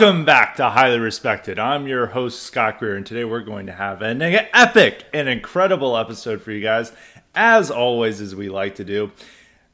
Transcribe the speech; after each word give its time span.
Welcome 0.00 0.24
back 0.24 0.56
to 0.56 0.70
Highly 0.70 0.98
Respected. 0.98 1.58
I'm 1.58 1.86
your 1.86 2.06
host, 2.06 2.42
Scott 2.42 2.78
Greer, 2.78 2.96
and 2.96 3.04
today 3.04 3.22
we're 3.22 3.42
going 3.42 3.66
to 3.66 3.72
have 3.72 4.00
an 4.00 4.22
epic 4.22 5.04
and 5.12 5.28
incredible 5.28 5.94
episode 5.94 6.40
for 6.40 6.52
you 6.52 6.62
guys, 6.62 6.92
as 7.34 7.70
always, 7.70 8.22
as 8.22 8.34
we 8.34 8.48
like 8.48 8.76
to 8.76 8.84
do. 8.84 9.12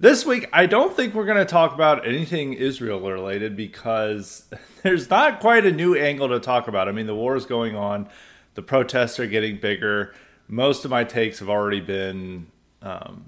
This 0.00 0.26
week, 0.26 0.48
I 0.52 0.66
don't 0.66 0.96
think 0.96 1.14
we're 1.14 1.26
going 1.26 1.38
to 1.38 1.44
talk 1.44 1.74
about 1.74 2.04
anything 2.04 2.54
Israel 2.54 2.98
related 3.00 3.54
because 3.54 4.46
there's 4.82 5.08
not 5.08 5.38
quite 5.38 5.64
a 5.64 5.70
new 5.70 5.94
angle 5.94 6.28
to 6.30 6.40
talk 6.40 6.66
about. 6.66 6.88
I 6.88 6.90
mean, 6.90 7.06
the 7.06 7.14
war 7.14 7.36
is 7.36 7.46
going 7.46 7.76
on, 7.76 8.08
the 8.54 8.62
protests 8.62 9.20
are 9.20 9.28
getting 9.28 9.58
bigger. 9.58 10.12
Most 10.48 10.84
of 10.84 10.90
my 10.90 11.04
takes 11.04 11.38
have 11.38 11.48
already 11.48 11.80
been 11.80 12.48
um, 12.82 13.26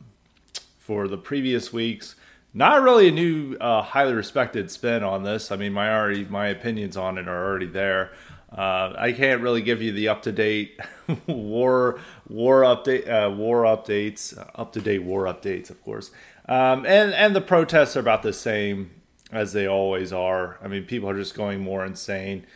for 0.79 1.07
the 1.07 1.17
previous 1.17 1.73
weeks 1.73 2.17
not 2.55 2.83
really 2.83 3.09
a 3.09 3.13
new 3.13 3.57
uh, 3.61 3.83
highly 3.83 4.15
respected 4.15 4.71
spin 4.71 5.03
on 5.03 5.23
this. 5.23 5.53
I 5.53 5.57
mean, 5.57 5.73
my 5.73 5.93
already 5.93 6.25
my 6.25 6.49
opinions 6.49 6.97
on 6.97 7.19
it 7.19 7.29
are 7.29 7.47
already 7.47 7.67
there. 7.67 8.13
Uh, 8.51 8.95
I 8.97 9.13
can't 9.13 9.43
really 9.43 9.61
give 9.61 9.83
you 9.83 9.93
the 9.93 10.09
up 10.09 10.23
to 10.23 10.33
date 10.33 10.81
war 11.27 12.01
war 12.29 12.63
update 12.63 13.07
uh, 13.09 13.31
war 13.31 13.65
updates 13.65 14.37
up 14.55 14.73
to 14.73 14.81
date 14.81 15.03
war 15.03 15.25
updates, 15.25 15.71
of 15.71 15.83
course. 15.83 16.11
Um, 16.49 16.87
and 16.87 17.13
and 17.13 17.37
the 17.37 17.43
protests 17.43 17.97
are 17.97 18.01
about 18.01 18.23
the 18.23 18.33
same 18.33 18.91
as 19.31 19.53
they 19.53 19.67
always 19.67 20.13
are. 20.13 20.59
I 20.63 20.69
mean, 20.69 20.85
people 20.85 21.11
are 21.11 21.17
just 21.17 21.35
going 21.35 21.61
more 21.61 21.85
insane 21.85 22.47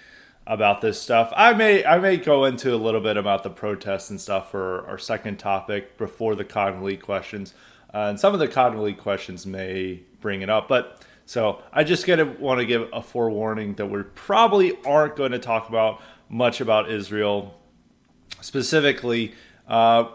about 0.47 0.81
this 0.81 1.01
stuff. 1.01 1.33
I 1.37 1.53
may 1.53 1.85
I 1.85 1.99
may 1.99 2.17
go 2.17 2.45
into 2.47 2.75
a 2.75 2.77
little 2.77 3.03
bit 3.03 3.19
about 3.19 3.43
the 3.43 3.51
protests 3.51 4.09
and 4.09 4.21
stuff 4.21 4.51
for 4.51 4.87
our 4.87 4.99
second 4.99 5.39
topic 5.39 5.99
before 5.99 6.35
the 6.35 6.79
League 6.81 7.03
questions. 7.03 7.55
Uh, 7.95 8.09
and 8.09 8.21
some 8.21 8.33
of 8.33 8.41
the 8.41 8.49
Cotton 8.49 8.83
League 8.83 8.99
questions 8.99 9.47
may 9.47 10.01
bring 10.21 10.43
it 10.43 10.49
up. 10.49 10.69
But 10.69 11.03
so 11.27 11.63
I 11.73 11.85
just 11.85 12.07
gotta 12.07 12.25
want 12.25 12.61
to 12.61 12.67
give 12.67 12.89
a 12.93 13.03
forewarning 13.03 13.75
that 13.75 13.87
we 13.87 14.03
probably 14.03 14.77
aren't 14.85 15.17
going 15.17 15.33
to 15.33 15.39
talk 15.39 15.69
about 15.69 16.01
much 16.29 16.61
about 16.61 16.91
Israel 16.91 17.59
specifically. 18.41 19.35
Uh, 19.69 20.09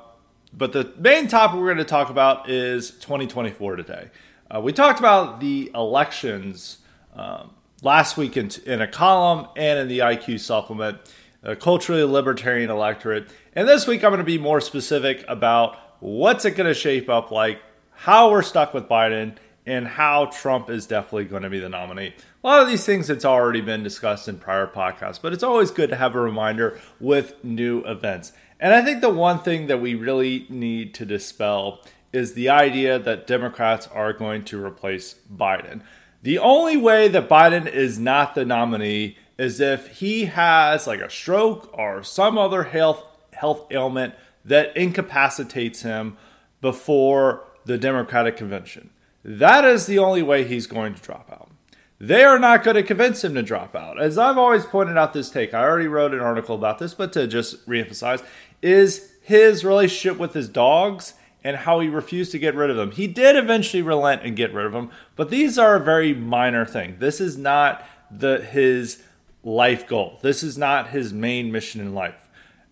but 0.54 0.74
the 0.74 0.92
main 0.98 1.28
topic 1.28 1.60
we're 1.60 1.66
going 1.66 1.78
to 1.78 1.84
talk 1.86 2.10
about 2.10 2.50
is 2.50 2.92
2024 2.92 3.76
today. 3.76 4.10
Uh, 4.50 4.62
we 4.62 4.72
talked 4.72 5.00
about 5.00 5.40
the 5.40 5.70
elections 5.76 6.78
um, 7.16 7.52
last 7.82 8.18
week 8.18 8.38
in, 8.38 8.50
in, 8.66 8.82
a 8.82 8.88
column 8.88 9.48
and 9.56 9.80
in 9.80 9.88
the 9.88 10.00
IQ 10.00 10.40
supplement, 10.40 10.98
a 11.44 11.56
culturally 11.56 12.04
libertarian 12.04 12.70
electorate. 12.70 13.28
And 13.54 13.68
this 13.68 13.88
week 13.88 14.04
I'm 14.04 14.12
going 14.12 14.20
to 14.20 14.24
be 14.24 14.38
more 14.38 14.62
specific 14.62 15.26
about 15.28 15.78
what's 16.00 16.46
it 16.46 16.52
going 16.52 16.68
to 16.68 16.74
shape 16.74 17.10
up 17.10 17.32
like 17.32 17.62
how 17.92 18.30
we're 18.30 18.44
stuck 18.44 18.74
with 18.74 18.88
Biden, 18.88 19.38
and 19.68 19.86
how 19.86 20.26
Trump 20.28 20.70
is 20.70 20.88
definitely 20.88 21.26
going 21.26 21.44
to 21.44 21.50
be 21.50 21.60
the 21.60 21.68
nominee. 21.68 22.14
A 22.42 22.48
lot 22.48 22.62
of 22.62 22.70
these 22.70 22.86
things 22.86 23.10
it's 23.10 23.26
already 23.26 23.60
been 23.60 23.84
discussed 23.84 24.30
in 24.30 24.38
prior 24.38 24.66
podcasts, 24.66 25.22
but 25.22 25.34
it's 25.34 25.44
always 25.44 25.72
good 25.72 25.90
to 25.90 25.98
have 25.98 26.16
a 26.16 26.22
reminder 26.22 26.80
with 27.02 27.44
new 27.44 27.84
events. 27.84 28.32
And 28.62 28.74
I 28.74 28.82
think 28.82 29.02
the 29.02 29.10
one 29.10 29.40
thing 29.40 29.68
that 29.68 29.82
we 29.82 29.94
really 29.94 30.48
need 30.50 30.94
to 30.96 31.06
dispel 31.06 31.82
is 32.14 32.34
the 32.34 32.48
idea 32.48 32.98
that 32.98 33.28
Democrats 33.28 33.88
are 33.88 34.14
going 34.14 34.46
to 34.46 34.64
replace 34.64 35.16
Biden. 35.32 35.82
The 36.24 36.40
only 36.40 36.78
way 36.78 37.10
that 37.10 37.28
Biden 37.28 37.68
is 37.68 38.00
not 38.00 38.36
the 38.36 38.46
nominee 38.46 39.18
is 39.38 39.60
if 39.60 40.00
he 40.00 40.26
has 40.26 40.88
like 40.88 41.02
a 41.02 41.10
stroke 41.10 41.70
or 41.78 42.04
some 42.04 42.38
other 42.38 42.64
health 42.64 43.04
health 43.34 43.70
ailment 43.70 44.16
that 44.48 44.76
incapacitates 44.76 45.84
him 45.84 46.18
before 46.62 47.44
the 47.66 47.78
Democratic 47.78 48.36
convention. 48.36 48.90
That 49.24 49.66
is 49.66 49.86
the 49.86 50.00
only 50.00 50.24
way 50.24 50.44
he's 50.44 50.68
going 50.68 50.96
to 50.96 51.02
drop 51.02 51.30
out. 51.32 51.52
They 52.00 52.24
are 52.24 52.40
not 52.40 52.64
going 52.64 52.76
to 52.76 52.84
convince 52.84 53.24
him 53.24 53.34
to 53.36 53.44
drop 53.44 53.76
out. 53.76 54.02
As 54.02 54.18
I've 54.18 54.38
always 54.38 54.66
pointed 54.66 54.98
out 54.98 55.14
this 55.14 55.30
take, 55.30 55.54
I 55.54 55.64
already 55.64 55.88
wrote 55.88 56.14
an 56.14 56.20
article 56.20 56.56
about 56.56 56.80
this, 56.80 56.94
but 56.94 57.12
to 57.14 57.28
just 57.28 57.68
reemphasize, 57.68 58.24
is 58.62 59.12
his 59.22 59.66
relationship 59.66 60.18
with 60.18 60.34
his 60.34 60.48
dogs 60.48 61.16
and 61.44 61.58
how 61.58 61.80
he 61.80 61.90
refused 61.90 62.32
to 62.32 62.40
get 62.40 62.56
rid 62.56 62.70
of 62.70 62.78
them. 62.78 62.92
He 62.92 63.08
did 63.08 63.36
eventually 63.36 63.82
relent 63.82 64.22
and 64.24 64.36
get 64.36 64.54
rid 64.54 64.66
of 64.66 64.74
them, 64.74 64.92
but 65.16 65.30
these 65.30 65.58
are 65.58 65.76
a 65.76 65.84
very 65.84 66.14
minor 66.14 66.66
thing. 66.66 66.98
This 67.00 67.20
is 67.20 67.38
not 67.38 67.86
the 68.12 68.42
his 68.42 69.02
life 69.44 69.88
goal. 69.88 70.20
This 70.22 70.44
is 70.44 70.58
not 70.58 70.90
his 70.90 71.14
main 71.14 71.52
mission 71.52 71.82
in 71.82 71.94
life. 71.94 72.30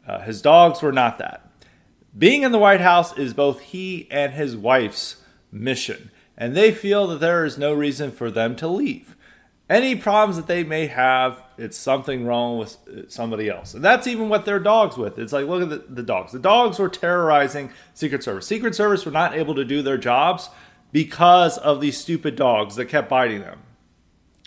Uh, 0.07 0.21
his 0.21 0.41
dogs 0.41 0.81
were 0.81 0.91
not 0.91 1.17
that. 1.17 1.44
Being 2.17 2.43
in 2.43 2.51
the 2.51 2.59
White 2.59 2.81
House 2.81 3.17
is 3.17 3.33
both 3.33 3.59
he 3.59 4.07
and 4.09 4.33
his 4.33 4.55
wife's 4.55 5.17
mission, 5.51 6.11
and 6.37 6.55
they 6.55 6.71
feel 6.71 7.07
that 7.07 7.19
there 7.19 7.43
is 7.43 7.57
no 7.57 7.73
reason 7.73 8.11
for 8.11 8.31
them 8.31 8.55
to 8.57 8.67
leave. 8.67 9.15
Any 9.69 9.95
problems 9.95 10.37
that 10.37 10.47
they 10.47 10.63
may 10.63 10.87
have, 10.87 11.41
it's 11.57 11.75
something 11.75 12.25
wrong 12.25 12.59
with 12.59 12.77
somebody 13.07 13.49
else. 13.49 13.73
And 13.73 13.83
that's 13.83 14.05
even 14.05 14.29
what 14.29 14.45
their 14.45 14.59
dogs 14.59 14.95
with. 14.95 15.17
It's 15.17 15.33
like, 15.33 15.47
look 15.47 15.63
at 15.63 15.69
the, 15.69 15.83
the 15.89 16.03
dogs. 16.03 16.31
The 16.31 16.39
dogs 16.39 16.77
were 16.77 16.87
terrorizing 16.87 17.71
Secret 17.93 18.23
Service. 18.23 18.45
Secret 18.45 18.75
Service 18.75 19.05
were 19.05 19.11
not 19.11 19.33
able 19.33 19.55
to 19.55 19.65
do 19.65 19.81
their 19.81 19.97
jobs 19.97 20.49
because 20.91 21.57
of 21.57 21.81
these 21.81 21.97
stupid 21.97 22.35
dogs 22.35 22.75
that 22.75 22.85
kept 22.85 23.09
biting 23.09 23.41
them. 23.41 23.59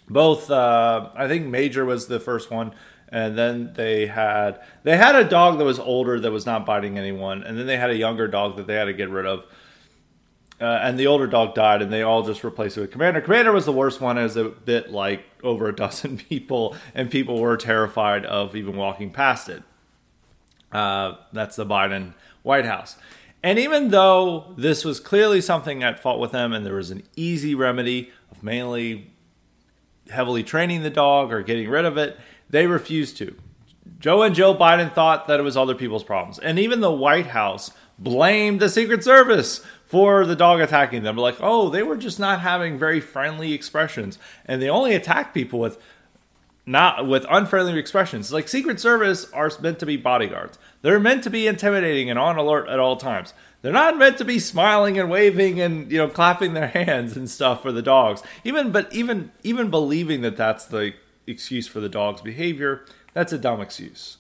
Both, 0.09 0.51
uh, 0.51 1.11
I 1.15 1.27
think 1.27 1.47
Major 1.47 1.85
was 1.85 2.07
the 2.07 2.21
first 2.21 2.51
one 2.51 2.73
and 3.11 3.39
then 3.39 3.73
they 3.75 4.07
had 4.07 4.61
they 4.83 4.97
had 4.97 5.15
a 5.15 5.25
dog 5.25 5.59
that 5.59 5.65
was 5.65 5.79
older 5.79 6.21
that 6.21 6.31
was 6.31 6.47
not 6.47 6.67
biting 6.67 6.99
anyone, 6.99 7.43
and 7.43 7.59
then 7.59 7.67
they 7.67 7.77
had 7.77 7.91
a 7.91 7.97
younger 7.97 8.29
dog 8.29 8.57
that 8.57 8.67
they 8.67 8.75
had 8.75 8.87
to 8.87 8.93
get 8.93 9.11
rid 9.11 9.27
of. 9.27 9.45
Uh, 10.61 10.81
and 10.83 10.99
the 10.99 11.07
older 11.07 11.29
dog 11.29 11.55
died, 11.55 11.81
and 11.83 11.93
they 11.93 12.03
all 12.03 12.25
just 12.25 12.43
replaced 12.43 12.77
it 12.77 12.81
with 12.81 12.91
Commander. 12.91 13.21
Commander 13.21 13.53
was 13.53 13.65
the 13.65 13.73
worst 13.73 14.01
one, 14.01 14.19
as 14.19 14.37
a 14.37 14.45
bit 14.45 14.91
like 14.91 15.25
over 15.45 15.69
a 15.69 15.75
dozen 15.75 16.17
people, 16.29 16.77
and 16.95 17.11
people 17.11 17.41
were 17.41 17.57
terrified 17.57 18.27
of 18.27 18.57
even 18.57 18.77
walking 18.77 19.11
past 19.11 19.49
it. 19.49 19.63
Uh, 20.73 21.15
that's 21.33 21.55
the 21.55 21.65
Biden 21.65 22.15
White 22.43 22.65
House. 22.65 22.97
And 23.43 23.59
even 23.59 23.91
though 23.91 24.53
this 24.57 24.85
was 24.85 24.99
clearly 24.99 25.41
something 25.41 25.85
at 25.85 26.01
fault 26.01 26.19
with 26.19 26.33
them, 26.33 26.53
and 26.53 26.67
there 26.67 26.75
was 26.75 26.91
an 26.91 27.05
easy 27.15 27.55
remedy 27.55 28.11
of 28.33 28.43
mainly 28.43 29.13
heavily 30.11 30.43
training 30.43 30.83
the 30.83 30.91
dog 30.91 31.33
or 31.33 31.43
getting 31.43 31.69
rid 31.69 31.85
of 31.85 31.97
it, 31.97 32.19
they 32.51 32.67
refused 32.67 33.17
to. 33.19 33.35
Joe 33.99 34.23
and 34.23 34.35
Joe 34.35 34.55
Biden 34.55 34.93
thought 34.93 35.27
that 35.27 35.41
it 35.41 35.43
was 35.43 35.57
other 35.57 35.75
people's 35.75 36.05
problems. 36.05 36.39
And 36.39 36.59
even 36.59 36.81
the 36.81 36.93
White 36.93 37.29
House 37.29 37.73
blamed 37.99 38.61
the 38.61 38.69
Secret 38.69 39.03
Service 39.03 39.65
for 39.85 40.25
the 40.25 40.37
dog 40.37 40.61
attacking 40.61 41.03
them. 41.03 41.17
Like, 41.17 41.37
oh, 41.41 41.69
they 41.69 41.83
were 41.83 41.97
just 41.97 42.21
not 42.21 42.41
having 42.41 42.79
very 42.79 43.01
friendly 43.01 43.53
expressions. 43.53 44.19
And 44.45 44.63
they 44.63 44.69
only 44.69 44.95
attack 44.95 45.35
people 45.35 45.59
with 45.59 45.79
not 46.69 47.07
with 47.07 47.25
unfriendly 47.31 47.79
expressions. 47.79 48.31
Like 48.31 48.47
Secret 48.47 48.79
Service 48.79 49.31
are 49.33 49.51
meant 49.61 49.79
to 49.79 49.87
be 49.87 49.97
bodyguards. 49.97 50.59
They're 50.83 51.01
meant 51.01 51.25
to 51.25 51.31
be 51.31 51.47
intimidating 51.47 52.11
and 52.11 52.19
on 52.19 52.37
alert 52.37 52.69
at 52.69 52.79
all 52.79 52.97
times. 52.97 53.33
They're 53.63 53.73
not 53.73 53.99
meant 53.99 54.19
to 54.19 54.25
be 54.25 54.39
smiling 54.39 54.99
and 54.99 55.11
waving 55.11 55.61
and 55.61 55.91
you 55.91 55.99
know 55.99 56.09
clapping 56.09 56.53
their 56.53 56.69
hands 56.85 57.17
and 57.17 57.29
stuff 57.29 57.63
for 57.63 57.73
the 57.73 57.83
dogs. 57.83 58.23
Even 58.45 58.71
but 58.71 58.93
even 58.93 59.33
even 59.43 59.71
believing 59.71 60.21
that 60.21 60.37
that's 60.37 60.67
the 60.67 60.93
excuse 61.29 61.69
for 61.69 61.81
the 61.81 61.89
dog's 61.89 62.23
behavior, 62.23 62.85
that's 63.13 63.33
a 63.33 63.39
dumb 63.39 63.61
excuse. 63.61 64.19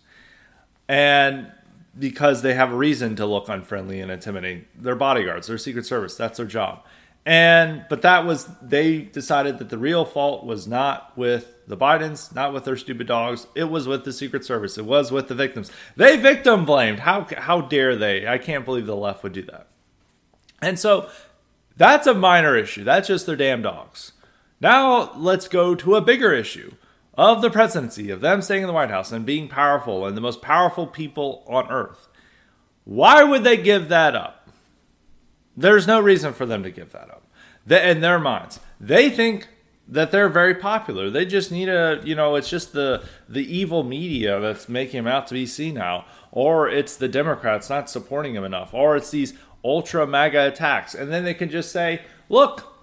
And 0.88 1.52
because 1.98 2.42
they 2.42 2.54
have 2.54 2.72
a 2.72 2.76
reason 2.76 3.16
to 3.16 3.26
look 3.26 3.48
unfriendly 3.48 4.00
and 4.00 4.10
intimidating, 4.10 4.66
they're 4.76 4.94
bodyguards, 4.94 5.48
they're 5.48 5.58
Secret 5.58 5.86
Service, 5.86 6.16
that's 6.16 6.36
their 6.38 6.46
job. 6.46 6.82
And 7.26 7.84
but 7.90 8.00
that 8.02 8.24
was 8.24 8.48
they 8.62 9.00
decided 9.00 9.58
that 9.58 9.68
the 9.68 9.76
real 9.76 10.06
fault 10.06 10.46
was 10.46 10.66
not 10.66 11.12
with 11.14 11.58
the 11.66 11.76
Bidens, 11.76 12.34
not 12.34 12.54
with 12.54 12.64
their 12.64 12.76
stupid 12.76 13.06
dogs. 13.06 13.46
It 13.54 13.64
was 13.64 13.86
with 13.86 14.04
the 14.04 14.14
Secret 14.14 14.46
Service. 14.46 14.78
It 14.78 14.86
was 14.86 15.12
with 15.12 15.28
the 15.28 15.34
victims. 15.34 15.70
They 15.94 16.16
victim 16.16 16.64
blamed. 16.64 17.00
How 17.00 17.26
how 17.36 17.60
dare 17.60 17.96
they? 17.96 18.26
I 18.26 18.38
can't 18.38 18.64
believe 18.64 18.86
the 18.86 18.96
left 18.96 19.22
would 19.22 19.34
do 19.34 19.42
that. 19.42 19.66
And 20.62 20.78
so 20.78 21.10
that's 21.76 22.06
a 22.06 22.14
minor 22.14 22.56
issue. 22.56 22.82
That's 22.82 23.08
just 23.08 23.26
their 23.26 23.36
damn 23.36 23.60
dogs. 23.60 24.12
Now 24.58 25.12
let's 25.14 25.48
go 25.48 25.74
to 25.74 25.96
a 25.96 26.00
bigger 26.00 26.32
issue 26.32 26.76
of 27.18 27.42
the 27.42 27.50
presidency, 27.50 28.10
of 28.10 28.20
them 28.20 28.40
staying 28.40 28.62
in 28.62 28.68
the 28.68 28.72
White 28.72 28.90
House 28.90 29.10
and 29.10 29.26
being 29.26 29.48
powerful 29.48 30.06
and 30.06 30.16
the 30.16 30.20
most 30.20 30.40
powerful 30.40 30.86
people 30.86 31.42
on 31.48 31.68
earth. 31.68 32.06
Why 32.84 33.24
would 33.24 33.42
they 33.42 33.56
give 33.56 33.88
that 33.88 34.14
up? 34.14 34.48
There's 35.56 35.88
no 35.88 36.00
reason 36.00 36.32
for 36.32 36.46
them 36.46 36.62
to 36.62 36.70
give 36.70 36.92
that 36.92 37.10
up. 37.10 37.26
They, 37.66 37.90
in 37.90 38.00
their 38.00 38.20
minds, 38.20 38.60
they 38.80 39.10
think 39.10 39.48
that 39.88 40.12
they're 40.12 40.28
very 40.28 40.54
popular. 40.54 41.10
They 41.10 41.26
just 41.26 41.50
need 41.50 41.68
a, 41.68 42.00
you 42.04 42.14
know, 42.14 42.36
it's 42.36 42.48
just 42.48 42.72
the 42.72 43.04
the 43.28 43.44
evil 43.52 43.82
media 43.82 44.38
that's 44.38 44.68
making 44.68 45.02
them 45.02 45.12
out 45.12 45.26
to 45.26 45.34
be 45.34 45.44
seen 45.44 45.74
now, 45.74 46.04
or 46.30 46.68
it's 46.68 46.96
the 46.96 47.08
Democrats 47.08 47.68
not 47.68 47.90
supporting 47.90 48.34
them 48.34 48.44
enough, 48.44 48.72
or 48.72 48.96
it's 48.96 49.10
these 49.10 49.34
ultra 49.64 50.06
MAGA 50.06 50.46
attacks, 50.46 50.94
and 50.94 51.10
then 51.10 51.24
they 51.24 51.34
can 51.34 51.50
just 51.50 51.72
say, 51.72 52.02
"Look, 52.28 52.77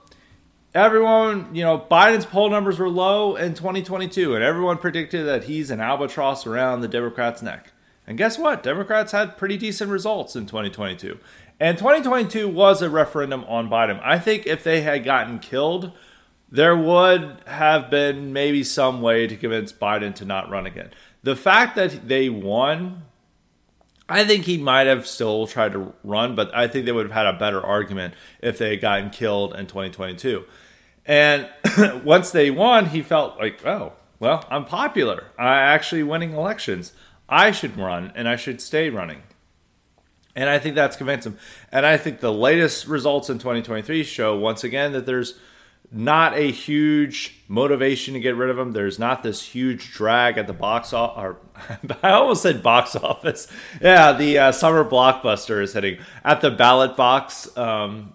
everyone, 0.75 1.55
you 1.55 1.63
know, 1.63 1.79
Biden's 1.79 2.25
poll 2.25 2.49
numbers 2.49 2.77
were 2.77 2.89
low 2.89 3.35
in 3.35 3.53
2022, 3.53 4.35
and 4.35 4.43
everyone 4.43 4.77
predicted 4.77 5.25
that 5.25 5.45
he's 5.45 5.71
an 5.71 5.79
albatross 5.79 6.45
around 6.45 6.81
the 6.81 6.87
Democrats' 6.87 7.41
neck. 7.41 7.71
And 8.05 8.17
guess 8.17 8.37
what? 8.37 8.61
Democrats 8.61 9.13
had 9.13 9.37
pretty 9.37 9.57
decent 9.57 9.89
results 9.89 10.35
in 10.35 10.45
2022. 10.45 11.17
And 11.59 11.77
2022 11.77 12.49
was 12.49 12.81
a 12.81 12.89
referendum 12.89 13.45
on 13.45 13.69
Biden. 13.69 13.99
I 14.03 14.19
think 14.19 14.45
if 14.45 14.63
they 14.63 14.81
had 14.81 15.05
gotten 15.05 15.39
killed, 15.39 15.93
there 16.51 16.77
would 16.77 17.37
have 17.47 17.89
been 17.89 18.33
maybe 18.33 18.63
some 18.63 19.01
way 19.01 19.25
to 19.25 19.37
convince 19.37 19.71
Biden 19.71 20.13
to 20.15 20.25
not 20.25 20.49
run 20.49 20.65
again. 20.65 20.91
The 21.23 21.35
fact 21.35 21.75
that 21.77 22.07
they 22.07 22.29
won, 22.29 23.03
I 24.07 24.25
think 24.25 24.43
he 24.43 24.57
might 24.57 24.85
have 24.85 25.07
still 25.07 25.47
tried 25.47 25.71
to 25.71 25.93
run, 26.03 26.35
but 26.35 26.53
I 26.53 26.67
think 26.67 26.85
they 26.85 26.91
would 26.91 27.07
have 27.07 27.15
had 27.15 27.25
a 27.25 27.39
better 27.39 27.65
argument 27.65 28.13
if 28.41 28.57
they 28.57 28.71
had 28.71 28.81
gotten 28.81 29.09
killed 29.09 29.55
in 29.55 29.65
2022. 29.65 30.45
And 31.05 31.47
once 32.03 32.31
they 32.31 32.49
won, 32.49 32.87
he 32.87 33.01
felt 33.01 33.37
like, 33.37 33.65
oh, 33.65 33.93
well, 34.19 34.45
I'm 34.49 34.65
popular. 34.65 35.25
I 35.37 35.55
actually 35.57 36.03
winning 36.03 36.33
elections. 36.33 36.93
I 37.27 37.51
should 37.51 37.77
run 37.77 38.11
and 38.15 38.27
I 38.27 38.35
should 38.35 38.61
stay 38.61 38.89
running. 38.89 39.23
And 40.35 40.49
I 40.49 40.59
think 40.59 40.75
that's 40.75 40.97
convinced 40.97 41.27
him. 41.27 41.37
And 41.71 41.85
I 41.85 41.97
think 41.97 42.19
the 42.19 42.33
latest 42.33 42.87
results 42.87 43.29
in 43.29 43.37
2023 43.37 44.03
show 44.03 44.37
once 44.37 44.63
again 44.63 44.91
that 44.91 45.05
there's 45.05 45.35
not 45.91 46.35
a 46.35 46.51
huge 46.51 47.43
motivation 47.47 48.15
to 48.15 48.19
get 48.19 48.35
rid 48.35 48.49
of 48.49 48.57
him. 48.57 48.73
There's 48.73 48.99
not 48.99 49.23
this 49.23 49.41
huge 49.41 49.93
drag 49.93 50.37
at 50.37 50.47
the 50.47 50.53
box 50.53 50.91
office. 50.91 51.37
I 52.03 52.11
almost 52.11 52.41
said 52.41 52.61
box 52.61 52.95
office. 52.95 53.47
Yeah, 53.81 54.11
the 54.11 54.37
uh, 54.37 54.51
summer 54.51 54.83
blockbuster 54.83 55.61
is 55.61 55.73
hitting 55.73 55.99
at 56.23 56.41
the 56.41 56.51
ballot 56.51 56.97
box. 56.97 57.55
Um, 57.55 58.13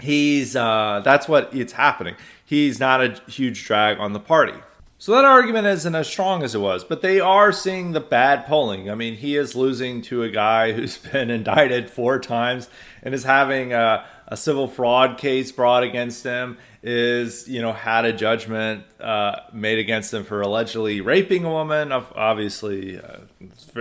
he's 0.00 0.56
uh, 0.56 1.02
that's 1.04 1.28
what 1.28 1.54
it's 1.54 1.72
happening. 1.72 2.16
He's 2.44 2.80
not 2.80 3.02
a 3.02 3.20
huge 3.30 3.64
drag 3.64 3.98
on 3.98 4.12
the 4.12 4.20
party. 4.20 4.54
So 5.00 5.12
that 5.12 5.24
argument 5.24 5.66
isn't 5.66 5.94
as 5.94 6.08
strong 6.08 6.42
as 6.42 6.54
it 6.54 6.58
was, 6.58 6.84
but 6.84 7.00
they 7.00 7.20
are 7.20 7.52
seeing 7.52 7.92
the 7.92 8.00
bad 8.00 8.44
polling. 8.44 8.90
I 8.90 8.94
mean, 8.94 9.14
he 9.14 9.34
is 9.34 9.56
losing 9.56 10.02
to 10.02 10.22
a 10.22 10.28
guy 10.28 10.72
who's 10.74 10.98
been 10.98 11.30
indicted 11.30 11.88
four 11.88 12.18
times 12.18 12.68
and 13.02 13.14
is 13.14 13.24
having 13.24 13.72
a, 13.72 14.04
a 14.28 14.36
civil 14.36 14.68
fraud 14.68 15.16
case 15.16 15.52
brought 15.52 15.84
against 15.84 16.22
him. 16.22 16.58
Is 16.82 17.48
you 17.48 17.62
know 17.62 17.72
had 17.72 18.04
a 18.04 18.12
judgment 18.12 18.84
uh, 19.00 19.36
made 19.52 19.78
against 19.78 20.12
him 20.12 20.24
for 20.24 20.42
allegedly 20.42 21.00
raping 21.00 21.44
a 21.44 21.50
woman. 21.50 21.92
Obviously, 21.92 22.98
uh, 22.98 23.20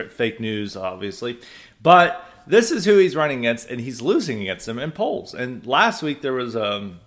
fake 0.10 0.40
news, 0.40 0.78
obviously, 0.78 1.40
but 1.82 2.29
this 2.50 2.72
is 2.72 2.84
who 2.86 2.98
he's 2.98 3.16
running 3.16 3.40
against, 3.40 3.70
and 3.70 3.80
he's 3.80 4.02
losing 4.02 4.42
against 4.42 4.68
him 4.68 4.80
in 4.80 4.92
polls. 4.92 5.36
And 5.36 5.66
last 5.66 6.02
week 6.02 6.22
there 6.22 6.34
was 6.34 6.56
um, 6.56 7.00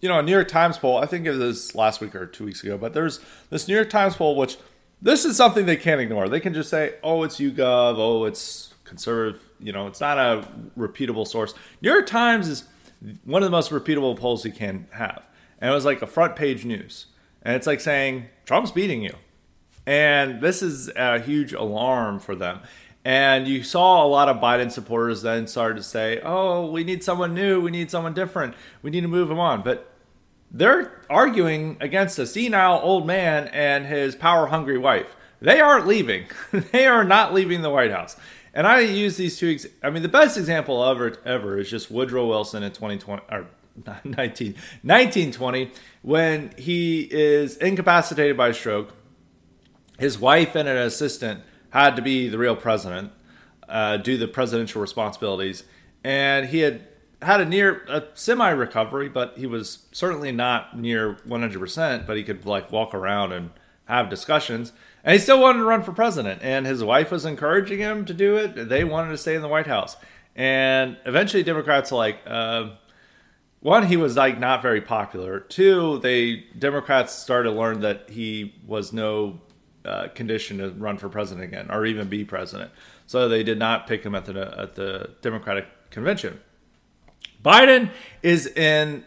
you 0.00 0.08
know, 0.08 0.18
a 0.18 0.22
New 0.22 0.32
York 0.32 0.48
Times 0.48 0.78
poll. 0.78 0.98
I 0.98 1.06
think 1.06 1.26
it 1.26 1.36
was 1.36 1.74
last 1.74 2.00
week 2.00 2.14
or 2.14 2.26
two 2.26 2.44
weeks 2.44 2.62
ago, 2.62 2.78
but 2.78 2.94
there's 2.94 3.20
this 3.50 3.68
New 3.68 3.74
York 3.74 3.90
Times 3.90 4.16
poll, 4.16 4.36
which 4.36 4.56
this 5.02 5.24
is 5.24 5.36
something 5.36 5.66
they 5.66 5.76
can't 5.76 6.00
ignore. 6.00 6.28
They 6.28 6.40
can 6.40 6.54
just 6.54 6.70
say, 6.70 6.94
"Oh, 7.02 7.22
it's 7.22 7.38
YouGov. 7.38 7.98
Oh, 7.98 8.24
it's 8.24 8.74
conservative." 8.84 9.42
You 9.58 9.72
know, 9.72 9.86
it's 9.86 10.00
not 10.00 10.18
a 10.18 10.46
repeatable 10.78 11.26
source. 11.26 11.52
New 11.82 11.90
York 11.90 12.06
Times 12.06 12.48
is 12.48 12.64
one 13.24 13.42
of 13.42 13.46
the 13.46 13.50
most 13.50 13.70
repeatable 13.70 14.16
polls 14.16 14.44
you 14.44 14.52
can 14.52 14.86
have, 14.92 15.28
and 15.60 15.70
it 15.70 15.74
was 15.74 15.84
like 15.84 16.02
a 16.02 16.06
front 16.06 16.36
page 16.36 16.64
news, 16.64 17.06
and 17.42 17.56
it's 17.56 17.66
like 17.66 17.80
saying 17.80 18.26
Trump's 18.46 18.70
beating 18.70 19.02
you, 19.02 19.14
and 19.86 20.40
this 20.40 20.62
is 20.62 20.88
a 20.96 21.18
huge 21.18 21.52
alarm 21.52 22.20
for 22.20 22.34
them. 22.34 22.60
And 23.04 23.48
you 23.48 23.62
saw 23.62 24.04
a 24.04 24.08
lot 24.08 24.28
of 24.28 24.36
Biden 24.38 24.70
supporters 24.70 25.22
then 25.22 25.46
started 25.46 25.76
to 25.76 25.82
say, 25.82 26.20
"Oh, 26.22 26.70
we 26.70 26.84
need 26.84 27.02
someone 27.02 27.34
new. 27.34 27.60
We 27.60 27.70
need 27.70 27.90
someone 27.90 28.12
different. 28.12 28.54
We 28.82 28.90
need 28.90 29.00
to 29.02 29.08
move 29.08 29.30
him 29.30 29.38
on." 29.38 29.62
But 29.62 29.90
they're 30.50 31.00
arguing 31.08 31.76
against 31.80 32.18
a 32.18 32.26
senile 32.26 32.80
old 32.82 33.06
man 33.06 33.48
and 33.48 33.86
his 33.86 34.14
power 34.14 34.48
hungry 34.48 34.76
wife. 34.76 35.14
They 35.40 35.60
aren't 35.60 35.86
leaving. 35.86 36.26
they 36.52 36.86
are 36.86 37.04
not 37.04 37.32
leaving 37.32 37.62
the 37.62 37.70
White 37.70 37.90
House. 37.90 38.16
And 38.52 38.66
I 38.66 38.80
use 38.80 39.16
these 39.16 39.38
two. 39.38 39.50
Ex- 39.50 39.66
I 39.82 39.90
mean, 39.90 40.02
the 40.02 40.08
best 40.08 40.36
example 40.36 40.84
ever 40.84 41.16
ever 41.24 41.58
is 41.58 41.70
just 41.70 41.90
Woodrow 41.90 42.26
Wilson 42.26 42.62
in 42.62 42.72
2020 42.72 43.22
or 43.30 43.46
19, 44.04 44.54
1920 44.82 45.70
when 46.02 46.50
he 46.58 47.08
is 47.10 47.56
incapacitated 47.56 48.36
by 48.36 48.52
stroke. 48.52 48.94
His 49.98 50.18
wife 50.18 50.54
and 50.54 50.66
an 50.68 50.78
assistant 50.78 51.42
had 51.70 51.96
to 51.96 52.02
be 52.02 52.28
the 52.28 52.38
real 52.38 52.56
president, 52.56 53.12
uh, 53.68 53.96
do 53.96 54.16
the 54.16 54.28
presidential 54.28 54.80
responsibilities, 54.80 55.64
and 56.02 56.48
he 56.48 56.60
had 56.60 56.86
had 57.22 57.40
a 57.40 57.44
near 57.44 57.82
a 57.88 58.04
semi 58.14 58.48
recovery, 58.50 59.08
but 59.08 59.36
he 59.36 59.46
was 59.46 59.86
certainly 59.92 60.32
not 60.32 60.78
near 60.78 61.16
100%, 61.28 62.06
but 62.06 62.16
he 62.16 62.24
could 62.24 62.46
like 62.46 62.72
walk 62.72 62.94
around 62.94 63.32
and 63.32 63.50
have 63.86 64.08
discussions. 64.08 64.72
And 65.04 65.14
he 65.14 65.18
still 65.18 65.40
wanted 65.40 65.58
to 65.58 65.64
run 65.64 65.82
for 65.82 65.92
president. 65.92 66.40
And 66.42 66.66
his 66.66 66.82
wife 66.84 67.10
was 67.10 67.24
encouraging 67.24 67.78
him 67.78 68.04
to 68.04 68.14
do 68.14 68.36
it. 68.36 68.68
They 68.68 68.84
wanted 68.84 69.10
to 69.10 69.18
stay 69.18 69.34
in 69.34 69.42
the 69.42 69.48
White 69.48 69.66
House. 69.66 69.96
And 70.36 70.96
eventually, 71.04 71.42
Democrats 71.42 71.90
like, 71.90 72.20
uh, 72.26 72.70
one, 73.60 73.86
he 73.86 73.96
was 73.96 74.16
like 74.16 74.38
not 74.38 74.62
very 74.62 74.80
popular. 74.80 75.40
Two, 75.40 75.98
they 75.98 76.46
Democrats 76.58 77.14
started 77.14 77.50
to 77.50 77.56
learn 77.56 77.80
that 77.80 78.08
he 78.08 78.54
was 78.66 78.92
no 78.92 79.40
uh, 79.84 80.08
condition 80.08 80.58
to 80.58 80.70
run 80.70 80.98
for 80.98 81.08
president 81.08 81.44
again 81.44 81.70
or 81.70 81.86
even 81.86 82.08
be 82.08 82.24
president. 82.24 82.70
So 83.06 83.28
they 83.28 83.42
did 83.42 83.58
not 83.58 83.86
pick 83.86 84.04
him 84.04 84.14
at 84.14 84.26
the 84.26 84.54
at 84.58 84.74
the 84.74 85.10
Democratic 85.22 85.66
convention. 85.90 86.40
Biden 87.42 87.90
is 88.22 88.46
in 88.46 89.04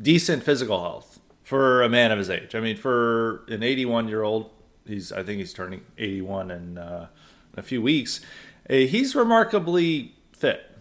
decent 0.00 0.42
physical 0.42 0.80
health 0.80 1.20
for 1.42 1.82
a 1.82 1.88
man 1.88 2.10
of 2.10 2.18
his 2.18 2.30
age. 2.30 2.54
I 2.54 2.60
mean, 2.60 2.76
for 2.76 3.44
an 3.48 3.62
81 3.62 4.08
year 4.08 4.22
old, 4.22 4.50
he's 4.86 5.12
I 5.12 5.22
think 5.22 5.38
he's 5.38 5.52
turning 5.52 5.82
81 5.98 6.50
in, 6.50 6.78
uh, 6.78 7.08
in 7.52 7.58
a 7.58 7.62
few 7.62 7.82
weeks. 7.82 8.20
Uh, 8.68 8.74
he's 8.74 9.14
remarkably 9.14 10.14
fit. 10.32 10.71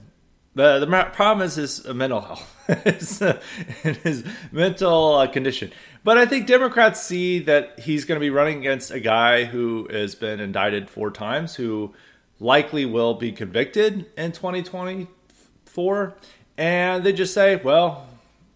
The 0.54 0.80
the 0.80 0.88
problem 1.14 1.46
is 1.46 1.56
his 1.56 1.86
mental 1.88 2.22
health, 2.22 2.68
his, 2.84 3.22
uh, 3.22 3.40
his 3.84 4.26
mental 4.52 5.16
uh, 5.16 5.28
condition. 5.28 5.72
But 6.04 6.18
I 6.18 6.26
think 6.26 6.48
Democrats 6.48 7.02
see 7.02 7.40
that 7.40 7.80
he's 7.80 8.06
going 8.06 8.20
to 8.20 8.24
be 8.24 8.30
running 8.30 8.58
against 8.60 8.92
a 8.92 9.00
guy 9.00 9.46
who 9.46 9.88
has 9.92 10.16
been 10.16 10.40
indicted 10.40 10.90
four 10.90 11.10
times, 11.12 11.56
who 11.56 11.94
likely 12.40 12.86
will 12.86 13.14
be 13.14 13.32
convicted 13.32 14.08
in 14.18 14.32
2024 14.34 16.16
and 16.58 17.04
they 17.04 17.14
just 17.14 17.34
say, 17.34 17.56
well, 17.56 18.08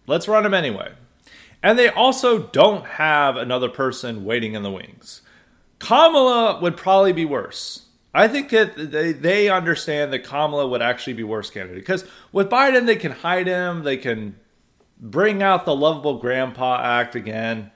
let's 0.06 0.28
run 0.28 0.46
him 0.46 0.54
anyway. 0.54 0.92
And 1.62 1.78
they 1.78 1.88
also 1.88 2.38
don't 2.38 2.86
have 2.86 3.36
another 3.36 3.68
person 3.68 4.24
waiting 4.24 4.54
in 4.54 4.62
the 4.62 4.70
wings. 4.70 5.22
Kamala 5.78 6.60
would 6.60 6.76
probably 6.76 7.12
be 7.12 7.24
worse. 7.24 7.85
I 8.16 8.28
think 8.28 8.48
that 8.48 8.92
they, 8.92 9.12
they 9.12 9.50
understand 9.50 10.10
that 10.14 10.20
Kamala 10.20 10.66
would 10.66 10.80
actually 10.80 11.12
be 11.12 11.22
worse 11.22 11.50
candidate 11.50 11.82
because 11.82 12.06
with 12.32 12.48
Biden 12.48 12.86
they 12.86 12.96
can 12.96 13.12
hide 13.12 13.46
him, 13.46 13.82
they 13.82 13.98
can 13.98 14.36
bring 14.98 15.42
out 15.42 15.66
the 15.66 15.76
lovable 15.76 16.16
grandpa 16.16 16.80
act 16.82 17.14
again. 17.14 17.70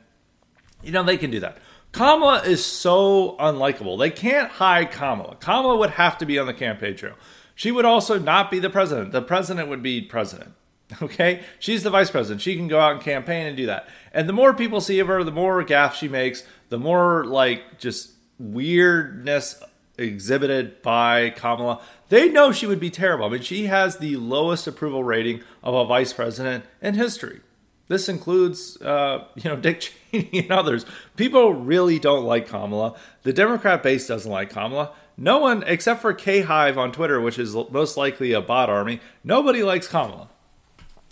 You 0.82 0.92
know 0.92 1.02
they 1.02 1.18
can 1.18 1.30
do 1.30 1.40
that. 1.40 1.58
Kamala 1.92 2.40
is 2.42 2.64
so 2.64 3.36
unlikable. 3.38 3.98
They 3.98 4.08
can't 4.08 4.50
hide 4.52 4.90
Kamala. 4.90 5.36
Kamala 5.36 5.76
would 5.76 5.90
have 5.90 6.16
to 6.16 6.24
be 6.24 6.38
on 6.38 6.46
the 6.46 6.54
campaign 6.54 6.96
trail. 6.96 7.16
She 7.54 7.70
would 7.70 7.84
also 7.84 8.18
not 8.18 8.50
be 8.50 8.58
the 8.58 8.70
president. 8.70 9.12
The 9.12 9.20
president 9.20 9.68
would 9.68 9.82
be 9.82 10.00
president. 10.00 10.54
Okay? 11.02 11.44
She's 11.60 11.84
the 11.84 11.90
vice 11.90 12.10
president. 12.10 12.40
She 12.40 12.56
can 12.56 12.66
go 12.66 12.80
out 12.80 12.94
and 12.94 13.00
campaign 13.00 13.46
and 13.46 13.56
do 13.56 13.66
that. 13.66 13.88
And 14.12 14.28
the 14.28 14.32
more 14.32 14.52
people 14.52 14.80
see 14.80 14.98
of 14.98 15.06
her, 15.06 15.22
the 15.22 15.30
more 15.30 15.62
gaffes 15.62 15.92
she 15.92 16.08
makes, 16.08 16.42
the 16.68 16.80
more 16.80 17.24
like 17.26 17.78
just 17.78 18.10
weirdness 18.40 19.62
exhibited 20.00 20.82
by 20.82 21.30
Kamala. 21.30 21.80
They 22.08 22.28
know 22.28 22.52
she 22.52 22.66
would 22.66 22.80
be 22.80 22.90
terrible. 22.90 23.26
I 23.26 23.28
mean, 23.28 23.42
she 23.42 23.66
has 23.66 23.98
the 23.98 24.16
lowest 24.16 24.66
approval 24.66 25.04
rating 25.04 25.42
of 25.62 25.74
a 25.74 25.84
vice 25.84 26.12
president 26.12 26.64
in 26.82 26.94
history. 26.94 27.40
This 27.88 28.08
includes, 28.08 28.80
uh, 28.82 29.24
you 29.34 29.50
know, 29.50 29.56
Dick 29.60 29.80
Cheney 29.80 30.30
and 30.40 30.52
others. 30.52 30.86
People 31.16 31.54
really 31.54 31.98
don't 31.98 32.24
like 32.24 32.48
Kamala. 32.48 32.96
The 33.22 33.32
Democrat 33.32 33.82
base 33.82 34.06
doesn't 34.06 34.30
like 34.30 34.50
Kamala. 34.50 34.92
No 35.16 35.38
one, 35.38 35.64
except 35.66 36.00
for 36.00 36.14
K 36.14 36.42
Hive 36.42 36.78
on 36.78 36.92
Twitter, 36.92 37.20
which 37.20 37.38
is 37.38 37.54
most 37.70 37.96
likely 37.96 38.32
a 38.32 38.40
bot 38.40 38.70
army, 38.70 39.00
nobody 39.22 39.62
likes 39.62 39.86
Kamala. 39.86 40.28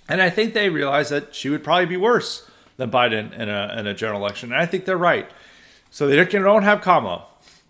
And 0.09 0.23
I 0.23 0.31
think 0.31 0.55
they 0.55 0.71
realize 0.71 1.11
that 1.11 1.35
she 1.35 1.51
would 1.51 1.63
probably 1.63 1.87
be 1.87 1.97
worse 1.99 2.49
than 2.79 2.91
Biden 2.91 3.33
in 3.39 3.49
a, 3.49 3.75
in 3.77 3.87
a 3.87 3.93
general 3.93 4.21
election. 4.21 4.53
And 4.53 4.61
I 4.61 4.65
think 4.65 4.87
they're 4.87 4.97
right. 4.97 5.29
So 5.91 6.07
they 6.07 6.17
don't 6.25 6.63
have 6.63 6.81
Kamala. 6.81 7.27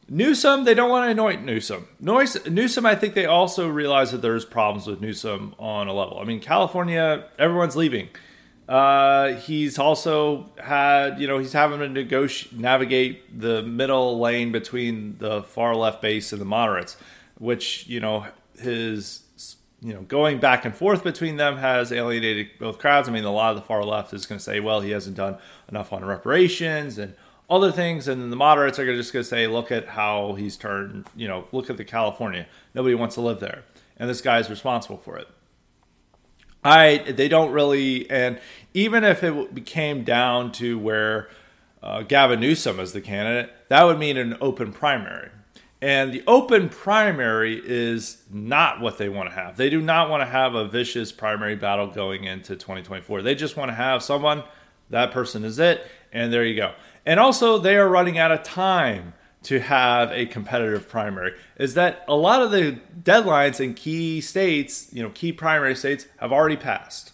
Newsom, 0.08 0.64
they 0.64 0.74
don't 0.74 0.88
want 0.88 1.06
to 1.06 1.10
anoint 1.10 1.44
Newsom. 1.44 1.86
Newsom, 2.00 2.86
I 2.86 2.94
think 2.94 3.14
they 3.14 3.26
also 3.26 3.68
realize 3.68 4.10
that 4.12 4.22
there's 4.22 4.44
problems 4.44 4.86
with 4.86 5.00
Newsom 5.00 5.54
on 5.58 5.86
a 5.86 5.92
level. 5.92 6.18
I 6.18 6.24
mean, 6.24 6.40
California, 6.40 7.28
everyone's 7.38 7.76
leaving. 7.76 8.08
Uh, 8.68 9.34
he's 9.34 9.78
also 9.78 10.50
had, 10.62 11.18
you 11.18 11.26
know, 11.26 11.38
he's 11.38 11.52
having 11.52 11.80
to 11.80 11.88
negotiate, 11.88 12.58
navigate 12.58 13.40
the 13.40 13.62
middle 13.62 14.18
lane 14.18 14.52
between 14.52 15.16
the 15.18 15.42
far 15.42 15.74
left 15.74 16.02
base 16.02 16.32
and 16.32 16.40
the 16.40 16.46
moderates, 16.46 16.96
which, 17.38 17.86
you 17.86 18.00
know, 18.00 18.26
his, 18.58 19.22
you 19.80 19.94
know, 19.94 20.02
going 20.02 20.38
back 20.38 20.64
and 20.64 20.74
forth 20.74 21.02
between 21.04 21.36
them 21.36 21.58
has 21.58 21.92
alienated 21.92 22.48
both 22.58 22.78
crowds. 22.78 23.08
I 23.08 23.12
mean, 23.12 23.24
a 23.24 23.32
lot 23.32 23.50
of 23.50 23.56
the 23.56 23.62
far 23.62 23.84
left 23.84 24.12
is 24.12 24.26
going 24.26 24.38
to 24.38 24.44
say, 24.44 24.60
well, 24.60 24.80
he 24.80 24.90
hasn't 24.90 25.16
done 25.16 25.38
enough 25.68 25.92
on 25.92 26.04
reparations 26.04 26.98
and 26.98 27.14
other 27.50 27.72
things. 27.72 28.08
And 28.08 28.30
the 28.30 28.36
moderates 28.36 28.78
are 28.78 28.96
just 28.96 29.12
going 29.12 29.22
to 29.22 29.28
say, 29.28 29.46
look 29.46 29.72
at 29.72 29.88
how 29.88 30.34
he's 30.34 30.56
turned, 30.56 31.06
you 31.16 31.28
know, 31.28 31.46
look 31.52 31.70
at 31.70 31.76
the 31.76 31.84
California. 31.84 32.46
Nobody 32.74 32.94
wants 32.94 33.14
to 33.16 33.20
live 33.20 33.40
there. 33.40 33.64
And 33.96 34.08
this 34.08 34.20
guy 34.20 34.38
is 34.38 34.48
responsible 34.50 34.98
for 34.98 35.16
it. 35.16 35.28
I 36.64 36.98
they 36.98 37.28
don't 37.28 37.52
really, 37.52 38.10
and 38.10 38.40
even 38.74 39.04
if 39.04 39.22
it 39.22 39.54
became 39.54 40.04
down 40.04 40.52
to 40.52 40.78
where 40.78 41.28
uh, 41.82 42.02
Gavin 42.02 42.40
Newsom 42.40 42.80
is 42.80 42.92
the 42.92 43.00
candidate, 43.00 43.52
that 43.68 43.84
would 43.84 43.98
mean 43.98 44.16
an 44.16 44.36
open 44.40 44.72
primary. 44.72 45.30
And 45.80 46.12
the 46.12 46.24
open 46.26 46.68
primary 46.68 47.62
is 47.64 48.22
not 48.30 48.80
what 48.80 48.98
they 48.98 49.08
want 49.08 49.28
to 49.28 49.34
have. 49.36 49.56
They 49.56 49.70
do 49.70 49.80
not 49.80 50.10
want 50.10 50.22
to 50.22 50.26
have 50.26 50.54
a 50.54 50.66
vicious 50.66 51.12
primary 51.12 51.54
battle 51.54 51.86
going 51.86 52.24
into 52.24 52.56
2024. 52.56 53.22
They 53.22 53.36
just 53.36 53.56
want 53.56 53.70
to 53.70 53.74
have 53.74 54.02
someone, 54.02 54.42
that 54.90 55.12
person 55.12 55.44
is 55.44 55.60
it, 55.60 55.86
and 56.12 56.32
there 56.32 56.44
you 56.44 56.56
go. 56.56 56.72
And 57.08 57.18
also, 57.18 57.56
they 57.56 57.78
are 57.78 57.88
running 57.88 58.18
out 58.18 58.30
of 58.32 58.42
time 58.42 59.14
to 59.44 59.60
have 59.60 60.12
a 60.12 60.26
competitive 60.26 60.90
primary. 60.90 61.32
Is 61.56 61.72
that 61.72 62.04
a 62.06 62.14
lot 62.14 62.42
of 62.42 62.50
the 62.50 62.80
deadlines 63.02 63.60
in 63.60 63.72
key 63.72 64.20
states, 64.20 64.90
you 64.92 65.02
know, 65.02 65.08
key 65.08 65.32
primary 65.32 65.74
states, 65.74 66.04
have 66.18 66.32
already 66.32 66.58
passed. 66.58 67.12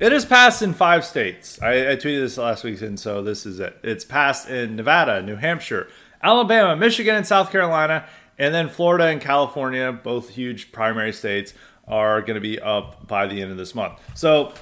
It 0.00 0.10
has 0.10 0.24
passed 0.24 0.62
in 0.62 0.74
five 0.74 1.04
states. 1.04 1.62
I, 1.62 1.92
I 1.92 1.94
tweeted 1.94 2.22
this 2.22 2.36
last 2.36 2.64
week, 2.64 2.82
and 2.82 2.98
so 2.98 3.22
this 3.22 3.46
is 3.46 3.60
it. 3.60 3.78
It's 3.84 4.04
passed 4.04 4.50
in 4.50 4.74
Nevada, 4.74 5.22
New 5.22 5.36
Hampshire, 5.36 5.86
Alabama, 6.20 6.74
Michigan, 6.74 7.14
and 7.14 7.24
South 7.24 7.52
Carolina, 7.52 8.04
and 8.36 8.52
then 8.52 8.68
Florida 8.68 9.04
and 9.04 9.20
California, 9.20 9.92
both 9.92 10.30
huge 10.30 10.72
primary 10.72 11.12
states, 11.12 11.54
are 11.86 12.20
going 12.20 12.34
to 12.34 12.40
be 12.40 12.58
up 12.58 13.06
by 13.06 13.28
the 13.28 13.42
end 13.42 13.52
of 13.52 13.56
this 13.56 13.76
month. 13.76 14.00
So 14.16 14.54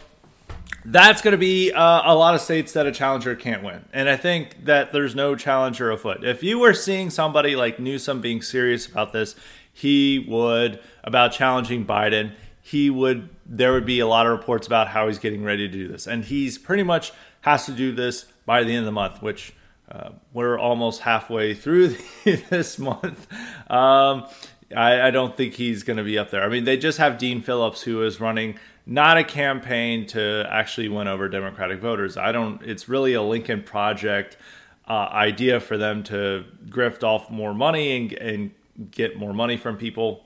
that's 0.85 1.21
going 1.23 1.33
to 1.33 1.39
be 1.39 1.73
uh, 1.73 2.03
a 2.05 2.15
lot 2.15 2.35
of 2.35 2.41
states 2.41 2.73
that 2.73 2.87
a 2.87 2.93
challenger 2.93 3.35
can't 3.35 3.63
win. 3.63 3.85
And 3.93 4.09
I 4.09 4.17
think 4.17 4.65
that 4.65 4.93
there's 4.93 5.15
no 5.15 5.37
challenger 5.37 5.91
afoot. 5.91 6.25
If 6.25 6.43
you 6.43 6.59
were 6.59 6.75
seeing 6.75 7.11
somebody 7.11 7.57
like 7.57 7.79
Newsom 7.79 8.21
being 8.21 8.43
serious 8.43 8.87
about 8.87 9.13
this, 9.13 9.35
he 9.73 10.25
would, 10.29 10.81
about 11.05 11.33
challenging 11.33 11.85
Biden, 11.85 12.33
he 12.63 12.91
would, 12.91 13.29
there 13.45 13.73
would 13.73 13.87
be 13.87 14.01
a 14.01 14.07
lot 14.07 14.27
of 14.27 14.33
reports 14.33 14.67
about 14.67 14.89
how 14.89 15.07
he's 15.07 15.19
getting 15.19 15.43
ready 15.43 15.67
to 15.69 15.73
do 15.73 15.89
this. 15.89 16.07
And 16.07 16.25
he's 16.25 16.59
pretty 16.59 16.83
much 16.83 17.13
has 17.43 17.67
to 17.67 17.73
do 17.73 17.93
this 17.93 18.25
by 18.47 18.63
the 18.65 18.71
end 18.71 18.81
of 18.81 18.85
the 18.87 18.93
month, 18.93 19.23
which 19.23 19.55
uh, 19.91 20.11
we're 20.33 20.59
almost 20.59 21.03
halfway 21.03 21.55
through 21.55 21.97
this 22.25 22.79
month. 22.79 23.27
Um, 23.71 24.27
I, 24.75 25.09
I, 25.09 25.11
don't 25.11 25.37
think 25.37 25.55
he's 25.55 25.83
going 25.83 25.97
to 25.97 26.05
be 26.05 26.17
up 26.17 26.31
there. 26.31 26.45
I 26.45 26.49
mean, 26.49 26.65
they 26.65 26.77
just 26.77 26.99
have 26.99 27.19
Dean 27.19 27.43
Phillips, 27.43 27.83
who 27.83 28.03
is 28.05 28.21
running 28.21 28.57
not 28.87 29.19
a 29.19 29.25
campaign 29.25 30.07
to 30.07 30.47
actually 30.51 30.89
win 30.89 31.09
over 31.09 31.29
Democratic 31.29 31.81
voters. 31.81 32.17
I 32.17 32.33
don't. 32.33 32.63
It's 32.63 32.89
really 32.89 33.15
a 33.15 33.23
Lincoln 33.23 33.63
Project 33.63 34.37
uh, 34.89 35.09
idea 35.13 35.61
for 35.61 35.77
them 35.77 36.03
to 36.05 36.45
grift 36.69 37.05
off 37.05 37.31
more 37.31 37.55
money 37.55 37.97
and, 37.97 38.13
and 38.15 38.51
get 38.91 39.17
more 39.17 39.33
money 39.33 39.57
from 39.57 39.77
people. 39.77 40.25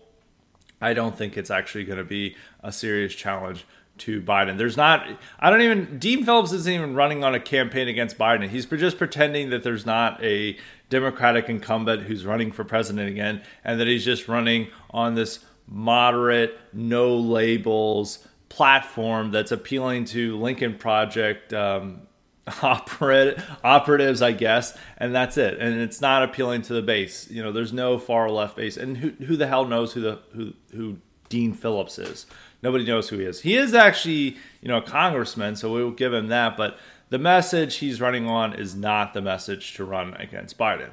I 0.80 0.94
don't 0.94 1.16
think 1.16 1.36
it's 1.36 1.50
actually 1.50 1.84
going 1.84 1.98
to 1.98 2.04
be 2.04 2.36
a 2.62 2.72
serious 2.72 3.14
challenge 3.14 3.66
to 3.98 4.20
Biden. 4.20 4.58
There's 4.58 4.76
not, 4.76 5.06
I 5.38 5.50
don't 5.50 5.60
even, 5.60 5.98
Dean 5.98 6.24
Phillips 6.24 6.52
isn't 6.52 6.72
even 6.72 6.94
running 6.94 7.22
on 7.22 7.34
a 7.34 7.40
campaign 7.40 7.88
against 7.88 8.18
Biden. 8.18 8.48
He's 8.48 8.66
just 8.66 8.98
pretending 8.98 9.50
that 9.50 9.62
there's 9.62 9.86
not 9.86 10.22
a 10.22 10.56
Democratic 10.90 11.48
incumbent 11.48 12.02
who's 12.02 12.26
running 12.26 12.50
for 12.50 12.64
president 12.64 13.08
again 13.08 13.42
and 13.62 13.78
that 13.80 13.86
he's 13.86 14.04
just 14.04 14.28
running 14.28 14.68
on 14.90 15.14
this 15.14 15.44
moderate, 15.66 16.58
no 16.72 17.16
labels 17.16 18.23
platform 18.54 19.32
that's 19.32 19.50
appealing 19.50 20.04
to 20.04 20.38
Lincoln 20.38 20.76
Project 20.76 21.52
um, 21.52 22.02
operat- 22.46 23.42
operatives, 23.64 24.22
I 24.22 24.30
guess, 24.30 24.78
and 24.96 25.12
that's 25.12 25.36
it. 25.36 25.58
And 25.58 25.80
it's 25.80 26.00
not 26.00 26.22
appealing 26.22 26.62
to 26.62 26.72
the 26.72 26.82
base. 26.82 27.28
You 27.30 27.42
know, 27.42 27.50
there's 27.50 27.72
no 27.72 27.98
far 27.98 28.30
left 28.30 28.54
base. 28.56 28.76
And 28.76 28.98
who, 28.98 29.10
who 29.24 29.36
the 29.36 29.48
hell 29.48 29.64
knows 29.64 29.94
who 29.94 30.00
the 30.00 30.20
who 30.32 30.52
who 30.72 30.98
Dean 31.28 31.52
Phillips 31.52 31.98
is? 31.98 32.26
Nobody 32.62 32.84
knows 32.84 33.08
who 33.08 33.18
he 33.18 33.24
is. 33.24 33.40
He 33.40 33.56
is 33.56 33.74
actually, 33.74 34.36
you 34.62 34.68
know, 34.68 34.78
a 34.78 34.82
congressman, 34.82 35.56
so 35.56 35.72
we 35.72 35.82
will 35.82 35.90
give 35.90 36.14
him 36.14 36.28
that. 36.28 36.56
But 36.56 36.78
the 37.10 37.18
message 37.18 37.76
he's 37.76 38.00
running 38.00 38.28
on 38.28 38.54
is 38.54 38.76
not 38.76 39.14
the 39.14 39.20
message 39.20 39.74
to 39.74 39.84
run 39.84 40.14
against 40.14 40.56
Biden. 40.56 40.90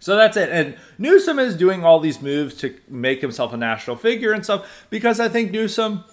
So 0.00 0.16
that's 0.16 0.36
it. 0.36 0.48
And 0.50 0.76
Newsom 0.98 1.38
is 1.38 1.54
doing 1.56 1.84
all 1.84 2.00
these 2.00 2.20
moves 2.20 2.54
to 2.56 2.74
make 2.88 3.20
himself 3.20 3.52
a 3.52 3.56
national 3.56 3.96
figure 3.96 4.32
and 4.32 4.42
stuff 4.42 4.86
because 4.90 5.20
I 5.20 5.28
think 5.28 5.52
Newsom 5.52 6.04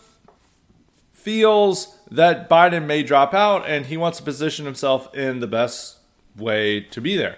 feels 1.28 1.94
that 2.10 2.50
Biden 2.50 2.86
may 2.86 3.04
drop 3.04 3.34
out 3.34 3.68
and 3.68 3.88
he 3.88 3.98
wants 3.98 4.18
to 4.18 4.24
position 4.24 4.64
himself 4.64 5.14
in 5.14 5.42
the 5.42 5.46
best 5.46 5.98
way 6.38 6.80
to 6.80 7.02
be 7.02 7.18
there. 7.18 7.38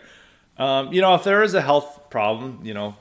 Um, 0.60 0.93
you 0.93 1.01
know, 1.01 1.15
if 1.15 1.24
there 1.24 1.41
is 1.41 1.55
a 1.55 1.62
health 1.62 2.08
problem, 2.12 2.60
you 2.62 2.75
know, 2.75 2.98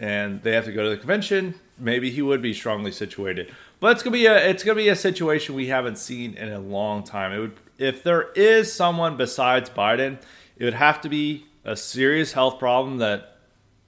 and 0.00 0.42
they 0.42 0.54
have 0.54 0.64
to 0.64 0.72
go 0.72 0.82
to 0.82 0.90
the 0.90 0.96
convention, 0.96 1.54
maybe 1.78 2.10
he 2.10 2.20
would 2.20 2.42
be 2.42 2.52
strongly 2.52 2.90
situated. 2.90 3.54
But 3.78 3.92
it's 3.92 4.02
gonna 4.02 4.14
be 4.14 4.26
a 4.26 4.36
it's 4.36 4.64
gonna 4.64 4.74
be 4.74 4.88
a 4.88 4.96
situation 4.96 5.54
we 5.54 5.68
haven't 5.68 5.98
seen 5.98 6.34
in 6.34 6.52
a 6.52 6.58
long 6.58 7.04
time. 7.04 7.32
It 7.32 7.38
would 7.38 7.60
if 7.78 8.02
there 8.02 8.32
is 8.32 8.72
someone 8.72 9.16
besides 9.16 9.70
Biden, 9.70 10.18
it 10.56 10.64
would 10.64 10.74
have 10.74 11.00
to 11.02 11.08
be 11.08 11.46
a 11.64 11.76
serious 11.76 12.32
health 12.32 12.58
problem 12.58 12.98
that 12.98 13.36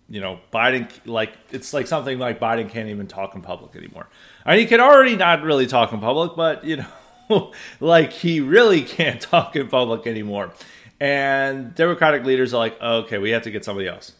you 0.08 0.20
know 0.20 0.38
Biden 0.52 0.88
like 1.06 1.32
it's 1.50 1.74
like 1.74 1.88
something 1.88 2.20
like 2.20 2.38
Biden 2.38 2.70
can't 2.70 2.88
even 2.88 3.08
talk 3.08 3.34
in 3.34 3.42
public 3.42 3.74
anymore. 3.74 4.06
Mean, 4.46 4.58
he 4.58 4.66
can 4.66 4.80
already 4.80 5.16
not 5.16 5.42
really 5.42 5.66
talk 5.66 5.92
in 5.92 6.00
public, 6.00 6.36
but 6.36 6.64
you 6.64 6.84
know, 7.28 7.52
like 7.80 8.12
he 8.12 8.40
really 8.40 8.82
can't 8.82 9.20
talk 9.20 9.56
in 9.56 9.68
public 9.68 10.06
anymore. 10.06 10.52
And 11.00 11.74
Democratic 11.74 12.24
leaders 12.24 12.52
are 12.52 12.58
like, 12.58 12.80
okay, 12.80 13.18
we 13.18 13.30
have 13.30 13.42
to 13.42 13.50
get 13.50 13.64
somebody 13.64 13.88
else 13.88 14.12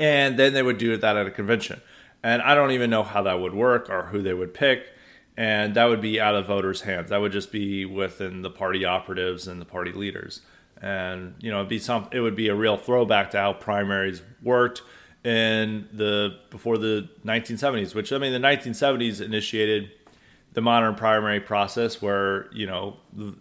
and 0.00 0.38
then 0.38 0.54
they 0.54 0.62
would 0.62 0.78
do 0.78 0.96
that 0.96 1.16
at 1.16 1.26
a 1.26 1.30
convention. 1.30 1.80
And 2.22 2.40
I 2.42 2.54
don't 2.54 2.70
even 2.72 2.90
know 2.90 3.02
how 3.02 3.22
that 3.22 3.38
would 3.40 3.54
work 3.54 3.88
or 3.90 4.04
who 4.04 4.22
they 4.22 4.34
would 4.34 4.54
pick. 4.54 4.86
And 5.36 5.74
that 5.74 5.84
would 5.84 6.00
be 6.00 6.18
out 6.20 6.34
of 6.34 6.46
voters' 6.46 6.82
hands. 6.82 7.10
That 7.10 7.20
would 7.20 7.32
just 7.32 7.52
be 7.52 7.84
within 7.84 8.42
the 8.42 8.50
party 8.50 8.84
operatives 8.84 9.46
and 9.46 9.60
the 9.60 9.66
party 9.66 9.92
leaders. 9.92 10.40
And 10.80 11.34
you 11.40 11.50
know, 11.50 11.58
it'd 11.58 11.68
be 11.68 11.78
some. 11.78 12.08
It 12.10 12.20
would 12.20 12.34
be 12.34 12.48
a 12.48 12.54
real 12.54 12.78
throwback 12.78 13.30
to 13.32 13.38
how 13.38 13.52
primaries 13.52 14.22
worked 14.42 14.82
in 15.24 15.88
the 15.92 16.38
before 16.50 16.78
the 16.78 17.08
1970s. 17.24 17.94
Which 17.94 18.12
I 18.12 18.18
mean, 18.18 18.32
the 18.32 18.46
1970s 18.46 19.20
initiated 19.20 19.90
the 20.52 20.60
modern 20.60 20.94
primary 20.94 21.40
process 21.40 22.02
where 22.02 22.52
you 22.52 22.66
know 22.66 22.96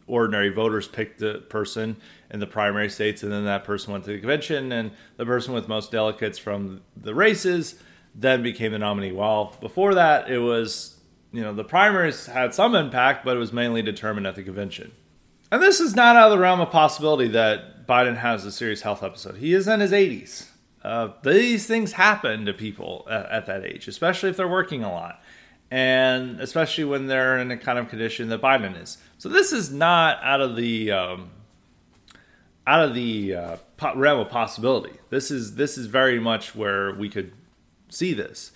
ordinary 0.07 0.49
voters 0.49 0.87
picked 0.87 1.19
the 1.19 1.35
person 1.49 1.97
in 2.29 2.39
the 2.39 2.47
primary 2.47 2.89
states 2.89 3.23
and 3.23 3.31
then 3.31 3.45
that 3.45 3.63
person 3.63 3.91
went 3.91 4.03
to 4.03 4.11
the 4.11 4.19
convention 4.19 4.71
and 4.71 4.91
the 5.17 5.25
person 5.25 5.53
with 5.53 5.67
most 5.67 5.91
delegates 5.91 6.37
from 6.37 6.81
the 6.95 7.15
races 7.15 7.81
then 8.13 8.43
became 8.43 8.71
the 8.71 8.79
nominee. 8.79 9.11
While 9.11 9.55
before 9.59 9.95
that 9.95 10.29
it 10.29 10.39
was 10.39 10.97
you 11.31 11.41
know 11.41 11.53
the 11.53 11.63
primaries 11.63 12.27
had 12.27 12.53
some 12.53 12.75
impact 12.75 13.25
but 13.25 13.35
it 13.35 13.39
was 13.39 13.53
mainly 13.53 13.81
determined 13.81 14.27
at 14.27 14.35
the 14.35 14.43
convention. 14.43 14.91
And 15.51 15.63
this 15.63 15.79
is 15.79 15.95
not 15.95 16.15
out 16.15 16.31
of 16.31 16.37
the 16.37 16.37
realm 16.37 16.61
of 16.61 16.69
possibility 16.69 17.27
that 17.29 17.87
biden 17.87 18.17
has 18.17 18.45
a 18.45 18.51
serious 18.51 18.83
health 18.83 19.01
episode. 19.01 19.37
He 19.37 19.53
is 19.53 19.67
in 19.67 19.79
his 19.79 19.91
80s 19.91 20.48
uh, 20.83 21.09
these 21.23 21.65
things 21.67 21.93
happen 21.93 22.45
to 22.45 22.53
people 22.53 23.05
at, 23.09 23.25
at 23.27 23.45
that 23.45 23.65
age 23.65 23.87
especially 23.87 24.29
if 24.29 24.37
they're 24.37 24.47
working 24.47 24.83
a 24.83 24.91
lot 24.91 25.21
and 25.71 26.39
especially 26.41 26.83
when 26.83 27.07
they're 27.07 27.37
in 27.37 27.51
a 27.51 27.57
kind 27.57 27.77
of 27.77 27.89
condition 27.89 28.29
that 28.29 28.41
Biden 28.41 28.81
is. 28.81 28.97
So 29.17 29.29
this 29.29 29.51
is 29.51 29.71
not 29.71 30.19
out 30.23 30.41
of 30.41 30.55
the 30.55 30.91
um, 30.91 31.29
out 32.65 32.83
of 32.83 32.93
the 32.93 33.35
uh, 33.35 33.57
realm 33.95 34.19
of 34.19 34.29
possibility. 34.29 34.97
This 35.09 35.31
is 35.31 35.55
this 35.55 35.77
is 35.77 35.87
very 35.87 36.19
much 36.19 36.55
where 36.55 36.93
we 36.93 37.09
could 37.09 37.33
see 37.89 38.13
this, 38.13 38.51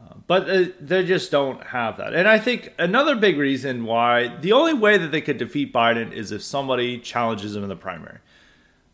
uh, 0.00 0.14
but 0.26 0.50
uh, 0.50 0.64
they 0.80 1.04
just 1.04 1.30
don't 1.30 1.62
have 1.68 1.96
that. 1.96 2.14
And 2.14 2.28
I 2.28 2.38
think 2.38 2.74
another 2.78 3.16
big 3.16 3.38
reason 3.38 3.84
why 3.84 4.36
the 4.36 4.52
only 4.52 4.74
way 4.74 4.98
that 4.98 5.10
they 5.12 5.20
could 5.20 5.38
defeat 5.38 5.72
Biden 5.72 6.12
is 6.12 6.32
if 6.32 6.42
somebody 6.42 6.98
challenges 6.98 7.56
him 7.56 7.62
in 7.62 7.68
the 7.68 7.76
primary. 7.76 8.18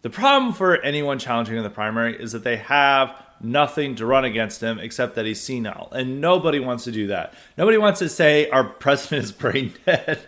The 0.07 0.11
problem 0.11 0.53
for 0.53 0.81
anyone 0.83 1.19
challenging 1.19 1.57
in 1.57 1.65
the 1.65 1.69
primary 1.69 2.15
is 2.15 2.31
that 2.31 2.45
they 2.45 2.59
have 2.59 3.21
nothing 3.41 3.97
to 3.97 4.07
run 4.07 4.25
against 4.25 4.61
him 4.61 4.79
except 4.79 5.17
that 5.17 5.27
he's 5.27 5.41
senile. 5.41 5.89
And 5.91 6.21
nobody 6.21 6.61
wants 6.61 6.85
to 6.85 6.93
do 6.93 7.09
that. 7.09 7.35
Nobody 7.59 7.77
wants 7.77 7.99
to 7.99 8.09
say 8.09 8.49
our 8.51 8.63
president 8.63 9.25
is 9.25 9.33
brain 9.33 9.75
dead. 9.85 10.21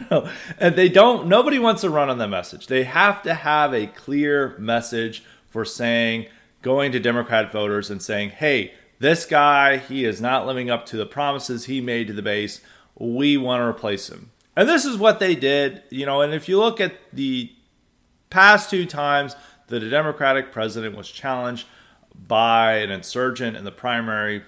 you 0.00 0.06
know, 0.10 0.28
and 0.58 0.74
they 0.74 0.88
don't 0.88 1.28
nobody 1.28 1.60
wants 1.60 1.82
to 1.82 1.90
run 1.90 2.10
on 2.10 2.18
that 2.18 2.30
message. 2.30 2.66
They 2.66 2.82
have 2.82 3.22
to 3.22 3.34
have 3.34 3.72
a 3.72 3.86
clear 3.86 4.56
message 4.58 5.22
for 5.48 5.64
saying 5.64 6.26
going 6.60 6.90
to 6.90 6.98
Democrat 6.98 7.52
voters 7.52 7.90
and 7.90 8.02
saying, 8.02 8.30
"Hey, 8.30 8.74
this 8.98 9.24
guy, 9.24 9.76
he 9.76 10.04
is 10.04 10.20
not 10.20 10.48
living 10.48 10.68
up 10.68 10.84
to 10.86 10.96
the 10.96 11.06
promises 11.06 11.66
he 11.66 11.80
made 11.80 12.08
to 12.08 12.12
the 12.12 12.22
base. 12.22 12.60
We 12.98 13.36
want 13.36 13.60
to 13.60 13.66
replace 13.66 14.08
him." 14.08 14.32
And 14.56 14.68
this 14.68 14.84
is 14.84 14.96
what 14.96 15.20
they 15.20 15.36
did, 15.36 15.84
you 15.90 16.06
know, 16.06 16.22
and 16.22 16.34
if 16.34 16.48
you 16.48 16.58
look 16.58 16.80
at 16.80 16.94
the 17.12 17.52
past 18.32 18.70
two 18.70 18.86
times 18.86 19.36
that 19.68 19.82
a 19.82 19.90
Democratic 19.90 20.50
president 20.50 20.96
was 20.96 21.10
challenged 21.10 21.66
by 22.14 22.76
an 22.76 22.90
insurgent 22.90 23.56
in 23.56 23.64
the 23.64 23.70
primary. 23.70 24.42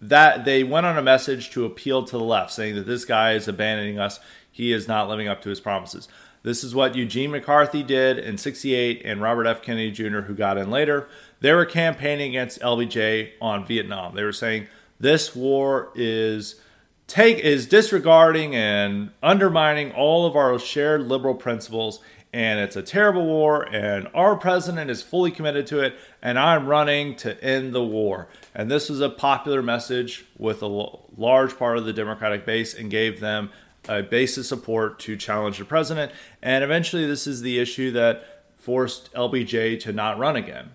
That 0.00 0.46
they 0.46 0.64
went 0.64 0.86
on 0.86 0.96
a 0.96 1.02
message 1.02 1.50
to 1.50 1.66
appeal 1.66 2.04
to 2.04 2.16
the 2.16 2.24
left 2.24 2.50
saying 2.52 2.74
that 2.76 2.86
this 2.86 3.04
guy 3.04 3.34
is 3.34 3.46
abandoning 3.46 3.98
us. 3.98 4.18
He 4.50 4.72
is 4.72 4.88
not 4.88 5.08
living 5.08 5.28
up 5.28 5.42
to 5.42 5.50
his 5.50 5.60
promises. 5.60 6.08
This 6.42 6.64
is 6.64 6.74
what 6.74 6.96
eugene 6.96 7.32
mccarthy 7.32 7.82
did 7.82 8.18
in 8.18 8.38
68 8.38 9.02
and 9.04 9.20
robert 9.20 9.46
f. 9.46 9.60
Kennedy 9.60 9.90
jr 9.90 10.20
who 10.20 10.34
got 10.34 10.56
in 10.56 10.70
later. 10.70 11.06
They 11.40 11.52
were 11.52 11.66
campaigning 11.66 12.30
against 12.30 12.60
lbj 12.60 13.32
on 13.42 13.66
vietnam. 13.66 14.14
They 14.14 14.24
were 14.24 14.32
saying 14.32 14.68
this 14.98 15.36
war 15.36 15.92
is 15.94 16.58
take 17.06 17.38
is 17.40 17.66
disregarding 17.66 18.54
and 18.56 19.10
undermining 19.22 19.92
all 19.92 20.24
of 20.24 20.34
our 20.34 20.58
shared 20.58 21.02
liberal 21.08 21.34
principles 21.34 22.00
and 22.32 22.60
it's 22.60 22.76
a 22.76 22.82
terrible 22.82 23.26
war 23.26 23.62
and 23.74 24.08
our 24.14 24.36
president 24.36 24.90
is 24.90 25.02
fully 25.02 25.30
committed 25.30 25.66
to 25.66 25.80
it 25.80 25.96
and 26.22 26.38
i'm 26.38 26.66
running 26.66 27.14
to 27.16 27.42
end 27.42 27.72
the 27.72 27.82
war 27.82 28.28
and 28.54 28.70
this 28.70 28.88
was 28.88 29.00
a 29.00 29.08
popular 29.08 29.62
message 29.62 30.24
with 30.38 30.62
a 30.62 30.88
large 31.16 31.56
part 31.58 31.76
of 31.76 31.84
the 31.84 31.92
democratic 31.92 32.46
base 32.46 32.74
and 32.74 32.90
gave 32.90 33.20
them 33.20 33.50
a 33.88 34.02
base 34.02 34.36
of 34.36 34.46
support 34.46 34.98
to 34.98 35.16
challenge 35.16 35.58
the 35.58 35.64
president 35.64 36.12
and 36.42 36.62
eventually 36.62 37.06
this 37.06 37.26
is 37.26 37.42
the 37.42 37.58
issue 37.58 37.90
that 37.90 38.44
forced 38.56 39.12
lbj 39.14 39.80
to 39.80 39.92
not 39.92 40.18
run 40.18 40.36
again 40.36 40.70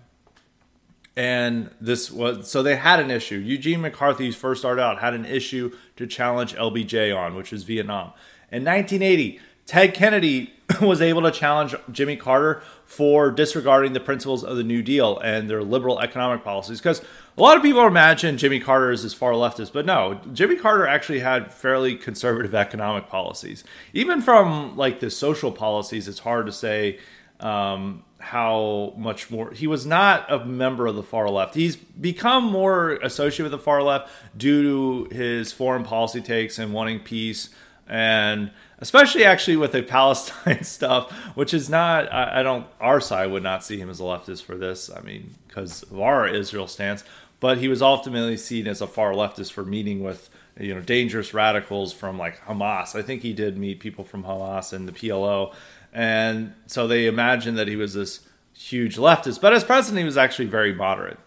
and 1.16 1.70
this 1.80 2.10
was 2.10 2.50
so 2.50 2.62
they 2.62 2.76
had 2.76 3.00
an 3.00 3.10
issue. 3.10 3.36
Eugene 3.36 3.80
McCarthy's 3.80 4.36
first 4.36 4.60
started 4.60 4.82
out 4.82 5.00
had 5.00 5.14
an 5.14 5.24
issue 5.24 5.74
to 5.96 6.06
challenge 6.06 6.54
LBJ 6.54 7.16
on, 7.16 7.34
which 7.34 7.50
was 7.52 7.62
Vietnam. 7.62 8.12
In 8.52 8.64
1980, 8.64 9.40
Ted 9.66 9.94
Kennedy 9.94 10.52
was 10.80 11.00
able 11.00 11.22
to 11.22 11.30
challenge 11.30 11.74
Jimmy 11.90 12.16
Carter 12.16 12.62
for 12.84 13.30
disregarding 13.30 13.92
the 13.92 14.00
principles 14.00 14.44
of 14.44 14.56
the 14.56 14.62
New 14.62 14.82
Deal 14.82 15.18
and 15.18 15.50
their 15.50 15.62
liberal 15.62 16.00
economic 16.00 16.44
policies. 16.44 16.78
Because 16.78 17.00
a 17.36 17.42
lot 17.42 17.56
of 17.56 17.62
people 17.62 17.86
imagine 17.86 18.38
Jimmy 18.38 18.60
Carter 18.60 18.90
is 18.90 19.04
as 19.04 19.12
far 19.12 19.32
leftist, 19.32 19.72
but 19.72 19.84
no, 19.84 20.20
Jimmy 20.32 20.56
Carter 20.56 20.86
actually 20.86 21.20
had 21.20 21.52
fairly 21.52 21.96
conservative 21.96 22.54
economic 22.66 23.08
policies. 23.08 23.64
Even 23.92 24.20
from 24.20 24.76
like 24.76 25.00
the 25.00 25.10
social 25.10 25.52
policies, 25.52 26.08
it's 26.08 26.20
hard 26.20 26.46
to 26.46 26.52
say 26.52 26.98
um, 27.40 28.04
how 28.18 28.94
much 28.96 29.30
more 29.30 29.50
he 29.50 29.66
was 29.66 29.84
not 29.84 30.30
a 30.32 30.44
member 30.44 30.86
of 30.86 30.96
the 30.96 31.02
far 31.02 31.28
left. 31.28 31.54
He's 31.54 31.76
become 31.76 32.44
more 32.44 32.92
associated 33.02 33.50
with 33.50 33.52
the 33.52 33.64
far 33.64 33.82
left 33.82 34.10
due 34.36 35.06
to 35.06 35.14
his 35.14 35.52
foreign 35.52 35.84
policy 35.84 36.20
takes 36.20 36.58
and 36.58 36.72
wanting 36.72 37.00
peace, 37.00 37.50
and 37.88 38.50
especially 38.78 39.24
actually 39.24 39.56
with 39.56 39.72
the 39.72 39.82
Palestine 39.82 40.62
stuff, 40.64 41.12
which 41.34 41.54
is 41.54 41.68
not. 41.68 42.12
I, 42.12 42.40
I 42.40 42.42
don't. 42.42 42.66
Our 42.80 43.00
side 43.00 43.30
would 43.30 43.42
not 43.42 43.64
see 43.64 43.78
him 43.78 43.90
as 43.90 44.00
a 44.00 44.04
leftist 44.04 44.44
for 44.44 44.56
this. 44.56 44.90
I 44.90 45.00
mean, 45.00 45.34
because 45.46 45.82
of 45.82 46.00
our 46.00 46.26
Israel 46.26 46.66
stance, 46.66 47.04
but 47.40 47.58
he 47.58 47.68
was 47.68 47.82
ultimately 47.82 48.36
seen 48.36 48.66
as 48.66 48.80
a 48.80 48.86
far 48.86 49.12
leftist 49.12 49.52
for 49.52 49.64
meeting 49.64 50.02
with 50.02 50.30
you 50.58 50.74
know 50.74 50.80
dangerous 50.80 51.34
radicals 51.34 51.92
from 51.92 52.18
like 52.18 52.40
Hamas. 52.46 52.94
I 52.94 53.02
think 53.02 53.22
he 53.22 53.32
did 53.32 53.56
meet 53.56 53.80
people 53.80 54.04
from 54.04 54.24
Hamas 54.24 54.72
and 54.72 54.88
the 54.88 54.92
PLO 54.92 55.54
and 55.96 56.52
so 56.66 56.86
they 56.86 57.06
imagined 57.06 57.56
that 57.56 57.68
he 57.68 57.76
was 57.76 57.94
this 57.94 58.20
huge 58.52 58.98
leftist. 58.98 59.40
But 59.40 59.54
as 59.54 59.64
president, 59.64 60.00
he 60.00 60.04
was 60.04 60.18
actually 60.18 60.44
very 60.44 60.74
moderate. 60.74 61.18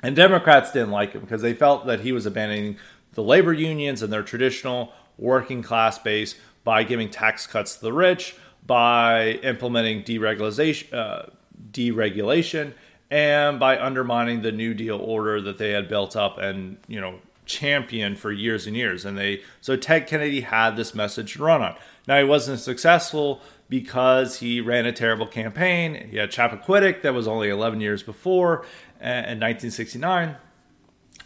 And 0.00 0.14
Democrats 0.14 0.70
didn't 0.70 0.92
like 0.92 1.12
him 1.12 1.22
because 1.22 1.42
they 1.42 1.54
felt 1.54 1.86
that 1.86 2.00
he 2.00 2.12
was 2.12 2.24
abandoning 2.24 2.76
the 3.14 3.22
labor 3.24 3.52
unions 3.52 4.00
and 4.00 4.12
their 4.12 4.22
traditional 4.22 4.92
working 5.20 5.62
class 5.62 5.98
base 5.98 6.34
by 6.64 6.82
giving 6.82 7.08
tax 7.08 7.46
cuts 7.46 7.76
to 7.76 7.82
the 7.82 7.92
rich, 7.92 8.34
by 8.66 9.32
implementing 9.42 10.02
deregulation, 10.02 10.92
uh, 10.92 11.26
deregulation, 11.70 12.72
and 13.10 13.58
by 13.58 13.78
undermining 13.78 14.42
the 14.42 14.52
New 14.52 14.74
Deal 14.74 14.96
order 14.96 15.40
that 15.40 15.58
they 15.58 15.70
had 15.70 15.88
built 15.88 16.16
up 16.16 16.38
and 16.38 16.78
you 16.86 17.00
know 17.00 17.20
championed 17.46 18.18
for 18.18 18.30
years 18.30 18.66
and 18.66 18.76
years. 18.76 19.04
And 19.04 19.18
they 19.18 19.42
so 19.60 19.76
Ted 19.76 20.06
Kennedy 20.06 20.42
had 20.42 20.76
this 20.76 20.94
message 20.94 21.34
to 21.34 21.42
run 21.42 21.62
on. 21.62 21.76
Now 22.06 22.18
he 22.18 22.24
wasn't 22.24 22.60
successful 22.60 23.40
because 23.68 24.40
he 24.40 24.60
ran 24.60 24.86
a 24.86 24.92
terrible 24.92 25.26
campaign. 25.26 26.08
He 26.10 26.16
had 26.16 26.30
Chappaquiddick 26.30 27.02
that 27.02 27.14
was 27.14 27.28
only 27.28 27.48
11 27.48 27.80
years 27.80 28.02
before 28.02 28.64
in 29.00 29.38
1969. 29.38 30.36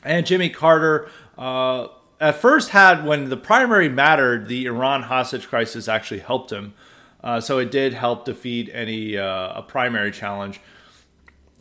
And 0.04 0.26
Jimmy 0.26 0.50
Carter 0.50 1.08
uh, 1.38 1.88
at 2.20 2.36
first 2.36 2.70
had, 2.70 3.04
when 3.04 3.28
the 3.28 3.36
primary 3.36 3.88
mattered, 3.88 4.48
the 4.48 4.66
Iran 4.66 5.02
hostage 5.02 5.48
crisis 5.48 5.88
actually 5.88 6.20
helped 6.20 6.52
him. 6.52 6.74
Uh, 7.22 7.40
so 7.40 7.58
it 7.58 7.70
did 7.70 7.94
help 7.94 8.24
defeat 8.26 8.70
any 8.72 9.16
uh, 9.16 9.58
a 9.58 9.62
primary 9.62 10.10
challenge. 10.10 10.60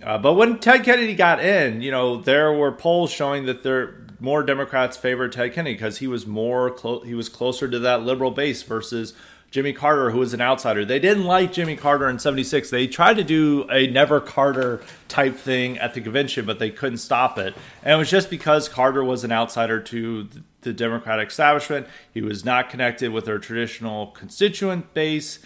Uh, 0.01 0.17
but 0.17 0.33
when 0.33 0.59
Ted 0.59 0.83
Kennedy 0.83 1.15
got 1.15 1.39
in, 1.39 1.81
you 1.81 1.89
know, 1.89 2.17
there 2.17 2.51
were 2.51 2.71
polls 2.71 3.11
showing 3.11 3.45
that 3.45 3.63
there 3.63 4.05
more 4.19 4.43
Democrats 4.43 4.97
favored 4.97 5.31
Ted 5.31 5.53
Kennedy 5.53 5.75
because 5.75 5.97
he 5.97 6.07
was 6.07 6.25
more 6.25 6.69
clo- 6.69 7.01
he 7.01 7.13
was 7.13 7.29
closer 7.29 7.67
to 7.67 7.79
that 7.79 8.03
liberal 8.03 8.31
base 8.31 8.63
versus 8.63 9.13
Jimmy 9.53 9.71
Carter, 9.71 10.09
who 10.09 10.17
was 10.17 10.33
an 10.33 10.41
outsider. 10.41 10.83
They 10.83 10.97
didn't 10.97 11.25
like 11.25 11.53
Jimmy 11.53 11.75
Carter 11.75 12.09
in 12.09 12.17
76. 12.17 12.71
They 12.71 12.87
tried 12.87 13.17
to 13.17 13.23
do 13.23 13.67
a 13.69 13.85
never 13.85 14.19
Carter 14.19 14.81
type 15.07 15.35
thing 15.35 15.77
at 15.77 15.93
the 15.93 16.01
convention, 16.01 16.47
but 16.47 16.57
they 16.57 16.71
couldn't 16.71 16.97
stop 16.97 17.37
it. 17.37 17.53
And 17.83 17.93
it 17.93 17.97
was 17.97 18.09
just 18.09 18.31
because 18.31 18.67
Carter 18.67 19.03
was 19.03 19.23
an 19.23 19.31
outsider 19.31 19.79
to 19.79 20.27
the 20.61 20.73
Democratic 20.73 21.29
establishment. 21.29 21.85
He 22.11 22.23
was 22.23 22.43
not 22.43 22.71
connected 22.71 23.11
with 23.11 23.25
their 23.25 23.37
traditional 23.37 24.07
constituent 24.07 24.91
base, 24.95 25.37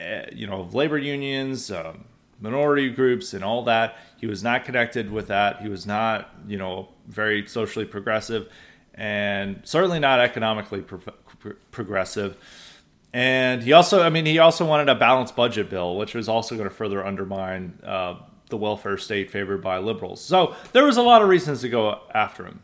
uh, 0.00 0.26
you 0.32 0.46
know, 0.46 0.60
of 0.60 0.72
labor 0.72 0.96
unions, 0.96 1.68
um, 1.68 2.04
minority 2.40 2.88
groups, 2.88 3.34
and 3.34 3.42
all 3.42 3.64
that. 3.64 3.96
He 4.16 4.28
was 4.28 4.44
not 4.44 4.64
connected 4.64 5.10
with 5.10 5.26
that. 5.26 5.60
He 5.60 5.68
was 5.68 5.84
not, 5.84 6.32
you 6.46 6.56
know, 6.56 6.90
very 7.08 7.44
socially 7.48 7.84
progressive 7.84 8.48
and 8.94 9.60
certainly 9.64 9.98
not 9.98 10.20
economically 10.20 10.82
pro- 10.82 10.98
pro- 10.98 11.54
progressive. 11.72 12.36
And 13.16 13.62
he 13.62 13.72
also, 13.72 14.02
I 14.02 14.10
mean, 14.10 14.26
he 14.26 14.38
also 14.38 14.66
wanted 14.66 14.90
a 14.90 14.94
balanced 14.94 15.34
budget 15.34 15.70
bill, 15.70 15.96
which 15.96 16.14
was 16.14 16.28
also 16.28 16.54
going 16.54 16.68
to 16.68 16.74
further 16.74 17.02
undermine 17.02 17.78
uh, 17.82 18.16
the 18.50 18.58
welfare 18.58 18.98
state 18.98 19.30
favored 19.30 19.62
by 19.62 19.78
liberals. 19.78 20.20
So 20.22 20.54
there 20.74 20.84
was 20.84 20.98
a 20.98 21.02
lot 21.02 21.22
of 21.22 21.28
reasons 21.30 21.62
to 21.62 21.70
go 21.70 22.02
after 22.14 22.44
him. 22.44 22.60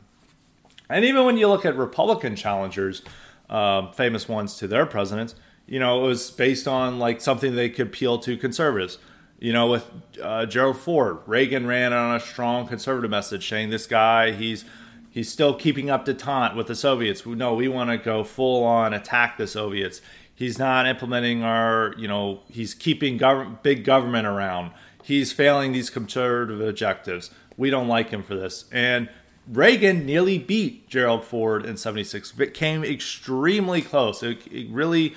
And 0.91 1.07
even 1.07 1.25
when 1.25 1.39
you 1.39 1.49
look 1.49 1.65
at 1.65 1.75
Republican 1.75 2.37
challengers, 2.37 3.01
uh, 3.49 3.93
famous 3.93 4.29
ones 4.29 4.59
to 4.59 4.69
their 4.69 4.85
presidents, 4.85 5.35
you 5.67 5.79
know, 5.79 6.05
it 6.05 6.07
was 6.07 6.31
based 6.31 6.69
on 6.69 6.99
like 6.99 7.23
something 7.23 7.55
they 7.55 7.71
could 7.71 7.87
appeal 7.87 8.19
to 8.19 8.37
conservatives. 8.37 8.99
You 9.39 9.55
know, 9.55 9.69
with 9.69 9.91
uh, 10.23 10.45
Gerald 10.45 10.77
Ford, 10.77 11.21
Reagan 11.25 11.67
ran 11.67 11.95
on 11.95 12.15
a 12.15 12.21
strong 12.21 12.69
conservative 12.69 13.11
message 13.11 13.49
saying 13.49 13.71
this 13.71 13.87
guy, 13.87 14.33
he's 14.33 14.67
he's 15.11 15.33
still 15.33 15.55
keeping 15.55 15.89
up 15.89 16.05
detente 16.05 16.57
with 16.57 16.67
the 16.67 16.75
Soviets. 16.75 17.25
No, 17.25 17.55
we 17.55 17.69
want 17.69 17.89
to 17.89 17.97
go 17.97 18.23
full 18.23 18.65
on 18.65 18.93
attack 18.93 19.39
the 19.39 19.47
Soviets. 19.47 20.03
He's 20.43 20.59
not 20.59 20.89
implementing 20.89 21.45
our, 21.45 21.95
you 21.97 22.09
know, 22.09 22.41
he's 22.49 22.75
keeping 22.75 23.17
gov- 23.17 23.63
big 23.63 23.85
government 23.85 24.27
around. 24.27 24.73
He's 25.05 25.33
failing 25.33 25.71
these 25.71 25.89
conservative 25.89 26.61
objectives. 26.61 27.31
We 27.57 27.71
don't 27.71 27.87
like 27.87 28.11
him 28.11 28.25
for 28.25 28.35
this. 28.35 28.65
And 28.73 29.09
Reagan 29.47 30.05
nearly 30.05 30.39
beat 30.39 30.89
Gerald 30.89 31.25
Ford 31.25 31.65
in 31.65 31.77
76. 31.77 32.37
It 32.41 32.55
came 32.55 32.83
extremely 32.83 33.83
close. 33.83 34.21
It, 34.25 34.45
it 34.51 34.69
really, 34.69 35.15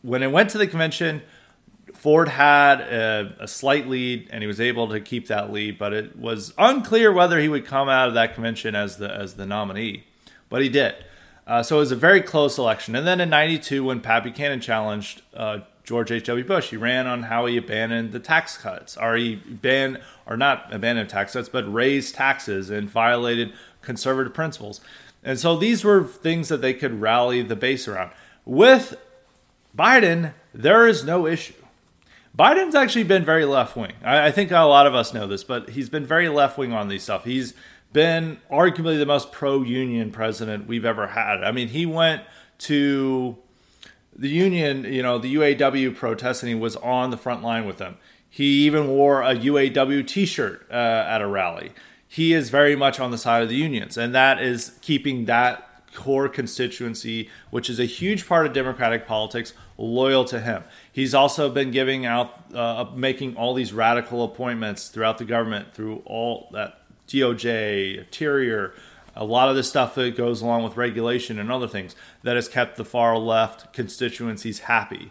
when 0.00 0.22
it 0.22 0.32
went 0.32 0.48
to 0.48 0.58
the 0.58 0.66
convention, 0.66 1.20
Ford 1.92 2.28
had 2.28 2.80
a, 2.80 3.36
a, 3.40 3.48
slight 3.48 3.86
lead, 3.86 4.28
and 4.30 4.42
he 4.42 4.46
was 4.46 4.62
able 4.62 4.88
to 4.88 4.98
keep 4.98 5.26
that 5.26 5.52
lead. 5.52 5.76
But 5.76 5.92
it 5.92 6.16
was 6.16 6.54
unclear 6.56 7.12
whether 7.12 7.38
he 7.38 7.50
would 7.50 7.66
come 7.66 7.90
out 7.90 8.08
of 8.08 8.14
that 8.14 8.32
convention 8.32 8.74
as 8.74 8.96
the 8.96 9.14
as 9.14 9.34
the 9.34 9.44
nominee. 9.44 10.04
But 10.48 10.62
he 10.62 10.70
did. 10.70 10.94
Uh, 11.48 11.62
so 11.62 11.76
it 11.76 11.80
was 11.80 11.92
a 11.92 11.96
very 11.96 12.20
close 12.20 12.58
election. 12.58 12.94
And 12.94 13.06
then 13.06 13.22
in 13.22 13.30
92, 13.30 13.82
when 13.82 14.00
Pat 14.00 14.22
Buchanan 14.22 14.60
challenged 14.60 15.22
uh, 15.34 15.60
George 15.82 16.12
H.W. 16.12 16.44
Bush, 16.44 16.68
he 16.68 16.76
ran 16.76 17.06
on 17.06 17.24
how 17.24 17.46
he 17.46 17.56
abandoned 17.56 18.12
the 18.12 18.20
tax 18.20 18.58
cuts, 18.58 18.98
or 18.98 19.16
he 19.16 19.36
banned, 19.36 19.98
or 20.26 20.36
not 20.36 20.72
abandoned 20.72 21.08
tax 21.08 21.32
cuts, 21.32 21.48
but 21.48 21.72
raised 21.72 22.14
taxes 22.14 22.68
and 22.68 22.90
violated 22.90 23.54
conservative 23.80 24.34
principles. 24.34 24.82
And 25.24 25.38
so 25.38 25.56
these 25.56 25.84
were 25.84 26.04
things 26.04 26.50
that 26.50 26.60
they 26.60 26.74
could 26.74 27.00
rally 27.00 27.40
the 27.40 27.56
base 27.56 27.88
around. 27.88 28.10
With 28.44 28.96
Biden, 29.76 30.34
there 30.52 30.86
is 30.86 31.02
no 31.02 31.26
issue. 31.26 31.54
Biden's 32.38 32.74
actually 32.74 33.04
been 33.04 33.24
very 33.24 33.46
left 33.46 33.74
wing. 33.74 33.94
I, 34.04 34.26
I, 34.26 34.30
think 34.30 34.50
a 34.50 34.60
lot 34.60 34.86
of 34.86 34.94
us 34.94 35.14
know 35.14 35.26
this, 35.26 35.42
but 35.42 35.70
he's 35.70 35.88
been 35.88 36.04
very 36.04 36.28
left 36.28 36.56
wing 36.58 36.72
on 36.72 36.88
these 36.88 37.02
stuff. 37.02 37.24
He's 37.24 37.54
been 37.92 38.38
arguably 38.50 38.98
the 38.98 39.06
most 39.06 39.32
pro 39.32 39.62
union 39.62 40.10
president 40.10 40.66
we've 40.66 40.84
ever 40.84 41.08
had. 41.08 41.42
I 41.42 41.52
mean, 41.52 41.68
he 41.68 41.86
went 41.86 42.22
to 42.58 43.38
the 44.16 44.28
union, 44.28 44.84
you 44.84 45.02
know, 45.02 45.18
the 45.18 45.34
UAW 45.36 45.94
protests, 45.94 46.42
and 46.42 46.48
he 46.48 46.54
was 46.54 46.76
on 46.76 47.10
the 47.10 47.16
front 47.16 47.42
line 47.42 47.66
with 47.66 47.78
them. 47.78 47.96
He 48.28 48.66
even 48.66 48.88
wore 48.88 49.22
a 49.22 49.34
UAW 49.34 50.06
t 50.06 50.26
shirt 50.26 50.66
uh, 50.70 50.74
at 50.74 51.22
a 51.22 51.26
rally. 51.26 51.72
He 52.06 52.32
is 52.32 52.50
very 52.50 52.74
much 52.74 53.00
on 53.00 53.10
the 53.10 53.18
side 53.18 53.42
of 53.42 53.48
the 53.48 53.54
unions, 53.54 53.96
and 53.96 54.14
that 54.14 54.40
is 54.40 54.78
keeping 54.80 55.26
that 55.26 55.64
core 55.94 56.28
constituency, 56.28 57.28
which 57.50 57.68
is 57.70 57.80
a 57.80 57.84
huge 57.84 58.26
part 58.26 58.46
of 58.46 58.52
Democratic 58.52 59.06
politics, 59.06 59.52
loyal 59.76 60.24
to 60.24 60.40
him. 60.40 60.64
He's 60.92 61.14
also 61.14 61.50
been 61.50 61.70
giving 61.70 62.06
out, 62.06 62.54
uh, 62.54 62.86
making 62.94 63.36
all 63.36 63.54
these 63.54 63.72
radical 63.72 64.24
appointments 64.24 64.88
throughout 64.88 65.18
the 65.18 65.24
government 65.24 65.74
through 65.74 66.02
all 66.04 66.48
that 66.52 66.77
DOJ, 67.08 67.98
Interior, 67.98 68.72
a 69.16 69.24
lot 69.24 69.48
of 69.48 69.56
the 69.56 69.64
stuff 69.64 69.94
that 69.96 70.16
goes 70.16 70.40
along 70.40 70.62
with 70.62 70.76
regulation 70.76 71.38
and 71.38 71.50
other 71.50 71.66
things 71.66 71.96
that 72.22 72.36
has 72.36 72.48
kept 72.48 72.76
the 72.76 72.84
far 72.84 73.18
left 73.18 73.72
constituencies 73.72 74.60
happy. 74.60 75.10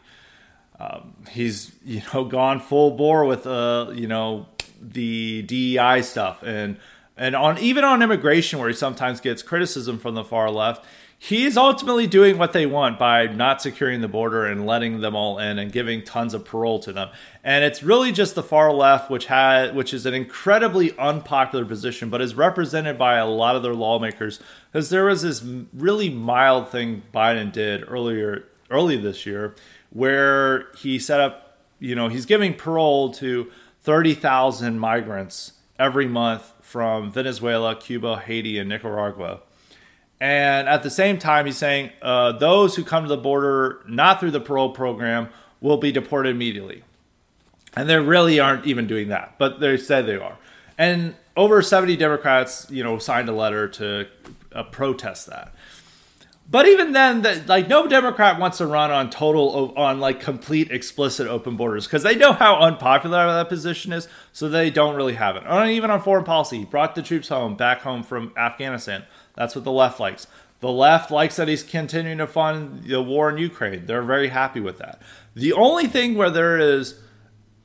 Um, 0.80 1.16
he's 1.32 1.74
you 1.84 2.02
know 2.14 2.24
gone 2.40 2.60
full 2.60 2.92
bore 2.92 3.26
with 3.26 3.48
uh 3.48 3.92
you 3.94 4.08
know 4.08 4.48
the 4.80 5.42
DEI 5.42 6.04
stuff 6.04 6.44
and 6.44 6.78
and 7.18 7.36
on 7.36 7.58
even 7.58 7.84
on 7.84 8.04
immigration 8.04 8.60
where 8.60 8.70
he 8.70 8.76
sometimes 8.76 9.20
gets 9.20 9.42
criticism 9.42 9.98
from 9.98 10.14
the 10.14 10.24
far 10.24 10.52
left 10.52 10.86
he 11.20 11.46
is 11.46 11.58
ultimately 11.58 12.06
doing 12.06 12.38
what 12.38 12.54
they 12.54 12.68
want 12.68 13.00
by 13.00 13.26
not 13.26 13.60
securing 13.60 14.02
the 14.02 14.08
border 14.08 14.46
and 14.46 14.68
letting 14.68 15.02
them 15.02 15.16
all 15.16 15.40
in 15.40 15.58
and 15.58 15.72
giving 15.72 16.04
tons 16.04 16.34
of 16.36 16.46
parole 16.46 16.80
to 16.80 16.94
them. 16.94 17.10
And 17.44 17.66
it's 17.66 17.82
really 17.82 18.12
just 18.12 18.36
the 18.36 18.44
far 18.44 18.72
left, 18.72 19.10
which 19.10 19.26
had 19.26 19.76
which 19.76 19.96
is 19.96 20.06
an 20.06 20.14
incredibly 20.14 20.96
unpopular 20.98 21.66
position, 21.66 22.12
but 22.12 22.22
is 22.22 22.36
represented 22.36 23.00
by 23.00 23.16
a 23.16 23.26
lot 23.26 23.56
of 23.56 23.64
their 23.64 23.74
lawmakers. 23.74 24.40
Because 24.72 24.92
there 24.92 25.06
was 25.06 25.24
this 25.24 25.44
really 25.74 26.10
mild 26.10 26.70
thing 26.70 27.02
Biden 27.12 27.52
did 27.52 27.84
earlier 27.88 28.44
early 28.70 28.98
this 28.98 29.26
year, 29.26 29.56
where 29.90 30.68
he 30.78 31.00
set 31.00 31.20
up, 31.20 31.58
you 31.80 31.96
know, 31.96 32.10
he's 32.10 32.28
giving 32.28 32.54
parole 32.54 33.12
to 33.16 33.50
thirty 33.82 34.14
thousand 34.14 34.78
migrants 34.78 35.54
every 35.80 36.08
month 36.08 36.54
from 36.62 37.12
Venezuela, 37.12 37.76
Cuba, 37.76 38.18
Haiti, 38.20 38.60
and 38.60 38.70
Nicaragua 38.70 39.40
and 40.20 40.68
at 40.68 40.84
the 40.84 40.90
same 40.90 41.20
time, 41.20 41.46
he's 41.46 41.58
saying 41.58 41.92
uh, 42.02 42.32
those 42.34 42.76
who 42.76 42.84
come 42.84 43.04
to 43.04 43.10
the 43.10 43.18
border 43.18 43.82
not 43.88 44.20
through 44.20 44.32
the 44.32 44.40
parole 44.40 44.72
program 44.72 45.30
will 45.62 45.78
be 45.78 45.92
deported 45.92 46.30
immediately. 46.30 46.84
And 47.76 47.88
they 47.88 47.98
really 47.98 48.40
aren't 48.40 48.66
even 48.66 48.88
doing 48.88 49.10
that, 49.10 49.36
but 49.38 49.60
they 49.60 49.78
said 49.78 50.08
they 50.08 50.16
are. 50.16 50.38
And 50.78 51.16
over 51.36 51.62
70 51.62 51.96
Democrats, 51.98 52.66
you 52.72 52.84
know, 52.84 52.98
signed 52.98 53.30
a 53.30 53.32
letter 53.32 53.68
to 53.68 54.08
uh, 54.52 54.64
protest 54.64 55.28
that. 55.28 55.54
But 56.50 56.66
even 56.66 56.94
then, 56.94 57.24
the, 57.24 57.44
like 57.46 57.68
no 57.68 57.88
Democrat 57.88 58.40
wants 58.40 58.60
to 58.60 58.66
run 58.66 58.90
on 58.90 59.10
total 59.10 59.74
on 59.76 60.00
like 60.00 60.22
complete 60.22 60.72
explicit 60.72 61.28
open 61.28 61.58
borders 61.58 61.86
because 61.86 62.04
they 62.04 62.16
know 62.16 62.32
how 62.32 62.60
unpopular 62.60 63.28
that 63.28 63.50
position 63.50 63.92
is, 63.92 64.08
so 64.32 64.48
they 64.48 64.70
don't 64.70 64.96
really 64.96 65.16
have 65.16 65.36
it. 65.36 65.44
Or 65.48 65.66
even 65.66 65.92
on 65.92 66.02
foreign 66.02 66.24
policy, 66.24 66.60
he 66.60 66.66
brought 66.66 66.96
the 66.96 67.02
troops 67.02 67.28
home, 67.28 67.56
back 67.56 67.82
home 67.82 68.02
from 68.02 68.32
Afghanistan. 68.38 69.04
That's 69.38 69.56
what 69.56 69.64
the 69.64 69.72
left 69.72 70.00
likes. 70.00 70.28
The 70.60 70.72
left 70.72 71.12
likes 71.12 71.36
that 71.36 71.48
he's 71.48 71.64
continuing 71.64 72.18
to 72.18 72.28
fund 72.28 72.84
the 72.86 73.02
war 73.02 73.30
in 73.30 73.38
Ukraine. 73.38 73.86
They're 73.86 74.02
very 74.02 74.30
happy 74.30 74.60
with 74.60 74.80
that. 74.80 75.02
The 75.36 75.54
only 75.54 75.88
thing 75.88 76.16
where 76.16 76.32
there 76.32 76.58
is 76.58 77.00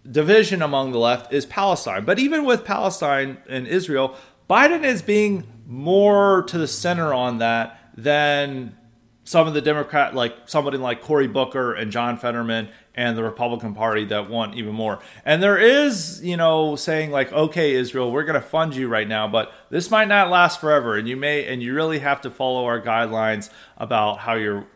division 0.08 0.62
among 0.62 0.92
the 0.92 0.98
left 0.98 1.32
is 1.32 1.46
Palestine. 1.46 2.04
But 2.04 2.18
even 2.18 2.44
with 2.44 2.64
Palestine 2.64 3.38
and 3.48 3.66
Israel, 3.66 4.14
Biden 4.50 4.84
is 4.84 5.00
being 5.00 5.46
more 5.66 6.42
to 6.42 6.58
the 6.58 6.68
center 6.68 7.14
on 7.14 7.38
that 7.38 7.78
than 7.96 8.76
some 9.24 9.46
of 9.46 9.54
the 9.54 9.60
Democrat, 9.60 10.14
like 10.14 10.34
somebody 10.46 10.76
like 10.76 11.00
Cory 11.00 11.28
Booker 11.28 11.72
and 11.72 11.92
John 11.92 12.18
Fetterman 12.18 12.68
and 12.94 13.16
the 13.16 13.22
Republican 13.22 13.74
Party 13.74 14.04
that 14.06 14.28
want 14.28 14.54
even 14.54 14.74
more. 14.74 14.98
And 15.24 15.42
there 15.42 15.58
is, 15.58 16.22
you 16.22 16.36
know, 16.36 16.76
saying 16.76 17.10
like, 17.10 17.32
okay, 17.32 17.74
Israel, 17.74 18.12
we're 18.12 18.24
going 18.24 18.40
to 18.40 18.46
fund 18.46 18.74
you 18.76 18.88
right 18.88 19.08
now, 19.08 19.26
but 19.26 19.52
this 19.70 19.90
might 19.90 20.08
not 20.08 20.30
last 20.30 20.60
forever, 20.60 20.96
and 20.96 21.08
you 21.08 21.16
may, 21.16 21.46
and 21.46 21.62
you 21.62 21.74
really 21.74 22.00
have 22.00 22.20
to 22.22 22.30
follow 22.30 22.64
our 22.66 22.80
guidelines 22.80 23.50
about 23.78 24.18
how 24.18 24.34
you're 24.34 24.66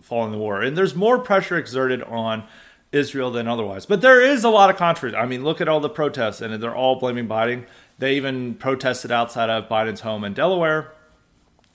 following 0.00 0.32
the 0.32 0.38
war. 0.38 0.62
And 0.62 0.76
there's 0.76 0.94
more 0.94 1.18
pressure 1.18 1.56
exerted 1.56 2.02
on 2.04 2.44
Israel 2.92 3.30
than 3.30 3.48
otherwise. 3.48 3.84
But 3.86 4.00
there 4.00 4.20
is 4.20 4.44
a 4.44 4.48
lot 4.48 4.70
of 4.70 4.76
controversy. 4.76 5.16
I 5.16 5.26
mean, 5.26 5.42
look 5.42 5.60
at 5.60 5.68
all 5.68 5.80
the 5.80 5.88
protests, 5.88 6.40
and 6.40 6.62
they're 6.62 6.74
all 6.74 7.00
blaming 7.00 7.26
Biden. 7.26 7.66
They 7.98 8.16
even 8.16 8.54
protested 8.54 9.10
outside 9.10 9.50
of 9.50 9.68
Biden's 9.68 10.00
home 10.00 10.22
in 10.24 10.34
Delaware. 10.34 10.92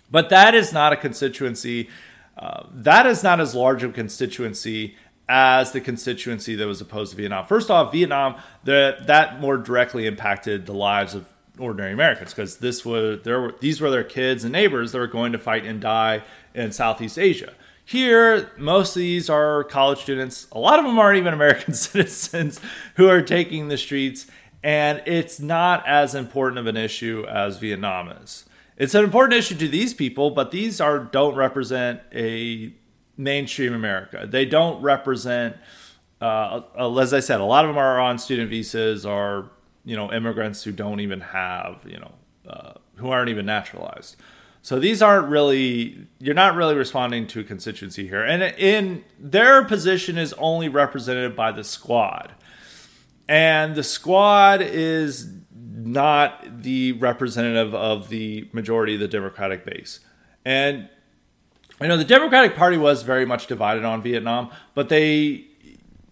But 0.10 0.30
that 0.30 0.56
is 0.56 0.72
not 0.72 0.94
a 0.94 0.98
constituency. 0.98 1.90
Uh, 2.38 2.64
that 2.74 3.06
is 3.06 3.24
not 3.24 3.40
as 3.40 3.54
large 3.54 3.84
of 3.84 3.92
a 3.92 3.94
constituency 3.94 4.96
as 5.30 5.72
the 5.72 5.82
constituency 5.82 6.56
that 6.56 6.68
was 6.68 6.82
opposed 6.82 7.12
to 7.12 7.18
Vietnam. 7.18 7.46
First 7.46 7.72
off, 7.72 7.92
Vietnam 7.92 8.36
the, 8.64 8.98
that 9.08 9.40
more 9.40 9.58
directly 9.58 10.06
impacted 10.06 10.66
the 10.66 10.74
lives 10.74 11.16
of 11.16 11.32
ordinary 11.60 11.94
Americans 11.94 12.34
because 12.34 12.58
this 12.58 12.86
was 12.86 13.22
there 13.24 13.40
were 13.40 13.56
these 13.60 13.82
were 13.82 13.90
their 13.90 14.04
kids 14.04 14.44
and 14.44 14.52
neighbors 14.52 14.92
that 14.92 14.98
were 14.98 15.08
going 15.08 15.32
to 15.32 15.38
fight 15.38 15.66
and 15.66 15.82
die 15.82 16.24
in 16.54 16.72
Southeast 16.72 17.18
Asia. 17.18 17.54
Here, 17.84 18.52
most 18.58 18.96
of 18.96 19.02
these 19.02 19.30
are 19.30 19.64
college 19.66 20.00
students. 20.00 20.48
A 20.52 20.60
lot 20.60 20.80
of 20.80 20.86
them 20.86 20.98
aren't 20.98 21.18
even 21.18 21.34
American 21.34 21.74
citizens 21.76 22.60
who 22.96 23.10
are 23.10 23.22
taking 23.22 23.68
the 23.68 23.78
streets, 23.78 24.28
and 24.64 25.02
it's 25.06 25.40
not 25.40 25.86
as 25.88 26.16
important 26.16 26.60
of 26.60 26.68
an 26.68 26.78
issue 26.78 27.26
as 27.28 27.58
Vietnam 27.58 28.10
is. 28.10 28.46
It's 28.78 28.96
an 28.96 29.04
important 29.04 29.38
issue 29.38 29.56
to 29.56 29.68
these 29.68 29.94
people, 29.94 30.32
but 30.32 30.52
these 30.52 30.80
are 30.80 31.00
don't 31.00 31.36
represent 31.36 32.02
a 32.14 32.74
mainstream 33.18 33.74
America. 33.74 34.28
They 34.30 34.46
don't 34.46 34.82
represent, 34.82 35.58
uh, 36.20 36.62
as 37.00 37.14
I 37.14 37.20
said, 37.20 37.40
a 37.40 37.46
lot 37.46 37.66
of 37.66 37.70
them 37.70 37.78
are 37.78 38.00
on 38.00 38.18
student 38.18 38.50
visas, 38.50 39.06
are 39.06 39.50
you 39.84 39.96
know 39.96 40.12
immigrants 40.12 40.64
who 40.64 40.72
don't 40.72 41.00
even 41.00 41.22
have 41.22 41.84
you 41.88 41.98
know 41.98 42.12
uh, 42.48 42.74
who 42.96 43.10
aren't 43.10 43.30
even 43.30 43.46
naturalized. 43.46 44.16
So 44.64 44.80
these 44.80 45.02
aren't 45.02 45.28
really 45.28 46.08
you're 46.20 46.36
not 46.36 46.56
really 46.56 46.76
responding 46.76 47.28
to 47.28 47.40
a 47.40 47.44
constituency 47.44 48.08
here, 48.08 48.24
and 48.24 48.44
in 48.44 49.04
their 49.20 49.66
position 49.66 50.18
is 50.18 50.34
only 50.34 50.70
represented 50.70 51.36
by 51.36 51.52
the 51.52 51.64
squad, 51.64 52.34
and 53.28 53.76
the 53.76 53.84
squad 53.84 54.62
is 54.62 55.34
not 55.54 56.62
the 56.62 56.92
representative 56.94 57.74
of 57.74 58.10
the 58.10 58.48
majority 58.54 58.94
of 58.94 59.00
the 59.00 59.08
Democratic 59.08 59.66
base. 59.66 60.00
And 60.46 60.90
I 61.82 61.88
know 61.88 61.98
the 61.98 62.06
Democratic 62.06 62.56
Party 62.56 62.78
was 62.78 63.02
very 63.02 63.26
much 63.26 63.48
divided 63.48 63.84
on 63.84 64.04
Vietnam, 64.04 64.52
but 64.76 64.90
they, 64.90 65.46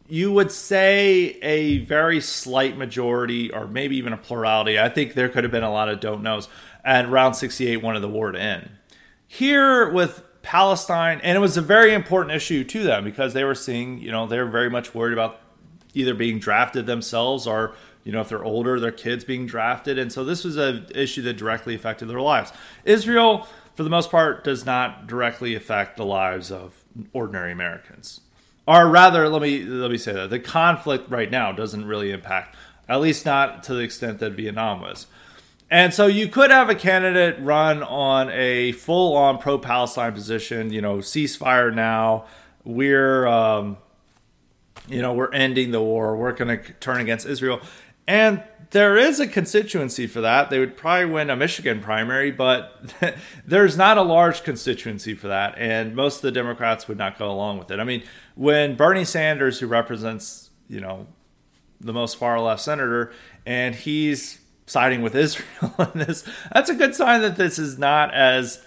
you 0.07 0.31
would 0.31 0.51
say, 0.51 1.37
a 1.43 1.77
very 1.79 2.19
slight 2.21 2.75
majority, 2.75 3.51
or 3.53 3.67
maybe 3.67 3.95
even 3.95 4.11
a 4.11 4.17
plurality. 4.17 4.79
I 4.79 4.89
think 4.89 5.13
there 5.13 5.29
could 5.29 5.43
have 5.43 5.51
been 5.51 5.63
a 5.63 5.71
lot 5.71 5.87
of 5.87 5.99
don't 5.99 6.23
knows. 6.23 6.47
And 6.83 7.11
round 7.11 7.35
68 7.35 7.83
wanted 7.83 7.99
the 7.99 8.09
war 8.09 8.31
to 8.31 8.39
end. 8.39 8.71
Here 9.27 9.87
with 9.87 10.23
Palestine, 10.41 11.21
and 11.21 11.37
it 11.37 11.39
was 11.39 11.55
a 11.55 11.61
very 11.61 11.93
important 11.93 12.35
issue 12.35 12.63
to 12.63 12.81
them 12.81 13.03
because 13.03 13.33
they 13.33 13.43
were 13.43 13.53
seeing, 13.53 13.99
you 13.99 14.11
know, 14.11 14.25
they 14.25 14.39
were 14.39 14.49
very 14.49 14.71
much 14.71 14.95
worried 14.95 15.13
about 15.13 15.39
either 15.93 16.15
being 16.15 16.39
drafted 16.39 16.87
themselves 16.87 17.45
or 17.45 17.75
you 18.03 18.11
know 18.11 18.21
if 18.21 18.29
they're 18.29 18.43
older 18.43 18.79
their 18.79 18.91
kids 18.91 19.23
being 19.23 19.45
drafted 19.45 19.97
and 19.97 20.11
so 20.11 20.23
this 20.23 20.43
was 20.43 20.57
an 20.57 20.85
issue 20.95 21.21
that 21.21 21.33
directly 21.33 21.75
affected 21.75 22.07
their 22.07 22.21
lives 22.21 22.51
israel 22.85 23.47
for 23.79 23.83
the 23.83 23.89
most 23.89 24.11
part, 24.11 24.43
does 24.43 24.65
not 24.65 25.07
directly 25.07 25.55
affect 25.55 25.95
the 25.95 26.03
lives 26.03 26.51
of 26.51 26.83
ordinary 27.13 27.49
Americans. 27.49 28.19
Or 28.67 28.89
rather, 28.89 29.29
let 29.29 29.41
me 29.41 29.63
let 29.63 29.89
me 29.89 29.97
say 29.97 30.11
that 30.11 30.29
the 30.29 30.37
conflict 30.37 31.09
right 31.09 31.31
now 31.31 31.53
doesn't 31.53 31.85
really 31.85 32.11
impact, 32.11 32.57
at 32.89 32.99
least 32.99 33.25
not 33.25 33.63
to 33.63 33.73
the 33.73 33.79
extent 33.79 34.19
that 34.19 34.33
Vietnam 34.33 34.81
was. 34.81 35.07
And 35.71 35.93
so 35.93 36.07
you 36.07 36.27
could 36.27 36.51
have 36.51 36.67
a 36.67 36.75
candidate 36.75 37.37
run 37.39 37.81
on 37.81 38.29
a 38.31 38.73
full-on 38.73 39.37
pro-Palestine 39.37 40.11
position. 40.11 40.73
You 40.73 40.81
know, 40.81 40.97
ceasefire 40.97 41.73
now. 41.73 42.25
We're, 42.65 43.27
um, 43.27 43.77
you 44.89 45.01
know, 45.01 45.13
we're 45.13 45.31
ending 45.31 45.71
the 45.71 45.81
war. 45.81 46.17
We're 46.17 46.33
going 46.33 46.59
to 46.59 46.73
turn 46.81 46.99
against 46.99 47.25
Israel, 47.25 47.61
and 48.05 48.43
there 48.71 48.97
is 48.97 49.19
a 49.19 49.27
constituency 49.27 50.05
for 50.05 50.21
that. 50.21 50.49
They 50.49 50.59
would 50.59 50.77
probably 50.77 51.05
win 51.05 51.29
a 51.29 51.35
Michigan 51.35 51.81
primary, 51.81 52.31
but 52.31 52.93
there's 53.45 53.75
not 53.75 53.97
a 53.97 54.03
large 54.03 54.43
constituency 54.43 55.15
for 55.15 55.27
that, 55.27 55.55
and 55.57 55.95
most 55.95 56.17
of 56.17 56.21
the 56.21 56.31
Democrats 56.31 56.87
would 56.87 56.97
not 56.97 57.17
go 57.17 57.31
along 57.31 57.57
with 57.57 57.71
it. 57.71 57.79
I 57.79 57.83
mean, 57.83 58.03
when 58.35 58.75
Bernie 58.75 59.05
Sanders, 59.05 59.59
who 59.59 59.67
represents, 59.67 60.51
you 60.67 60.79
know, 60.79 61.07
the 61.81 61.93
most 61.93 62.17
far 62.17 62.39
left 62.39 62.61
senator, 62.61 63.11
and 63.45 63.73
he's 63.73 64.39
siding 64.67 65.01
with 65.01 65.15
Israel 65.15 65.73
on 65.79 65.91
this, 65.95 66.23
that's 66.53 66.69
a 66.69 66.75
good 66.75 66.93
sign 66.93 67.21
that 67.21 67.37
this 67.37 67.57
is 67.57 67.79
not 67.79 68.13
as 68.13 68.63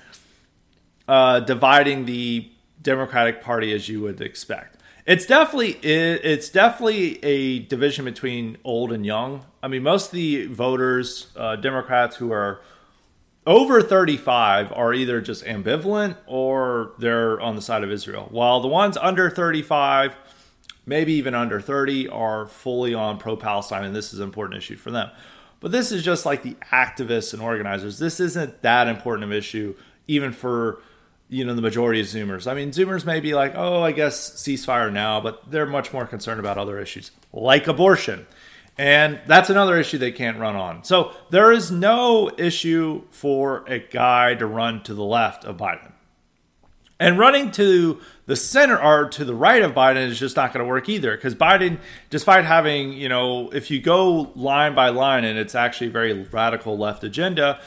uh, 1.07 1.41
dividing 1.41 2.07
the 2.07 2.51
Democratic 2.81 3.41
Party 3.41 3.73
as 3.73 3.89
you 3.89 4.01
would 4.01 4.21
expect. 4.21 4.79
It's 5.05 5.27
definitely 5.27 5.73
it's 5.83 6.49
definitely 6.49 7.23
a 7.25 7.61
division 7.61 8.05
between 8.05 8.57
old 8.65 8.93
and 8.93 9.05
young. 9.05 9.45
I 9.63 9.69
mean, 9.69 9.83
most 9.83 10.07
of 10.07 10.13
the 10.13 10.47
voters, 10.47 11.29
uh, 11.37 11.57
Democrats 11.57 12.17
who 12.17 12.33
are 12.33 12.61
over 13.47 13.81
35, 13.81 14.73
are 14.73 14.93
either 14.93 15.21
just 15.21 15.45
ambivalent 15.45 16.17
or 16.27 16.93
they're 16.99 17.41
on 17.41 17.55
the 17.57 17.63
side 17.63 17.85
of 17.85 17.91
Israel, 17.91 18.29
while 18.31 18.61
the 18.61 18.69
ones 18.69 18.97
under 18.97 19.31
35, 19.31 20.17
maybe 20.85 21.13
even 21.15 21.35
under 21.35 21.61
30, 21.61 22.09
are 22.09 22.47
fully 22.47 22.93
on 22.93 23.19
pro-Palestine, 23.19 23.85
and 23.85 23.95
this 23.95 24.13
is 24.13 24.19
an 24.19 24.25
important 24.25 24.59
issue 24.59 24.77
for 24.77 24.91
them. 24.91 25.11
But 25.61 25.71
this 25.71 25.93
is 25.93 26.03
just 26.03 26.27
like 26.27 26.43
the 26.43 26.57
activists 26.73 27.33
and 27.33 27.41
organizers. 27.41 28.01
This 28.01 28.19
isn't 28.19 28.63
that 28.63 28.89
important 28.89 29.25
of 29.25 29.31
an 29.31 29.37
issue, 29.37 29.77
even 30.09 30.33
for 30.33 30.83
you 31.29 31.45
know 31.45 31.55
the 31.55 31.63
majority 31.63 32.01
of 32.01 32.07
Zoomers. 32.07 32.51
I 32.51 32.55
mean, 32.55 32.73
Zoomers 32.73 33.07
may 33.07 33.21
be 33.21 33.33
like, 33.33 33.55
oh, 33.55 33.81
I 33.81 33.93
guess 33.93 34.31
ceasefire 34.31 34.93
now, 34.93 35.21
but 35.21 35.51
they're 35.51 35.67
much 35.67 35.93
more 35.93 36.05
concerned 36.05 36.41
about 36.41 36.59
other 36.59 36.81
issues 36.81 37.13
like 37.33 37.69
abortion. 37.69 38.27
And 38.79 39.21
that's 39.27 39.51
another 39.51 39.77
issue 39.79 39.99
they 39.99 40.13
can't 40.13 40.39
run 40.39 40.57
on. 40.57 40.85
So 40.85 41.13
there 41.31 41.53
is 41.53 41.71
no 41.71 42.31
issue 42.39 43.03
for 43.11 43.65
a 43.67 43.79
guy 43.79 44.35
to 44.35 44.47
run 44.47 44.83
to 44.85 44.95
the 44.95 45.05
left 45.05 45.45
of 45.45 45.57
Biden. 45.57 45.93
And 46.99 47.19
running 47.19 47.51
to 47.53 48.01
the 48.27 48.37
center 48.37 48.81
or 48.81 49.09
to 49.09 49.25
the 49.25 49.35
right 49.35 49.61
of 49.63 49.73
Biden 49.73 50.07
is 50.09 50.19
just 50.19 50.37
not 50.37 50.53
going 50.53 50.65
to 50.65 50.69
work 50.69 50.89
either. 50.89 51.15
Because 51.17 51.35
Biden, 51.35 51.81
despite 52.11 52.45
having, 52.45 52.93
you 52.93 53.09
know, 53.09 53.51
if 53.51 53.71
you 53.71 53.81
go 53.81 54.33
line 54.37 54.75
by 54.75 54.89
line 54.89 55.25
and 55.25 55.39
it's 55.39 55.55
actually 55.55 55.89
a 55.89 55.91
very 55.91 56.23
radical 56.25 56.79
left 56.79 57.03
agenda, 57.05 57.61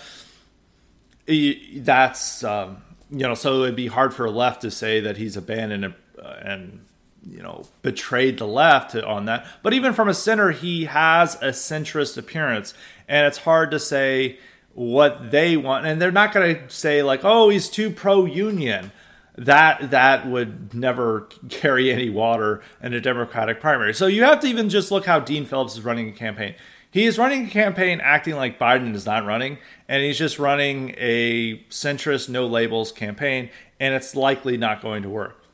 that's 1.28 2.44
um, 2.44 2.82
you 3.10 3.28
know, 3.28 3.34
so 3.34 3.64
it'd 3.64 3.76
be 3.76 3.88
hard 3.88 4.14
for 4.14 4.26
a 4.26 4.32
left 4.32 4.62
to 4.62 4.72
say 4.72 5.00
that 5.00 5.18
he's 5.18 5.38
abandoned 5.38 5.86
and, 5.86 5.94
uh, 6.22 6.36
and 6.42 6.86
you 7.26 7.42
know 7.42 7.66
betrayed 7.82 8.38
the 8.38 8.48
left 8.48 8.96
on 8.96 9.26
that. 9.26 9.46
But 9.64 9.74
even 9.74 9.94
from 9.94 10.08
a 10.08 10.14
center, 10.14 10.52
he 10.52 10.86
has 10.86 11.36
a 11.36 11.50
centrist 11.50 12.18
appearance, 12.18 12.74
and 13.08 13.26
it's 13.26 13.40
hard 13.40 13.72
to 13.72 13.80
say 13.80 14.38
what 14.74 15.32
they 15.32 15.58
want. 15.58 15.86
And 15.86 16.02
they're 16.02 16.12
not 16.12 16.34
going 16.34 16.56
to 16.56 16.70
say 16.70 17.04
like, 17.04 17.22
"Oh, 17.24 17.50
he's 17.50 17.70
too 17.70 17.90
pro-union." 17.90 18.92
That 19.38 19.92
that 19.92 20.28
would 20.28 20.74
never 20.74 21.22
carry 21.50 21.92
any 21.92 22.10
water 22.10 22.62
in 22.82 22.94
a 22.94 23.02
Democratic 23.02 23.60
primary. 23.60 23.94
So 23.94 24.08
you 24.08 24.24
have 24.24 24.40
to 24.42 24.48
even 24.48 24.70
just 24.70 24.92
look 24.92 25.06
how 25.06 25.20
Dean 25.20 25.46
Phillips 25.46 25.74
is 25.74 25.84
running 25.84 26.10
a 26.10 26.14
campaign. 26.14 26.56
He 26.90 27.04
is 27.04 27.18
running 27.18 27.48
a 27.48 27.50
campaign 27.50 28.00
acting 28.02 28.36
like 28.36 28.58
Biden 28.58 28.96
is 28.96 29.06
not 29.06 29.26
running, 29.26 29.58
and 29.90 30.02
he's 30.02 30.18
just 30.18 30.40
running 30.40 30.96
a 30.98 31.58
centrist, 31.70 32.30
no 32.30 32.48
labels 32.48 32.94
campaign, 32.94 33.50
and 33.82 33.94
it's 33.94 34.16
likely 34.16 34.56
not 34.56 34.82
going 34.82 35.04
to 35.04 35.10
work. 35.10 35.45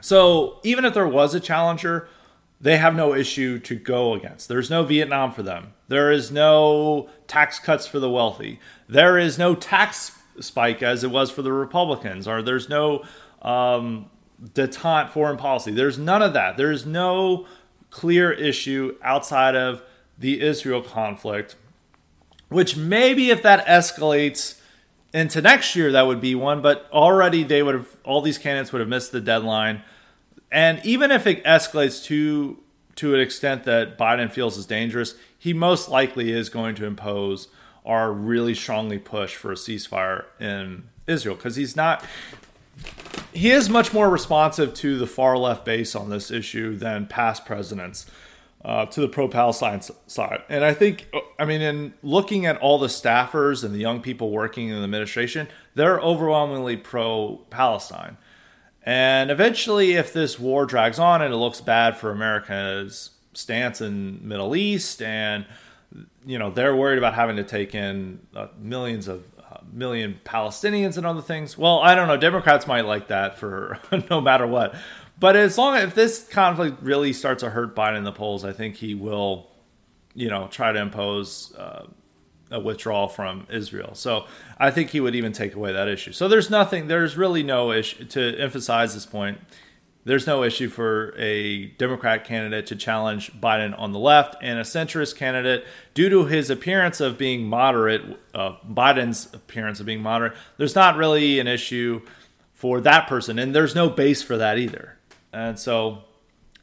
So 0.00 0.58
even 0.62 0.84
if 0.84 0.94
there 0.94 1.08
was 1.08 1.34
a 1.34 1.40
challenger, 1.40 2.08
they 2.60 2.76
have 2.78 2.94
no 2.94 3.14
issue 3.14 3.58
to 3.60 3.74
go 3.74 4.14
against. 4.14 4.48
There's 4.48 4.70
no 4.70 4.82
Vietnam 4.82 5.32
for 5.32 5.42
them. 5.42 5.74
There 5.88 6.10
is 6.10 6.30
no 6.30 7.08
tax 7.26 7.58
cuts 7.58 7.86
for 7.86 7.98
the 7.98 8.10
wealthy. 8.10 8.58
There 8.88 9.18
is 9.18 9.38
no 9.38 9.54
tax 9.54 10.12
spike 10.40 10.82
as 10.82 11.04
it 11.04 11.10
was 11.10 11.30
for 11.30 11.42
the 11.42 11.52
Republicans, 11.52 12.26
or 12.26 12.42
there's 12.42 12.68
no 12.68 13.04
um, 13.42 14.10
detente 14.42 15.10
foreign 15.10 15.36
policy. 15.36 15.70
There's 15.72 15.98
none 15.98 16.22
of 16.22 16.32
that. 16.32 16.56
There's 16.56 16.84
no 16.84 17.46
clear 17.90 18.32
issue 18.32 18.96
outside 19.02 19.54
of 19.54 19.82
the 20.18 20.40
Israel 20.40 20.82
conflict, 20.82 21.56
which 22.48 22.76
maybe 22.76 23.30
if 23.30 23.42
that 23.42 23.64
escalates 23.66 24.57
into 25.12 25.40
next 25.40 25.74
year, 25.74 25.92
that 25.92 26.06
would 26.06 26.20
be 26.20 26.34
one. 26.34 26.62
But 26.62 26.88
already 26.92 27.42
they 27.42 27.62
would 27.62 27.74
have, 27.74 27.96
all 28.04 28.20
these 28.20 28.38
candidates 28.38 28.72
would 28.72 28.80
have 28.80 28.88
missed 28.88 29.12
the 29.12 29.20
deadline. 29.20 29.82
And 30.50 30.84
even 30.84 31.10
if 31.10 31.26
it 31.26 31.44
escalates 31.44 32.04
to 32.04 32.58
to 32.96 33.14
an 33.14 33.20
extent 33.20 33.62
that 33.62 33.96
Biden 33.96 34.30
feels 34.30 34.58
is 34.58 34.66
dangerous, 34.66 35.14
he 35.38 35.52
most 35.52 35.88
likely 35.88 36.32
is 36.32 36.48
going 36.48 36.74
to 36.74 36.84
impose 36.84 37.46
or 37.84 38.12
really 38.12 38.54
strongly 38.54 38.98
push 38.98 39.36
for 39.36 39.52
a 39.52 39.54
ceasefire 39.54 40.24
in 40.40 40.88
Israel 41.06 41.36
because 41.36 41.54
he's 41.54 41.76
not. 41.76 42.04
He 43.32 43.50
is 43.50 43.70
much 43.70 43.92
more 43.92 44.10
responsive 44.10 44.74
to 44.74 44.98
the 44.98 45.06
far 45.06 45.38
left 45.38 45.64
base 45.64 45.94
on 45.94 46.10
this 46.10 46.32
issue 46.32 46.76
than 46.76 47.06
past 47.06 47.46
presidents 47.46 48.10
uh, 48.64 48.86
to 48.86 49.00
the 49.00 49.08
pro 49.08 49.28
Palestine 49.28 49.80
side. 50.06 50.42
And 50.48 50.64
I 50.64 50.74
think, 50.74 51.08
I 51.38 51.44
mean, 51.44 51.60
in 51.60 51.94
looking 52.02 52.44
at 52.46 52.56
all 52.58 52.78
the 52.78 52.88
staffers 52.88 53.64
and 53.64 53.74
the 53.74 53.78
young 53.78 54.00
people 54.00 54.30
working 54.30 54.68
in 54.68 54.76
the 54.76 54.84
administration, 54.84 55.48
they're 55.74 56.00
overwhelmingly 56.00 56.76
pro 56.76 57.40
Palestine. 57.50 58.16
And 58.82 59.30
eventually, 59.30 59.92
if 59.92 60.12
this 60.12 60.38
war 60.38 60.64
drags 60.64 60.98
on 60.98 61.22
and 61.22 61.32
it 61.32 61.36
looks 61.36 61.60
bad 61.60 61.96
for 61.96 62.10
America's 62.10 63.10
stance 63.34 63.80
in 63.80 64.26
Middle 64.26 64.56
East, 64.56 65.02
and 65.02 65.46
you 66.24 66.38
know 66.38 66.50
they're 66.50 66.74
worried 66.74 66.98
about 66.98 67.14
having 67.14 67.36
to 67.36 67.44
take 67.44 67.74
in 67.74 68.20
uh, 68.34 68.48
millions 68.58 69.06
of 69.08 69.26
uh, 69.38 69.58
million 69.72 70.20
Palestinians 70.24 70.96
and 70.96 71.06
other 71.06 71.20
things. 71.20 71.58
Well, 71.58 71.80
I 71.80 71.94
don't 71.94 72.08
know. 72.08 72.16
Democrats 72.16 72.66
might 72.66 72.86
like 72.86 73.08
that 73.08 73.38
for 73.38 73.78
no 74.10 74.20
matter 74.20 74.46
what. 74.46 74.74
But 75.20 75.36
as 75.36 75.58
long 75.58 75.76
as 75.76 75.84
if 75.84 75.94
this 75.94 76.26
conflict 76.28 76.82
really 76.82 77.12
starts 77.12 77.42
to 77.42 77.50
hurt 77.50 77.74
Biden 77.74 77.98
in 77.98 78.04
the 78.04 78.12
polls, 78.12 78.44
I 78.44 78.52
think 78.52 78.76
he 78.76 78.94
will, 78.94 79.50
you 80.14 80.28
know, 80.28 80.46
try 80.48 80.70
to 80.70 80.80
impose 80.80 81.54
uh, 81.56 81.86
a 82.50 82.60
withdrawal 82.60 83.08
from 83.08 83.46
Israel. 83.50 83.94
So 83.94 84.26
I 84.58 84.70
think 84.70 84.90
he 84.90 85.00
would 85.00 85.14
even 85.14 85.32
take 85.32 85.54
away 85.54 85.72
that 85.72 85.88
issue. 85.88 86.12
So 86.12 86.28
there's 86.28 86.50
nothing. 86.50 86.86
There's 86.86 87.16
really 87.16 87.42
no 87.42 87.72
issue 87.72 88.04
to 88.04 88.38
emphasize 88.38 88.94
this 88.94 89.06
point. 89.06 89.38
There's 90.04 90.26
no 90.26 90.42
issue 90.42 90.68
for 90.68 91.14
a 91.18 91.66
Democrat 91.66 92.24
candidate 92.24 92.66
to 92.66 92.76
challenge 92.76 93.32
Biden 93.38 93.78
on 93.78 93.92
the 93.92 93.98
left 93.98 94.36
and 94.40 94.58
a 94.58 94.62
centrist 94.62 95.16
candidate 95.16 95.66
due 95.92 96.08
to 96.08 96.24
his 96.24 96.48
appearance 96.48 97.00
of 97.00 97.18
being 97.18 97.46
moderate, 97.46 98.18
uh, 98.32 98.54
Biden's 98.66 99.28
appearance 99.34 99.80
of 99.80 99.86
being 99.86 100.00
moderate. 100.00 100.34
There's 100.56 100.74
not 100.74 100.96
really 100.96 101.40
an 101.40 101.46
issue 101.46 102.00
for 102.54 102.80
that 102.80 103.06
person, 103.06 103.38
and 103.38 103.54
there's 103.54 103.74
no 103.74 103.90
base 103.90 104.22
for 104.22 104.38
that 104.38 104.56
either. 104.56 104.97
And 105.32 105.58
so 105.58 106.04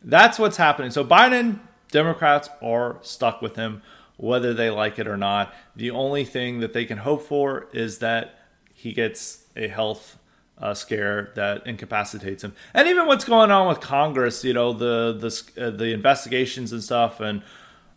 that's 0.04 0.40
what's 0.40 0.58
happening. 0.58 0.92
So 0.92 1.04
Biden, 1.04 1.60
Democrats 1.92 2.50
are 2.62 2.98
stuck 3.02 3.42
with 3.42 3.56
him, 3.56 3.82
whether 4.18 4.54
they 4.54 4.70
like 4.70 5.00
it 5.00 5.08
or 5.08 5.18
not. 5.18 5.54
The 5.76 5.92
only 5.92 6.26
thing 6.26 6.60
that 6.60 6.74
they 6.74 6.86
can 6.86 7.00
hope 7.00 7.24
for 7.24 7.68
is 7.74 8.00
that 8.00 8.40
he 8.74 8.94
gets 8.94 9.46
a 9.56 9.68
health 9.68 10.18
uh, 10.58 10.74
scare 10.74 11.32
that 11.36 11.66
incapacitates 11.68 12.44
him. 12.44 12.54
And 12.74 12.88
even 12.88 13.08
what's 13.08 13.26
going 13.26 13.52
on 13.52 13.68
with 13.68 13.82
Congress, 13.82 14.44
you 14.44 14.54
know, 14.54 14.74
the 14.74 15.14
the 15.14 15.66
uh, 15.66 15.70
the 15.70 15.92
investigations 15.92 16.72
and 16.72 16.84
stuff, 16.84 17.20
and 17.20 17.42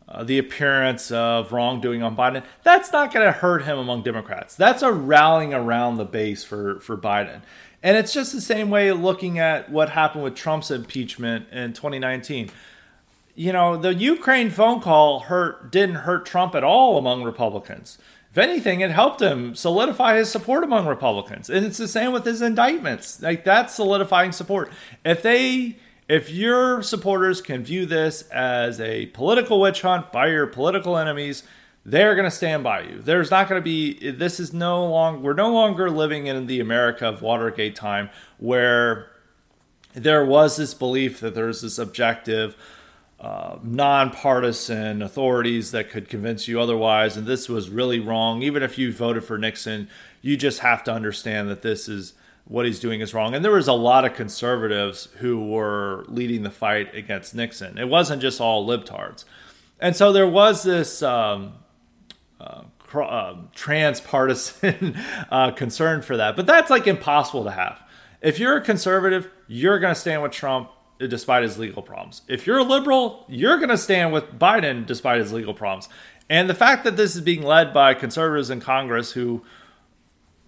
uh, 0.09 0.25
the 0.25 0.39
appearance 0.39 1.11
of 1.11 1.53
wrongdoing 1.53 2.03
on 2.03 2.17
Biden, 2.17 2.43
that's 2.63 2.91
not 2.93 3.13
going 3.13 3.27
to 3.27 3.33
hurt 3.33 3.65
him 3.65 3.79
among 3.79 4.03
Democrats. 4.03 4.55
That's 4.55 4.83
a 4.83 4.93
rallying 4.93 5.53
around 5.53 5.97
the 5.97 6.05
base 6.05 6.45
for 6.45 6.81
for 6.81 6.97
Biden. 6.97 7.43
And 7.83 7.97
it's 7.97 8.13
just 8.13 8.33
the 8.33 8.41
same 8.41 8.71
way 8.71 8.91
looking 8.93 9.39
at 9.39 9.71
what 9.71 9.91
happened 9.91 10.25
with 10.25 10.35
Trump's 10.35 10.71
impeachment 10.71 11.47
in 11.53 11.73
2019. 11.75 12.51
You 13.35 13.53
know, 13.53 13.77
the 13.77 13.95
Ukraine 13.95 14.51
phone 14.51 14.81
call 14.81 15.21
hurt 15.21 15.71
didn't 15.71 15.97
hurt 15.97 16.27
Trump 16.27 16.57
at 16.57 16.65
all 16.65 16.99
among 16.99 17.23
Republicans. 17.23 17.99
If 18.31 18.37
anything, 18.37 18.81
it 18.81 18.91
helped 18.91 19.23
him 19.23 19.55
solidify 19.55 20.17
his 20.17 20.29
support 20.29 20.65
among 20.65 20.87
Republicans. 20.87 21.49
And 21.49 21.65
it's 21.65 21.79
the 21.79 21.89
same 21.89 22.13
with 22.13 22.25
his 22.25 22.43
indictments. 22.43 23.23
Like 23.23 23.45
that's 23.45 23.75
solidifying 23.75 24.33
support. 24.33 24.73
If 25.05 25.23
they 25.23 25.77
if 26.09 26.31
your 26.31 26.83
supporters 26.83 27.43
can 27.43 27.63
view 27.63 27.85
this 27.85 28.23
as 28.31 28.81
a 28.81 29.07
political 29.07 29.61
witch 29.61 29.83
hunt 29.83 30.11
by 30.11 30.29
your 30.29 30.47
political 30.47 30.97
enemies, 30.97 31.43
they're 31.85 32.15
going 32.15 32.25
to 32.25 32.35
stand 32.35 32.65
by 32.65 32.81
you. 32.81 33.01
There's 33.01 33.31
not 33.31 33.49
going 33.49 33.61
to 33.61 33.65
be 33.65 34.11
this 34.11 34.41
is 34.41 34.53
no 34.53 34.87
long 34.87 35.23
we're 35.23 35.35
no 35.35 35.53
longer 35.53 35.91
living 35.91 36.27
in 36.27 36.47
the 36.47 36.61
America 36.61 37.07
of 37.07 37.23
Watergate 37.23 37.77
time 37.77 38.11
where 38.39 39.11
there 39.93 40.25
was 40.25 40.57
this 40.57 40.75
belief 40.75 41.21
that 41.21 41.35
there's 41.35 41.63
this 41.63 41.79
objective 41.79 42.57
uh, 43.21 43.59
nonpartisan 43.63 45.03
authorities 45.03 45.73
that 45.73 45.91
could 45.91 46.09
convince 46.09 46.47
you 46.47 46.61
otherwise 46.61 47.17
and 47.17 47.27
this 47.27 47.49
was 47.49 47.69
really 47.69 47.99
wrong 47.99 48.43
even 48.43 48.63
if 48.63 48.79
you 48.79 48.93
voted 48.93 49.25
for 49.25 49.37
Nixon 49.39 49.89
you 50.23 50.37
just 50.37 50.61
have 50.61 50.85
to 50.85 50.93
understand 50.93 51.49
that 51.49 51.63
this 51.63 51.89
is 51.89 52.13
what 52.49 52.67
he's 52.67 52.81
doing 52.81 53.01
is 53.01 53.15
wrong 53.15 53.35
and 53.35 53.45
there 53.45 53.53
was 53.53 53.69
a 53.69 53.73
lot 53.73 54.05
of 54.05 54.15
conservatives 54.15 55.09
who 55.19 55.49
were 55.49 56.05
leading 56.09 56.43
the 56.43 56.51
fight 56.51 56.95
against 56.95 57.35
Nixon 57.35 57.79
it 57.79 57.89
wasn't 57.89 58.21
just 58.21 58.41
all 58.41 58.67
libtards 58.67 59.25
and 59.81 59.95
so 59.95 60.13
there 60.13 60.27
was 60.27 60.63
this 60.65 61.03
um, 61.03 61.55
uh, 62.41 62.63
uh, 62.95 63.35
transpartisan 63.55 64.97
uh, 65.31 65.51
concern 65.53 66.03
for 66.03 66.17
that. 66.17 66.37
But 66.37 66.47
that's 66.47 66.71
like 66.71 66.87
impossible 66.87 67.45
to 67.45 67.51
have. 67.51 67.83
If 68.21 68.39
you're 68.39 68.57
a 68.57 68.61
conservative, 68.61 69.29
you're 69.47 69.79
going 69.79 69.95
to 69.95 70.01
stand 70.01 70.23
with 70.23 70.33
Trump 70.33 70.71
despite 70.99 71.45
his 71.45 71.59
legal 71.59 71.83
problems. 71.83 72.23
If 72.27 72.47
you're 72.47 72.59
a 72.59 72.65
liberal, 72.65 73.25
you're 73.29 73.59
going 73.59 73.69
to 73.69 73.79
stand 73.79 74.13
with 74.13 74.37
Biden 74.37 74.85
despite 74.85 75.21
his 75.21 75.33
legal 75.33 75.55
problems. 75.55 75.89
And 76.29 76.51
the 76.51 76.55
fact 76.55 76.85
that 76.85 76.97
this 76.97 77.15
is 77.15 77.21
being 77.21 77.43
led 77.43 77.73
by 77.73 77.95
conservatives 77.95 78.51
in 78.51 78.61
Congress 78.61 79.13
who, 79.13 79.45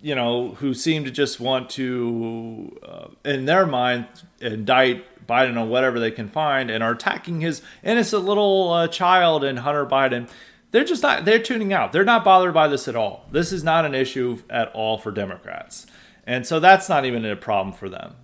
you 0.03 0.15
know, 0.15 0.53
who 0.61 0.75
seem 0.75 1.05
to 1.05 1.11
just 1.11 1.41
want 1.41 1.71
to, 1.71 2.79
uh, 2.83 3.09
in 3.25 3.45
their 3.45 3.67
mind, 3.67 4.07
indict 4.41 5.05
Biden 5.27 5.61
on 5.61 5.69
whatever 5.69 6.01
they 6.01 6.11
can 6.11 6.29
find 6.29 6.71
and 6.71 6.83
are 6.83 6.93
attacking 6.93 7.41
his 7.41 7.63
innocent 7.85 8.25
little 8.25 8.73
uh, 8.73 8.89
child 8.89 9.45
and 9.45 9.61
Hunter 9.61 9.87
Biden. 9.87 10.29
They're 10.73 10.85
just 10.85 11.03
not 11.03 11.25
they're 11.25 11.43
tuning 11.43 11.73
out. 11.73 11.93
They're 11.93 12.05
not 12.05 12.25
bothered 12.25 12.55
by 12.55 12.69
this 12.69 12.89
at 12.89 12.97
all. 12.97 13.27
This 13.31 13.53
is 13.53 13.63
not 13.63 13.85
an 13.85 13.95
issue 13.95 14.43
at 14.49 14.73
all 14.73 14.99
for 14.99 15.11
democrats. 15.11 15.87
And 16.27 16.47
so 16.47 16.61
that's 16.61 16.89
not 16.89 17.05
even 17.05 17.25
a 17.25 17.37
problem 17.37 17.75
for 17.75 17.89
them. 17.89 18.15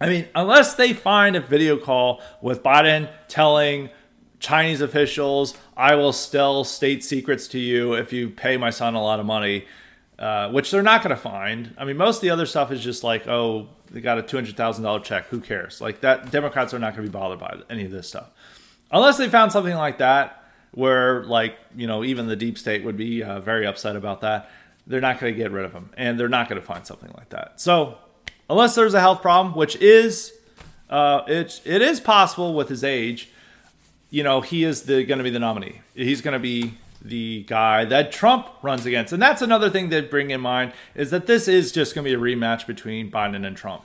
I 0.00 0.08
mean 0.08 0.26
unless 0.34 0.74
they 0.74 0.92
find 0.92 1.36
a 1.36 1.40
video 1.40 1.76
call 1.76 2.20
with 2.40 2.62
biden 2.62 3.08
telling 3.28 3.88
chinese 4.40 4.80
officials 4.80 5.56
i 5.76 5.94
will 5.94 6.12
still 6.12 6.64
state 6.64 7.04
secrets 7.04 7.46
to 7.46 7.60
you 7.60 7.92
if 7.92 8.12
you 8.12 8.28
pay 8.28 8.56
my 8.56 8.70
son 8.70 8.96
a 8.96 9.00
lot 9.00 9.20
of 9.20 9.26
money 9.26 9.64
uh, 10.22 10.48
which 10.50 10.70
they're 10.70 10.84
not 10.84 11.02
going 11.02 11.14
to 11.14 11.20
find. 11.20 11.74
I 11.76 11.84
mean 11.84 11.96
most 11.96 12.18
of 12.18 12.22
the 12.22 12.30
other 12.30 12.46
stuff 12.46 12.70
is 12.70 12.80
just 12.80 13.02
like 13.02 13.26
oh 13.26 13.66
they 13.90 14.00
got 14.00 14.18
a 14.18 14.22
$200000 14.22 15.02
check. 15.02 15.26
Who 15.26 15.40
cares? 15.40 15.80
Like 15.80 16.00
that 16.02 16.30
democrats 16.30 16.72
are 16.72 16.78
not 16.78 16.94
going 16.94 17.04
to 17.04 17.10
be 17.10 17.18
bothered 17.18 17.40
by 17.40 17.58
any 17.68 17.84
of 17.84 17.90
this 17.90 18.08
stuff. 18.08 18.30
Unless 18.92 19.18
they 19.18 19.28
found 19.28 19.50
something 19.50 19.74
like 19.74 19.98
that 19.98 20.44
where 20.70 21.24
like 21.24 21.56
you 21.76 21.88
know 21.88 22.04
even 22.04 22.28
the 22.28 22.36
deep 22.36 22.56
state 22.56 22.84
would 22.84 22.96
be 22.96 23.24
uh, 23.24 23.40
very 23.40 23.66
upset 23.66 23.96
about 23.96 24.20
that 24.20 24.48
they're 24.86 25.00
not 25.00 25.18
going 25.18 25.34
to 25.34 25.36
get 25.36 25.50
rid 25.50 25.64
of 25.64 25.72
him 25.72 25.90
and 25.96 26.18
they're 26.20 26.28
not 26.28 26.48
going 26.48 26.60
to 26.60 26.66
find 26.66 26.86
something 26.86 27.10
like 27.16 27.30
that. 27.30 27.60
So 27.60 27.98
unless 28.48 28.76
there's 28.76 28.94
a 28.94 29.00
health 29.00 29.22
problem 29.22 29.56
which 29.56 29.74
is 29.76 30.32
uh, 30.88 31.22
it, 31.26 31.60
it 31.64 31.82
is 31.82 31.98
possible 31.98 32.54
with 32.54 32.68
his 32.68 32.84
age 32.84 33.28
you 34.10 34.22
know 34.22 34.40
he 34.40 34.62
is 34.62 34.82
going 34.82 35.08
to 35.08 35.24
be 35.24 35.30
the 35.30 35.40
nominee. 35.40 35.80
He's 35.96 36.20
going 36.20 36.34
to 36.34 36.38
be 36.38 36.74
the 37.04 37.44
guy 37.44 37.84
that 37.84 38.12
Trump 38.12 38.48
runs 38.62 38.86
against. 38.86 39.12
And 39.12 39.22
that's 39.22 39.42
another 39.42 39.68
thing 39.70 39.90
to 39.90 40.02
bring 40.02 40.30
in 40.30 40.40
mind 40.40 40.72
is 40.94 41.10
that 41.10 41.26
this 41.26 41.48
is 41.48 41.72
just 41.72 41.94
going 41.94 42.04
to 42.04 42.10
be 42.10 42.14
a 42.14 42.36
rematch 42.36 42.66
between 42.66 43.10
Biden 43.10 43.46
and 43.46 43.56
Trump. 43.56 43.84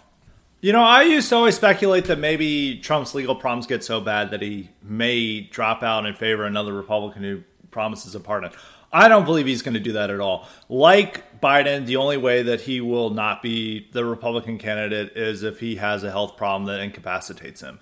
You 0.59 0.73
know, 0.73 0.83
I 0.83 1.03
used 1.03 1.29
to 1.29 1.35
always 1.35 1.55
speculate 1.55 2.05
that 2.05 2.17
maybe 2.17 2.79
Trump's 2.79 3.13
legal 3.13 3.35
problems 3.35 3.67
get 3.67 3.83
so 3.83 4.01
bad 4.01 4.31
that 4.31 4.41
he 4.41 4.69
may 4.81 5.41
drop 5.41 5.83
out 5.83 6.05
in 6.05 6.15
favor 6.15 6.43
of 6.43 6.47
another 6.49 6.73
Republican 6.73 7.23
who 7.23 7.43
promises 7.69 8.15
a 8.15 8.19
pardon. 8.19 8.51
I 8.91 9.07
don't 9.07 9.25
believe 9.25 9.45
he's 9.45 9.61
going 9.61 9.75
to 9.75 9.79
do 9.79 9.91
that 9.93 10.09
at 10.09 10.19
all. 10.19 10.47
Like 10.69 11.41
Biden, 11.41 11.85
the 11.85 11.97
only 11.97 12.17
way 12.17 12.41
that 12.41 12.61
he 12.61 12.81
will 12.81 13.11
not 13.11 13.41
be 13.43 13.87
the 13.91 14.05
Republican 14.05 14.57
candidate 14.57 15.15
is 15.15 15.43
if 15.43 15.59
he 15.59 15.75
has 15.75 16.03
a 16.03 16.09
health 16.09 16.37
problem 16.37 16.65
that 16.65 16.79
incapacitates 16.79 17.61
him. 17.61 17.79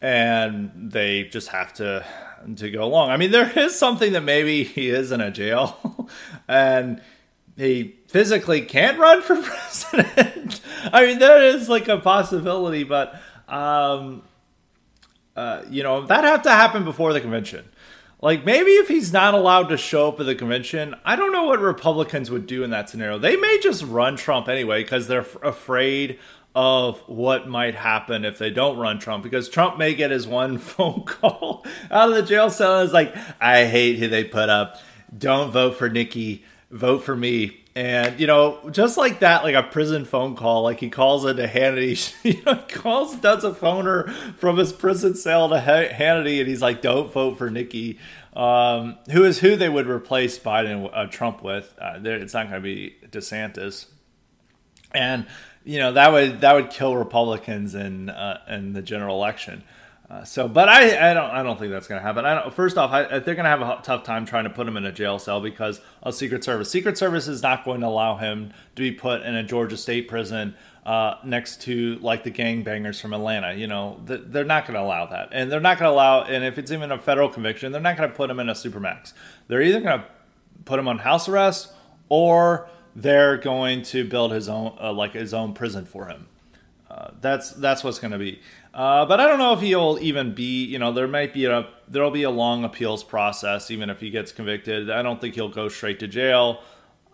And 0.00 0.92
they 0.92 1.24
just 1.24 1.48
have 1.48 1.72
to 1.74 2.06
to 2.56 2.70
go 2.70 2.84
along. 2.84 3.10
I 3.10 3.16
mean, 3.16 3.30
there 3.30 3.50
is 3.58 3.78
something 3.78 4.12
that 4.12 4.22
maybe 4.22 4.64
he 4.64 4.88
is 4.90 5.12
in 5.12 5.20
a 5.20 5.30
jail 5.30 6.08
and 6.48 7.00
he 7.56 7.96
physically 8.08 8.62
can't 8.62 8.98
run 8.98 9.22
for 9.22 9.36
president. 9.42 10.60
I 10.92 11.06
mean, 11.06 11.18
there 11.18 11.42
is 11.42 11.68
like 11.68 11.88
a 11.88 11.98
possibility, 11.98 12.84
but 12.84 13.20
um, 13.48 14.22
uh, 15.36 15.62
you 15.68 15.82
know 15.82 16.06
that 16.06 16.24
have 16.24 16.42
to 16.42 16.50
happen 16.50 16.84
before 16.84 17.12
the 17.12 17.20
convention. 17.20 17.64
Like 18.20 18.44
maybe 18.44 18.72
if 18.72 18.88
he's 18.88 19.12
not 19.12 19.34
allowed 19.34 19.68
to 19.68 19.76
show 19.76 20.08
up 20.08 20.18
at 20.18 20.26
the 20.26 20.34
convention, 20.34 20.96
I 21.04 21.14
don't 21.14 21.30
know 21.32 21.44
what 21.44 21.60
Republicans 21.60 22.30
would 22.30 22.46
do 22.46 22.64
in 22.64 22.70
that 22.70 22.90
scenario. 22.90 23.18
They 23.18 23.36
may 23.36 23.60
just 23.62 23.84
run 23.84 24.16
Trump 24.16 24.48
anyway 24.48 24.82
because 24.82 25.06
they're 25.06 25.20
f- 25.20 25.36
afraid 25.42 26.18
of 26.54 26.98
what 27.06 27.48
might 27.48 27.74
happen 27.74 28.24
if 28.24 28.38
they 28.38 28.50
don't 28.50 28.78
run 28.78 28.98
Trump 28.98 29.22
because 29.22 29.48
Trump 29.48 29.78
may 29.78 29.94
get 29.94 30.10
his 30.10 30.26
one 30.26 30.58
phone 30.58 31.04
call 31.04 31.64
out 31.90 32.08
of 32.08 32.14
the 32.14 32.22
jail 32.22 32.50
cell 32.50 32.80
is 32.80 32.92
like, 32.92 33.14
I 33.40 33.66
hate 33.66 33.98
who 33.98 34.08
they 34.08 34.24
put 34.24 34.48
up. 34.48 34.76
Don't 35.16 35.52
vote 35.52 35.76
for 35.76 35.88
Nikki. 35.88 36.44
Vote 36.70 37.02
for 37.02 37.16
me. 37.16 37.64
And 37.74 38.18
you 38.18 38.26
know, 38.26 38.68
just 38.70 38.98
like 38.98 39.20
that, 39.20 39.44
like 39.44 39.54
a 39.54 39.62
prison 39.62 40.04
phone 40.04 40.34
call, 40.34 40.64
like 40.64 40.80
he 40.80 40.90
calls 40.90 41.24
into 41.24 41.46
Hannity, 41.46 42.12
you 42.24 42.42
know, 42.42 42.56
calls, 42.68 43.14
does 43.16 43.44
a 43.44 43.52
phoner 43.52 44.12
from 44.34 44.56
his 44.56 44.72
prison 44.72 45.14
cell 45.14 45.48
to 45.48 45.60
Hannity, 45.60 46.40
and 46.40 46.48
he's 46.48 46.60
like, 46.60 46.82
"Don't 46.82 47.12
vote 47.12 47.38
for 47.38 47.50
Nikki," 47.50 48.00
um, 48.32 48.98
who 49.12 49.22
is 49.22 49.38
who 49.38 49.54
they 49.54 49.68
would 49.68 49.86
replace 49.86 50.40
Biden, 50.40 50.90
uh, 50.92 51.06
Trump 51.06 51.40
with. 51.44 51.72
Uh, 51.80 52.00
it's 52.02 52.34
not 52.34 52.50
going 52.50 52.60
to 52.60 52.64
be 52.66 52.96
DeSantis, 53.10 53.86
and 54.92 55.28
you 55.68 55.78
know 55.78 55.92
that 55.92 56.12
would 56.12 56.40
that 56.40 56.54
would 56.54 56.70
kill 56.70 56.96
Republicans 56.96 57.74
in 57.74 58.08
uh, 58.08 58.40
in 58.48 58.72
the 58.72 58.80
general 58.80 59.16
election. 59.16 59.62
Uh, 60.10 60.24
so, 60.24 60.48
but 60.48 60.70
I, 60.70 61.10
I 61.10 61.12
don't, 61.12 61.30
I 61.30 61.42
don't 61.42 61.58
think 61.58 61.70
that's 61.70 61.86
going 61.86 62.00
to 62.00 62.02
happen. 62.02 62.24
I 62.24 62.34
don't, 62.34 62.54
first 62.54 62.78
off, 62.78 62.90
I, 62.92 63.18
they're 63.18 63.34
going 63.34 63.44
to 63.44 63.50
have 63.50 63.60
a 63.60 63.78
tough 63.82 64.04
time 64.04 64.24
trying 64.24 64.44
to 64.44 64.50
put 64.50 64.66
him 64.66 64.78
in 64.78 64.86
a 64.86 64.92
jail 64.92 65.18
cell 65.18 65.38
because 65.38 65.82
of 66.02 66.14
Secret 66.14 66.42
Service. 66.42 66.70
Secret 66.70 66.96
Service 66.96 67.28
is 67.28 67.42
not 67.42 67.62
going 67.62 67.82
to 67.82 67.86
allow 67.88 68.16
him 68.16 68.54
to 68.74 68.82
be 68.82 68.90
put 68.90 69.20
in 69.20 69.34
a 69.34 69.42
Georgia 69.42 69.76
State 69.76 70.08
prison 70.08 70.54
uh, 70.86 71.16
next 71.24 71.60
to 71.62 71.96
like 71.96 72.24
the 72.24 72.30
gangbangers 72.30 72.98
from 72.98 73.12
Atlanta. 73.12 73.52
You 73.52 73.66
know, 73.66 74.00
they're 74.06 74.44
not 74.44 74.64
going 74.64 74.76
to 74.76 74.80
allow 74.80 75.04
that, 75.04 75.28
and 75.32 75.52
they're 75.52 75.60
not 75.60 75.78
going 75.78 75.90
to 75.90 75.94
allow. 75.94 76.22
And 76.22 76.42
if 76.42 76.56
it's 76.56 76.72
even 76.72 76.90
a 76.90 76.96
federal 76.96 77.28
conviction, 77.28 77.70
they're 77.72 77.82
not 77.82 77.98
going 77.98 78.08
to 78.08 78.16
put 78.16 78.30
him 78.30 78.40
in 78.40 78.48
a 78.48 78.54
supermax. 78.54 79.12
They're 79.48 79.60
either 79.60 79.80
going 79.82 80.00
to 80.00 80.06
put 80.64 80.78
him 80.78 80.88
on 80.88 81.00
house 81.00 81.28
arrest 81.28 81.70
or 82.08 82.70
they're 83.00 83.36
going 83.36 83.82
to 83.82 84.04
build 84.04 84.32
his 84.32 84.48
own, 84.48 84.76
uh, 84.80 84.92
like 84.92 85.12
his 85.12 85.32
own 85.32 85.54
prison 85.54 85.86
for 85.86 86.08
him. 86.08 86.26
Uh, 86.90 87.12
that's 87.20 87.50
that's 87.50 87.84
what's 87.84 87.98
going 87.98 88.10
to 88.10 88.18
be. 88.18 88.40
Uh, 88.74 89.06
but 89.06 89.20
I 89.20 89.26
don't 89.26 89.38
know 89.38 89.52
if 89.52 89.60
he'll 89.60 89.98
even 90.00 90.34
be. 90.34 90.64
You 90.64 90.78
know, 90.78 90.90
there 90.90 91.06
might 91.06 91.32
be 91.32 91.44
a 91.44 91.68
there'll 91.86 92.10
be 92.10 92.24
a 92.24 92.30
long 92.30 92.64
appeals 92.64 93.04
process 93.04 93.70
even 93.70 93.88
if 93.88 94.00
he 94.00 94.10
gets 94.10 94.32
convicted. 94.32 94.90
I 94.90 95.02
don't 95.02 95.20
think 95.20 95.36
he'll 95.36 95.48
go 95.48 95.68
straight 95.68 96.00
to 96.00 96.08
jail. 96.08 96.60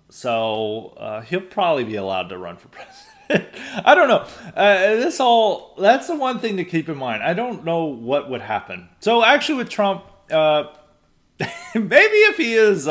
So 0.09 0.95
uh, 0.97 1.21
he'll 1.23 1.41
probably 1.41 1.85
be 1.85 1.97
allowed 1.97 2.29
to 2.29 2.39
run 2.39 2.57
for 2.57 2.69
president. 3.29 3.55
I 3.85 3.95
don't 3.95 4.09
know. 4.09 4.27
Uh, 4.57 4.79
this 4.97 5.21
all 5.21 5.75
that's 5.79 6.07
the 6.07 6.17
one 6.17 6.39
thing 6.39 6.57
to 6.57 6.65
keep 6.65 6.89
in 6.89 6.97
mind. 6.97 7.23
I 7.23 7.35
don't 7.35 7.65
know 7.65 7.85
what 7.85 8.31
would 8.31 8.43
happen. 8.43 8.89
So 9.01 9.23
actually, 9.23 9.59
with 9.59 9.69
Trump, 9.69 10.05
uh, 10.31 10.69
maybe 11.75 11.93
if 11.95 12.39
he 12.39 12.55
is 12.55 12.87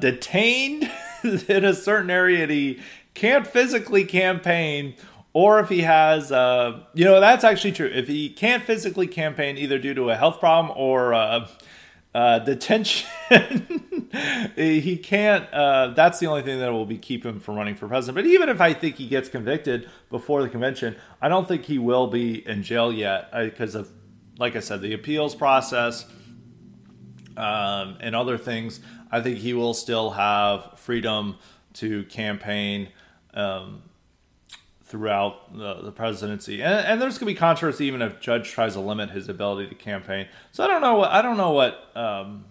detained 0.00 0.90
in 1.48 1.64
a 1.64 1.74
certain 1.74 2.10
area 2.10 2.42
and 2.42 2.50
he 2.50 2.80
can't 3.14 3.46
physically 3.46 4.04
campaign 4.04 4.94
or 5.34 5.58
if 5.58 5.68
he 5.68 5.80
has, 5.80 6.30
uh, 6.30 6.84
you 6.94 7.04
know, 7.04 7.20
that's 7.20 7.42
actually 7.42 7.72
true. 7.72 7.90
If 7.92 8.06
he 8.06 8.30
can't 8.30 8.62
physically 8.62 9.08
campaign 9.08 9.58
either 9.58 9.78
due 9.80 9.92
to 9.94 10.10
a 10.10 10.16
health 10.16 10.38
problem 10.38 10.72
or 10.76 11.12
uh, 11.12 11.48
uh, 12.14 12.38
detention, 12.38 13.08
he 14.54 14.96
can't. 14.96 15.52
Uh, 15.52 15.88
that's 15.88 16.20
the 16.20 16.28
only 16.28 16.42
thing 16.42 16.60
that 16.60 16.70
will 16.72 16.86
be 16.86 16.98
keep 16.98 17.26
him 17.26 17.40
from 17.40 17.56
running 17.56 17.74
for 17.74 17.88
president. 17.88 18.14
But 18.14 18.26
even 18.26 18.48
if 18.48 18.60
I 18.60 18.74
think 18.74 18.94
he 18.94 19.08
gets 19.08 19.28
convicted 19.28 19.90
before 20.08 20.40
the 20.40 20.48
convention, 20.48 20.94
I 21.20 21.28
don't 21.28 21.48
think 21.48 21.64
he 21.64 21.78
will 21.78 22.06
be 22.06 22.46
in 22.46 22.62
jail 22.62 22.92
yet 22.92 23.32
because 23.32 23.74
uh, 23.74 23.80
of, 23.80 23.90
like 24.38 24.54
I 24.54 24.60
said, 24.60 24.82
the 24.82 24.94
appeals 24.94 25.34
process 25.34 26.06
um, 27.36 27.96
and 28.00 28.14
other 28.14 28.38
things. 28.38 28.80
I 29.10 29.20
think 29.20 29.38
he 29.38 29.54
will 29.54 29.74
still 29.74 30.10
have 30.10 30.78
freedom 30.78 31.36
to 31.74 32.04
campaign. 32.04 32.88
Um, 33.32 33.82
throughout 34.94 35.56
the, 35.56 35.80
the 35.82 35.90
presidency. 35.90 36.62
And, 36.62 36.86
and, 36.86 37.02
there's 37.02 37.18
going 37.18 37.26
to 37.26 37.34
be 37.34 37.34
controversy 37.34 37.86
even 37.86 38.00
if 38.00 38.20
Judge 38.20 38.50
tries 38.50 38.74
to 38.74 38.80
limit 38.80 39.10
his 39.10 39.28
ability 39.28 39.68
to 39.68 39.74
campaign. 39.74 40.28
So 40.52 40.62
I 40.62 40.68
don't 40.68 40.82
know 40.82 40.94
what 40.94 41.10
I 41.10 41.20
don't 41.20 41.36
know 41.36 41.50
what 41.50 41.96
um, 41.96 42.44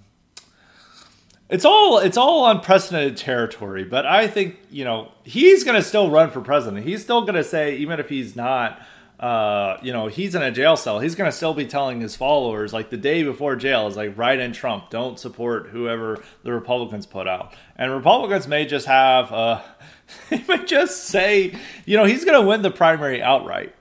it's 1.50 1.64
all 1.64 2.00
it's 2.00 2.18
all 2.18 2.50
unprecedented 2.50 3.16
territory. 3.16 3.84
But 3.86 4.06
I 4.06 4.28
think 4.28 4.58
you 4.70 4.84
know 4.84 5.12
he's 5.24 5.64
going 5.64 5.76
to 5.76 5.88
still 5.88 6.10
run 6.10 6.32
for 6.32 6.42
president. 6.42 6.86
He's 6.86 7.02
still 7.02 7.22
going 7.22 7.36
to 7.36 7.44
say 7.44 7.78
even 7.78 8.00
if 8.00 8.10
he's 8.10 8.36
not. 8.36 8.82
Uh, 9.24 9.80
you 9.82 9.94
know, 9.94 10.08
he's 10.08 10.36
in 10.36 10.42
a 10.44 10.52
jail 10.52 10.76
cell. 10.76 11.00
He's 11.00 11.16
going 11.16 11.32
to 11.32 11.36
still 11.36 11.54
be 11.54 11.66
telling 11.66 12.02
his 12.02 12.14
followers, 12.14 12.74
like 12.74 12.90
the 12.90 12.98
day 12.98 13.24
before 13.24 13.56
jail, 13.56 13.88
is 13.88 13.96
like, 13.96 14.18
write 14.18 14.42
in 14.42 14.52
Trump. 14.52 14.90
Don't 14.90 15.18
support 15.18 15.68
whoever 15.68 16.22
the 16.44 16.52
Republicans 16.52 17.06
put 17.06 17.26
out. 17.26 17.54
And 17.78 17.94
Republicans 17.94 18.50
may 18.50 18.66
just 18.66 18.86
have, 18.86 19.32
uh, 19.32 19.62
they 20.30 20.44
might 20.46 20.68
just 20.68 21.06
say, 21.06 21.56
you 21.86 21.96
know, 21.96 22.04
he's 22.04 22.26
going 22.26 22.38
to 22.38 22.46
win 22.46 22.64
the 22.64 22.70
primary 22.70 23.22
outright. 23.22 23.74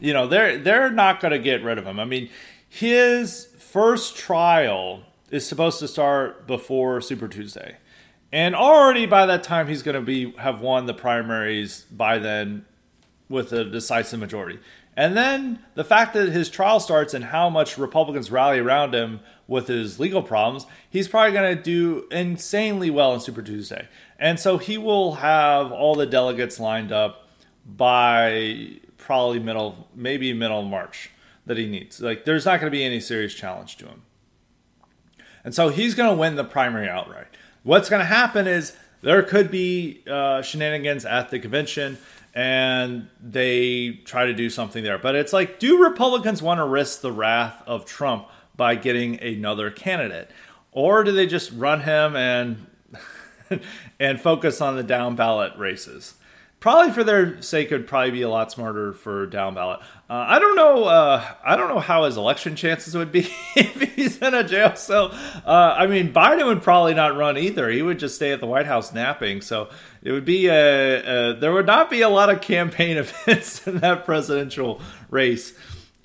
You 0.00 0.12
know, 0.12 0.26
they're 0.26 0.58
they're 0.58 0.90
not 0.90 1.20
going 1.20 1.32
to 1.32 1.38
get 1.38 1.64
rid 1.64 1.78
of 1.78 1.86
him. 1.86 1.98
I 1.98 2.04
mean, 2.04 2.28
his 2.68 3.46
first 3.58 4.18
trial 4.18 5.00
is 5.30 5.46
supposed 5.46 5.78
to 5.78 5.88
start 5.88 6.46
before 6.46 7.00
Super 7.00 7.26
Tuesday. 7.26 7.78
And 8.32 8.54
already 8.54 9.06
by 9.06 9.24
that 9.24 9.44
time 9.44 9.66
he's 9.66 9.82
going 9.82 9.94
to 9.94 10.02
be 10.02 10.32
have 10.32 10.60
won 10.60 10.84
the 10.84 10.92
primaries 10.92 11.86
by 11.90 12.18
then 12.18 12.66
with 13.30 13.52
a 13.52 13.64
decisive 13.64 14.20
majority. 14.20 14.58
And 15.00 15.16
then 15.16 15.60
the 15.76 15.82
fact 15.82 16.12
that 16.12 16.28
his 16.28 16.50
trial 16.50 16.78
starts 16.78 17.14
and 17.14 17.24
how 17.24 17.48
much 17.48 17.78
Republicans 17.78 18.30
rally 18.30 18.58
around 18.58 18.94
him 18.94 19.20
with 19.48 19.66
his 19.66 19.98
legal 19.98 20.22
problems, 20.22 20.66
he's 20.90 21.08
probably 21.08 21.32
going 21.32 21.56
to 21.56 21.62
do 21.62 22.06
insanely 22.10 22.90
well 22.90 23.14
in 23.14 23.20
Super 23.20 23.40
Tuesday. 23.40 23.88
And 24.18 24.38
so 24.38 24.58
he 24.58 24.76
will 24.76 25.14
have 25.14 25.72
all 25.72 25.94
the 25.94 26.04
delegates 26.04 26.60
lined 26.60 26.92
up 26.92 27.30
by 27.64 28.72
probably 28.98 29.38
middle, 29.38 29.88
maybe 29.94 30.34
middle 30.34 30.64
March 30.64 31.08
that 31.46 31.56
he 31.56 31.66
needs. 31.66 32.02
Like, 32.02 32.26
there's 32.26 32.44
not 32.44 32.60
going 32.60 32.70
to 32.70 32.76
be 32.76 32.84
any 32.84 33.00
serious 33.00 33.32
challenge 33.32 33.78
to 33.78 33.86
him. 33.86 34.02
And 35.42 35.54
so 35.54 35.70
he's 35.70 35.94
going 35.94 36.14
to 36.14 36.20
win 36.20 36.34
the 36.34 36.44
primary 36.44 36.90
outright. 36.90 37.28
What's 37.62 37.88
going 37.88 38.00
to 38.00 38.04
happen 38.06 38.46
is 38.46 38.76
there 39.00 39.22
could 39.22 39.50
be 39.50 40.02
uh, 40.06 40.42
shenanigans 40.42 41.06
at 41.06 41.30
the 41.30 41.38
convention 41.38 41.96
and 42.34 43.08
they 43.20 44.00
try 44.04 44.26
to 44.26 44.34
do 44.34 44.50
something 44.50 44.84
there. 44.84 44.98
But 44.98 45.14
it's 45.16 45.32
like, 45.32 45.58
do 45.58 45.82
Republicans 45.82 46.42
want 46.42 46.58
to 46.58 46.64
risk 46.64 47.00
the 47.00 47.12
wrath 47.12 47.62
of 47.66 47.84
Trump 47.84 48.28
by 48.56 48.74
getting 48.74 49.20
another 49.20 49.70
candidate? 49.70 50.30
Or 50.72 51.02
do 51.02 51.12
they 51.12 51.26
just 51.26 51.50
run 51.52 51.80
him 51.80 52.14
and 52.14 52.66
and 54.00 54.20
focus 54.20 54.60
on 54.60 54.76
the 54.76 54.82
down 54.82 55.16
ballot 55.16 55.52
races. 55.56 56.14
Probably 56.60 56.92
for 56.92 57.02
their 57.02 57.40
sake, 57.40 57.70
would 57.70 57.86
probably 57.86 58.10
be 58.10 58.20
a 58.20 58.28
lot 58.28 58.52
smarter 58.52 58.92
for 58.92 59.24
down 59.24 59.54
ballot. 59.54 59.80
Uh, 60.10 60.26
I 60.28 60.38
don't 60.38 60.56
know. 60.56 60.84
Uh, 60.84 61.24
I 61.42 61.56
don't 61.56 61.70
know 61.70 61.80
how 61.80 62.04
his 62.04 62.18
election 62.18 62.54
chances 62.54 62.94
would 62.94 63.10
be 63.10 63.20
if 63.56 63.80
he's 63.94 64.18
in 64.18 64.34
a 64.34 64.44
jail 64.44 64.76
cell. 64.76 65.10
Uh, 65.46 65.74
I 65.78 65.86
mean, 65.86 66.12
Biden 66.12 66.44
would 66.44 66.62
probably 66.62 66.92
not 66.92 67.16
run 67.16 67.38
either. 67.38 67.70
He 67.70 67.80
would 67.80 67.98
just 67.98 68.16
stay 68.16 68.32
at 68.32 68.40
the 68.40 68.46
White 68.46 68.66
House 68.66 68.92
napping. 68.92 69.40
So 69.40 69.70
it 70.02 70.12
would 70.12 70.26
be 70.26 70.48
a, 70.48 71.30
a 71.30 71.34
there 71.34 71.50
would 71.50 71.64
not 71.64 71.88
be 71.88 72.02
a 72.02 72.10
lot 72.10 72.28
of 72.28 72.42
campaign 72.42 72.96
events 72.98 73.66
in 73.66 73.78
that 73.78 74.04
presidential 74.04 74.82
race. 75.08 75.54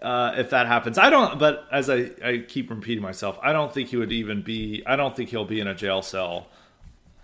Uh, 0.01 0.35
if 0.37 0.51
that 0.51 0.67
happens. 0.67 0.97
I 0.97 1.09
don't, 1.09 1.39
but 1.39 1.65
as 1.71 1.89
I, 1.89 2.11
I 2.23 2.45
keep 2.47 2.69
repeating 2.69 3.01
myself, 3.01 3.39
I 3.41 3.53
don't 3.53 3.73
think 3.73 3.89
he 3.89 3.97
would 3.97 4.11
even 4.11 4.43
be, 4.43 4.83
I 4.85 4.97
don't 4.97 5.15
think 5.15 5.29
he'll 5.29 5.45
be 5.45 5.59
in 5.59 5.67
a 5.67 5.73
jail 5.73 6.03
cell 6.03 6.47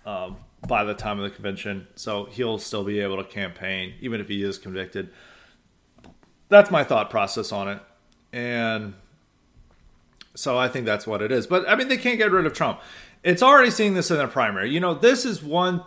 um, 0.04 0.36
by 0.66 0.84
the 0.84 0.94
time 0.94 1.18
of 1.18 1.24
the 1.24 1.30
convention, 1.30 1.88
so 1.94 2.26
he'll 2.26 2.58
still 2.58 2.84
be 2.84 3.00
able 3.00 3.16
to 3.16 3.24
campaign 3.24 3.94
even 4.00 4.20
if 4.20 4.28
he 4.28 4.42
is 4.42 4.58
convicted. 4.58 5.10
That's 6.48 6.70
my 6.70 6.84
thought 6.84 7.10
process 7.10 7.50
on 7.52 7.68
it, 7.68 7.80
and 8.32 8.94
so 10.34 10.58
I 10.58 10.68
think 10.68 10.86
that's 10.86 11.06
what 11.06 11.22
it 11.22 11.32
is. 11.32 11.46
But 11.46 11.68
I 11.68 11.74
mean, 11.74 11.88
they 11.88 11.96
can't 11.96 12.18
get 12.18 12.30
rid 12.30 12.46
of 12.46 12.52
Trump, 12.52 12.80
it's 13.22 13.42
already 13.42 13.70
seeing 13.70 13.94
this 13.94 14.10
in 14.10 14.18
the 14.18 14.26
primary. 14.26 14.70
You 14.70 14.80
know, 14.80 14.94
this 14.94 15.24
is 15.24 15.42
one, 15.42 15.82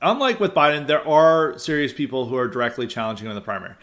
unlike 0.00 0.40
with 0.40 0.54
Biden, 0.54 0.86
there 0.86 1.06
are 1.06 1.58
serious 1.58 1.92
people 1.92 2.26
who 2.26 2.36
are 2.36 2.48
directly 2.48 2.86
challenging 2.86 3.26
him 3.26 3.32
in 3.32 3.34
the 3.34 3.42
primary. 3.42 3.74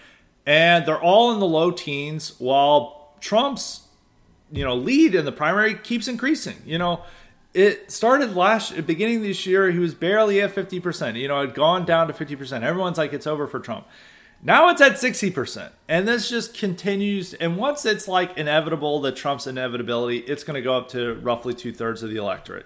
And 0.45 0.85
they're 0.85 1.01
all 1.01 1.31
in 1.31 1.39
the 1.39 1.45
low 1.45 1.71
teens 1.71 2.35
while 2.39 3.13
Trump's, 3.19 3.81
you 4.51 4.63
know, 4.63 4.75
lead 4.75 5.15
in 5.15 5.25
the 5.25 5.31
primary 5.31 5.75
keeps 5.75 6.07
increasing. 6.07 6.57
You 6.65 6.77
know, 6.77 7.01
it 7.55 7.89
started 7.89 8.35
last 8.35 8.85
beginning 8.85 9.21
this 9.21 9.45
year, 9.45 9.71
he 9.71 9.79
was 9.79 9.93
barely 9.93 10.41
at 10.41 10.53
50%. 10.53 11.17
You 11.17 11.29
know, 11.29 11.39
had 11.39 11.53
gone 11.53 11.85
down 11.85 12.07
to 12.07 12.13
50%. 12.13 12.63
Everyone's 12.63 12.97
like, 12.97 13.13
it's 13.13 13.25
over 13.25 13.47
for 13.47 13.59
Trump. 13.59 13.87
Now 14.43 14.67
it's 14.67 14.81
at 14.81 14.93
60%. 14.93 15.71
And 15.87 16.05
this 16.05 16.29
just 16.29 16.53
continues. 16.53 17.33
And 17.33 17.55
once 17.55 17.85
it's 17.85 18.09
like 18.09 18.37
inevitable 18.37 18.99
that 19.01 19.15
Trump's 19.15 19.47
inevitability, 19.47 20.17
it's 20.17 20.43
going 20.43 20.55
to 20.55 20.61
go 20.61 20.77
up 20.77 20.89
to 20.89 21.15
roughly 21.15 21.53
two 21.53 21.71
thirds 21.71 22.03
of 22.03 22.09
the 22.09 22.17
electorate. 22.17 22.65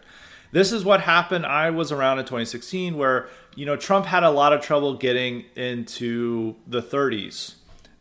This 0.51 0.71
is 0.71 0.83
what 0.83 1.01
happened. 1.01 1.45
I 1.45 1.69
was 1.69 1.91
around 1.91 2.17
in 2.17 2.25
2016 2.25 2.97
where, 2.97 3.29
you 3.55 3.67
know, 3.67 3.75
Trump 3.75 4.07
had 4.07 4.23
a 4.23 4.31
lot 4.31 4.53
of 4.53 4.61
trouble 4.61 4.95
getting 4.95 5.45
into 5.55 6.55
the 6.65 6.81
30s 6.81 7.53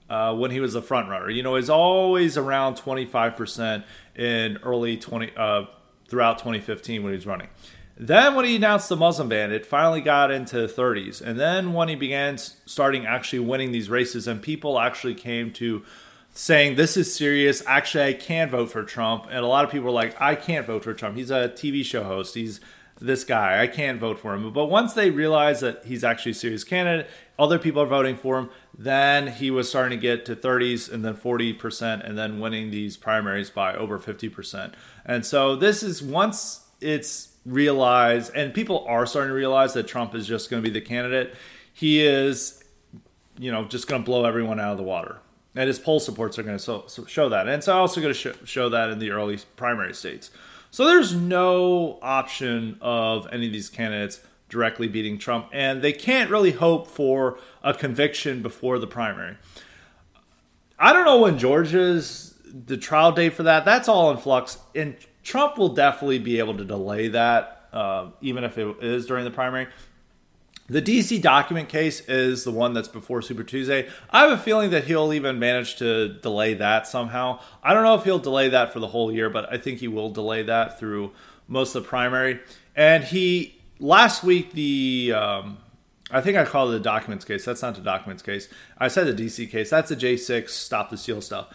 uh, 0.08 0.34
when 0.34 0.50
he 0.50 0.60
was 0.60 0.74
a 0.74 0.80
front 0.80 1.10
runner. 1.10 1.28
You 1.28 1.42
know, 1.42 1.56
he's 1.56 1.68
always 1.68 2.38
around 2.38 2.76
25% 2.76 3.84
in 4.16 4.56
early 4.62 4.96
20, 4.96 5.32
uh, 5.36 5.64
throughout 6.08 6.38
2015 6.38 7.02
when 7.02 7.12
he 7.12 7.16
was 7.16 7.26
running. 7.26 7.48
Then, 8.00 8.36
when 8.36 8.44
he 8.44 8.56
announced 8.56 8.88
the 8.88 8.96
Muslim 8.96 9.28
ban, 9.28 9.50
it 9.50 9.66
finally 9.66 10.00
got 10.00 10.30
into 10.30 10.60
the 10.60 10.72
30s. 10.72 11.20
And 11.20 11.38
then, 11.38 11.72
when 11.72 11.88
he 11.88 11.96
began 11.96 12.38
starting 12.38 13.06
actually 13.06 13.40
winning 13.40 13.72
these 13.72 13.90
races, 13.90 14.28
and 14.28 14.40
people 14.40 14.78
actually 14.78 15.16
came 15.16 15.52
to 15.54 15.84
saying, 16.30 16.76
This 16.76 16.96
is 16.96 17.14
serious. 17.14 17.62
Actually, 17.66 18.04
I 18.04 18.12
can 18.12 18.50
vote 18.50 18.70
for 18.70 18.84
Trump. 18.84 19.26
And 19.26 19.38
a 19.38 19.46
lot 19.46 19.64
of 19.64 19.70
people 19.70 19.86
were 19.86 19.92
like, 19.92 20.18
I 20.20 20.36
can't 20.36 20.66
vote 20.66 20.84
for 20.84 20.94
Trump. 20.94 21.16
He's 21.16 21.30
a 21.30 21.48
TV 21.48 21.84
show 21.84 22.04
host. 22.04 22.36
He's 22.36 22.60
this 23.00 23.24
guy. 23.24 23.62
I 23.62 23.66
can't 23.66 23.98
vote 23.98 24.18
for 24.18 24.34
him. 24.34 24.52
But 24.52 24.66
once 24.66 24.94
they 24.94 25.10
realized 25.10 25.60
that 25.62 25.84
he's 25.84 26.04
actually 26.04 26.32
a 26.32 26.34
serious 26.34 26.64
candidate, 26.64 27.08
other 27.38 27.58
people 27.58 27.82
are 27.82 27.86
voting 27.86 28.16
for 28.16 28.38
him, 28.38 28.50
then 28.76 29.28
he 29.28 29.50
was 29.50 29.68
starting 29.68 29.98
to 29.98 30.02
get 30.02 30.24
to 30.26 30.36
30s 30.36 30.92
and 30.92 31.04
then 31.04 31.14
40% 31.14 32.06
and 32.06 32.18
then 32.18 32.40
winning 32.40 32.70
these 32.70 32.96
primaries 32.96 33.50
by 33.50 33.74
over 33.74 33.98
50%. 33.98 34.72
And 35.04 35.24
so 35.24 35.56
this 35.56 35.82
is 35.82 36.02
once 36.02 36.66
it's 36.80 37.36
realized, 37.44 38.32
and 38.34 38.52
people 38.52 38.84
are 38.88 39.06
starting 39.06 39.30
to 39.30 39.34
realize 39.34 39.74
that 39.74 39.86
Trump 39.86 40.14
is 40.14 40.26
just 40.26 40.50
going 40.50 40.62
to 40.62 40.68
be 40.68 40.72
the 40.72 40.84
candidate, 40.84 41.34
he 41.72 42.04
is, 42.04 42.62
you 43.38 43.50
know, 43.50 43.64
just 43.64 43.86
going 43.86 44.02
to 44.02 44.06
blow 44.06 44.24
everyone 44.24 44.60
out 44.60 44.72
of 44.72 44.78
the 44.78 44.84
water. 44.84 45.18
And 45.54 45.66
his 45.66 45.78
poll 45.78 45.98
supports 45.98 46.38
are 46.38 46.42
going 46.42 46.58
to 46.58 47.06
show 47.06 47.28
that. 47.30 47.46
And 47.46 47.56
it's 47.56 47.68
also 47.68 48.00
going 48.00 48.14
to 48.14 48.18
sh- 48.32 48.48
show 48.48 48.68
that 48.68 48.90
in 48.90 48.98
the 48.98 49.10
early 49.10 49.38
primary 49.56 49.94
states. 49.94 50.30
So 50.70 50.84
there's 50.84 51.14
no 51.14 51.98
option 52.02 52.76
of 52.80 53.26
any 53.32 53.46
of 53.46 53.52
these 53.52 53.68
candidates 53.68 54.20
directly 54.48 54.88
beating 54.88 55.18
Trump, 55.18 55.48
and 55.52 55.82
they 55.82 55.92
can't 55.92 56.30
really 56.30 56.52
hope 56.52 56.88
for 56.88 57.38
a 57.62 57.74
conviction 57.74 58.42
before 58.42 58.78
the 58.78 58.86
primary. 58.86 59.36
I 60.78 60.92
don't 60.92 61.04
know 61.04 61.18
when 61.18 61.38
Georgia's 61.38 62.34
the 62.44 62.76
trial 62.76 63.12
date 63.12 63.34
for 63.34 63.42
that. 63.42 63.64
That's 63.64 63.88
all 63.88 64.10
in 64.10 64.16
flux, 64.16 64.58
and 64.74 64.96
Trump 65.22 65.58
will 65.58 65.74
definitely 65.74 66.18
be 66.18 66.38
able 66.38 66.56
to 66.56 66.64
delay 66.64 67.08
that, 67.08 67.68
uh, 67.72 68.08
even 68.20 68.44
if 68.44 68.56
it 68.56 68.76
is 68.80 69.06
during 69.06 69.24
the 69.24 69.30
primary. 69.30 69.68
The 70.70 70.82
DC 70.82 71.22
document 71.22 71.70
case 71.70 72.00
is 72.08 72.44
the 72.44 72.50
one 72.50 72.74
that's 72.74 72.88
before 72.88 73.22
Super 73.22 73.42
Tuesday. 73.42 73.88
I 74.10 74.20
have 74.20 74.32
a 74.32 74.42
feeling 74.42 74.68
that 74.70 74.84
he'll 74.84 75.14
even 75.14 75.38
manage 75.38 75.76
to 75.76 76.08
delay 76.08 76.52
that 76.54 76.86
somehow. 76.86 77.40
I 77.62 77.72
don't 77.72 77.84
know 77.84 77.94
if 77.94 78.04
he'll 78.04 78.18
delay 78.18 78.50
that 78.50 78.72
for 78.72 78.78
the 78.78 78.88
whole 78.88 79.10
year, 79.10 79.30
but 79.30 79.50
I 79.50 79.56
think 79.56 79.78
he 79.78 79.88
will 79.88 80.10
delay 80.10 80.42
that 80.42 80.78
through 80.78 81.12
most 81.46 81.74
of 81.74 81.84
the 81.84 81.88
primary. 81.88 82.40
And 82.76 83.02
he 83.02 83.62
last 83.80 84.22
week 84.22 84.52
the 84.52 85.14
um, 85.16 85.58
I 86.10 86.20
think 86.20 86.36
I 86.36 86.44
called 86.44 86.70
it 86.70 86.78
the 86.78 86.80
documents 86.80 87.24
case. 87.24 87.46
That's 87.46 87.62
not 87.62 87.74
the 87.74 87.80
documents 87.80 88.22
case. 88.22 88.48
I 88.76 88.88
said 88.88 89.06
the 89.06 89.24
DC 89.24 89.50
case. 89.50 89.70
That's 89.70 89.88
the 89.88 89.96
J6 89.96 90.50
stop 90.50 90.90
the 90.90 90.98
steal 90.98 91.22
stuff. 91.22 91.48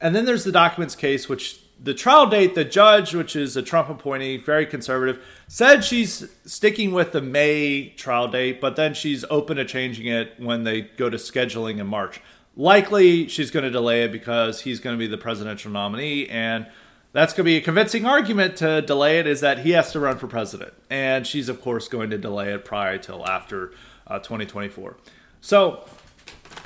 And 0.00 0.16
then 0.16 0.24
there's 0.24 0.44
the 0.44 0.52
documents 0.52 0.96
case, 0.96 1.28
which 1.28 1.60
the 1.80 1.94
trial 1.94 2.26
date, 2.26 2.54
the 2.54 2.64
judge, 2.64 3.14
which 3.14 3.36
is 3.36 3.56
a 3.56 3.62
Trump 3.62 3.88
appointee, 3.88 4.36
very 4.36 4.66
conservative, 4.66 5.24
said 5.46 5.84
she's 5.84 6.28
sticking 6.44 6.92
with 6.92 7.12
the 7.12 7.20
May 7.20 7.90
trial 7.90 8.28
date, 8.28 8.60
but 8.60 8.76
then 8.76 8.94
she's 8.94 9.24
open 9.30 9.56
to 9.56 9.64
changing 9.64 10.06
it 10.06 10.34
when 10.38 10.64
they 10.64 10.82
go 10.82 11.08
to 11.08 11.16
scheduling 11.16 11.78
in 11.78 11.86
March. 11.86 12.20
Likely 12.56 13.28
she's 13.28 13.50
going 13.52 13.64
to 13.64 13.70
delay 13.70 14.02
it 14.02 14.10
because 14.10 14.62
he's 14.62 14.80
going 14.80 14.94
to 14.94 14.98
be 14.98 15.06
the 15.06 15.18
presidential 15.18 15.70
nominee 15.70 16.28
and 16.28 16.66
that's 17.12 17.32
going 17.32 17.44
to 17.44 17.50
be 17.50 17.56
a 17.56 17.60
convincing 17.60 18.04
argument 18.04 18.56
to 18.56 18.82
delay 18.82 19.18
it 19.18 19.26
is 19.26 19.40
that 19.40 19.60
he 19.60 19.70
has 19.70 19.92
to 19.92 20.00
run 20.00 20.18
for 20.18 20.26
president. 20.26 20.74
And 20.90 21.26
she's, 21.26 21.48
of 21.48 21.60
course, 21.60 21.88
going 21.88 22.10
to 22.10 22.18
delay 22.18 22.52
it 22.52 22.64
prior 22.64 22.98
till 22.98 23.26
after 23.26 23.72
uh, 24.06 24.18
2024. 24.18 24.96
So, 25.40 25.84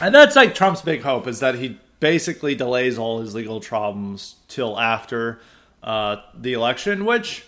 and 0.01 0.15
that's 0.15 0.35
like 0.35 0.55
Trump's 0.55 0.83
big 0.83 1.03
hope 1.03 1.27
is 1.27 1.41
that 1.41 1.57
he 1.57 1.79
basically 2.03 2.57
delays 2.57 2.99
all 2.99 3.21
his 3.21 3.33
legal 3.33 3.61
problems 3.61 4.35
till 4.49 4.79
after 4.79 5.41
uh, 5.85 6.17
the 6.35 6.53
election, 6.53 7.05
which 7.05 7.45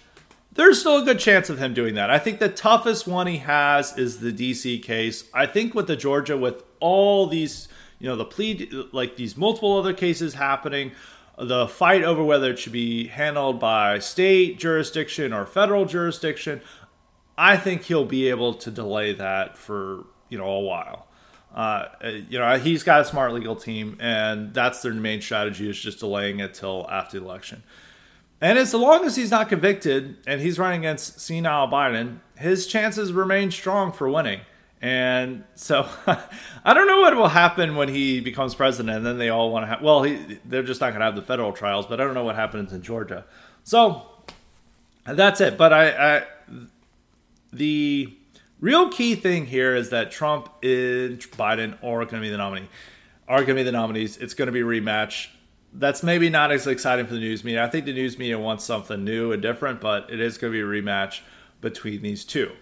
there's 0.53 0.79
still 0.79 1.03
a 1.03 1.05
good 1.05 1.19
chance 1.19 1.51
of 1.51 1.59
him 1.59 1.75
doing 1.75 1.97
that. 1.97 2.09
I 2.09 2.21
think 2.21 2.39
the 2.39 2.49
toughest 2.49 3.09
one 3.09 3.27
he 3.27 3.39
has 3.39 3.99
is 3.99 4.21
the 4.21 4.33
DC 4.33 4.81
case. 4.85 5.25
I 5.35 5.47
think 5.47 5.75
with 5.75 5.89
the 5.89 5.97
Georgia, 5.97 6.37
with 6.37 6.63
all 6.79 7.27
these, 7.27 7.67
you 7.99 8.09
know, 8.09 8.15
the 8.15 8.25
plea, 8.25 8.71
like 8.93 9.17
these 9.17 9.37
multiple 9.37 9.77
other 9.77 9.93
cases 9.93 10.35
happening, 10.35 10.93
the 11.37 11.67
fight 11.67 12.05
over 12.05 12.23
whether 12.23 12.53
it 12.53 12.61
should 12.61 12.73
be 12.73 13.09
handled 13.09 13.59
by 13.59 13.99
state 13.99 14.61
jurisdiction 14.61 15.33
or 15.33 15.47
federal 15.47 15.85
jurisdiction, 15.85 16.61
I 17.37 17.57
think 17.57 17.83
he'll 17.83 18.05
be 18.05 18.29
able 18.29 18.55
to 18.55 18.71
delay 18.71 19.15
that 19.15 19.59
for 19.59 20.05
you 20.29 20.39
know 20.39 20.49
a 20.49 20.61
while. 20.61 21.04
Uh, 21.55 21.87
you 22.29 22.39
know, 22.39 22.59
he's 22.59 22.83
got 22.83 23.01
a 23.01 23.05
smart 23.05 23.33
legal 23.33 23.55
team, 23.55 23.97
and 24.01 24.53
that's 24.53 24.83
their 24.83 24.93
main 24.93 25.21
strategy 25.21 25.71
is 25.71 25.79
just 25.79 26.01
delaying 26.01 26.41
it 26.41 26.55
till 26.55 26.87
after 26.91 27.19
the 27.19 27.25
election. 27.25 27.63
And 28.41 28.59
as 28.59 28.75
long 28.75 29.05
as 29.05 29.17
he's 29.17 29.31
not 29.31 29.49
convicted 29.49 30.19
and 30.27 30.41
he's 30.41 30.59
running 30.59 30.81
against 30.81 31.21
senile 31.21 31.69
Biden, 31.69 32.19
his 32.37 32.67
chances 32.67 33.13
remain 33.13 33.51
strong 33.51 33.93
for 33.93 34.09
winning. 34.11 34.41
And 34.83 35.45
so 35.55 35.89
I 36.65 36.75
don't 36.75 36.87
know 36.87 37.01
what 37.01 37.17
will 37.17 37.29
happen 37.29 37.77
when 37.77 37.89
he 37.89 38.21
becomes 38.21 38.55
president. 38.55 38.99
And 38.99 39.07
then 39.07 39.17
they 39.17 39.31
all 39.31 39.51
want 39.51 39.63
to 39.63 39.69
have, 39.69 39.81
well, 39.81 40.03
he, 40.03 40.41
they're 40.45 40.63
just 40.63 40.81
not 40.81 40.91
going 40.91 41.01
to 41.01 41.07
have 41.07 41.17
the 41.17 41.23
federal 41.23 41.53
trials, 41.53 41.87
but 41.87 42.01
I 42.01 42.05
don't 42.05 42.13
know 42.13 42.25
what 42.25 42.37
happens 42.37 42.73
in 42.73 42.83
Georgia. 42.83 43.25
So 43.63 44.03
that's 45.07 45.41
it. 45.41 45.57
But 45.57 45.73
I, 45.73 46.17
I 46.17 46.23
the 47.51 48.15
real 48.65 48.89
key 48.89 49.15
thing 49.15 49.45
here 49.45 49.77
is 49.77 49.91
that 49.91 50.11
Trump 50.11 50.49
and 50.63 51.21
Biden 51.33 51.75
are 51.85 51.99
going 52.07 52.15
to 52.15 52.21
be 52.21 52.31
the 52.31 52.39
nominee, 52.39 52.69
are 53.29 53.41
going 53.41 53.49
to 53.49 53.55
be 53.57 53.63
the 53.63 53.73
nominees. 53.73 54.17
It's 54.17 54.33
going 54.33 54.47
to 54.47 54.53
be 54.53 54.63
a 54.63 54.65
rematch. 54.65 55.29
That's 55.75 56.03
maybe 56.03 56.31
not 56.31 56.51
as 56.51 56.67
exciting 56.67 57.07
for 57.07 57.13
the 57.13 57.21
news 57.21 57.45
media. 57.45 57.63
I 57.63 57.69
think 57.69 57.85
the 57.85 57.93
news 57.93 58.19
media 58.19 58.39
wants 58.39 58.65
something 58.65 59.05
new 59.05 59.33
and 59.33 59.43
different, 59.43 59.83
but 59.83 60.11
it 60.11 60.19
is 60.19 60.39
going 60.39 60.51
to 60.51 60.57
be 60.57 60.63
a 60.63 60.83
rematch 60.83 61.21
between 61.61 62.01
these 62.01 62.25
two. 62.25 62.53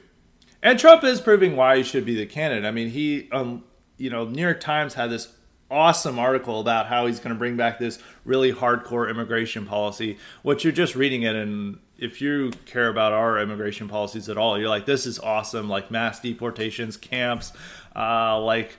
And 0.61 0.77
Trump 0.77 1.05
is 1.05 1.21
proving 1.21 1.55
why 1.55 1.77
he 1.77 1.83
should 1.85 2.05
be 2.05 2.17
the 2.17 2.27
candidate. 2.27 2.65
I 2.65 2.73
mean, 2.73 2.91
he, 2.91 3.29
um, 3.31 3.63
you 3.97 4.11
know, 4.11 4.25
New 4.25 4.43
York 4.43 4.59
Times 4.59 4.95
had 4.95 5.09
this 5.09 5.33
awesome 5.71 6.19
article 6.19 6.59
about 6.59 6.87
how 6.87 7.07
he's 7.07 7.21
going 7.21 7.33
to 7.33 7.39
bring 7.39 7.57
back 7.57 7.79
this 7.79 8.01
really 8.25 8.53
hardcore 8.53 9.09
immigration 9.09 9.67
policy, 9.67 10.19
which 10.43 10.65
you're 10.65 10.73
just 10.73 10.97
reading 10.97 11.23
it. 11.23 11.37
And 11.37 11.79
if 12.03 12.21
you 12.21 12.53
care 12.67 12.89
about 12.89 13.13
our 13.13 13.39
immigration 13.39 13.89
policies 13.89 14.29
at 14.29 14.37
all, 14.37 14.59
you're 14.59 14.69
like, 14.69 14.87
this 14.87 15.07
is 15.07 15.19
awesome. 15.19 15.69
Like 15.69 15.91
mass 15.91 16.21
deportations, 16.21 16.97
camps, 16.97 17.53
uh, 17.95 18.41
like 18.41 18.77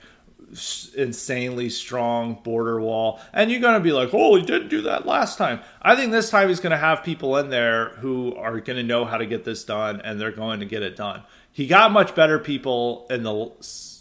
insanely 0.96 1.70
strong 1.70 2.36
border 2.44 2.80
wall. 2.80 3.20
And 3.34 3.50
you're 3.50 3.62
going 3.62 3.74
to 3.74 3.80
be 3.80 3.92
like, 3.92 4.10
oh, 4.14 4.36
he 4.36 4.44
didn't 4.44 4.68
do 4.68 4.82
that 4.84 5.06
last 5.06 5.38
time. 5.38 5.62
I 5.82 5.96
think 5.96 6.12
this 6.12 6.30
time 6.30 6.50
he's 6.50 6.60
going 6.60 6.72
to 6.72 6.78
have 6.78 7.04
people 7.04 7.38
in 7.38 7.50
there 7.50 7.90
who 7.96 8.36
are 8.36 8.60
going 8.60 8.78
to 8.78 8.84
know 8.84 9.06
how 9.06 9.18
to 9.18 9.26
get 9.26 9.46
this 9.46 9.64
done 9.64 10.02
and 10.02 10.20
they're 10.20 10.32
going 10.32 10.60
to 10.60 10.66
get 10.66 10.84
it 10.84 10.96
done 10.96 11.24
he 11.54 11.68
got 11.68 11.92
much 11.92 12.16
better 12.16 12.40
people 12.40 13.06
in 13.10 13.24
the 13.24 13.52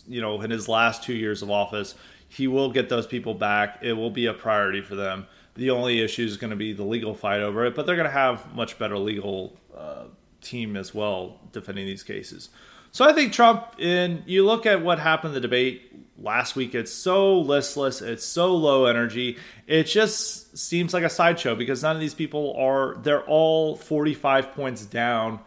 you 0.09 0.21
know 0.21 0.41
in 0.41 0.51
his 0.51 0.69
last 0.69 1.05
two 1.05 1.13
years 1.13 1.43
of 1.43 1.51
office. 1.51 1.95
He 2.27 2.49
will 2.49 2.73
get 2.73 2.89
those 2.89 3.07
people 3.07 3.35
back. 3.35 3.81
It 3.83 3.93
will 3.93 4.11
be 4.11 4.25
a 4.25 4.33
priority 4.33 4.81
for 4.81 4.95
them. 4.95 5.27
The 5.55 5.71
only 5.71 6.01
issue 6.01 6.25
is 6.25 6.37
going 6.37 6.51
to 6.51 6.57
be 6.57 6.73
the 6.73 6.85
legal 6.85 7.15
fight 7.15 7.41
over 7.41 7.65
it, 7.65 7.75
but 7.75 7.87
they're 7.87 7.97
going 7.97 8.09
to 8.09 8.13
have 8.13 8.55
much 8.55 8.79
better 8.79 8.99
legal 8.99 9.59
uh, 9.77 10.05
team 10.41 10.77
as 10.77 10.95
well 10.95 11.41
defending 11.53 11.87
these 11.87 12.03
cases. 12.03 12.49
So 12.91 13.09
I 13.09 13.13
think 13.13 13.33
Trump, 13.33 13.79
in 13.79 14.23
you 14.27 14.45
look 14.45 14.67
at 14.67 14.83
what 14.83 14.99
happened 14.99 15.31
in 15.31 15.35
the 15.35 15.41
debate 15.41 15.93
last 16.19 16.57
week, 16.57 16.75
it's 16.75 16.93
so 16.93 17.39
listless, 17.39 18.03
it's 18.03 18.25
so 18.25 18.55
low 18.55 18.87
energy. 18.87 19.39
It 19.67 19.85
just 19.85 20.57
seems 20.57 20.93
like 20.93 21.03
a 21.03 21.11
sideshow 21.11 21.55
because 21.55 21.83
none 21.83 21.97
of 21.97 22.01
these 22.01 22.15
people 22.15 22.55
are, 22.59 22.97
they're 22.97 23.25
all 23.25 23.77
45 23.77 24.53
points 24.53 24.85
down 24.85 25.41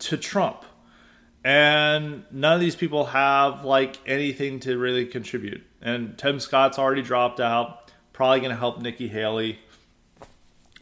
to 0.00 0.16
Trump 0.16 0.64
and 1.44 2.24
none 2.30 2.54
of 2.54 2.60
these 2.60 2.74
people 2.74 3.06
have 3.06 3.64
like 3.64 3.98
anything 4.06 4.58
to 4.60 4.78
really 4.78 5.04
contribute. 5.04 5.62
And 5.82 6.16
Tim 6.16 6.40
Scott's 6.40 6.78
already 6.78 7.02
dropped 7.02 7.38
out, 7.38 7.83
probably 8.14 8.40
going 8.40 8.50
to 8.50 8.56
help 8.56 8.80
Nikki 8.80 9.08
Haley. 9.08 9.58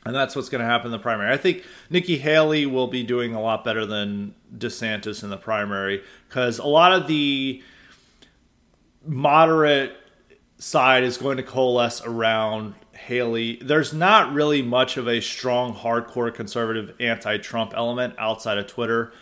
And 0.05 0.15
that's 0.15 0.37
what's 0.37 0.49
going 0.49 0.61
to 0.61 0.67
happen 0.67 0.87
in 0.87 0.93
the 0.93 0.99
primary. 0.99 1.33
I 1.33 1.37
think 1.37 1.65
Nikki 1.89 2.19
Haley 2.19 2.67
will 2.67 2.89
be 2.89 3.03
doing 3.03 3.35
a 3.35 3.41
lot 3.41 3.65
better 3.65 3.87
than 3.87 4.35
DeSantis 4.57 5.25
in 5.25 5.31
the 5.31 5.37
primary 5.37 6.03
because 6.29 6.59
a 6.59 6.67
lot 6.67 6.93
of 6.93 7.07
the 7.07 7.63
moderate 9.05 9.97
side 10.59 11.03
is 11.05 11.17
going 11.17 11.37
to 11.37 11.43
coalesce 11.43 12.03
around 12.05 12.75
Haley. 12.93 13.59
There's 13.63 13.93
not 13.93 14.33
really 14.33 14.61
much 14.61 14.97
of 14.97 15.09
a 15.09 15.21
strong, 15.21 15.75
hardcore 15.75 16.35
conservative 16.35 16.95
anti 17.01 17.39
Trump 17.39 17.73
element 17.75 18.15
outside 18.19 18.59
of 18.59 18.67
Twitter. 18.67 19.13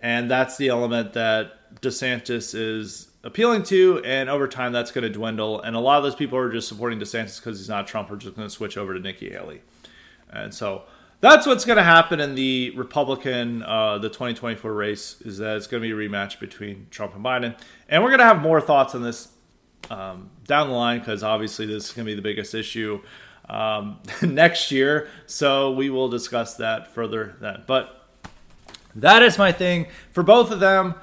And 0.00 0.30
that's 0.30 0.56
the 0.56 0.68
element 0.68 1.14
that 1.14 1.80
DeSantis 1.80 2.54
is 2.54 3.08
appealing 3.24 3.62
to, 3.64 4.00
and 4.04 4.28
over 4.28 4.46
time 4.46 4.72
that's 4.72 4.92
going 4.92 5.02
to 5.02 5.10
dwindle. 5.10 5.60
And 5.60 5.74
a 5.74 5.80
lot 5.80 5.96
of 5.96 6.04
those 6.04 6.14
people 6.14 6.38
are 6.38 6.52
just 6.52 6.68
supporting 6.68 7.00
DeSantis 7.00 7.40
because 7.40 7.58
he's 7.58 7.68
not 7.68 7.88
Trump 7.88 8.10
are 8.10 8.16
just 8.16 8.36
going 8.36 8.46
to 8.46 8.54
switch 8.54 8.76
over 8.76 8.94
to 8.94 9.00
Nikki 9.00 9.30
Haley. 9.30 9.62
And 10.30 10.54
so 10.54 10.82
that's 11.20 11.46
what's 11.46 11.64
going 11.64 11.78
to 11.78 11.84
happen 11.84 12.20
in 12.20 12.34
the 12.34 12.72
Republican, 12.76 13.62
uh, 13.62 13.98
the 13.98 14.10
2024 14.10 14.72
race, 14.72 15.20
is 15.22 15.38
that 15.38 15.56
it's 15.56 15.66
going 15.66 15.82
to 15.82 15.88
be 15.88 15.92
a 15.92 16.08
rematch 16.08 16.38
between 16.38 16.86
Trump 16.90 17.14
and 17.16 17.24
Biden. 17.24 17.58
And 17.88 18.02
we're 18.02 18.10
going 18.10 18.20
to 18.20 18.26
have 18.26 18.42
more 18.42 18.60
thoughts 18.60 18.94
on 18.94 19.02
this 19.02 19.28
um, 19.90 20.30
down 20.46 20.68
the 20.68 20.74
line 20.74 20.98
because 20.98 21.22
obviously 21.22 21.66
this 21.66 21.86
is 21.88 21.92
going 21.92 22.04
to 22.06 22.10
be 22.10 22.14
the 22.14 22.22
biggest 22.22 22.54
issue 22.54 23.00
um, 23.48 24.00
next 24.22 24.70
year. 24.70 25.08
So 25.26 25.72
we 25.72 25.88
will 25.88 26.08
discuss 26.08 26.54
that 26.54 26.92
further 26.92 27.36
then. 27.40 27.64
But 27.66 28.06
that 28.94 29.22
is 29.22 29.38
my 29.38 29.50
thing 29.50 29.86
for 30.12 30.22
both 30.22 30.50
of 30.50 30.60
them 30.60 30.94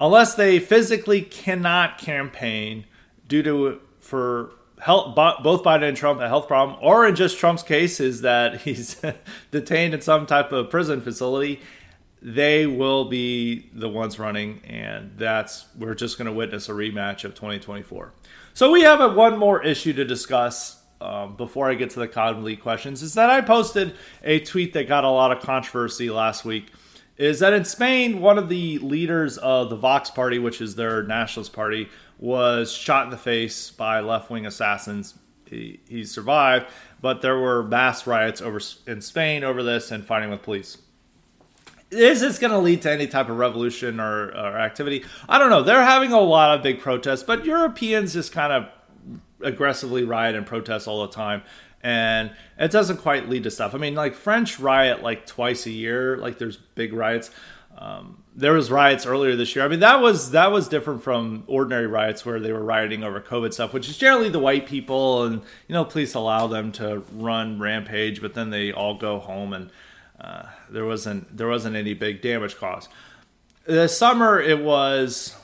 unless 0.00 0.34
they 0.34 0.58
physically 0.58 1.22
cannot 1.22 1.98
campaign 1.98 2.84
due 3.26 3.42
to 3.42 3.80
for 4.00 4.52
both 4.86 5.62
Biden 5.64 5.88
and 5.88 5.96
Trump 5.96 6.20
a 6.20 6.28
health 6.28 6.46
problem, 6.46 6.78
or 6.80 7.06
in 7.06 7.16
just 7.16 7.38
Trump's 7.38 7.62
case 7.62 8.00
is 8.00 8.20
that 8.22 8.60
he's 8.62 9.00
detained 9.50 9.94
in 9.94 10.00
some 10.00 10.26
type 10.26 10.52
of 10.52 10.70
prison 10.70 11.00
facility. 11.00 11.60
They 12.20 12.66
will 12.66 13.04
be 13.04 13.70
the 13.72 13.88
ones 13.88 14.18
running, 14.18 14.60
and 14.64 15.12
that's 15.16 15.66
we're 15.78 15.94
just 15.94 16.18
going 16.18 16.26
to 16.26 16.32
witness 16.32 16.68
a 16.68 16.72
rematch 16.72 17.24
of 17.24 17.34
2024. 17.34 18.12
So 18.54 18.72
we 18.72 18.82
have 18.82 19.00
a, 19.00 19.08
one 19.08 19.38
more 19.38 19.62
issue 19.62 19.92
to 19.92 20.04
discuss 20.04 20.82
um, 21.00 21.36
before 21.36 21.70
I 21.70 21.74
get 21.74 21.90
to 21.90 22.00
the 22.00 22.08
Conley 22.08 22.56
questions. 22.56 23.02
Is 23.02 23.14
that 23.14 23.30
I 23.30 23.40
posted 23.40 23.94
a 24.24 24.40
tweet 24.40 24.72
that 24.72 24.88
got 24.88 25.04
a 25.04 25.10
lot 25.10 25.30
of 25.30 25.40
controversy 25.40 26.10
last 26.10 26.44
week 26.44 26.72
is 27.18 27.40
that 27.40 27.52
in 27.52 27.64
Spain, 27.64 28.20
one 28.20 28.38
of 28.38 28.48
the 28.48 28.78
leaders 28.78 29.36
of 29.38 29.70
the 29.70 29.76
Vox 29.76 30.08
Party, 30.08 30.38
which 30.38 30.60
is 30.60 30.76
their 30.76 31.02
nationalist 31.02 31.52
party, 31.52 31.88
was 32.16 32.72
shot 32.72 33.04
in 33.04 33.10
the 33.10 33.16
face 33.16 33.70
by 33.70 34.00
left 34.00 34.30
wing 34.30 34.46
assassins. 34.46 35.18
He, 35.46 35.80
he, 35.88 36.04
survived, 36.04 36.66
but 37.00 37.22
there 37.22 37.38
were 37.38 37.62
mass 37.62 38.06
riots 38.06 38.40
over 38.40 38.60
in 38.86 39.00
Spain 39.00 39.42
over 39.42 39.62
this 39.62 39.90
and 39.90 40.04
fighting 40.04 40.30
with 40.30 40.42
police. 40.42 40.78
Is 41.90 42.20
this 42.20 42.38
going 42.38 42.50
to 42.50 42.58
lead 42.58 42.82
to 42.82 42.92
any 42.92 43.06
type 43.06 43.30
of 43.30 43.38
revolution 43.38 43.98
or, 43.98 44.28
or 44.28 44.58
activity? 44.58 45.04
I 45.26 45.38
don't 45.38 45.48
know. 45.48 45.62
They're 45.62 45.82
having 45.82 46.12
a 46.12 46.20
lot 46.20 46.56
of 46.56 46.62
big 46.62 46.80
protests, 46.80 47.22
but 47.22 47.46
Europeans 47.46 48.12
just 48.12 48.30
kind 48.30 48.52
of 48.52 48.68
aggressively 49.40 50.04
riot 50.04 50.34
and 50.36 50.46
protest 50.46 50.86
all 50.86 51.06
the 51.06 51.12
time 51.12 51.42
and 51.82 52.30
it 52.58 52.70
doesn't 52.70 52.98
quite 52.98 53.28
lead 53.28 53.44
to 53.44 53.50
stuff. 53.50 53.74
I 53.74 53.78
mean, 53.78 53.94
like 53.94 54.14
French 54.14 54.58
riot 54.58 55.02
like 55.02 55.26
twice 55.26 55.66
a 55.66 55.70
year. 55.70 56.16
Like 56.16 56.38
there's 56.38 56.56
big 56.56 56.92
riots. 56.92 57.30
Um, 57.76 58.24
there 58.34 58.52
was 58.52 58.70
riots 58.70 59.06
earlier 59.06 59.36
this 59.36 59.54
year. 59.54 59.64
I 59.64 59.68
mean, 59.68 59.80
that 59.80 60.00
was 60.00 60.32
that 60.32 60.50
was 60.50 60.68
different 60.68 61.02
from 61.02 61.44
ordinary 61.46 61.86
riots 61.86 62.26
where 62.26 62.40
they 62.40 62.52
were 62.52 62.64
rioting 62.64 63.04
over 63.04 63.20
COVID 63.20 63.52
stuff, 63.52 63.72
which 63.72 63.88
is 63.88 63.96
generally 63.96 64.28
the 64.28 64.40
white 64.40 64.66
people, 64.66 65.24
and 65.24 65.42
you 65.68 65.72
know, 65.74 65.84
police 65.84 66.14
allow 66.14 66.48
them 66.48 66.72
to 66.72 67.04
run 67.12 67.60
rampage, 67.60 68.20
but 68.20 68.34
then 68.34 68.50
they 68.50 68.72
all 68.72 68.94
go 68.96 69.20
home, 69.20 69.52
and 69.52 69.70
uh, 70.20 70.44
there 70.68 70.84
wasn't 70.84 71.36
there 71.36 71.46
wasn't 71.46 71.76
any 71.76 71.94
big 71.94 72.20
damage 72.20 72.56
caused. 72.56 72.88
The 73.64 73.86
summer 73.86 74.40
it 74.40 74.60
was, 74.60 75.36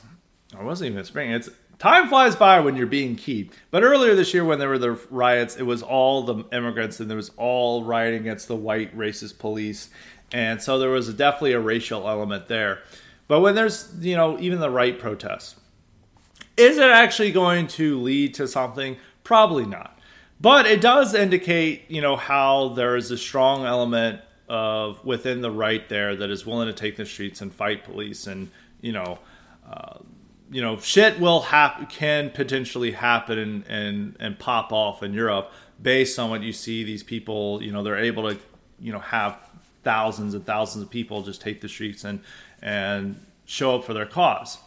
it 0.51 0.63
wasn't 0.63 0.91
even 0.91 1.05
spring. 1.05 1.31
It's 1.31 1.49
time 1.79 2.07
flies 2.07 2.35
by 2.35 2.59
when 2.59 2.75
you're 2.75 2.87
being 2.87 3.15
keyed. 3.15 3.51
But 3.71 3.83
earlier 3.83 4.15
this 4.15 4.33
year, 4.33 4.45
when 4.45 4.59
there 4.59 4.69
were 4.69 4.77
the 4.77 4.99
riots, 5.09 5.55
it 5.55 5.63
was 5.63 5.81
all 5.81 6.23
the 6.23 6.43
immigrants 6.51 6.99
and 6.99 7.09
there 7.09 7.17
was 7.17 7.31
all 7.37 7.83
rioting 7.83 8.21
against 8.21 8.47
the 8.47 8.55
white 8.55 8.95
racist 8.97 9.39
police. 9.39 9.89
And 10.31 10.61
so 10.61 10.79
there 10.79 10.89
was 10.89 11.13
definitely 11.13 11.53
a 11.53 11.59
racial 11.59 12.09
element 12.09 12.47
there. 12.47 12.81
But 13.27 13.41
when 13.41 13.55
there's, 13.55 13.93
you 13.99 14.15
know, 14.15 14.39
even 14.39 14.59
the 14.59 14.69
right 14.69 14.99
protests, 14.99 15.55
is 16.57 16.77
it 16.77 16.89
actually 16.89 17.31
going 17.31 17.67
to 17.67 17.99
lead 17.99 18.33
to 18.35 18.47
something? 18.47 18.97
Probably 19.23 19.65
not. 19.65 19.99
But 20.39 20.65
it 20.65 20.81
does 20.81 21.13
indicate, 21.13 21.89
you 21.89 22.01
know, 22.01 22.15
how 22.15 22.69
there 22.69 22.95
is 22.95 23.11
a 23.11 23.17
strong 23.17 23.65
element 23.65 24.21
of 24.47 25.03
within 25.03 25.41
the 25.41 25.51
right 25.51 25.87
there 25.89 26.15
that 26.15 26.29
is 26.29 26.45
willing 26.45 26.67
to 26.67 26.73
take 26.73 26.97
the 26.97 27.05
streets 27.05 27.41
and 27.41 27.53
fight 27.53 27.83
police 27.83 28.27
and, 28.27 28.51
you 28.81 28.91
know, 28.91 29.19
uh, 29.67 29.97
you 30.51 30.61
know, 30.61 30.77
shit 30.77 31.19
will 31.19 31.41
happen, 31.41 31.85
can 31.87 32.29
potentially 32.29 32.91
happen 32.91 33.37
and, 33.39 33.65
and, 33.67 34.15
and 34.19 34.39
pop 34.39 34.71
off 34.71 35.01
in 35.01 35.13
Europe 35.13 35.51
based 35.81 36.19
on 36.19 36.29
what 36.29 36.41
you 36.41 36.53
see. 36.53 36.83
These 36.83 37.03
people, 37.03 37.61
you 37.63 37.71
know, 37.71 37.83
they're 37.83 37.97
able 37.97 38.31
to, 38.31 38.39
you 38.79 38.91
know, 38.91 38.99
have 38.99 39.37
thousands 39.83 40.33
and 40.33 40.45
thousands 40.45 40.83
of 40.83 40.89
people 40.89 41.21
just 41.21 41.41
take 41.41 41.61
the 41.61 41.69
streets 41.69 42.03
and, 42.03 42.21
and 42.61 43.23
show 43.45 43.75
up 43.75 43.83
for 43.83 43.93
their 43.93 44.05
cause. 44.05 44.57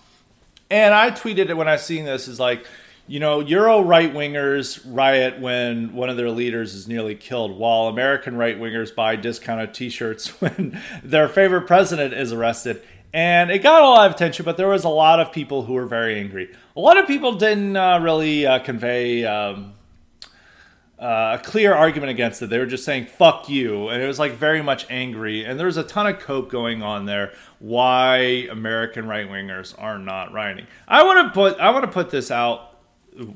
And 0.71 0.95
I 0.95 1.11
tweeted 1.11 1.49
it 1.49 1.57
when 1.57 1.69
I 1.69 1.77
seen 1.77 2.05
this 2.05 2.29
is 2.29 2.39
like, 2.39 2.67
you 3.07 3.21
know, 3.21 3.41
Euro 3.41 3.81
right 3.81 4.13
wingers 4.13 4.83
riot 4.85 5.41
when 5.41 5.95
one 5.95 6.11
of 6.11 6.19
their 6.19 6.31
leaders 6.31 6.75
is 6.75 6.87
nearly 6.87 7.15
killed, 7.15 7.57
while 7.57 7.87
American 7.87 8.37
right 8.37 8.59
wingers 8.59 8.95
buy 8.95 9.17
discounted 9.17 9.73
t 9.73 9.89
shirts 9.89 10.29
when 10.43 10.81
their 11.03 11.27
favorite 11.27 11.67
president 11.67 12.13
is 12.13 12.33
arrested 12.33 12.83
and 13.13 13.51
it 13.51 13.61
got 13.61 13.83
a 13.83 13.89
lot 13.89 14.07
of 14.07 14.15
attention, 14.15 14.45
but 14.45 14.57
there 14.57 14.69
was 14.69 14.85
a 14.85 14.89
lot 14.89 15.21
of 15.21 15.33
people 15.33 15.63
who 15.63 15.73
were 15.73 15.87
very 15.87 16.19
angry. 16.19 16.55
A 16.77 16.81
lot 16.81 16.99
of 16.99 17.07
people 17.07 17.35
didn't 17.35 17.77
uh, 17.77 17.99
really 18.01 18.47
uh, 18.47 18.59
convey 18.59 19.25
um, 19.25 19.75
uh, 20.99 21.39
a 21.41 21.43
clear 21.43 21.75
argument 21.75 22.11
against 22.11 22.43
it. 22.43 22.51
They 22.51 22.59
were 22.59 22.67
just 22.67 22.85
saying 22.85 23.07
"fuck 23.07 23.49
you," 23.49 23.89
and 23.89 24.03
it 24.03 24.07
was 24.07 24.19
like 24.19 24.33
very 24.33 24.63
much 24.63 24.87
angry. 24.91 25.45
And 25.45 25.59
there 25.59 25.67
was 25.67 25.77
a 25.77 25.85
ton 25.85 26.07
of 26.07 26.19
coke 26.19 26.51
going 26.51 26.83
on 26.83 27.07
there. 27.07 27.33
Why 27.61 28.47
American 28.51 29.07
right 29.07 29.29
wingers 29.29 29.75
are 29.79 29.99
not 29.99 30.33
rioting? 30.33 30.67
I 30.87 31.05
want 31.05 31.29
to 31.29 31.33
put 31.33 31.59
I 31.61 31.71
want 31.71 31.85
to 31.85 31.91
put 31.91 32.11
this 32.11 32.31
out. 32.31 32.77
Uh, 33.19 33.27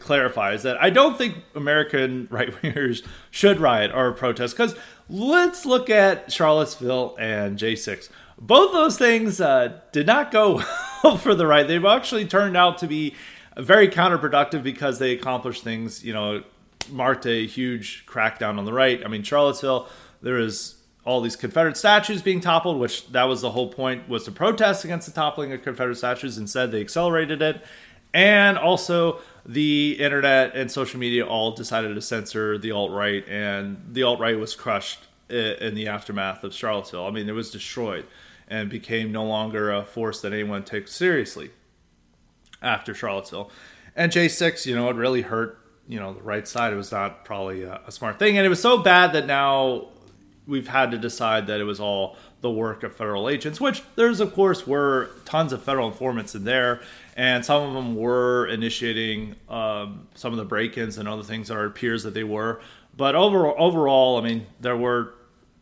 clarify 0.00 0.52
is 0.52 0.62
that 0.62 0.82
I 0.82 0.90
don't 0.90 1.16
think 1.16 1.36
American 1.54 2.28
right 2.30 2.50
wingers 2.62 3.06
should 3.30 3.60
riot 3.60 3.92
or 3.94 4.12
protest 4.12 4.56
because 4.56 4.74
let's 5.08 5.64
look 5.64 5.88
at 5.90 6.32
Charlottesville 6.32 7.16
and 7.18 7.58
J6 7.58 8.08
both 8.38 8.72
those 8.72 8.98
things 8.98 9.40
uh, 9.40 9.80
did 9.92 10.06
not 10.06 10.30
go 10.30 10.62
well 11.04 11.16
for 11.16 11.34
the 11.34 11.46
right. 11.46 11.66
They've 11.66 11.84
actually 11.84 12.26
turned 12.26 12.56
out 12.56 12.78
to 12.78 12.86
be 12.86 13.14
very 13.56 13.88
counterproductive 13.88 14.62
because 14.62 14.98
they 14.98 15.12
accomplished 15.12 15.64
things, 15.64 16.04
you 16.04 16.12
know, 16.12 16.42
marked 16.90 17.26
a 17.26 17.46
huge 17.46 18.04
crackdown 18.06 18.58
on 18.58 18.64
the 18.64 18.72
right. 18.72 19.04
I 19.04 19.08
mean, 19.08 19.22
Charlottesville, 19.22 19.88
there 20.20 20.38
is 20.38 20.76
all 21.04 21.20
these 21.20 21.36
Confederate 21.36 21.76
statues 21.76 22.20
being 22.20 22.40
toppled, 22.40 22.78
which 22.78 23.08
that 23.12 23.24
was 23.24 23.40
the 23.40 23.52
whole 23.52 23.72
point 23.72 24.08
was 24.08 24.24
to 24.24 24.32
protest 24.32 24.84
against 24.84 25.06
the 25.06 25.12
toppling 25.12 25.52
of 25.52 25.62
Confederate 25.62 25.96
statues. 25.96 26.36
Instead, 26.36 26.72
they 26.72 26.80
accelerated 26.80 27.40
it. 27.40 27.64
And 28.12 28.58
also, 28.58 29.20
the 29.44 29.96
internet 30.00 30.54
and 30.56 30.70
social 30.70 30.98
media 30.98 31.26
all 31.26 31.52
decided 31.52 31.94
to 31.94 32.00
censor 32.00 32.58
the 32.58 32.72
alt 32.72 32.90
right, 32.90 33.26
and 33.28 33.84
the 33.92 34.02
alt 34.02 34.18
right 34.20 34.38
was 34.38 34.54
crushed 34.54 35.00
in 35.28 35.74
the 35.74 35.86
aftermath 35.86 36.42
of 36.42 36.54
Charlottesville. 36.54 37.06
I 37.06 37.10
mean, 37.10 37.28
it 37.28 37.32
was 37.32 37.50
destroyed 37.50 38.06
and 38.48 38.70
became 38.70 39.12
no 39.12 39.24
longer 39.24 39.72
a 39.72 39.84
force 39.84 40.20
that 40.22 40.32
anyone 40.32 40.62
takes 40.62 40.94
seriously 40.94 41.50
after 42.62 42.94
Charlottesville. 42.94 43.50
And 43.94 44.12
J6, 44.12 44.66
you 44.66 44.74
know, 44.74 44.88
it 44.90 44.96
really 44.96 45.22
hurt, 45.22 45.58
you 45.88 45.98
know, 45.98 46.12
the 46.12 46.22
right 46.22 46.46
side. 46.46 46.72
It 46.72 46.76
was 46.76 46.92
not 46.92 47.24
probably 47.24 47.62
a, 47.62 47.80
a 47.86 47.92
smart 47.92 48.18
thing. 48.18 48.36
And 48.36 48.46
it 48.46 48.48
was 48.48 48.60
so 48.60 48.78
bad 48.78 49.12
that 49.14 49.26
now 49.26 49.88
we've 50.46 50.68
had 50.68 50.90
to 50.92 50.98
decide 50.98 51.46
that 51.48 51.60
it 51.60 51.64
was 51.64 51.80
all 51.80 52.16
the 52.40 52.50
work 52.50 52.82
of 52.82 52.94
federal 52.94 53.28
agents, 53.28 53.60
which 53.60 53.82
there's, 53.96 54.20
of 54.20 54.32
course, 54.34 54.66
were 54.66 55.10
tons 55.24 55.52
of 55.52 55.62
federal 55.62 55.88
informants 55.88 56.34
in 56.34 56.44
there. 56.44 56.80
And 57.16 57.44
some 57.44 57.62
of 57.62 57.74
them 57.74 57.96
were 57.96 58.46
initiating 58.46 59.34
um, 59.48 60.06
some 60.14 60.32
of 60.32 60.38
the 60.38 60.44
break 60.44 60.76
ins 60.76 60.98
and 60.98 61.08
other 61.08 61.22
things 61.22 61.48
that 61.48 61.58
it 61.58 61.66
appears 61.66 62.02
that 62.04 62.14
they 62.14 62.24
were. 62.24 62.60
But 62.96 63.14
overall, 63.14 63.54
overall, 63.58 64.18
I 64.18 64.22
mean, 64.22 64.46
there 64.60 64.76
were 64.76 65.14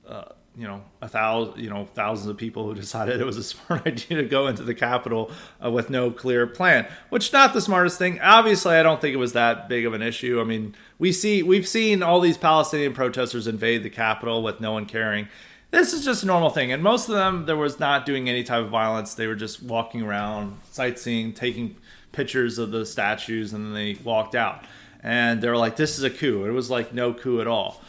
uh, 0.07 0.25
you 0.57 0.67
know 0.67 0.83
a 1.03 1.09
thousand 1.09 1.61
you 1.61 1.69
know 1.69 1.85
thousands 1.95 2.29
of 2.29 2.37
people 2.37 2.65
who 2.65 2.75
decided 2.75 3.21
it 3.21 3.25
was 3.25 3.37
a 3.37 3.43
smart 3.43 3.87
idea 3.87 4.19
to 4.19 4.25
go 4.25 4.47
into 4.47 4.63
the 4.63 4.75
Capitol 4.75 5.31
uh, 5.65 5.71
with 5.71 5.91
no 5.91 6.11
clear 6.11 6.47
plan 6.47 6.87
which 7.09 7.33
not 7.33 7.53
the 7.53 7.61
smartest 7.61 7.99
thing. 7.99 8.21
Obviously 8.21 8.77
i 8.77 8.83
don't 8.83 9.01
think 9.01 9.15
it 9.15 9.19
was 9.19 9.33
that 9.33 9.69
big 9.69 9.85
of 9.85 9.95
an 9.95 10.03
issue. 10.03 10.41
I 10.41 10.45
mean 10.45 10.75
we 10.99 11.13
see 11.13 11.43
we've 11.43 11.67
seen 11.67 12.03
all 12.03 12.21
these 12.21 12.39
palestinian 12.39 12.93
protesters 12.93 13.47
invade 13.47 13.83
the 13.83 13.91
Capitol 13.91 14.43
with 14.43 14.61
no 14.61 14.73
one 14.73 14.87
caring. 14.87 15.29
This 15.71 15.93
is 15.93 16.05
just 16.05 16.23
a 16.23 16.27
normal 16.27 16.51
thing. 16.51 16.71
And 16.71 16.83
most 16.83 17.09
of 17.09 17.17
them 17.17 17.47
there 17.47 17.57
was 17.57 17.81
not 17.81 18.07
doing 18.07 18.29
any 18.29 18.45
type 18.45 18.63
of 18.63 18.71
violence. 18.71 19.15
They 19.15 19.27
were 19.27 19.35
just 19.35 19.63
walking 19.63 20.03
around 20.03 20.61
sightseeing 20.71 21.33
taking 21.33 21.77
pictures 22.13 22.59
of 22.59 22.71
the 22.71 22.87
statues 22.87 23.53
and 23.53 23.67
then 23.67 23.75
they 23.75 23.95
walked 24.05 24.37
out. 24.37 24.65
And 25.03 25.43
they 25.43 25.49
were 25.49 25.57
like 25.57 25.75
this 25.77 25.99
is 25.99 26.05
a 26.05 26.11
coup. 26.11 26.45
It 26.45 26.53
was 26.53 26.71
like 26.71 26.95
no 26.95 27.13
coup 27.13 27.41
at 27.41 27.49
all 27.49 27.83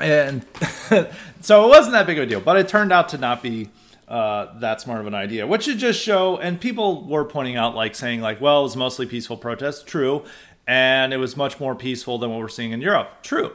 And 0.00 0.44
so 1.40 1.64
it 1.64 1.68
wasn't 1.68 1.92
that 1.92 2.06
big 2.06 2.18
of 2.18 2.24
a 2.24 2.26
deal, 2.26 2.40
but 2.40 2.56
it 2.56 2.68
turned 2.68 2.92
out 2.92 3.08
to 3.10 3.18
not 3.18 3.42
be 3.42 3.70
uh, 4.08 4.58
that 4.58 4.80
smart 4.80 5.00
of 5.00 5.06
an 5.06 5.14
idea, 5.14 5.46
which 5.46 5.64
should 5.64 5.78
just 5.78 6.00
show. 6.00 6.36
And 6.38 6.60
people 6.60 7.04
were 7.06 7.24
pointing 7.24 7.56
out, 7.56 7.74
like 7.74 7.94
saying, 7.94 8.20
like, 8.20 8.40
well, 8.40 8.60
it 8.60 8.64
was 8.64 8.76
mostly 8.76 9.06
peaceful 9.06 9.36
protests. 9.36 9.82
True, 9.82 10.24
and 10.66 11.12
it 11.12 11.18
was 11.18 11.36
much 11.36 11.60
more 11.60 11.74
peaceful 11.74 12.18
than 12.18 12.30
what 12.30 12.38
we're 12.38 12.48
seeing 12.48 12.72
in 12.72 12.80
Europe. 12.80 13.22
True, 13.22 13.52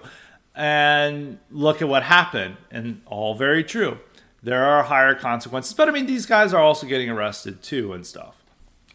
and 0.55 1.39
look 1.49 1.81
at 1.81 1.87
what 1.87 2.03
happened, 2.03 2.57
and 2.69 3.01
all 3.05 3.35
very 3.35 3.63
true. 3.63 3.99
There 4.43 4.65
are 4.65 4.83
higher 4.83 5.15
consequences, 5.15 5.73
but 5.73 5.87
I 5.87 5.91
mean, 5.91 6.05
these 6.05 6.25
guys 6.25 6.53
are 6.53 6.61
also 6.61 6.85
getting 6.85 7.09
arrested 7.09 7.63
too 7.63 7.93
and 7.93 8.05
stuff. 8.05 8.43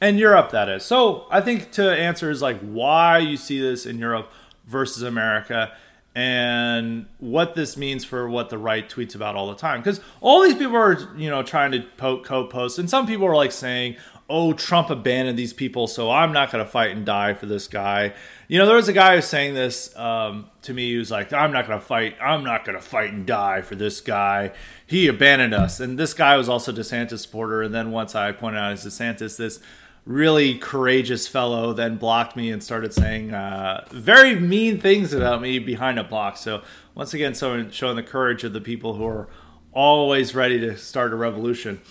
And 0.01 0.19
Europe, 0.19 0.51
that 0.51 0.69
is. 0.69 0.85
So 0.85 1.27
I 1.31 1.41
think 1.41 1.73
to 1.73 1.91
answer 1.91 2.31
is 2.31 2.41
like 2.41 2.61
why 2.61 3.19
you 3.19 3.37
see 3.37 3.61
this 3.61 3.85
in 3.85 3.99
Europe 3.99 4.31
versus 4.67 5.03
America 5.03 5.73
and 6.19 7.07
what 7.19 7.55
this 7.55 7.77
means 7.77 8.05
for 8.05 8.29
what 8.29 8.51
the 8.51 8.59
right 8.59 8.89
tweets 8.91 9.15
about 9.15 9.37
all 9.37 9.47
the 9.47 9.55
time. 9.55 9.79
Because 9.79 10.01
all 10.21 10.43
these 10.43 10.57
people 10.57 10.75
are, 10.75 10.99
you 11.17 11.31
know, 11.31 11.45
trying 11.45 11.71
to 11.71 11.85
po- 11.97 12.23
co-post, 12.23 12.77
and 12.77 12.91
some 12.91 13.07
people 13.07 13.25
are 13.25 13.37
like 13.37 13.53
saying, 13.53 13.95
"Oh, 14.29 14.53
Trump 14.53 14.91
abandoned 14.91 15.39
these 15.39 15.53
people, 15.53 15.87
so 15.87 16.11
I'm 16.11 16.33
not 16.33 16.51
going 16.51 16.65
to 16.65 16.69
fight 16.69 16.91
and 16.91 17.07
die 17.07 17.35
for 17.35 17.47
this 17.47 17.69
guy." 17.69 18.15
You 18.49 18.59
know, 18.59 18.67
there 18.67 18.75
was 18.75 18.89
a 18.89 18.93
guy 18.93 19.11
who 19.11 19.17
was 19.17 19.29
saying 19.29 19.55
this 19.55 19.97
um, 19.97 20.47
to 20.63 20.75
me. 20.75 20.91
He 20.91 20.97
was 20.97 21.13
like, 21.13 21.33
"I'm 21.33 21.53
not 21.53 21.69
going 21.69 21.79
to 21.79 21.87
fight. 21.87 22.17
I'm 22.21 22.43
not 22.43 22.65
going 22.65 22.77
to 22.77 22.83
fight 22.85 23.13
and 23.13 23.25
die 23.25 23.63
for 23.63 23.77
this 23.77 24.01
guy. 24.01 24.51
He 24.85 25.07
abandoned 25.07 25.55
us." 25.55 25.79
And 25.79 26.01
this 26.01 26.15
guy 26.15 26.37
was 26.37 26.49
also 26.49 26.73
DeSantis 26.73 27.21
supporter. 27.21 27.63
And 27.63 27.73
then 27.73 27.93
once 27.93 28.17
I 28.17 28.33
pointed 28.33 28.59
out 28.59 28.73
as 28.73 28.85
DeSantis, 28.85 29.37
this 29.37 29.61
really 30.09 30.57
courageous 30.57 31.29
fellow 31.29 31.75
then 31.75 31.97
blocked 31.97 32.35
me 32.35 32.51
and 32.51 32.65
started 32.65 32.95
saying 32.95 33.33
uh, 33.35 33.85
very 33.91 34.35
mean 34.35 34.81
things 34.81 35.13
about 35.13 35.43
me 35.43 35.59
behind 35.59 35.99
a 35.99 36.05
block. 36.05 36.39
So 36.39 36.63
once 36.95 37.13
again, 37.13 37.35
showing, 37.35 37.71
showing 37.71 37.97
the 37.97 38.03
courage 38.03 38.43
of 38.43 38.55
the 38.55 38.61
people 38.61 38.95
who 38.95 39.05
are 39.07 39.29
always 39.71 40.35
ready 40.35 40.59
to 40.61 40.79
start 40.79 41.13
a 41.13 41.17
revolution. 41.17 41.83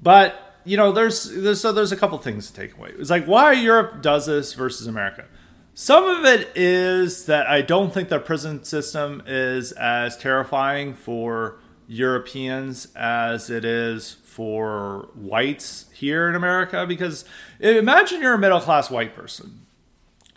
But 0.00 0.58
you 0.64 0.76
know, 0.76 0.92
there's, 0.92 1.24
there's 1.24 1.60
so 1.60 1.72
there's 1.72 1.90
a 1.90 1.96
couple 1.96 2.18
things 2.18 2.50
to 2.50 2.54
take 2.54 2.76
away. 2.76 2.92
It's 2.98 3.10
like 3.10 3.24
why 3.24 3.52
Europe 3.52 4.02
does 4.02 4.26
this 4.26 4.52
versus 4.52 4.86
America. 4.86 5.24
Some 5.72 6.04
of 6.04 6.26
it 6.26 6.52
is 6.54 7.24
that 7.26 7.46
I 7.46 7.62
don't 7.62 7.94
think 7.94 8.10
the 8.10 8.18
prison 8.20 8.62
system 8.62 9.22
is 9.26 9.72
as 9.72 10.18
terrifying 10.18 10.92
for 10.92 11.60
Europeans 11.88 12.88
as 12.94 13.48
it 13.48 13.64
is 13.64 14.18
for 14.32 15.10
whites 15.14 15.84
here 15.92 16.26
in 16.26 16.34
America 16.34 16.86
because 16.86 17.26
imagine 17.60 18.22
you're 18.22 18.32
a 18.32 18.38
middle 18.38 18.60
class 18.60 18.90
white 18.90 19.14
person. 19.14 19.66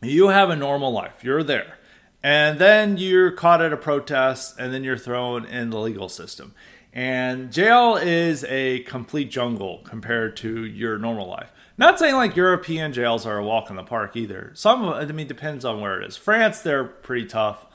You 0.01 0.27
have 0.27 0.49
a 0.49 0.55
normal 0.55 0.91
life, 0.91 1.23
you're 1.23 1.43
there. 1.43 1.77
And 2.21 2.59
then 2.59 2.97
you're 2.97 3.31
caught 3.31 3.61
at 3.61 3.71
a 3.71 3.77
protest 3.77 4.55
and 4.59 4.73
then 4.73 4.83
you're 4.83 4.97
thrown 4.97 5.45
in 5.45 5.69
the 5.69 5.79
legal 5.79 6.09
system. 6.09 6.53
And 6.91 7.53
jail 7.53 7.95
is 7.95 8.43
a 8.45 8.79
complete 8.81 9.31
jungle 9.31 9.79
compared 9.85 10.35
to 10.37 10.65
your 10.65 10.97
normal 10.97 11.29
life. 11.29 11.53
Not 11.77 11.97
saying 11.97 12.15
like 12.15 12.35
European 12.35 12.91
jails 12.91 13.25
are 13.25 13.37
a 13.37 13.45
walk 13.45 13.69
in 13.69 13.77
the 13.77 13.83
park 13.83 14.17
either. 14.17 14.51
Some, 14.55 14.89
I 14.89 15.05
mean, 15.05 15.27
depends 15.27 15.63
on 15.63 15.79
where 15.79 16.01
it 16.01 16.05
is. 16.05 16.17
France, 16.17 16.59
they're 16.59 16.83
pretty 16.83 17.27
tough. 17.27 17.65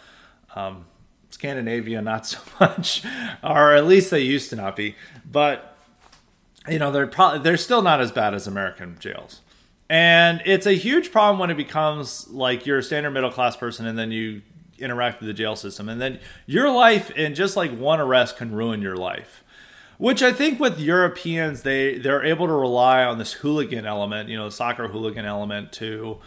Um, 0.54 0.84
Scandinavia, 1.30 2.02
not 2.02 2.26
so 2.26 2.38
much, 2.60 3.04
or 3.42 3.74
at 3.74 3.86
least 3.86 4.10
they 4.10 4.20
used 4.20 4.50
to 4.50 4.56
not 4.56 4.76
be. 4.76 4.96
But 5.30 5.69
you 6.68 6.78
know 6.78 6.90
they're 6.90 7.06
probably 7.06 7.40
they're 7.40 7.56
still 7.56 7.82
not 7.82 8.00
as 8.00 8.12
bad 8.12 8.34
as 8.34 8.46
American 8.46 8.96
jails. 8.98 9.40
And 9.88 10.40
it's 10.44 10.66
a 10.66 10.74
huge 10.74 11.10
problem 11.10 11.40
when 11.40 11.50
it 11.50 11.56
becomes 11.56 12.28
like 12.28 12.64
you're 12.64 12.78
a 12.78 12.82
standard 12.82 13.10
middle 13.10 13.32
class 13.32 13.56
person 13.56 13.86
and 13.86 13.98
then 13.98 14.12
you 14.12 14.42
interact 14.78 15.20
with 15.20 15.26
the 15.26 15.34
jail 15.34 15.56
system 15.56 15.88
and 15.88 16.00
then 16.00 16.20
your 16.46 16.70
life 16.70 17.10
in 17.10 17.34
just 17.34 17.56
like 17.56 17.76
one 17.76 18.00
arrest 18.00 18.36
can 18.36 18.54
ruin 18.54 18.82
your 18.82 18.96
life. 18.96 19.42
Which 19.98 20.22
I 20.22 20.32
think 20.32 20.60
with 20.60 20.78
Europeans 20.78 21.62
they 21.62 21.98
they're 21.98 22.24
able 22.24 22.46
to 22.46 22.52
rely 22.52 23.04
on 23.04 23.18
this 23.18 23.34
hooligan 23.34 23.84
element, 23.84 24.28
you 24.28 24.36
know, 24.36 24.46
the 24.46 24.52
soccer 24.52 24.88
hooligan 24.88 25.24
element 25.24 25.72
to 25.72 26.18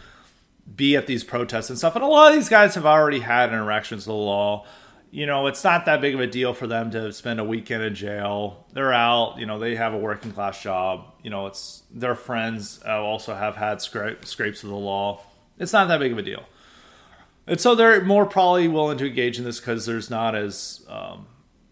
be 0.76 0.96
at 0.96 1.06
these 1.06 1.24
protests 1.24 1.68
and 1.70 1.78
stuff. 1.78 1.94
And 1.94 2.04
a 2.04 2.06
lot 2.06 2.32
of 2.32 2.38
these 2.38 2.48
guys 2.48 2.74
have 2.74 2.86
already 2.86 3.20
had 3.20 3.50
interactions 3.50 4.06
with 4.06 4.14
the 4.14 4.20
law 4.20 4.66
you 5.14 5.26
know, 5.26 5.46
it's 5.46 5.62
not 5.62 5.84
that 5.84 6.00
big 6.00 6.12
of 6.12 6.18
a 6.18 6.26
deal 6.26 6.52
for 6.52 6.66
them 6.66 6.90
to 6.90 7.12
spend 7.12 7.38
a 7.38 7.44
weekend 7.44 7.84
in 7.84 7.94
jail. 7.94 8.66
They're 8.72 8.92
out, 8.92 9.38
you 9.38 9.46
know, 9.46 9.60
they 9.60 9.76
have 9.76 9.94
a 9.94 9.96
working 9.96 10.32
class 10.32 10.60
job. 10.60 11.04
You 11.22 11.30
know, 11.30 11.46
it's 11.46 11.84
their 11.88 12.16
friends 12.16 12.80
uh, 12.84 13.00
also 13.00 13.32
have 13.32 13.54
had 13.54 13.78
scra- 13.78 14.24
scrapes 14.24 14.64
of 14.64 14.70
the 14.70 14.74
law. 14.74 15.20
It's 15.56 15.72
not 15.72 15.86
that 15.86 16.00
big 16.00 16.10
of 16.10 16.18
a 16.18 16.22
deal. 16.22 16.42
And 17.46 17.60
so 17.60 17.76
they're 17.76 18.02
more 18.04 18.26
probably 18.26 18.66
willing 18.66 18.98
to 18.98 19.06
engage 19.06 19.38
in 19.38 19.44
this 19.44 19.60
because 19.60 19.86
there's 19.86 20.10
not 20.10 20.34
as 20.34 20.84
um, 20.88 21.28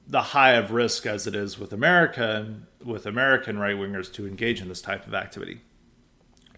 the 0.06 0.22
high 0.22 0.52
of 0.52 0.70
risk 0.70 1.04
as 1.04 1.26
it 1.26 1.34
is 1.34 1.58
with 1.58 1.72
America 1.72 2.46
and 2.46 2.66
with 2.86 3.06
American 3.06 3.58
right 3.58 3.74
wingers 3.74 4.12
to 4.12 4.24
engage 4.24 4.60
in 4.60 4.68
this 4.68 4.80
type 4.80 5.04
of 5.04 5.14
activity. 5.14 5.62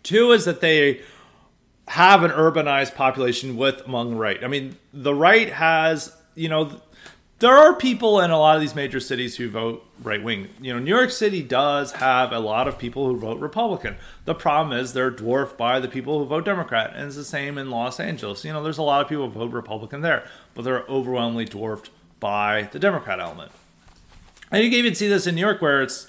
Two 0.02 0.32
is 0.32 0.44
that 0.44 0.60
they 0.60 1.00
have 1.88 2.22
an 2.22 2.30
urbanized 2.30 2.94
population 2.94 3.56
with 3.56 3.80
among 3.86 4.16
right. 4.16 4.44
I 4.44 4.48
mean, 4.48 4.76
the 4.92 5.14
right 5.14 5.48
has 5.48 6.14
you 6.34 6.48
know, 6.48 6.80
there 7.40 7.56
are 7.56 7.74
people 7.74 8.20
in 8.20 8.30
a 8.30 8.38
lot 8.38 8.54
of 8.54 8.62
these 8.62 8.74
major 8.74 9.00
cities 9.00 9.36
who 9.36 9.50
vote 9.50 9.84
right 10.02 10.22
wing. 10.22 10.48
You 10.60 10.72
know, 10.72 10.78
New 10.78 10.94
York 10.94 11.10
City 11.10 11.42
does 11.42 11.92
have 11.92 12.32
a 12.32 12.38
lot 12.38 12.68
of 12.68 12.78
people 12.78 13.06
who 13.06 13.18
vote 13.18 13.38
Republican. 13.40 13.96
The 14.24 14.34
problem 14.34 14.78
is 14.78 14.92
they're 14.92 15.10
dwarfed 15.10 15.58
by 15.58 15.80
the 15.80 15.88
people 15.88 16.18
who 16.18 16.24
vote 16.24 16.44
Democrat, 16.44 16.92
and 16.94 17.06
it's 17.06 17.16
the 17.16 17.24
same 17.24 17.58
in 17.58 17.70
Los 17.70 17.98
Angeles. 17.98 18.44
You 18.44 18.52
know, 18.52 18.62
there's 18.62 18.78
a 18.78 18.82
lot 18.82 19.02
of 19.02 19.08
people 19.08 19.28
who 19.28 19.38
vote 19.38 19.52
Republican 19.52 20.00
there, 20.00 20.26
but 20.54 20.62
they're 20.62 20.84
overwhelmingly 20.88 21.44
dwarfed 21.44 21.90
by 22.20 22.68
the 22.72 22.78
Democrat 22.78 23.20
element. 23.20 23.52
And 24.50 24.62
you 24.62 24.70
can 24.70 24.78
even 24.78 24.94
see 24.94 25.08
this 25.08 25.26
in 25.26 25.34
New 25.34 25.40
York, 25.40 25.60
where 25.60 25.82
it's, 25.82 26.06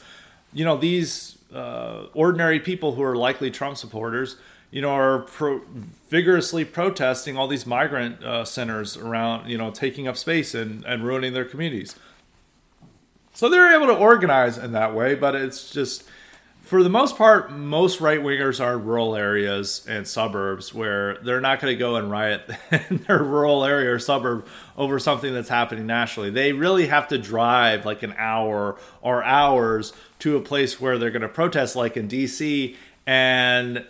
you 0.53 0.63
know, 0.63 0.77
these 0.77 1.37
uh, 1.53 2.05
ordinary 2.13 2.59
people 2.59 2.93
who 2.93 3.03
are 3.03 3.15
likely 3.15 3.49
Trump 3.49 3.77
supporters 3.77 4.37
you 4.75 4.81
know, 4.81 4.89
are 4.89 5.19
pro- 5.19 5.61
vigorously 6.09 6.65
protesting 6.65 7.37
all 7.37 7.47
these 7.47 7.65
migrant 7.65 8.21
uh, 8.21 8.43
centers 8.43 8.97
around, 8.97 9.49
you 9.49 9.57
know, 9.57 9.71
taking 9.71 10.05
up 10.05 10.17
space 10.17 10.53
and, 10.53 10.83
and 10.83 11.05
ruining 11.05 11.31
their 11.31 11.45
communities. 11.45 11.95
So 13.33 13.47
they're 13.47 13.73
able 13.73 13.87
to 13.87 13.95
organize 13.95 14.57
in 14.57 14.73
that 14.73 14.93
way, 14.93 15.15
but 15.15 15.33
it's 15.33 15.71
just, 15.71 16.03
for 16.61 16.83
the 16.83 16.89
most 16.89 17.15
part, 17.15 17.53
most 17.53 18.01
right 18.01 18.19
wingers 18.19 18.59
are 18.59 18.73
in 18.73 18.83
rural 18.83 19.15
areas 19.15 19.85
and 19.87 20.05
suburbs 20.05 20.73
where 20.73 21.19
they're 21.19 21.39
not 21.39 21.61
going 21.61 21.71
to 21.71 21.79
go 21.79 21.95
and 21.95 22.11
riot 22.11 22.41
in 22.89 22.97
their 23.07 23.23
rural 23.23 23.63
area 23.63 23.93
or 23.93 23.99
suburb 23.99 24.45
over 24.75 24.99
something 24.99 25.33
that's 25.33 25.47
happening 25.47 25.85
nationally. 25.85 26.29
They 26.29 26.51
really 26.51 26.87
have 26.87 27.07
to 27.07 27.17
drive 27.17 27.85
like 27.85 28.03
an 28.03 28.13
hour 28.17 28.77
or 29.01 29.23
hours 29.23 29.93
to 30.19 30.35
a 30.35 30.41
place 30.41 30.81
where 30.81 30.97
they're 30.97 31.11
going 31.11 31.21
to 31.21 31.29
protest, 31.29 31.77
like 31.77 31.95
in 31.95 32.09
DC, 32.09 32.75
and 33.07 33.85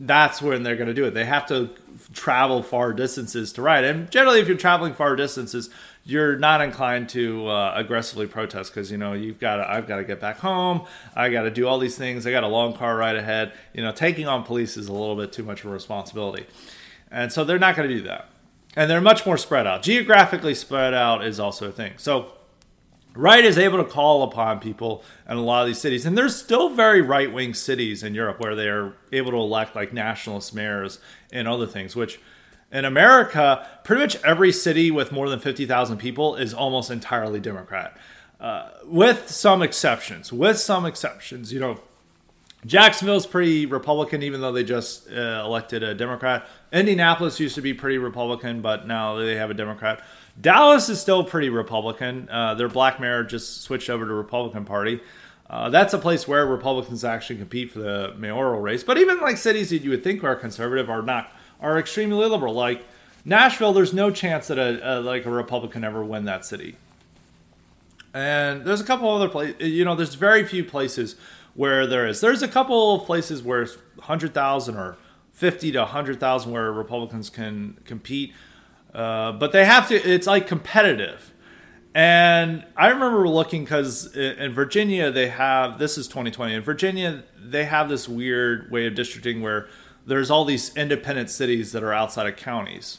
that's 0.00 0.42
when 0.42 0.62
they're 0.62 0.76
going 0.76 0.88
to 0.88 0.94
do 0.94 1.04
it. 1.04 1.14
They 1.14 1.24
have 1.24 1.46
to 1.46 1.70
travel 2.12 2.62
far 2.62 2.92
distances 2.92 3.52
to 3.52 3.62
ride. 3.62 3.84
And 3.84 4.10
generally, 4.10 4.40
if 4.40 4.48
you're 4.48 4.56
traveling 4.56 4.92
far 4.92 5.14
distances, 5.14 5.70
you're 6.04 6.36
not 6.36 6.60
inclined 6.60 7.08
to 7.10 7.46
uh, 7.46 7.72
aggressively 7.76 8.26
protest 8.26 8.74
because 8.74 8.90
you 8.90 8.98
know 8.98 9.12
you've 9.12 9.38
got 9.38 9.60
I've 9.60 9.86
got 9.86 9.96
to 9.96 10.04
get 10.04 10.20
back 10.20 10.38
home. 10.38 10.86
I 11.14 11.30
got 11.30 11.42
to 11.42 11.50
do 11.50 11.66
all 11.66 11.78
these 11.78 11.96
things. 11.96 12.26
I 12.26 12.30
got 12.30 12.44
a 12.44 12.48
long 12.48 12.74
car 12.74 12.96
ride 12.96 13.16
ahead. 13.16 13.52
You 13.72 13.82
know, 13.82 13.92
taking 13.92 14.26
on 14.26 14.42
police 14.42 14.76
is 14.76 14.88
a 14.88 14.92
little 14.92 15.16
bit 15.16 15.32
too 15.32 15.44
much 15.44 15.60
of 15.60 15.70
a 15.70 15.72
responsibility, 15.72 16.46
and 17.10 17.32
so 17.32 17.44
they're 17.44 17.58
not 17.58 17.76
going 17.76 17.88
to 17.88 17.94
do 17.94 18.02
that. 18.02 18.28
And 18.76 18.90
they're 18.90 19.00
much 19.00 19.24
more 19.24 19.38
spread 19.38 19.66
out. 19.66 19.82
Geographically 19.82 20.54
spread 20.54 20.94
out 20.94 21.24
is 21.24 21.38
also 21.38 21.68
a 21.68 21.72
thing. 21.72 21.92
So 21.96 22.32
right 23.16 23.44
is 23.44 23.58
able 23.58 23.78
to 23.78 23.84
call 23.84 24.22
upon 24.22 24.60
people 24.60 25.04
in 25.28 25.36
a 25.36 25.42
lot 25.42 25.62
of 25.62 25.66
these 25.68 25.80
cities. 25.80 26.04
And 26.04 26.18
there's 26.18 26.36
still 26.36 26.68
very 26.70 27.00
right-wing 27.00 27.54
cities 27.54 28.02
in 28.02 28.14
europe 28.14 28.40
where 28.40 28.54
they 28.54 28.68
are 28.68 28.94
able 29.12 29.30
to 29.30 29.36
elect 29.36 29.74
like 29.74 29.92
nationalist 29.92 30.54
mayors 30.54 30.98
and 31.32 31.46
other 31.46 31.66
things 31.66 31.94
which 31.94 32.20
in 32.72 32.84
america 32.84 33.66
pretty 33.84 34.02
much 34.02 34.16
every 34.24 34.52
city 34.52 34.90
with 34.90 35.12
more 35.12 35.28
than 35.28 35.38
50000 35.38 35.98
people 35.98 36.34
is 36.36 36.52
almost 36.52 36.90
entirely 36.90 37.40
democrat. 37.40 37.96
Uh, 38.40 38.68
with 38.84 39.28
some 39.28 39.62
exceptions 39.62 40.32
with 40.32 40.58
some 40.58 40.84
exceptions 40.84 41.52
you 41.52 41.60
know 41.60 41.80
jacksonville's 42.66 43.26
pretty 43.26 43.64
republican 43.64 44.22
even 44.22 44.40
though 44.40 44.52
they 44.52 44.64
just 44.64 45.08
uh, 45.10 45.42
elected 45.44 45.82
a 45.82 45.94
democrat. 45.94 46.46
Indianapolis 46.72 47.38
used 47.38 47.54
to 47.54 47.62
be 47.62 47.72
pretty 47.72 47.96
republican 47.96 48.60
but 48.60 48.88
now 48.88 49.14
they 49.14 49.36
have 49.36 49.50
a 49.50 49.54
democrat 49.54 50.02
Dallas 50.40 50.88
is 50.88 51.00
still 51.00 51.24
pretty 51.24 51.48
Republican. 51.48 52.28
Uh, 52.30 52.54
their 52.54 52.68
black 52.68 52.98
mayor 53.00 53.22
just 53.22 53.62
switched 53.62 53.88
over 53.88 54.04
to 54.06 54.12
Republican 54.12 54.64
Party. 54.64 55.00
Uh, 55.48 55.68
that's 55.70 55.94
a 55.94 55.98
place 55.98 56.26
where 56.26 56.46
Republicans 56.46 57.04
actually 57.04 57.36
compete 57.36 57.70
for 57.70 57.78
the 57.78 58.14
mayoral 58.16 58.60
race. 58.60 58.82
But 58.82 58.98
even 58.98 59.20
like 59.20 59.36
cities 59.36 59.70
that 59.70 59.82
you 59.82 59.90
would 59.90 60.02
think 60.02 60.24
are 60.24 60.34
conservative 60.34 60.90
are 60.90 61.02
not 61.02 61.32
are 61.60 61.78
extremely 61.78 62.26
liberal. 62.26 62.54
Like 62.54 62.84
Nashville, 63.24 63.72
there's 63.72 63.92
no 63.92 64.10
chance 64.10 64.48
that 64.48 64.58
a, 64.58 64.98
a 64.98 65.00
like 65.00 65.26
a 65.26 65.30
Republican 65.30 65.84
ever 65.84 66.04
win 66.04 66.24
that 66.24 66.44
city. 66.44 66.76
And 68.12 68.64
there's 68.64 68.80
a 68.80 68.84
couple 68.84 69.08
other 69.08 69.28
places. 69.28 69.68
You 69.70 69.84
know, 69.84 69.94
there's 69.94 70.14
very 70.14 70.44
few 70.44 70.64
places 70.64 71.16
where 71.54 71.86
there 71.86 72.06
is. 72.06 72.20
There's 72.20 72.42
a 72.42 72.48
couple 72.48 72.94
of 72.94 73.06
places 73.06 73.42
where 73.42 73.66
hundred 74.00 74.34
thousand 74.34 74.76
or 74.76 74.96
fifty 75.32 75.70
to 75.72 75.84
hundred 75.84 76.20
thousand 76.20 76.52
where 76.52 76.72
Republicans 76.72 77.30
can 77.30 77.78
compete 77.84 78.32
uh, 78.94 79.32
but 79.32 79.52
they 79.52 79.64
have 79.64 79.88
to. 79.88 79.94
It's 79.94 80.26
like 80.26 80.46
competitive. 80.46 81.32
And 81.94 82.64
I 82.76 82.88
remember 82.88 83.28
looking 83.28 83.62
because 83.62 84.16
in 84.16 84.52
Virginia 84.52 85.12
they 85.12 85.28
have 85.28 85.78
this 85.78 85.96
is 85.96 86.08
2020. 86.08 86.54
In 86.54 86.62
Virginia 86.62 87.22
they 87.38 87.64
have 87.64 87.88
this 87.88 88.08
weird 88.08 88.70
way 88.70 88.86
of 88.86 88.94
districting 88.94 89.42
where 89.42 89.68
there's 90.04 90.30
all 90.30 90.44
these 90.44 90.76
independent 90.76 91.30
cities 91.30 91.72
that 91.72 91.82
are 91.82 91.92
outside 91.92 92.26
of 92.26 92.36
counties. 92.36 92.98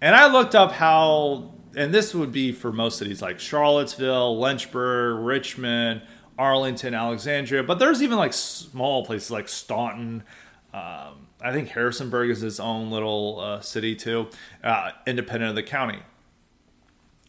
And 0.00 0.14
I 0.14 0.30
looked 0.30 0.54
up 0.54 0.72
how, 0.72 1.54
and 1.74 1.94
this 1.94 2.14
would 2.14 2.32
be 2.32 2.52
for 2.52 2.72
most 2.72 2.98
cities 2.98 3.22
like 3.22 3.38
Charlottesville, 3.38 4.38
Lynchburg, 4.38 5.24
Richmond, 5.24 6.02
Arlington, 6.36 6.94
Alexandria, 6.94 7.62
but 7.62 7.78
there's 7.78 8.02
even 8.02 8.18
like 8.18 8.32
small 8.32 9.06
places 9.06 9.30
like 9.30 9.48
Staunton. 9.48 10.24
Um, 10.74 11.25
I 11.46 11.52
think 11.52 11.68
Harrisonburg 11.68 12.28
is 12.30 12.42
its 12.42 12.58
own 12.58 12.90
little 12.90 13.38
uh, 13.38 13.60
city 13.60 13.94
too, 13.94 14.30
uh, 14.64 14.90
independent 15.06 15.50
of 15.50 15.54
the 15.54 15.62
county. 15.62 16.00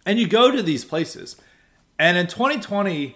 And 0.08 0.18
you 0.18 0.28
go 0.28 0.50
to 0.50 0.64
these 0.64 0.84
places, 0.84 1.36
and 2.00 2.18
in 2.18 2.26
2020, 2.26 3.16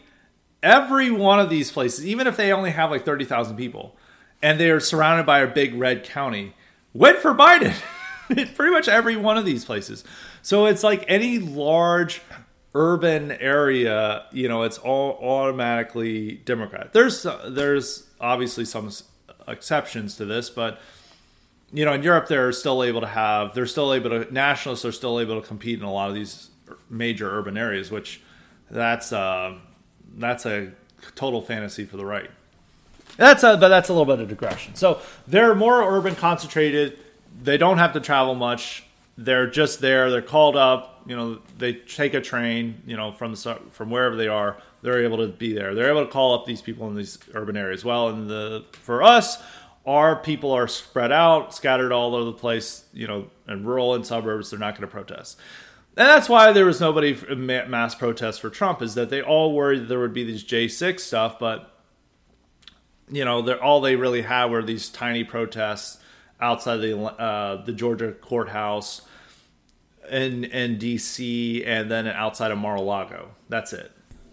every 0.62 1.10
one 1.10 1.40
of 1.40 1.50
these 1.50 1.72
places, 1.72 2.06
even 2.06 2.28
if 2.28 2.38
they 2.38 2.54
only 2.54 2.70
have 2.70 2.92
like 2.92 3.04
30,000 3.04 3.58
people, 3.58 3.98
and 4.44 4.60
they 4.60 4.70
are 4.70 4.80
surrounded 4.80 5.26
by 5.26 5.40
a 5.40 5.48
big 5.48 5.74
red 5.74 6.04
county, 6.04 6.54
went 6.94 7.18
for 7.18 7.34
Biden. 7.34 7.74
Pretty 8.28 8.72
much 8.72 8.88
every 8.88 9.16
one 9.16 9.40
of 9.40 9.46
these 9.46 9.66
places. 9.66 10.04
So 10.44 10.68
it's 10.68 10.84
like 10.84 11.04
any 11.08 11.40
large 11.40 12.22
urban 12.76 13.32
area, 13.32 14.26
you 14.32 14.48
know, 14.48 14.62
it's 14.62 14.78
all 14.78 15.18
automatically 15.20 16.34
Democrat. 16.46 16.94
There's 16.94 17.26
there's 17.48 18.08
obviously 18.20 18.66
some 18.66 18.92
exceptions 19.48 20.16
to 20.18 20.26
this, 20.26 20.50
but 20.50 20.80
you 21.74 21.86
know, 21.86 21.94
in 21.94 22.04
Europe, 22.04 22.28
they're 22.28 22.52
still 22.52 22.84
able 22.84 23.02
to 23.02 23.08
have, 23.08 23.54
they're 23.54 23.66
still 23.66 23.94
able 23.94 24.10
to, 24.10 24.34
nationalists 24.34 24.84
are 24.84 24.92
still 24.92 25.20
able 25.20 25.40
to 25.40 25.48
compete 25.48 25.80
in 25.80 25.86
a 25.86 25.92
lot 25.92 26.10
of 26.10 26.16
these 26.16 26.50
major 26.90 27.30
urban 27.32 27.58
areas, 27.58 27.90
which 27.90 28.22
that's 28.70 29.14
uh, 29.14 29.56
that's 30.18 30.46
a 30.46 30.72
total 31.16 31.42
fantasy 31.42 31.86
for 31.86 31.98
the 31.98 32.06
right. 32.06 32.30
That's 33.18 33.44
a, 33.44 33.58
but 33.58 33.70
that's 33.70 33.90
a 33.90 33.94
little 33.94 34.06
bit 34.06 34.20
of 34.20 34.30
digression. 34.30 34.76
So 34.76 35.00
they're 35.28 35.56
more 35.56 35.84
urban 35.84 36.16
concentrated. 36.16 37.00
They 37.42 37.58
don't 37.58 37.78
have 37.78 37.94
to 37.94 38.00
travel 38.00 38.36
much. 38.36 38.84
They're 39.18 39.48
just 39.48 39.82
there. 39.82 40.10
They're 40.10 40.22
called 40.22 40.56
up. 40.56 41.04
You 41.06 41.16
know, 41.16 41.40
they 41.58 41.74
take 41.74 42.14
a 42.14 42.22
train. 42.22 42.82
You 42.86 42.96
know, 42.98 43.12
from 43.12 43.34
the 43.34 43.60
from 43.72 43.90
wherever 43.90 44.16
they 44.16 44.28
are, 44.28 44.58
they're 44.82 45.04
able 45.04 45.18
to 45.18 45.28
be 45.28 45.54
there. 45.54 45.76
They're 45.76 45.90
able 45.90 46.06
to 46.06 46.12
call 46.12 46.34
up 46.34 46.46
these 46.46 46.62
people 46.62 46.88
in 46.88 46.96
these 46.96 47.20
urban 47.34 47.58
areas. 47.58 47.86
Well, 47.86 48.10
and 48.10 48.30
the 48.30 48.66
for 48.72 49.04
us, 49.04 49.42
our 49.86 50.16
people 50.16 50.52
are 50.52 50.68
spread 50.68 51.12
out, 51.12 51.54
scattered 51.54 51.92
all 51.92 52.16
over 52.16 52.26
the 52.26 52.34
place. 52.34 52.86
You 52.94 53.08
know, 53.08 53.28
in 53.48 53.66
rural 53.66 53.94
and 53.94 54.06
suburbs, 54.06 54.50
they're 54.50 54.60
not 54.60 54.76
going 54.76 54.82
to 54.82 54.88
protest. 54.88 55.38
And 55.98 56.08
that's 56.08 56.30
why 56.30 56.54
there 56.54 56.66
was 56.66 56.80
nobody 56.80 57.14
mass 57.36 57.96
protest 57.96 58.40
for 58.40 58.50
Trump 58.50 58.82
is 58.82 58.96
that 58.96 59.10
they 59.10 59.22
all 59.22 59.54
worried 59.54 59.82
that 59.82 59.86
there 59.90 60.00
would 60.00 60.14
be 60.14 60.24
these 60.24 60.44
J6 60.44 61.02
stuff, 61.02 61.38
but 61.38 61.72
you 63.10 63.26
know, 63.26 63.56
all 63.58 63.82
they 63.82 63.98
really 63.98 64.22
had 64.22 64.46
were 64.46 64.64
these 64.64 64.88
tiny 64.88 65.26
protests 65.26 65.98
outside 66.40 66.78
the 66.78 66.98
uh, 66.98 67.64
the 67.64 67.74
Georgia 67.74 68.14
courthouse 68.14 69.02
in 70.10 70.46
in 70.46 70.78
D.C. 70.78 71.64
and 71.66 71.92
then 71.92 72.08
outside 72.08 72.52
of 72.52 72.58
Mar-a-Lago. 72.58 73.32
That's 73.50 73.74
it. 73.74 73.92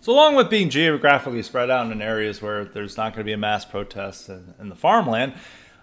So, 0.08 0.14
along 0.14 0.36
with 0.36 0.48
being 0.48 0.70
geographically 0.70 1.42
spread 1.42 1.68
out 1.68 1.92
in 1.92 2.00
areas 2.00 2.40
where 2.40 2.64
there's 2.64 2.96
not 2.96 3.12
going 3.12 3.18
to 3.18 3.24
be 3.24 3.34
a 3.34 3.36
mass 3.36 3.66
protest 3.66 4.30
in, 4.30 4.54
in 4.58 4.70
the 4.70 4.74
farmland, 4.74 5.34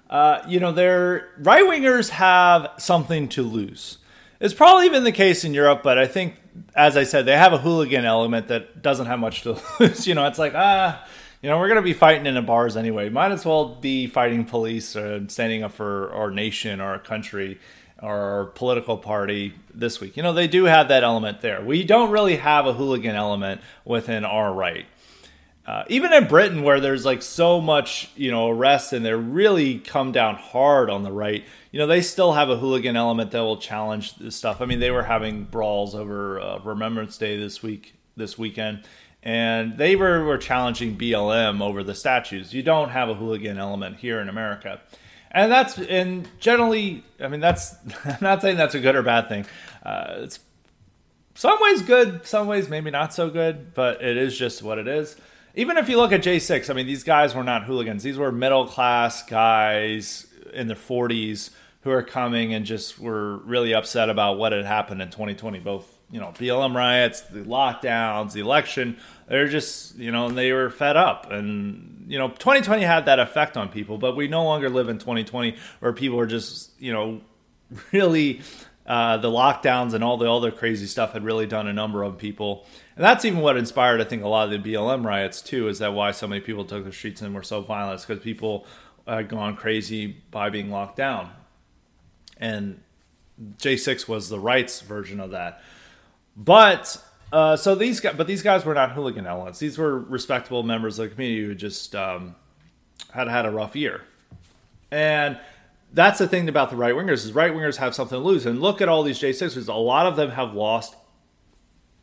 uh, 0.10 0.42
you 0.48 0.60
know, 0.60 0.72
their 0.72 1.30
right 1.38 1.64
wingers 1.64 2.10
have 2.10 2.72
something 2.80 3.30
to 3.30 3.44
lose. 3.44 4.00
It's 4.40 4.56
probably 4.56 4.90
been 4.90 5.04
the 5.04 5.12
case 5.12 5.44
in 5.44 5.54
Europe, 5.54 5.82
but 5.84 6.00
I 6.00 6.08
think, 6.08 6.38
as 6.74 6.98
I 6.98 7.04
said, 7.04 7.28
they 7.28 7.38
have 7.38 7.54
a 7.54 7.60
hooligan 7.60 8.04
element 8.04 8.48
that 8.48 8.82
doesn't 8.82 9.06
have 9.06 9.20
much 9.20 9.44
to 9.44 9.62
lose. 9.80 10.08
you 10.08 10.16
know, 10.16 10.26
it's 10.26 10.40
like 10.40 10.54
ah 10.56 11.06
you 11.46 11.52
know, 11.52 11.60
we're 11.60 11.68
going 11.68 11.76
to 11.76 11.84
be 11.84 11.94
fighting 11.94 12.26
in 12.26 12.34
the 12.34 12.42
bars 12.42 12.76
anyway. 12.76 13.10
Might 13.10 13.32
as 13.32 13.46
well 13.46 13.76
be 13.76 14.08
fighting 14.08 14.46
police 14.46 14.96
and 14.96 15.32
standing 15.32 15.62
up 15.62 15.74
for 15.74 16.12
our 16.12 16.32
nation, 16.32 16.82
our 16.82 16.98
country, 16.98 17.60
our 18.00 18.46
political 18.46 18.98
party 18.98 19.54
this 19.74 20.00
week. 20.00 20.18
You 20.18 20.24
know, 20.24 20.34
they 20.34 20.48
do 20.48 20.66
have 20.66 20.90
that 20.90 21.04
element 21.04 21.42
there. 21.42 21.64
We 21.64 21.84
don't 21.84 22.12
really 22.12 22.36
have 22.36 22.68
a 22.68 22.74
hooligan 22.74 23.16
element 23.16 23.62
within 23.84 24.26
our 24.26 24.54
right. 24.54 24.86
Uh, 25.66 25.84
even 25.88 26.14
in 26.14 26.28
Britain, 26.28 26.62
where 26.62 26.80
there's 26.80 27.06
like 27.06 27.24
so 27.24 27.60
much, 27.60 28.12
you 28.16 28.30
know, 28.30 28.50
arrest 28.50 28.94
and 28.94 29.04
they're 29.04 29.18
really 29.18 29.80
come 29.80 30.12
down 30.12 30.36
hard 30.36 30.92
on 30.92 31.02
the 31.02 31.12
right, 31.12 31.44
you 31.72 31.80
know, 31.80 31.88
they 31.88 32.02
still 32.02 32.34
have 32.34 32.52
a 32.52 32.58
hooligan 32.58 32.96
element 32.96 33.32
that 33.32 33.42
will 33.42 33.58
challenge 33.58 34.16
this 34.16 34.36
stuff. 34.36 34.62
I 34.62 34.66
mean, 34.66 34.80
they 34.80 34.92
were 34.92 35.04
having 35.04 35.46
brawls 35.46 35.96
over 35.96 36.40
uh, 36.40 36.60
Remembrance 36.60 37.18
Day 37.18 37.38
this 37.38 37.64
week, 37.64 37.96
this 38.16 38.38
weekend, 38.38 38.84
and 39.26 39.80
they 39.80 39.96
were, 39.96 40.24
were 40.24 40.38
challenging 40.38 40.96
BLM 40.96 41.60
over 41.60 41.84
the 41.84 41.96
statues. 41.96 42.54
You 42.54 42.62
don't 42.62 42.90
have 42.90 43.10
a 43.10 43.16
hooligan 43.16 43.58
element 43.58 43.98
here 43.98 44.22
in 44.22 44.30
America. 44.30 44.80
And 45.32 45.52
that's, 45.52 45.80
and 45.80 46.30
generally, 46.40 47.04
I 47.20 47.28
mean, 47.28 47.40
that's, 47.40 47.76
I'm 48.06 48.18
not 48.22 48.42
saying 48.42 48.56
that's 48.56 48.76
a 48.76 48.80
good 48.80 48.96
or 48.96 49.02
bad 49.02 49.28
thing. 49.28 49.48
Uh, 49.84 50.18
it's 50.20 50.40
some 51.34 51.60
ways 51.60 51.82
good, 51.82 52.26
some 52.28 52.46
ways 52.46 52.70
maybe 52.70 52.92
not 52.92 53.14
so 53.14 53.32
good, 53.32 53.74
but 53.74 54.02
it 54.02 54.16
is 54.16 54.38
just 54.38 54.62
what 54.62 54.78
it 54.78 54.88
is. 54.88 55.18
Even 55.56 55.78
if 55.78 55.90
you 55.90 55.98
look 55.98 56.12
at 56.12 56.22
J6, 56.22 56.70
I 56.70 56.74
mean, 56.74 56.86
these 56.86 57.04
guys 57.04 57.34
were 57.34 57.44
not 57.44 57.64
hooligans. 57.64 58.04
These 58.04 58.18
were 58.18 58.32
middle 58.32 58.68
class 58.68 59.24
guys 59.24 60.28
in 60.54 60.68
their 60.68 60.78
40s 60.78 61.50
who 61.82 61.90
are 61.92 62.04
coming 62.04 62.54
and 62.54 62.66
just 62.66 63.00
were 63.00 63.38
really 63.38 63.74
upset 63.74 64.10
about 64.10 64.38
what 64.38 64.52
had 64.52 64.66
happened 64.66 65.02
in 65.02 65.10
2020, 65.10 65.60
both 65.60 65.96
you 66.12 66.20
know 66.20 66.34
BLM 66.38 66.76
riots, 66.76 67.22
the 67.22 67.42
lockdowns, 67.42 68.34
the 68.34 68.40
election. 68.40 68.98
They're 69.28 69.48
just 69.48 69.98
you 69.98 70.12
know 70.12 70.30
they 70.30 70.52
were 70.52 70.70
fed 70.70 70.98
up, 70.98 71.32
and 71.32 72.06
you 72.08 72.20
know 72.20 72.30
2020 72.30 72.84
had 72.84 73.06
that 73.08 73.20
effect 73.20 73.58
on 73.58 73.70
people. 73.70 73.98
But 73.98 74.16
we 74.16 74.28
no 74.28 74.44
longer 74.44 74.70
live 74.70 74.90
in 74.90 74.98
2020 74.98 75.56
where 75.80 75.94
people 75.94 76.20
are 76.20 76.28
just 76.28 76.72
you 76.80 76.94
know 76.94 77.22
really 77.92 78.42
uh, 78.86 79.18
the 79.18 79.30
lockdowns 79.30 79.94
and 79.94 80.04
all 80.04 80.18
the 80.18 80.32
other 80.32 80.52
crazy 80.52 80.86
stuff 80.86 81.14
had 81.14 81.24
really 81.24 81.48
done 81.48 81.68
a 81.68 81.74
number 81.74 82.04
of 82.04 82.18
people. 82.18 82.66
And 82.96 83.04
that's 83.04 83.26
even 83.26 83.40
what 83.40 83.58
inspired, 83.58 84.00
I 84.00 84.04
think, 84.04 84.24
a 84.24 84.28
lot 84.28 84.54
of 84.54 84.64
the 84.64 84.74
BLM 84.74 85.04
riots 85.04 85.42
too. 85.42 85.68
Is 85.68 85.80
that 85.80 85.94
why 85.94 86.12
so 86.12 86.28
many 86.28 86.42
people 86.42 86.66
took 86.66 86.86
the 86.86 86.92
streets 86.92 87.22
and 87.22 87.34
were 87.34 87.44
so 87.44 87.62
violent? 87.62 88.02
Because 88.06 88.24
people 88.24 88.68
had 89.08 89.28
gone 89.28 89.56
crazy 89.56 90.08
by 90.30 90.50
being 90.50 90.70
locked 90.70 90.98
down, 90.98 91.32
and 92.38 92.82
J6 93.58 94.08
was 94.08 94.30
the 94.30 94.40
rights 94.40 94.82
version 94.82 95.20
of 95.20 95.32
that. 95.32 95.62
But 96.38 97.04
uh, 97.36 97.58
so 97.58 97.76
these 97.76 98.00
guys, 98.00 98.16
but 98.16 98.28
these 98.28 98.42
guys 98.42 98.64
were 98.64 98.74
not 98.74 98.94
hooligan 98.94 99.28
elements. 99.28 99.60
These 99.60 99.78
were 99.78 100.00
respectable 100.00 100.64
members 100.64 100.98
of 100.98 101.10
the 101.10 101.14
community 101.14 101.46
who 101.46 101.54
just 101.54 101.94
um, 101.94 102.34
had 103.12 103.28
had 103.28 103.46
a 103.46 103.52
rough 103.52 103.76
year. 103.76 104.04
And 104.90 105.38
that's 105.92 106.18
the 106.18 106.30
thing 106.30 106.48
about 106.48 106.70
the 106.70 106.78
right 106.78 106.94
wingers 106.94 107.26
is 107.26 107.34
right 107.34 107.52
wingers 107.52 107.76
have 107.76 107.94
something 107.94 108.18
to 108.18 108.24
lose. 108.24 108.46
And 108.46 108.62
look 108.62 108.80
at 108.80 108.88
all 108.88 109.04
these 109.04 109.20
J6ers. 109.20 109.68
A 109.68 109.74
lot 109.74 110.06
of 110.06 110.16
them 110.16 110.30
have 110.30 110.54
lost 110.54 110.96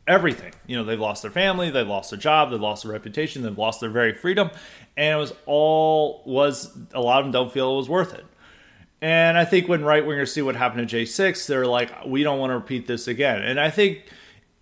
everything. 0.05 0.53
You 0.67 0.77
know, 0.77 0.83
they've 0.83 0.99
lost 0.99 1.23
their 1.23 1.31
family, 1.31 1.71
they've 1.71 1.87
lost 1.87 2.11
their 2.11 2.19
job, 2.19 2.51
they've 2.51 2.61
lost 2.61 2.83
their 2.83 2.91
reputation, 2.91 3.41
they've 3.41 3.57
lost 3.57 3.81
their 3.81 3.89
very 3.89 4.13
freedom, 4.13 4.51
and 4.95 5.17
it 5.17 5.19
was 5.19 5.33
all 5.47 6.21
was 6.27 6.77
a 6.93 7.01
lot 7.01 7.21
of 7.21 7.25
them 7.25 7.31
don't 7.31 7.51
feel 7.51 7.73
it 7.73 7.77
was 7.77 7.89
worth 7.89 8.13
it. 8.13 8.25
And 9.01 9.35
I 9.35 9.45
think 9.45 9.67
when 9.67 9.83
right 9.83 10.03
wingers 10.03 10.29
see 10.29 10.43
what 10.43 10.55
happened 10.55 10.87
to 10.87 10.95
J6, 10.95 11.47
they're 11.47 11.65
like, 11.65 12.05
we 12.05 12.21
don't 12.21 12.37
want 12.37 12.51
to 12.51 12.55
repeat 12.55 12.85
this 12.85 13.07
again. 13.07 13.41
And 13.41 13.59
I 13.59 13.71
think 13.71 14.05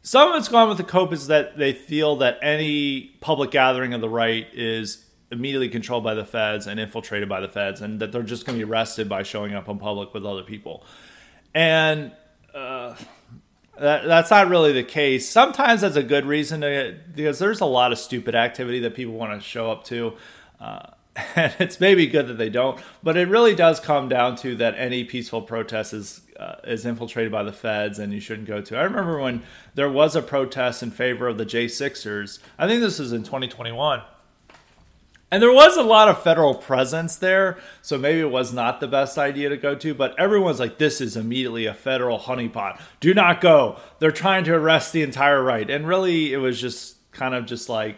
some 0.04 0.32
of 0.32 0.38
it's 0.38 0.48
gone 0.48 0.68
with 0.68 0.78
the 0.78 0.84
cope 0.84 1.14
is 1.14 1.28
that 1.28 1.58
they 1.58 1.74
feel 1.74 2.16
that 2.18 2.40
any 2.42 3.16
public 3.22 3.52
gathering 3.52 3.94
of 3.94 4.02
the 4.02 4.10
right 4.10 4.48
is 4.54 5.06
immediately 5.32 5.70
controlled 5.70 6.04
by 6.04 6.14
the 6.14 6.26
feds 6.26 6.68
and 6.68 6.80
infiltrated 6.80 7.30
by 7.30 7.40
the 7.40 7.48
feds, 7.48 7.82
and 7.82 8.00
that 8.00 8.12
they're 8.12 8.24
just 8.24 8.46
going 8.46 8.60
to 8.60 8.66
be 8.66 8.70
arrested 8.70 9.08
by 9.08 9.24
showing 9.24 9.54
up 9.54 9.70
in 9.70 9.78
public 9.78 10.14
with 10.14 10.26
other 10.26 10.44
people. 10.44 10.84
And 11.54 12.12
uh, 12.54 12.96
that, 13.80 14.06
that's 14.06 14.32
not 14.32 14.50
really 14.50 14.74
the 14.74 14.84
case. 14.84 15.30
Sometimes 15.30 15.82
that's 15.82 15.96
a 15.96 16.04
good 16.04 16.26
reason 16.26 16.62
to, 16.62 16.98
because 17.14 17.40
there's 17.40 17.62
a 17.62 17.66
lot 17.66 17.92
of 17.92 18.00
stupid 18.00 18.36
activity 18.36 18.80
that 18.80 18.96
people 18.96 19.14
want 19.14 19.40
to 19.40 19.48
show 19.48 19.72
up 19.72 19.84
to. 19.86 20.14
Uh, 20.60 20.88
and 21.36 21.54
it's 21.60 21.80
maybe 21.80 22.08
good 22.08 22.28
that 22.28 22.38
they 22.38 22.50
don't, 22.50 22.82
but 23.04 23.18
it 23.18 23.28
really 23.28 23.54
does 23.54 23.80
come 23.80 24.08
down 24.08 24.36
to 24.38 24.56
that 24.56 24.76
any 24.78 25.04
peaceful 25.04 25.42
protest 25.42 25.94
is 25.94 26.22
uh, 26.42 26.56
is 26.64 26.86
infiltrated 26.86 27.32
by 27.32 27.44
the 27.44 27.54
feds 27.54 28.00
and 28.00 28.12
you 28.12 28.20
shouldn't 28.20 28.48
go 28.48 28.62
to. 28.62 28.78
I 28.78 28.84
remember 28.84 29.20
when 29.20 29.44
there 29.76 29.90
was 29.90 30.16
a 30.16 30.22
protest 30.22 30.82
in 30.82 30.90
favor 30.90 31.28
of 31.28 31.38
the 31.38 31.46
J6ers. 31.46 32.40
I 32.58 32.68
think 32.68 32.82
this 32.82 32.98
was 32.98 33.14
in 33.14 33.24
2021. 33.24 34.02
And 35.34 35.42
there 35.42 35.54
was 35.54 35.78
a 35.78 35.84
lot 35.84 36.10
of 36.10 36.22
federal 36.22 36.56
presence 36.56 37.16
there, 37.16 37.58
so 37.82 37.98
maybe 37.98 38.20
it 38.20 38.32
was 38.32 38.52
not 38.52 38.82
the 38.82 38.88
best 38.88 39.18
idea 39.18 39.48
to 39.48 39.56
go 39.56 39.76
to, 39.76 39.94
but 39.94 40.20
everyone's 40.20 40.60
like, 40.60 40.78
this 40.78 41.00
is 41.00 41.16
immediately 41.16 41.68
a 41.68 41.74
federal 41.74 42.20
honeypot. 42.20 42.82
Do 43.00 43.14
not 43.14 43.40
go. 43.40 43.80
They're 44.00 44.12
trying 44.12 44.44
to 44.46 44.54
arrest 44.54 44.92
the 44.92 45.04
entire 45.04 45.42
right. 45.42 45.70
And 45.70 45.88
really, 45.88 46.34
it 46.34 46.38
was 46.38 46.60
just 46.60 46.98
kind 47.14 47.34
of 47.34 47.46
just 47.46 47.70
like 47.70 47.98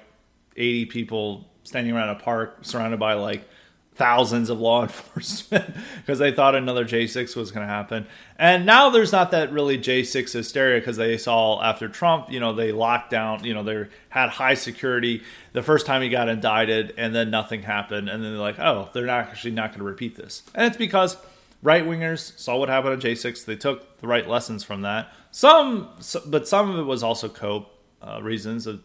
80 0.57 0.85
people 0.87 1.49
standing 1.63 1.95
around 1.95 2.09
a 2.09 2.19
park 2.19 2.59
surrounded 2.61 2.99
by 2.99 3.13
like 3.13 3.47
thousands 3.95 4.49
of 4.49 4.59
law 4.59 4.81
enforcement 4.83 5.75
because 5.97 6.19
they 6.19 6.31
thought 6.31 6.55
another 6.55 6.85
J6 6.85 7.35
was 7.35 7.51
going 7.51 7.65
to 7.65 7.71
happen. 7.71 8.05
And 8.37 8.65
now 8.65 8.89
there's 8.89 9.11
not 9.11 9.31
that 9.31 9.51
really 9.51 9.77
J6 9.77 10.31
hysteria 10.31 10.79
because 10.79 10.97
they 10.97 11.17
saw 11.17 11.61
after 11.61 11.87
Trump, 11.87 12.31
you 12.31 12.39
know, 12.39 12.53
they 12.53 12.71
locked 12.71 13.11
down, 13.11 13.43
you 13.43 13.53
know, 13.53 13.63
they 13.63 13.85
had 14.09 14.29
high 14.29 14.55
security 14.55 15.21
the 15.53 15.61
first 15.61 15.85
time 15.85 16.01
he 16.01 16.09
got 16.09 16.29
indicted 16.29 16.93
and 16.97 17.13
then 17.13 17.29
nothing 17.29 17.63
happened. 17.63 18.09
And 18.09 18.23
then 18.23 18.31
they're 18.31 18.41
like, 18.41 18.59
oh, 18.59 18.89
they're 18.93 19.05
not 19.05 19.27
actually 19.27 19.51
not 19.51 19.69
going 19.69 19.79
to 19.79 19.85
repeat 19.85 20.15
this. 20.15 20.43
And 20.55 20.65
it's 20.65 20.77
because 20.77 21.17
right 21.61 21.85
wingers 21.85 22.37
saw 22.37 22.57
what 22.57 22.69
happened 22.69 22.93
on 22.93 23.01
J6. 23.01 23.45
They 23.45 23.55
took 23.55 23.99
the 23.99 24.07
right 24.07 24.27
lessons 24.27 24.63
from 24.63 24.81
that. 24.81 25.11
Some, 25.31 25.89
but 26.25 26.47
some 26.47 26.69
of 26.69 26.79
it 26.79 26.83
was 26.83 27.03
also 27.03 27.29
cope 27.29 27.69
uh, 28.01 28.21
reasons. 28.21 28.67
Of, 28.67 28.81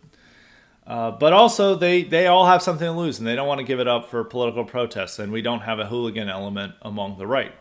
uh, 0.89 1.11
but 1.11 1.35
also, 1.35 1.75
they, 1.75 2.03
they 2.03 2.27
all 2.27 2.47
have 2.47 2.63
something 2.63 2.87
to 2.87 2.93
lose, 2.93 3.19
and 3.19 3.29
they 3.29 3.37
don't 3.37 3.47
want 3.47 3.59
to 3.59 3.65
give 3.65 3.79
it 3.79 3.87
up 3.87 4.09
for 4.09 4.25
political 4.25 4.65
protests. 4.65 5.19
And 5.19 5.31
we 5.31 5.43
don't 5.43 5.61
have 5.61 5.79
a 5.79 5.87
hooligan 5.87 6.31
element 6.31 6.73
among 6.81 7.19
the 7.19 7.27
right. 7.27 7.53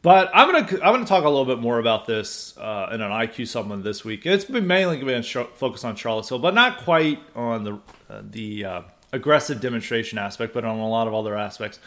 But 0.00 0.30
I'm 0.34 0.50
gonna 0.50 0.84
I'm 0.84 0.94
gonna 0.94 1.06
talk 1.06 1.24
a 1.24 1.28
little 1.28 1.44
bit 1.44 1.60
more 1.60 1.78
about 1.78 2.06
this 2.06 2.56
uh, 2.58 2.90
in 2.92 3.00
an 3.00 3.10
IQ 3.10 3.46
supplement 3.46 3.84
this 3.84 4.04
week. 4.04 4.26
It's 4.26 4.44
been 4.44 4.66
mainly 4.66 5.22
sh- 5.22 5.36
focused 5.54 5.84
on 5.84 5.94
Charlottesville, 5.94 6.40
but 6.40 6.54
not 6.54 6.78
quite 6.78 7.20
on 7.36 7.62
the 7.62 7.74
uh, 8.10 8.22
the 8.28 8.64
uh, 8.64 8.82
aggressive 9.12 9.60
demonstration 9.60 10.18
aspect, 10.18 10.54
but 10.54 10.64
on 10.64 10.78
a 10.78 10.88
lot 10.88 11.06
of 11.06 11.14
other 11.14 11.36
aspects. 11.36 11.78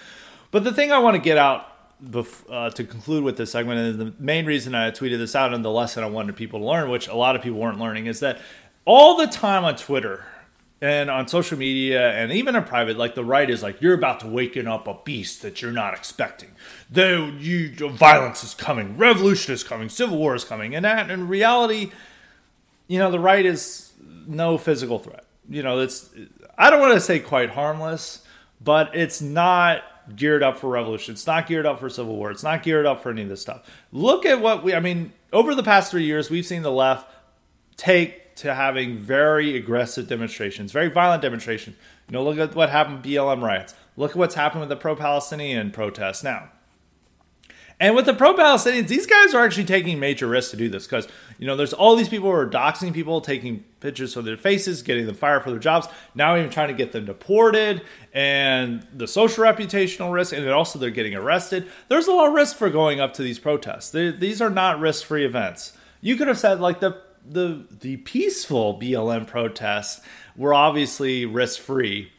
But 0.52 0.64
the 0.64 0.72
thing 0.74 0.94
I 0.94 1.00
want 1.00 1.16
to 1.16 1.22
get 1.22 1.38
out 1.38 1.68
bef- 2.02 2.50
uh, 2.50 2.70
to 2.70 2.84
conclude 2.86 3.26
with 3.26 3.36
this 3.36 3.52
segment, 3.52 3.80
and 3.80 4.00
the 4.00 4.14
main 4.18 4.46
reason 4.46 4.76
I 4.76 4.92
tweeted 4.92 5.18
this 5.18 5.36
out, 5.36 5.54
and 5.54 5.64
the 5.64 5.72
lesson 5.72 6.02
I 6.02 6.08
wanted 6.08 6.38
people 6.38 6.60
to 6.60 6.66
learn, 6.66 6.90
which 6.90 7.10
a 7.10 7.16
lot 7.16 7.36
of 7.36 7.42
people 7.42 7.60
weren't 7.60 7.80
learning, 7.80 8.06
is 8.06 8.22
that 8.22 8.40
all 8.86 9.18
the 9.18 9.28
time 9.28 9.66
on 9.66 9.76
Twitter 9.76 10.26
and 10.82 11.10
on 11.10 11.28
social 11.28 11.58
media 11.58 12.12
and 12.12 12.32
even 12.32 12.56
in 12.56 12.64
private, 12.64 12.98
like 12.98 13.16
the 13.16 13.24
right 13.24 13.50
is 13.50 13.64
like, 13.64 13.82
you're 13.82 13.94
about 13.94 14.20
to 14.20 14.28
waken 14.28 14.68
up 14.68 14.88
a 14.88 14.96
beast 15.04 15.42
that 15.42 15.62
you're 15.62 15.72
not 15.72 15.94
expecting. 15.94 16.52
The 16.92 17.34
you, 17.40 17.90
violence 17.90 18.44
is 18.44 18.54
coming, 18.54 18.98
revolution 18.98 19.54
is 19.54 19.64
coming, 19.64 19.90
civil 19.90 20.18
war 20.18 20.36
is 20.36 20.44
coming, 20.44 20.76
and 20.76 20.86
that 20.86 21.10
in 21.10 21.28
reality, 21.28 21.92
you 22.88 23.00
know, 23.00 23.10
the 23.10 23.20
right 23.20 23.46
is 23.46 23.94
no 24.28 24.58
physical 24.58 25.00
threat. 25.00 25.26
You 25.50 25.64
know, 25.64 25.80
it's 25.80 26.10
I 26.58 26.70
don't 26.70 26.80
want 26.80 26.94
to 26.94 27.02
say 27.02 27.20
quite 27.20 27.52
harmless, 27.52 28.24
but 28.62 28.96
it's 28.96 29.22
not 29.22 29.84
geared 30.16 30.44
up 30.44 30.58
for 30.58 30.70
revolution. 30.70 31.14
It's 31.14 31.26
not 31.26 31.48
geared 31.48 31.66
up 31.66 31.80
for 31.80 31.90
civil 31.90 32.16
war. 32.16 32.32
It's 32.32 32.44
not 32.44 32.62
geared 32.64 32.86
up 32.86 33.02
for 33.02 33.10
any 33.10 33.24
of 33.24 33.30
this 33.30 33.42
stuff. 33.42 33.68
Look 33.92 34.26
at 34.26 34.42
what 34.42 34.64
we 34.64 34.76
I 34.76 34.80
mean, 34.80 35.14
over 35.34 35.56
the 35.56 35.64
past 35.64 35.90
3 35.92 36.04
years, 36.04 36.30
we've 36.30 36.46
seen 36.46 36.62
the 36.62 36.72
left 36.72 37.10
take 37.78 38.22
to 38.36 38.54
having 38.54 38.98
very 38.98 39.56
aggressive 39.56 40.08
demonstrations, 40.08 40.72
very 40.72 40.90
violent 40.90 41.22
demonstrations. 41.22 41.78
You 42.10 42.14
know, 42.14 42.24
look 42.24 42.38
at 42.38 42.56
what 42.56 42.70
happened 42.70 42.98
with 42.98 43.06
BLM 43.06 43.42
riots. 43.42 43.74
Look 43.98 44.12
at 44.12 44.18
what's 44.18 44.36
happened 44.36 44.62
with 44.62 44.70
the 44.70 44.76
pro-Palestinian 44.76 45.72
protests 45.72 46.24
now. 46.24 46.50
And 47.80 47.94
with 47.94 48.06
the 48.06 48.14
pro-Palestinians, 48.14 48.88
these 48.88 49.06
guys 49.06 49.34
are 49.34 49.44
actually 49.44 49.66
taking 49.66 50.00
major 50.00 50.28
risks 50.28 50.52
to 50.52 50.58
do 50.58 50.70
this 50.70 50.86
because 50.86 51.10
you 51.38 51.46
know 51.46 51.58
there's 51.58 51.74
all 51.74 51.98
these 51.98 52.08
people 52.08 52.30
who 52.30 52.36
are 52.36 52.50
doxing 52.50 52.94
people, 52.94 53.20
taking 53.20 53.66
pictures 53.82 54.16
of 54.16 54.24
their 54.24 54.38
faces, 54.38 54.82
getting 54.82 55.06
them 55.06 55.16
fired 55.16 55.44
for 55.44 55.52
their 55.52 55.60
jobs. 55.60 55.88
Now 56.14 56.38
even 56.38 56.50
trying 56.50 56.70
to 56.70 56.74
get 56.74 56.94
them 56.94 57.04
deported, 57.04 57.82
and 58.14 58.88
the 58.94 59.08
social 59.08 59.44
reputational 59.44 60.14
risk, 60.14 60.32
and 60.32 60.46
then 60.46 60.54
also 60.54 60.80
they're 60.80 60.90
getting 60.90 61.16
arrested. 61.16 61.70
There's 61.90 62.08
a 62.08 62.14
lot 62.14 62.30
of 62.30 62.34
risk 62.34 62.56
for 62.56 62.70
going 62.70 63.02
up 63.02 63.14
to 63.16 63.24
these 63.24 63.40
protests. 63.40 63.90
They're, 63.90 64.14
these 64.14 64.42
are 64.42 64.50
not 64.50 64.80
risk-free 64.80 65.26
events. 65.26 65.74
You 66.00 66.16
could 66.16 66.30
have 66.30 66.40
said 66.40 66.62
like 66.62 66.80
the 66.80 67.02
the 67.28 67.66
the 67.72 67.98
peaceful 67.98 68.80
BLM 68.80 69.28
protests 69.28 70.02
were 70.36 70.54
obviously 70.54 71.26
risk 71.26 71.60
free. 71.60 72.12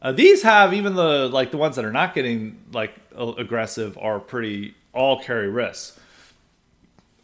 Uh, 0.00 0.12
these 0.12 0.42
have 0.42 0.72
even 0.72 0.94
the 0.94 1.28
like 1.28 1.50
the 1.50 1.56
ones 1.56 1.76
that 1.76 1.84
are 1.84 1.92
not 1.92 2.14
getting 2.14 2.58
like 2.72 2.94
aggressive 3.16 3.98
are 3.98 4.20
pretty 4.20 4.74
all 4.92 5.20
carry 5.20 5.48
risks, 5.48 5.98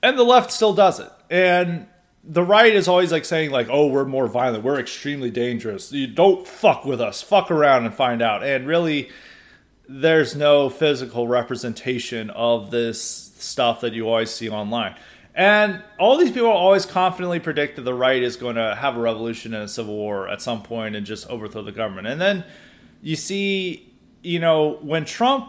and 0.02 0.18
the 0.18 0.24
left 0.24 0.50
still 0.50 0.74
does 0.74 1.00
it. 1.00 1.10
And 1.30 1.86
the 2.24 2.42
right 2.42 2.72
is 2.72 2.88
always 2.88 3.12
like 3.12 3.24
saying 3.24 3.50
like, 3.50 3.68
"Oh, 3.70 3.88
we're 3.88 4.04
more 4.04 4.26
violent. 4.26 4.64
We're 4.64 4.80
extremely 4.80 5.30
dangerous. 5.30 5.92
You 5.92 6.06
don't 6.06 6.46
fuck 6.46 6.84
with 6.84 7.00
us. 7.00 7.22
Fuck 7.22 7.50
around 7.50 7.84
and 7.84 7.94
find 7.94 8.22
out." 8.22 8.42
And 8.42 8.66
really, 8.66 9.10
there's 9.88 10.34
no 10.36 10.68
physical 10.70 11.28
representation 11.28 12.30
of 12.30 12.70
this 12.70 13.02
stuff 13.02 13.80
that 13.80 13.92
you 13.92 14.08
always 14.08 14.30
see 14.30 14.48
online. 14.48 14.94
And 15.34 15.82
all 15.98 16.18
these 16.18 16.30
people 16.30 16.50
always 16.50 16.84
confidently 16.84 17.40
predict 17.40 17.76
that 17.76 17.82
the 17.82 17.94
right 17.94 18.22
is 18.22 18.36
going 18.36 18.56
to 18.56 18.74
have 18.74 18.96
a 18.96 19.00
revolution 19.00 19.54
and 19.54 19.64
a 19.64 19.68
civil 19.68 19.94
war 19.94 20.28
at 20.28 20.42
some 20.42 20.62
point 20.62 20.94
and 20.94 21.06
just 21.06 21.26
overthrow 21.28 21.62
the 21.62 21.72
government. 21.72 22.06
And 22.06 22.20
then 22.20 22.44
you 23.00 23.16
see, 23.16 23.94
you 24.22 24.38
know, 24.38 24.78
when 24.82 25.04
Trump 25.04 25.48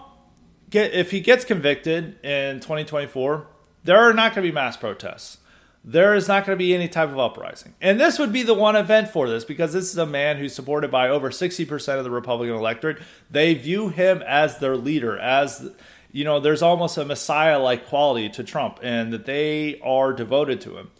get 0.70 0.94
if 0.94 1.12
he 1.12 1.20
gets 1.20 1.44
convicted 1.44 2.18
in 2.26 2.60
2024, 2.62 3.48
there 3.84 3.98
are 3.98 4.14
not 4.14 4.34
going 4.34 4.46
to 4.46 4.52
be 4.52 4.54
mass 4.54 4.78
protests. 4.78 5.40
There 5.86 6.16
is 6.16 6.30
not 6.30 6.46
going 6.46 6.58
to 6.58 6.64
be 6.64 6.74
any 6.74 6.88
type 6.88 7.10
of 7.10 7.20
uprising. 7.20 7.76
And 7.82 8.00
this 8.00 8.18
would 8.18 8.32
be 8.32 8.42
the 8.42 8.54
one 8.54 8.78
event 8.78 9.10
for 9.10 9.28
this 9.28 9.44
because 9.44 9.74
this 9.74 9.92
is 9.92 9.98
a 9.98 10.06
man 10.06 10.38
who's 10.38 10.56
supported 10.56 10.90
by 10.90 11.10
over 11.10 11.30
60% 11.30 11.98
of 11.98 12.06
the 12.06 12.10
Republican 12.10 12.56
electorate. 12.56 13.00
They 13.30 13.54
view 13.54 13.90
him 13.90 14.24
as 14.26 14.60
their 14.60 14.78
leader, 14.78 15.18
as 15.18 15.72
you 16.14 16.24
know, 16.24 16.40
there's 16.40 16.62
almost 16.62 16.98
a 16.98 17.04
messiah 17.04 17.60
like 17.60 17.88
quality 17.88 18.30
to 18.30 18.44
Trump 18.44 18.80
and 18.84 19.12
that 19.12 19.26
they 19.26 19.82
are 19.84 20.14
devoted 20.14 20.62
to 20.62 20.78
him. 20.78 20.92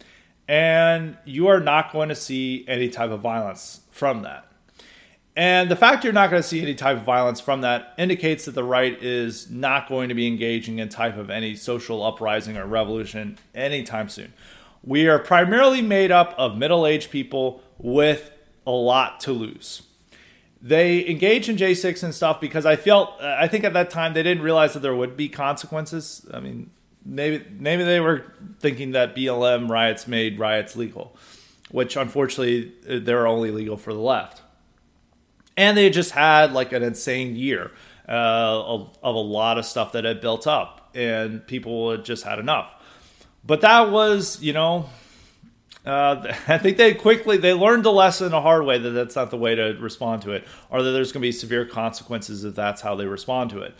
And 0.46 1.16
you 1.24 1.46
are 1.46 1.60
not 1.60 1.92
going 1.92 2.10
to 2.10 2.16
see 2.16 2.64
any 2.68 2.88
type 2.88 3.10
of 3.10 3.20
violence 3.20 3.80
from 3.90 4.22
that. 4.22 4.50
And 5.36 5.70
the 5.70 5.76
fact 5.76 6.04
you're 6.04 6.12
not 6.12 6.30
going 6.30 6.42
to 6.42 6.48
see 6.48 6.60
any 6.60 6.74
type 6.74 6.96
of 6.96 7.04
violence 7.04 7.40
from 7.40 7.60
that 7.62 7.94
indicates 7.96 8.44
that 8.44 8.56
the 8.56 8.64
right 8.64 9.00
is 9.02 9.48
not 9.50 9.88
going 9.88 10.08
to 10.08 10.14
be 10.14 10.26
engaging 10.26 10.80
in 10.80 10.88
type 10.88 11.16
of 11.16 11.30
any 11.30 11.54
social 11.54 12.02
uprising 12.02 12.56
or 12.56 12.66
revolution 12.66 13.38
anytime 13.54 14.08
soon. 14.08 14.32
We 14.82 15.08
are 15.08 15.18
primarily 15.20 15.80
made 15.80 16.10
up 16.10 16.34
of 16.36 16.58
middle-aged 16.58 17.10
people 17.10 17.62
with 17.78 18.32
a 18.66 18.72
lot 18.72 19.20
to 19.20 19.32
lose 19.32 19.82
they 20.64 21.06
engaged 21.06 21.50
in 21.50 21.56
J6 21.56 22.02
and 22.02 22.14
stuff 22.14 22.40
because 22.40 22.64
I 22.64 22.76
felt 22.76 23.20
I 23.20 23.46
think 23.48 23.64
at 23.64 23.74
that 23.74 23.90
time 23.90 24.14
they 24.14 24.22
didn't 24.22 24.42
realize 24.42 24.72
that 24.72 24.80
there 24.80 24.96
would 24.96 25.14
be 25.14 25.28
consequences. 25.28 26.26
I 26.32 26.40
mean, 26.40 26.70
maybe 27.04 27.44
maybe 27.50 27.84
they 27.84 28.00
were 28.00 28.32
thinking 28.60 28.92
that 28.92 29.14
BLM 29.14 29.68
riots 29.68 30.08
made 30.08 30.38
riots 30.38 30.74
legal, 30.74 31.14
which 31.70 31.96
unfortunately 31.96 32.72
they're 32.82 33.26
only 33.26 33.50
legal 33.50 33.76
for 33.76 33.92
the 33.92 34.00
left. 34.00 34.40
And 35.54 35.76
they 35.76 35.90
just 35.90 36.12
had 36.12 36.52
like 36.52 36.72
an 36.72 36.82
insane 36.82 37.36
year 37.36 37.70
uh, 38.08 38.12
of, 38.12 38.98
of 39.02 39.14
a 39.14 39.18
lot 39.18 39.58
of 39.58 39.66
stuff 39.66 39.92
that 39.92 40.04
had 40.04 40.22
built 40.22 40.46
up, 40.46 40.90
and 40.94 41.46
people 41.46 41.90
had 41.90 42.06
just 42.06 42.24
had 42.24 42.38
enough. 42.38 42.74
But 43.44 43.60
that 43.60 43.90
was, 43.90 44.42
you 44.42 44.54
know, 44.54 44.88
uh, 45.84 46.34
I 46.48 46.58
think 46.58 46.76
they 46.76 46.94
quickly 46.94 47.36
they 47.36 47.52
learned 47.52 47.84
the 47.84 47.92
lesson 47.92 48.30
the 48.30 48.40
hard 48.40 48.64
way 48.64 48.78
that 48.78 48.90
that's 48.90 49.16
not 49.16 49.30
the 49.30 49.36
way 49.36 49.54
to 49.54 49.76
respond 49.80 50.22
to 50.22 50.32
it, 50.32 50.46
or 50.70 50.82
that 50.82 50.90
there's 50.90 51.12
going 51.12 51.22
to 51.22 51.28
be 51.28 51.32
severe 51.32 51.64
consequences 51.64 52.44
if 52.44 52.54
that's 52.54 52.82
how 52.82 52.94
they 52.94 53.06
respond 53.06 53.50
to 53.50 53.60
it. 53.60 53.74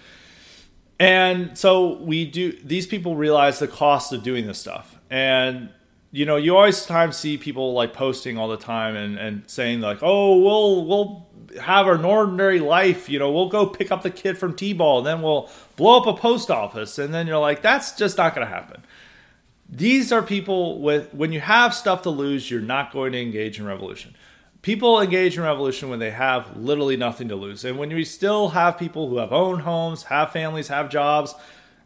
And 0.98 1.58
so 1.58 1.94
we 1.98 2.24
do. 2.24 2.52
These 2.52 2.86
people 2.86 3.16
realize 3.16 3.58
the 3.58 3.68
cost 3.68 4.12
of 4.12 4.22
doing 4.22 4.46
this 4.46 4.58
stuff, 4.58 4.98
and 5.10 5.70
you 6.12 6.24
know, 6.24 6.36
you 6.36 6.56
always 6.56 6.86
times 6.86 7.16
see 7.16 7.36
people 7.36 7.72
like 7.72 7.92
posting 7.92 8.38
all 8.38 8.46
the 8.46 8.56
time 8.56 8.94
and, 8.94 9.18
and 9.18 9.42
saying 9.50 9.80
like, 9.80 9.98
"Oh, 10.00 10.38
we'll 10.38 10.84
we'll 10.86 11.28
have 11.60 11.88
an 11.88 12.04
ordinary 12.04 12.60
life. 12.60 13.08
You 13.08 13.18
know, 13.18 13.32
we'll 13.32 13.48
go 13.48 13.66
pick 13.66 13.90
up 13.90 14.02
the 14.02 14.10
kid 14.10 14.38
from 14.38 14.54
T-ball, 14.54 14.98
and 14.98 15.06
then 15.08 15.22
we'll 15.22 15.50
blow 15.74 16.00
up 16.00 16.06
a 16.06 16.14
post 16.16 16.52
office." 16.52 16.98
And 17.00 17.12
then 17.12 17.26
you're 17.26 17.40
like, 17.40 17.62
"That's 17.62 17.96
just 17.96 18.16
not 18.16 18.32
going 18.32 18.46
to 18.46 18.52
happen." 18.52 18.84
These 19.68 20.12
are 20.12 20.22
people 20.22 20.80
with, 20.80 21.12
when 21.14 21.32
you 21.32 21.40
have 21.40 21.74
stuff 21.74 22.02
to 22.02 22.10
lose, 22.10 22.50
you're 22.50 22.60
not 22.60 22.92
going 22.92 23.12
to 23.12 23.20
engage 23.20 23.58
in 23.58 23.66
revolution. 23.66 24.14
People 24.62 25.00
engage 25.00 25.36
in 25.36 25.42
revolution 25.42 25.90
when 25.90 25.98
they 25.98 26.10
have 26.10 26.56
literally 26.56 26.96
nothing 26.96 27.28
to 27.28 27.36
lose. 27.36 27.64
And 27.64 27.78
when 27.78 27.90
you 27.90 28.04
still 28.04 28.50
have 28.50 28.78
people 28.78 29.08
who 29.08 29.18
have 29.18 29.32
owned 29.32 29.62
homes, 29.62 30.04
have 30.04 30.32
families, 30.32 30.68
have 30.68 30.88
jobs, 30.88 31.34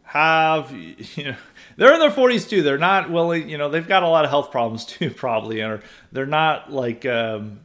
have, 0.03 0.71
you 1.15 1.23
know, 1.23 1.35
they're 1.77 1.93
in 1.93 1.99
their 1.99 2.11
40s 2.11 2.49
too. 2.49 2.61
They're 2.61 2.77
not 2.77 3.09
willing, 3.09 3.49
you 3.49 3.57
know, 3.57 3.69
they've 3.69 3.87
got 3.87 4.03
a 4.03 4.07
lot 4.07 4.25
of 4.25 4.29
health 4.29 4.51
problems 4.51 4.85
too, 4.85 5.09
probably. 5.15 5.61
And 5.61 5.81
they're 6.11 6.25
not 6.25 6.71
like, 6.71 7.05
um, 7.05 7.61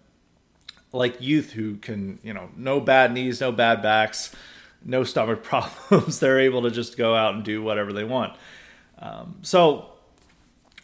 like 0.92 1.20
youth 1.20 1.50
who 1.52 1.76
can, 1.76 2.20
you 2.22 2.32
know, 2.32 2.50
no 2.56 2.80
bad 2.80 3.12
knees, 3.12 3.40
no 3.40 3.50
bad 3.50 3.82
backs, 3.82 4.34
no 4.84 5.02
stomach 5.04 5.42
problems. 5.44 6.20
they're 6.20 6.40
able 6.40 6.62
to 6.62 6.70
just 6.70 6.96
go 6.96 7.14
out 7.14 7.34
and 7.34 7.44
do 7.44 7.62
whatever 7.62 7.92
they 7.92 8.04
want. 8.04 8.36
Um, 8.98 9.36
so 9.42 9.93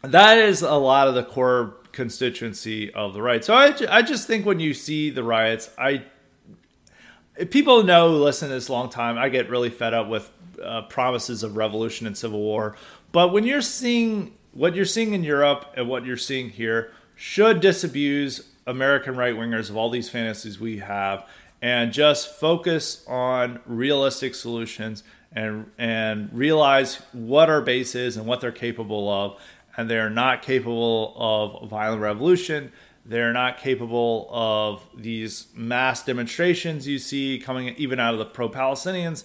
that 0.03 0.39
is 0.39 0.63
a 0.63 0.75
lot 0.75 1.09
of 1.09 1.15
the 1.15 1.23
core 1.23 1.77
constituency 1.93 2.93
of 2.93 3.15
the 3.15 3.23
right. 3.23 3.45
So 3.45 3.55
I, 3.55 3.75
I 3.89 4.03
just 4.03 4.27
think 4.27 4.47
when 4.47 4.61
you 4.61 4.75
see 4.75 5.11
the 5.11 5.25
riots, 5.25 5.71
I 5.79 6.05
people 7.51 7.83
know 7.83 8.09
listen 8.11 8.49
to 8.49 8.55
this 8.55 8.69
long 8.69 8.89
time. 8.89 9.19
I 9.19 9.29
get 9.29 9.51
really 9.51 9.71
fed 9.71 9.95
up 9.95 10.09
with 10.09 10.31
uh, 10.63 10.83
promises 10.83 11.43
of 11.43 11.57
revolution 11.57 12.07
and 12.07 12.17
civil 12.17 12.41
war, 12.41 12.77
but 13.13 13.33
when 13.33 13.45
you're 13.45 13.63
seeing 13.63 14.35
what 14.53 14.75
you're 14.75 14.85
seeing 14.85 15.15
in 15.15 15.23
Europe 15.23 15.73
and 15.77 15.89
what 15.89 16.05
you're 16.05 16.17
seeing 16.17 16.51
here, 16.51 16.93
should 17.15 17.61
disabuse 17.61 18.49
American 18.67 19.17
right 19.17 19.35
wingers 19.35 19.71
of 19.71 19.77
all 19.77 19.91
these 19.91 20.09
fantasies 20.09 20.59
we 20.59 20.79
have 20.79 21.27
and 21.63 21.93
just 21.93 22.39
focus 22.39 23.05
on 23.07 23.61
realistic 23.67 24.35
solutions 24.35 25.03
and 25.33 25.71
and 25.79 26.31
realize 26.33 26.97
what 27.13 27.49
our 27.49 27.61
base 27.61 27.95
is 27.95 28.17
and 28.17 28.27
what 28.27 28.41
they're 28.41 28.51
capable 28.51 29.09
of 29.09 29.41
and 29.77 29.89
they're 29.89 30.11
not 30.11 30.43
capable 30.43 31.15
of 31.17 31.69
violent 31.69 32.03
revolution. 32.03 32.73
They're 33.05 33.33
not 33.33 33.59
capable 33.59 34.29
of 34.31 34.87
these 34.95 35.47
mass 35.55 36.05
demonstrations 36.05 36.87
you 36.87 36.99
see 36.99 37.39
coming 37.39 37.75
even 37.77 37.99
out 37.99 38.13
of 38.13 38.19
the 38.19 38.27
pro-palestinians. 38.27 39.25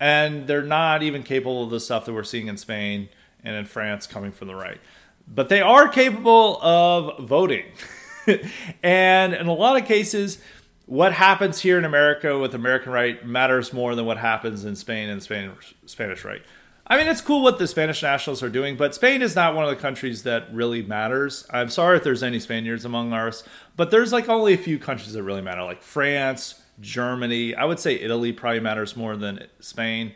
And 0.00 0.46
they're 0.46 0.62
not 0.62 1.02
even 1.02 1.22
capable 1.22 1.64
of 1.64 1.70
the 1.70 1.78
stuff 1.78 2.04
that 2.06 2.12
we're 2.12 2.24
seeing 2.24 2.48
in 2.48 2.56
spain 2.56 3.08
and 3.44 3.54
in 3.54 3.66
france 3.66 4.06
coming 4.06 4.32
from 4.32 4.48
the 4.48 4.54
right. 4.54 4.80
But 5.28 5.48
they 5.48 5.60
are 5.60 5.88
capable 5.88 6.60
of 6.62 7.26
voting. 7.26 7.66
And 8.84 9.34
in 9.34 9.48
a 9.48 9.52
lot 9.52 9.76
of 9.76 9.84
cases 9.84 10.38
what 10.86 11.12
happens 11.12 11.60
here 11.60 11.78
in 11.78 11.84
America 11.84 12.38
with 12.38 12.54
American 12.54 12.92
right 12.92 13.24
matters 13.26 13.72
more 13.72 13.94
than 13.94 14.04
what 14.04 14.18
happens 14.18 14.64
in 14.64 14.76
Spain 14.76 15.08
and 15.08 15.22
Spanish 15.22 15.74
Spanish 15.86 16.24
right. 16.24 16.42
I 16.86 16.98
mean, 16.98 17.06
it's 17.06 17.20
cool 17.20 17.42
what 17.42 17.58
the 17.58 17.68
Spanish 17.68 18.02
nationals 18.02 18.42
are 18.42 18.48
doing, 18.48 18.76
but 18.76 18.94
Spain 18.94 19.22
is 19.22 19.36
not 19.36 19.54
one 19.54 19.64
of 19.64 19.70
the 19.70 19.80
countries 19.80 20.24
that 20.24 20.52
really 20.52 20.82
matters. 20.82 21.46
I'm 21.50 21.68
sorry 21.68 21.96
if 21.96 22.04
there's 22.04 22.22
any 22.22 22.40
Spaniards 22.40 22.84
among 22.84 23.12
us, 23.12 23.44
but 23.76 23.90
there's 23.90 24.12
like 24.12 24.28
only 24.28 24.52
a 24.52 24.58
few 24.58 24.78
countries 24.78 25.12
that 25.12 25.22
really 25.22 25.42
matter, 25.42 25.62
like 25.62 25.82
France, 25.82 26.60
Germany. 26.80 27.54
I 27.54 27.64
would 27.64 27.78
say 27.78 27.94
Italy 27.94 28.32
probably 28.32 28.60
matters 28.60 28.96
more 28.96 29.16
than 29.16 29.46
Spain. 29.60 30.12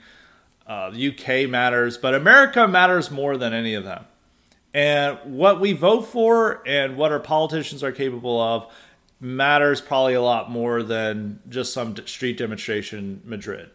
Uh, 0.66 0.90
the 0.90 1.08
UK 1.08 1.48
matters, 1.48 1.96
but 1.96 2.14
America 2.14 2.66
matters 2.66 3.10
more 3.10 3.36
than 3.36 3.52
any 3.52 3.74
of 3.74 3.84
them. 3.84 4.04
And 4.74 5.18
what 5.24 5.60
we 5.60 5.72
vote 5.72 6.02
for 6.02 6.66
and 6.66 6.96
what 6.96 7.12
our 7.12 7.20
politicians 7.20 7.84
are 7.84 7.92
capable 7.92 8.40
of 8.40 8.66
matters 9.20 9.80
probably 9.80 10.14
a 10.14 10.20
lot 10.20 10.50
more 10.50 10.82
than 10.82 11.40
just 11.48 11.72
some 11.72 11.96
street 12.06 12.36
demonstration 12.36 12.98
in 12.98 13.22
Madrid. 13.24 13.70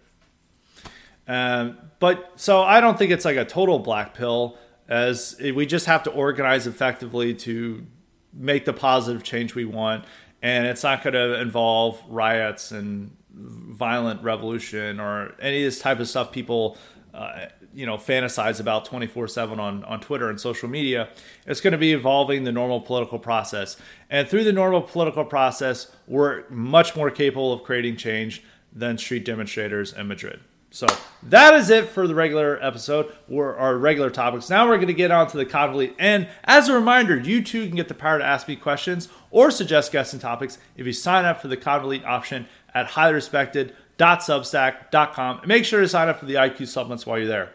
Um, 1.28 1.78
but 2.00 2.34
so 2.36 2.64
I 2.64 2.82
don't 2.82 2.98
think 2.98 3.12
it's 3.12 3.26
like 3.26 3.38
a 3.38 3.46
total 3.46 3.80
black 3.80 4.14
pill, 4.14 4.58
as 4.88 5.36
we 5.40 5.66
just 5.66 5.86
have 5.86 6.04
to 6.04 6.12
organize 6.12 6.68
effectively 6.68 7.34
to 7.36 7.86
make 8.34 8.66
the 8.66 8.74
positive 8.74 9.24
change 9.24 9.56
we 9.56 9.66
want. 9.66 10.06
And 10.42 10.66
it's 10.66 10.84
not 10.84 11.04
going 11.04 11.14
to 11.14 11.40
involve 11.40 12.02
riots 12.08 12.72
and 12.72 13.16
violent 13.34 14.22
revolution 14.24 15.00
or 15.00 15.36
any 15.40 15.64
of 15.64 15.64
this 15.64 15.80
type 15.80 16.00
of 16.00 16.10
stuff 16.10 16.32
people 16.32 16.78
uh, 17.14 17.46
you 17.74 17.86
know 17.86 17.98
fantasize 17.98 18.60
about 18.60 18.86
24/7 18.86 19.60
on 19.60 19.84
on 19.84 20.00
Twitter 20.00 20.30
and 20.30 20.40
social 20.40 20.70
media. 20.70 21.10
It's 21.46 21.62
going 21.62 21.72
to 21.72 21.78
be 21.78 21.94
evolving 21.94 22.44
the 22.44 22.52
normal 22.52 22.82
political 22.82 23.20
process. 23.20 23.78
And 24.10 24.28
through 24.28 24.44
the 24.44 24.54
normal 24.54 24.82
political 24.82 25.26
process, 25.26 25.92
we're 26.08 26.48
much 26.50 26.96
more 26.96 27.12
capable 27.12 27.54
of 27.54 27.64
creating 27.64 27.98
change 27.98 28.44
than 28.74 28.98
street 28.98 29.26
demonstrators 29.26 29.94
in 29.94 30.08
Madrid. 30.08 30.40
So 30.74 30.88
that 31.24 31.54
is 31.54 31.70
it 31.70 31.90
for 31.90 32.08
the 32.08 32.16
regular 32.16 32.58
episode 32.64 33.14
or 33.30 33.58
our 33.58 33.78
regular 33.78 34.10
topics. 34.10 34.50
Now 34.50 34.66
we're 34.68 34.78
going 34.78 34.88
to 34.88 34.94
get 34.94 35.12
on 35.12 35.28
to 35.28 35.36
the 35.38 35.46
Cod 35.46 35.94
And 36.00 36.30
as 36.46 36.70
a 36.70 36.74
reminder, 36.74 37.20
you 37.20 37.44
too 37.44 37.68
can 37.68 37.76
get 37.76 37.90
the 37.90 37.94
power 37.94 38.18
to 38.18 38.24
ask 38.24 38.48
me 38.48 38.56
questions 38.56 39.10
or 39.32 39.52
suggest 39.52 39.92
guests 39.92 40.14
and 40.14 40.22
topics 40.22 40.60
if 40.78 40.88
you 40.88 40.94
sign 40.94 41.26
up 41.26 41.42
for 41.42 41.50
the 41.50 41.58
Cod 41.58 41.84
option 42.06 42.48
at 42.74 42.88
highlyrespected.substack.com. 42.88 45.40
And 45.40 45.48
Make 45.48 45.66
sure 45.66 45.82
to 45.82 45.90
sign 45.90 46.08
up 46.08 46.20
for 46.20 46.26
the 46.26 46.36
IQ 46.36 46.68
supplements 46.68 47.06
while 47.06 47.20
you're 47.20 47.28
there. 47.28 47.52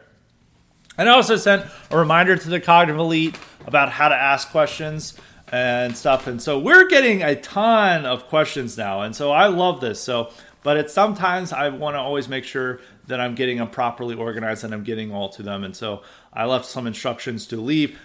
And 0.98 1.08
I 1.08 1.12
also 1.12 1.36
sent 1.36 1.64
a 1.90 1.96
reminder 1.96 2.36
to 2.36 2.50
the 2.50 2.60
Cognitive 2.60 2.98
Elite 2.98 3.38
about 3.66 3.92
how 3.92 4.08
to 4.08 4.14
ask 4.14 4.50
questions 4.50 5.18
and 5.52 5.96
stuff. 5.96 6.26
And 6.26 6.42
so 6.42 6.58
we're 6.58 6.88
getting 6.88 7.22
a 7.22 7.36
ton 7.36 8.04
of 8.04 8.26
questions 8.26 8.76
now. 8.76 9.02
And 9.02 9.14
so 9.14 9.30
I 9.30 9.46
love 9.46 9.80
this. 9.80 10.00
So, 10.00 10.32
but 10.62 10.76
it's 10.76 10.92
sometimes 10.92 11.52
I 11.52 11.68
want 11.68 11.94
to 11.94 12.00
always 12.00 12.28
make 12.28 12.42
sure 12.44 12.80
that 13.06 13.20
I'm 13.20 13.34
getting 13.34 13.58
them 13.58 13.70
properly 13.70 14.14
organized 14.14 14.64
and 14.64 14.74
I'm 14.74 14.84
getting 14.84 15.12
all 15.12 15.28
to 15.30 15.42
them. 15.42 15.64
And 15.64 15.74
so 15.74 16.02
I 16.32 16.44
left 16.44 16.66
some 16.66 16.86
instructions 16.86 17.46
to 17.48 17.56
leave 17.56 17.98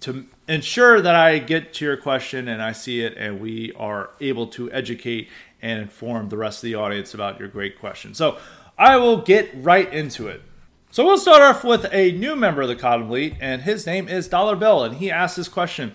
to 0.00 0.26
ensure 0.48 1.00
that 1.00 1.14
I 1.14 1.38
get 1.38 1.72
to 1.74 1.84
your 1.84 1.96
question 1.96 2.48
and 2.48 2.60
I 2.60 2.72
see 2.72 3.00
it 3.00 3.16
and 3.16 3.40
we 3.40 3.72
are 3.72 4.10
able 4.20 4.46
to 4.48 4.70
educate 4.72 5.28
and 5.62 5.80
inform 5.80 6.28
the 6.28 6.36
rest 6.36 6.58
of 6.58 6.66
the 6.66 6.74
audience 6.74 7.14
about 7.14 7.38
your 7.38 7.48
great 7.48 7.78
question. 7.78 8.12
So 8.12 8.38
I 8.76 8.96
will 8.96 9.22
get 9.22 9.50
right 9.54 9.90
into 9.90 10.28
it. 10.28 10.42
So 10.90 11.04
we'll 11.04 11.18
start 11.18 11.40
off 11.42 11.64
with 11.64 11.86
a 11.90 12.12
new 12.12 12.36
member 12.36 12.62
of 12.62 12.68
the 12.68 12.76
Cotton 12.76 13.08
Fleet, 13.08 13.34
and 13.40 13.62
his 13.62 13.84
name 13.84 14.08
is 14.08 14.28
Dollar 14.28 14.54
Bill, 14.54 14.84
and 14.84 14.98
he 14.98 15.10
asked 15.10 15.36
this 15.36 15.48
question. 15.48 15.92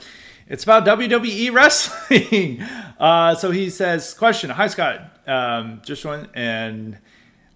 It's 0.47 0.63
about 0.63 0.85
WWE 0.85 1.53
wrestling. 1.53 2.61
uh, 2.99 3.35
so 3.35 3.51
he 3.51 3.69
says, 3.69 4.13
"Question: 4.13 4.49
Hi 4.49 4.67
Scott, 4.67 5.17
um, 5.27 5.81
just 5.85 6.03
one 6.03 6.27
and." 6.33 6.97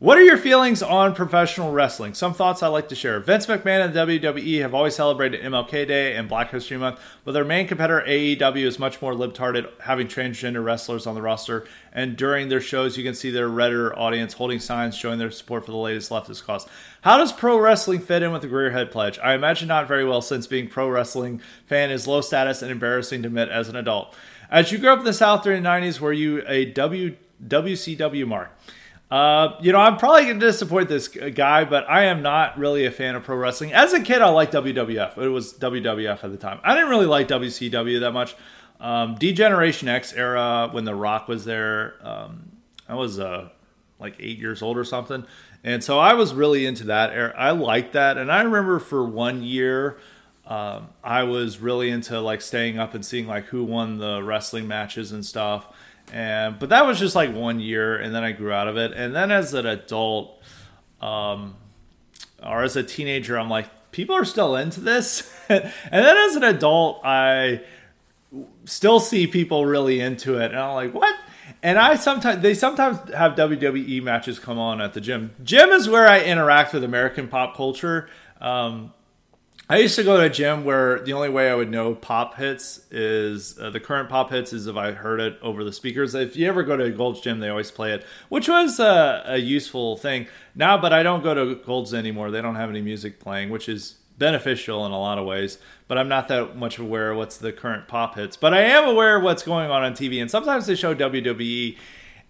What 0.03 0.17
are 0.17 0.21
your 0.21 0.37
feelings 0.37 0.83
on 0.83 1.15
professional 1.15 1.71
wrestling? 1.71 2.13
Some 2.13 2.33
thoughts 2.33 2.61
I'd 2.61 2.67
like 2.67 2.89
to 2.89 2.95
share. 2.95 3.21
Vince 3.21 3.45
McMahon 3.45 3.85
and 3.85 3.93
the 3.93 3.99
WWE 4.01 4.59
have 4.59 4.73
always 4.73 4.97
celebrated 4.97 5.41
MLK 5.41 5.87
Day 5.87 6.13
and 6.17 6.27
Black 6.27 6.51
History 6.51 6.75
Month, 6.75 6.99
but 7.23 7.31
their 7.31 7.45
main 7.45 7.69
competitor 7.69 8.03
AEW 8.05 8.65
is 8.65 8.77
much 8.77 9.01
more 9.01 9.13
libtarded, 9.13 9.69
having 9.83 10.07
transgender 10.07 10.61
wrestlers 10.61 11.07
on 11.07 11.15
the 11.15 11.21
roster. 11.21 11.65
And 11.93 12.17
during 12.17 12.49
their 12.49 12.59
shows, 12.59 12.97
you 12.97 13.03
can 13.05 13.15
see 13.15 13.31
their 13.31 13.47
Reddit 13.47 13.97
audience 13.97 14.33
holding 14.33 14.59
signs 14.59 14.97
showing 14.97 15.19
their 15.19 15.31
support 15.31 15.63
for 15.63 15.71
the 15.71 15.77
latest 15.77 16.11
leftist 16.11 16.43
cause. 16.43 16.67
How 17.03 17.17
does 17.17 17.31
pro 17.31 17.57
wrestling 17.57 18.01
fit 18.01 18.23
in 18.23 18.33
with 18.33 18.41
the 18.41 18.49
Greerhead 18.49 18.91
Pledge? 18.91 19.17
I 19.19 19.35
imagine 19.35 19.69
not 19.69 19.87
very 19.87 20.03
well, 20.03 20.21
since 20.21 20.47
being 20.47 20.67
pro 20.67 20.89
wrestling 20.89 21.39
fan 21.65 21.91
is 21.91 22.07
low 22.07 22.19
status 22.19 22.61
and 22.61 22.69
embarrassing 22.69 23.21
to 23.21 23.29
admit 23.29 23.47
as 23.47 23.69
an 23.69 23.77
adult. 23.77 24.13
As 24.51 24.69
you 24.69 24.79
grew 24.79 24.91
up 24.91 24.99
in 24.99 25.05
the 25.05 25.13
South 25.13 25.43
during 25.43 25.63
the 25.63 25.69
90s, 25.69 26.01
were 26.01 26.11
you 26.11 26.43
a 26.45 26.65
w, 26.65 27.15
WCW 27.47 28.27
mark? 28.27 28.51
Uh, 29.13 29.55
you 29.61 29.71
know, 29.71 29.77
I'm 29.77 29.97
probably 29.97 30.23
going 30.23 30.39
to 30.39 30.45
disappoint 30.47 30.89
this 30.89 31.07
guy, 31.07 31.65
but 31.65 31.87
I 31.87 32.05
am 32.05 32.23
not 32.23 32.57
really 32.57 32.85
a 32.85 32.89
fan 32.89 33.13
of 33.13 33.21
pro 33.21 33.35
wrestling. 33.35 33.71
As 33.71 33.93
a 33.93 34.01
kid, 34.01 34.23
I 34.23 34.29
liked 34.29 34.53
WWF. 34.53 35.19
It 35.19 35.29
was 35.29 35.53
WWF 35.53 36.23
at 36.23 36.31
the 36.31 36.37
time. 36.37 36.59
I 36.63 36.73
didn't 36.73 36.89
really 36.89 37.05
like 37.05 37.27
WCW 37.27 37.99
that 37.99 38.11
much. 38.11 38.35
Um, 38.79 39.13
D-Generation 39.13 39.87
X 39.87 40.13
era, 40.13 40.67
when 40.71 40.85
The 40.85 40.95
Rock 40.95 41.27
was 41.27 41.45
there, 41.45 41.93
um, 42.01 42.53
I 42.89 42.95
was 42.95 43.19
uh, 43.19 43.49
like 43.99 44.15
eight 44.19 44.39
years 44.39 44.63
old 44.63 44.79
or 44.79 44.83
something. 44.83 45.27
And 45.63 45.83
so 45.83 45.99
I 45.99 46.15
was 46.15 46.33
really 46.33 46.65
into 46.65 46.85
that 46.85 47.11
era. 47.11 47.35
I 47.37 47.51
liked 47.51 47.93
that. 47.93 48.17
And 48.17 48.31
I 48.31 48.41
remember 48.41 48.79
for 48.79 49.05
one 49.05 49.43
year, 49.43 49.99
um, 50.47 50.89
I 51.03 51.21
was 51.21 51.59
really 51.59 51.91
into 51.91 52.19
like 52.19 52.41
staying 52.41 52.79
up 52.79 52.95
and 52.95 53.05
seeing 53.05 53.27
like 53.27 53.45
who 53.45 53.63
won 53.63 53.99
the 53.99 54.23
wrestling 54.23 54.67
matches 54.67 55.11
and 55.11 55.23
stuff. 55.23 55.67
And 56.13 56.59
but 56.59 56.69
that 56.69 56.85
was 56.85 56.99
just 56.99 57.15
like 57.15 57.33
one 57.33 57.59
year, 57.59 57.97
and 57.97 58.13
then 58.13 58.23
I 58.23 58.33
grew 58.33 58.51
out 58.51 58.67
of 58.67 58.77
it. 58.77 58.93
And 58.93 59.15
then 59.15 59.31
as 59.31 59.55
an 59.55 59.65
adult, 59.65 60.39
um, 61.01 61.55
or 62.41 62.61
as 62.61 62.75
a 62.75 62.83
teenager, 62.83 63.37
I'm 63.37 63.49
like, 63.49 63.91
people 63.91 64.15
are 64.15 64.23
still 64.23 64.55
into 64.55 64.79
this. 64.79 65.35
and 65.49 65.71
then 65.91 66.17
as 66.29 66.35
an 66.35 66.43
adult, 66.43 67.01
I 67.03 67.61
still 68.65 68.99
see 68.99 69.25
people 69.25 69.65
really 69.65 70.01
into 70.01 70.37
it, 70.37 70.51
and 70.51 70.59
I'm 70.59 70.75
like, 70.75 70.93
what? 70.93 71.15
And 71.63 71.79
I 71.79 71.95
sometimes 71.95 72.43
they 72.43 72.53
sometimes 72.53 72.97
have 73.11 73.33
WWE 73.33 74.03
matches 74.03 74.37
come 74.37 74.59
on 74.59 74.81
at 74.81 74.93
the 74.93 75.01
gym. 75.01 75.31
Gym 75.43 75.71
is 75.71 75.89
where 75.89 76.07
I 76.07 76.21
interact 76.21 76.73
with 76.73 76.83
American 76.83 77.27
pop 77.27 77.57
culture. 77.57 78.07
Um, 78.39 78.93
I 79.69 79.77
used 79.77 79.95
to 79.95 80.03
go 80.03 80.17
to 80.17 80.23
a 80.23 80.29
gym 80.29 80.65
where 80.65 80.99
the 80.99 81.13
only 81.13 81.29
way 81.29 81.49
I 81.49 81.55
would 81.55 81.71
know 81.71 81.95
pop 81.95 82.35
hits 82.35 82.81
is 82.91 83.57
uh, 83.57 83.69
the 83.69 83.79
current 83.79 84.09
pop 84.09 84.29
hits 84.29 84.51
is 84.51 84.67
if 84.67 84.75
I 84.75 84.91
heard 84.91 85.21
it 85.21 85.39
over 85.41 85.63
the 85.63 85.71
speakers. 85.71 86.13
If 86.13 86.35
you 86.35 86.49
ever 86.49 86.63
go 86.63 86.75
to 86.75 86.83
a 86.83 86.91
Gold's 86.91 87.21
gym, 87.21 87.39
they 87.39 87.47
always 87.47 87.71
play 87.71 87.93
it, 87.93 88.05
which 88.27 88.49
was 88.49 88.81
uh, 88.81 89.23
a 89.25 89.37
useful 89.37 89.95
thing. 89.95 90.27
Now, 90.53 90.77
but 90.77 90.91
I 90.91 91.01
don't 91.01 91.23
go 91.23 91.33
to 91.33 91.55
Gold's 91.55 91.93
anymore. 91.93 92.29
They 92.29 92.41
don't 92.41 92.55
have 92.55 92.69
any 92.69 92.81
music 92.81 93.21
playing, 93.21 93.51
which 93.51 93.69
is 93.69 93.95
beneficial 94.17 94.85
in 94.85 94.91
a 94.91 94.99
lot 94.99 95.17
of 95.17 95.25
ways. 95.25 95.59
But 95.87 95.97
I'm 95.97 96.09
not 96.09 96.27
that 96.27 96.57
much 96.57 96.77
aware 96.77 97.11
of 97.11 97.17
what's 97.17 97.37
the 97.37 97.53
current 97.53 97.87
pop 97.87 98.15
hits. 98.15 98.35
But 98.35 98.53
I 98.53 98.63
am 98.63 98.83
aware 98.83 99.15
of 99.15 99.23
what's 99.23 99.43
going 99.43 99.71
on 99.71 99.81
on 99.81 99.93
TV, 99.93 100.21
and 100.21 100.29
sometimes 100.29 100.65
they 100.65 100.75
show 100.75 100.93
WWE, 100.93 101.77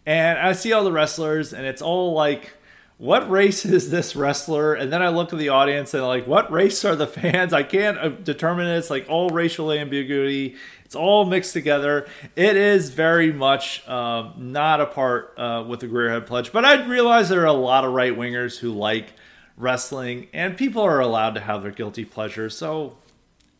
and 0.06 0.38
I 0.38 0.54
see 0.54 0.72
all 0.72 0.84
the 0.84 0.92
wrestlers, 0.92 1.52
and 1.52 1.66
it's 1.66 1.82
all 1.82 2.14
like 2.14 2.54
what 2.98 3.30
race 3.30 3.66
is 3.78 3.90
this 3.90 4.16
wrestler? 4.16 4.74
And 4.74 4.92
then 4.92 5.02
I 5.02 5.10
look 5.10 5.34
at 5.34 5.40
the 5.40 5.50
audience 5.50 5.94
and 5.94 6.04
like, 6.04 6.28
what 6.28 6.52
race 6.52 6.84
are 6.86 6.96
the 6.96 7.08
fans? 7.08 7.54
I 7.54 7.64
can't 7.64 7.98
uh, 7.98 8.10
determine 8.10 8.68
it. 8.68 8.78
It's 8.78 8.90
like 8.90 9.08
all 9.10 9.30
racial 9.30 9.72
ambiguity. 9.72 10.56
It's 10.86 10.96
all 10.96 11.26
mixed 11.26 11.54
together. 11.54 12.08
It 12.36 12.56
is 12.56 12.92
very 12.92 13.34
much 13.34 13.88
um, 13.88 14.34
not 14.38 14.80
a 14.80 14.86
part 14.86 15.34
uh, 15.38 15.66
with 15.68 15.80
the 15.80 15.88
Greerhead 15.88 16.28
Pledge, 16.28 16.52
but 16.52 16.66
I 16.66 16.86
realize 16.86 17.30
there 17.30 17.42
are 17.42 17.46
a 17.46 17.54
lot 17.54 17.84
of 17.84 17.94
right 17.94 18.16
wingers 18.16 18.60
who 18.60 18.72
like 18.72 19.14
wrestling, 19.58 20.28
and 20.34 20.56
people 20.58 20.84
are 20.84 21.00
allowed 21.00 21.36
to 21.36 21.42
have 21.42 21.64
their 21.64 21.72
guilty 21.72 22.06
pleasure. 22.06 22.50
So, 22.50 22.98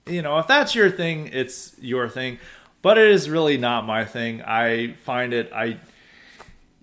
you 0.06 0.22
know, 0.22 0.38
if 0.40 0.48
that's 0.48 0.76
your 0.76 0.92
thing, 0.92 1.30
it's 1.34 1.76
your 1.80 2.08
thing. 2.08 2.38
But 2.84 2.98
it 2.98 3.08
is 3.08 3.30
really 3.30 3.58
not 3.58 3.86
my 3.86 4.06
thing. 4.06 4.42
I 4.42 4.94
find 4.94 5.34
it. 5.34 5.52
I 5.54 5.78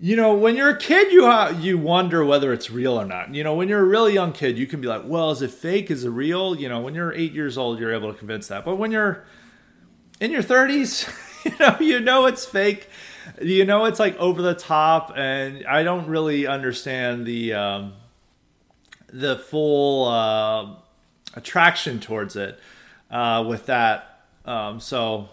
you 0.02 0.16
know, 0.16 0.34
when 0.34 0.56
you're 0.56 0.70
a 0.70 0.78
kid, 0.78 1.12
you 1.12 1.26
ha- 1.26 1.54
you 1.60 1.76
wonder 1.76 2.24
whether 2.24 2.54
it's 2.54 2.70
real 2.70 2.98
or 2.98 3.04
not. 3.04 3.34
You 3.34 3.44
know, 3.44 3.54
when 3.54 3.68
you're 3.68 3.82
a 3.82 3.84
really 3.84 4.14
young 4.14 4.32
kid, 4.32 4.56
you 4.56 4.66
can 4.66 4.80
be 4.80 4.88
like, 4.88 5.02
"Well, 5.04 5.30
is 5.30 5.42
it 5.42 5.50
fake? 5.50 5.90
Is 5.90 6.04
it 6.04 6.08
real?" 6.08 6.58
You 6.58 6.70
know, 6.70 6.80
when 6.80 6.94
you're 6.94 7.12
eight 7.12 7.32
years 7.32 7.58
old, 7.58 7.78
you're 7.78 7.92
able 7.92 8.10
to 8.10 8.18
convince 8.18 8.48
that. 8.48 8.64
But 8.64 8.76
when 8.76 8.92
you're 8.92 9.24
in 10.18 10.30
your 10.30 10.42
30s, 10.42 11.06
you 11.44 11.52
know, 11.60 11.76
you 11.80 12.00
know 12.00 12.24
it's 12.24 12.46
fake. 12.46 12.88
you 13.42 13.66
know 13.66 13.84
it's 13.84 14.00
like 14.00 14.16
over 14.16 14.40
the 14.40 14.54
top, 14.54 15.12
and 15.14 15.66
I 15.66 15.82
don't 15.82 16.08
really 16.08 16.46
understand 16.46 17.26
the 17.26 17.52
um, 17.52 17.92
the 19.12 19.36
full 19.36 20.08
uh, 20.08 20.76
attraction 21.34 22.00
towards 22.00 22.36
it 22.36 22.58
uh, 23.10 23.44
with 23.46 23.66
that. 23.66 24.22
Um, 24.46 24.80
so, 24.80 25.28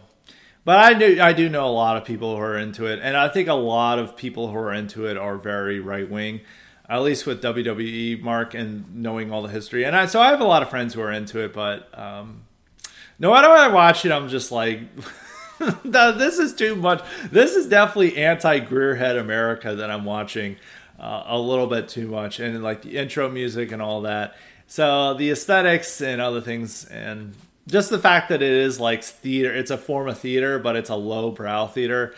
but 0.68 0.80
I 0.80 0.94
do 0.96 1.22
I 1.22 1.32
do 1.32 1.48
know 1.48 1.66
a 1.66 1.72
lot 1.72 1.96
of 1.96 2.04
people 2.04 2.36
who 2.36 2.42
are 2.42 2.58
into 2.58 2.88
it, 2.88 3.00
and 3.02 3.16
I 3.16 3.30
think 3.30 3.48
a 3.48 3.54
lot 3.54 4.00
of 4.00 4.18
people 4.18 4.50
who 4.50 4.58
are 4.58 4.74
into 4.74 5.06
it 5.06 5.16
are 5.16 5.38
very 5.38 5.80
right 5.80 6.10
wing. 6.10 6.42
At 6.90 7.04
least 7.04 7.26
with 7.26 7.42
WWE, 7.42 8.22
Mark, 8.22 8.54
and 8.54 8.94
knowing 8.94 9.32
all 9.32 9.42
the 9.42 9.48
history, 9.48 9.86
and 9.86 9.96
I, 9.96 10.08
so 10.08 10.20
I 10.20 10.28
have 10.28 10.42
a 10.42 10.46
lot 10.46 10.64
of 10.64 10.70
friends 10.70 10.94
who 10.94 11.00
are 11.00 11.12
into 11.12 11.40
it. 11.40 11.54
But 11.54 11.98
um, 11.98 12.44
no 13.18 13.32
matter 13.32 13.48
what 13.48 13.60
I 13.60 13.70
watch 13.70 14.04
it, 14.04 14.12
I'm 14.12 14.28
just 14.28 14.52
like, 14.52 14.82
this 15.86 16.38
is 16.38 16.54
too 16.54 16.76
much. 16.76 17.02
This 17.32 17.56
is 17.56 17.68
definitely 17.68 18.18
anti 18.18 18.60
Greerhead 18.60 19.18
America 19.18 19.74
that 19.74 19.90
I'm 19.90 20.04
watching 20.04 20.58
uh, 21.00 21.24
a 21.28 21.40
little 21.40 21.68
bit 21.68 21.88
too 21.88 22.08
much, 22.08 22.42
and 22.42 22.62
like 22.62 22.82
the 22.82 22.98
intro 22.98 23.32
music 23.32 23.72
and 23.72 23.82
all 23.82 24.02
that. 24.02 24.36
So 24.68 25.14
the 25.14 25.30
aesthetics 25.30 26.02
and 26.02 26.20
other 26.20 26.42
things, 26.42 26.84
and 26.84 27.36
just 27.68 27.90
the 27.90 28.00
fact 28.00 28.30
that 28.30 28.42
it 28.42 28.52
is 28.52 28.80
like 28.80 29.04
theater, 29.04 29.54
it's 29.54 29.72
a 29.72 29.78
form 29.78 30.08
of 30.08 30.18
theater, 30.18 30.58
but 30.58 30.76
it's 30.76 30.90
a 30.90 30.96
low 30.96 31.32
brow 31.32 31.68
theater. 31.68 32.16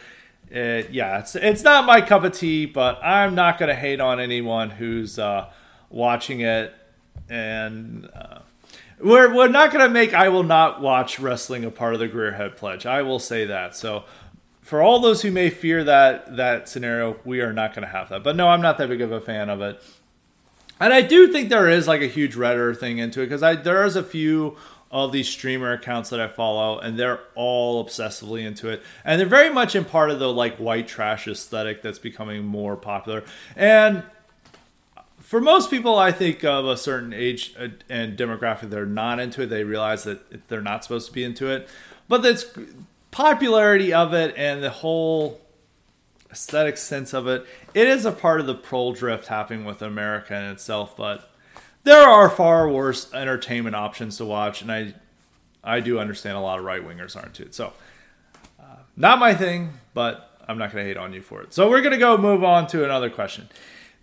It, 0.50 0.92
yeah, 0.92 1.20
it's 1.20 1.36
it's 1.36 1.64
not 1.64 1.86
my 1.86 2.02
cup 2.02 2.24
of 2.24 2.34
tea, 2.34 2.66
but 2.66 3.04
I'm 3.04 3.36
not 3.36 3.60
gonna 3.60 3.76
hate 3.76 4.00
on 4.00 4.20
anyone 4.20 4.70
who's 4.70 5.20
uh, 5.20 5.50
watching 5.90 6.42
it, 6.42 6.74
and 7.30 8.10
uh, 8.16 8.40
we're 9.00 9.34
we're 9.34 9.48
not 9.48 9.72
gonna 9.72 9.90
make 9.90 10.14
I 10.14 10.30
will 10.30 10.44
not 10.44 10.82
watch 10.82 11.20
wrestling 11.20 11.66
a 11.66 11.72
part 11.72 11.94
of 11.94 12.00
the 12.00 12.08
Greerhead 12.08 12.56
pledge. 12.56 12.86
I 12.86 13.02
will 13.02 13.20
say 13.20 13.46
that. 13.46 13.76
So 13.76 14.06
for 14.62 14.82
all 14.82 15.00
those 15.00 15.22
who 15.22 15.32
may 15.32 15.50
fear 15.50 15.84
that 15.84 16.38
that 16.38 16.70
scenario, 16.70 17.18
we 17.26 17.42
are 17.42 17.54
not 17.54 17.74
gonna 17.74 17.88
have 17.88 18.10
that. 18.10 18.24
But 18.24 18.36
no, 18.36 18.50
I'm 18.50 18.62
not 18.62 18.78
that 18.80 18.90
big 18.90 19.02
of 19.02 19.12
a 19.12 19.22
fan 19.22 19.50
of 19.50 19.62
it. 19.62 19.84
And 20.80 20.94
I 20.94 21.02
do 21.02 21.32
think 21.32 21.50
there 21.50 21.68
is 21.68 21.88
like 21.88 22.02
a 22.02 22.08
huge 22.08 22.36
Reddit 22.36 22.78
thing 22.78 23.00
into 23.00 23.22
it 23.22 23.26
because 23.26 23.44
I 23.44 23.56
there's 23.56 23.96
a 23.96 24.04
few 24.04 24.58
of 24.92 25.12
these 25.12 25.30
streamer 25.30 25.72
accounts 25.72 26.10
that 26.10 26.20
I 26.20 26.28
follow, 26.28 26.80
and 26.80 26.98
they're 26.98 27.20
all 27.36 27.84
obsessively 27.84 28.44
into 28.44 28.70
it, 28.70 28.82
and 29.06 29.20
they're 29.20 29.28
very 29.28 29.52
much 29.52 29.76
in 29.76 29.86
part 29.86 30.10
of 30.10 30.20
the 30.20 30.32
like 30.32 30.58
white 30.58 30.88
trash 30.88 31.28
aesthetic 31.28 31.82
that's 31.82 32.00
becoming 32.00 32.46
more 32.46 32.76
popular. 32.76 33.24
And 33.56 34.04
for 35.20 35.40
most 35.40 35.70
people, 35.70 35.98
I 35.98 36.12
think 36.12 36.44
of 36.44 36.66
a 36.66 36.76
certain 36.76 37.14
age 37.14 37.54
uh, 37.60 37.68
and 37.88 38.18
demographic, 38.18 38.72
they're 38.72 38.86
not 38.88 39.20
into 39.20 39.44
it. 39.44 39.48
They 39.48 39.64
realize 39.64 40.04
that 40.06 40.48
they're 40.48 40.62
not 40.62 40.84
supposed 40.84 41.08
to 41.08 41.14
be 41.14 41.24
into 41.24 41.48
it, 41.48 41.68
but 42.08 42.24
that's 42.24 42.46
popularity 43.12 43.94
of 43.94 44.14
it 44.14 44.34
and 44.36 44.64
the 44.64 44.70
whole 44.70 45.40
aesthetic 46.32 46.78
sense 46.78 47.14
of 47.14 47.28
it. 47.28 47.46
It 47.74 47.88
is 47.88 48.06
a 48.06 48.12
part 48.12 48.40
of 48.40 48.48
the 48.48 48.56
pro 48.56 48.94
drift 48.94 49.28
happening 49.28 49.66
with 49.66 49.84
America 49.84 50.36
in 50.36 50.46
itself, 50.46 50.98
but 50.98 51.30
there 51.84 52.08
are 52.08 52.30
far 52.30 52.70
worse 52.70 53.14
entertainment 53.14 53.76
options 53.76 54.18
to 54.18 54.26
watch, 54.26 54.62
and 54.62 54.72
I 54.72 54.94
I 55.64 55.80
do 55.80 56.00
understand 56.00 56.38
a 56.38 56.42
lot 56.42 56.60
of 56.60 56.66
right 56.66 56.86
wingers 56.86 57.16
aren't 57.16 57.34
too. 57.34 57.50
So, 57.52 57.74
uh, 58.60 58.78
not 58.96 59.20
my 59.20 59.34
thing, 59.34 59.74
but 59.94 60.30
I'm 60.48 60.58
not 60.58 60.72
going 60.72 60.84
to 60.84 60.88
hate 60.88 60.98
on 60.98 61.14
you 61.14 61.22
for 61.22 61.42
it. 61.42 61.54
So 61.54 61.70
we're 61.70 61.82
going 61.82 61.94
to 61.94 62.00
go 62.00 62.18
move 62.18 62.44
on 62.44 62.66
to 62.68 62.84
another 62.84 63.10
question. 63.10 63.50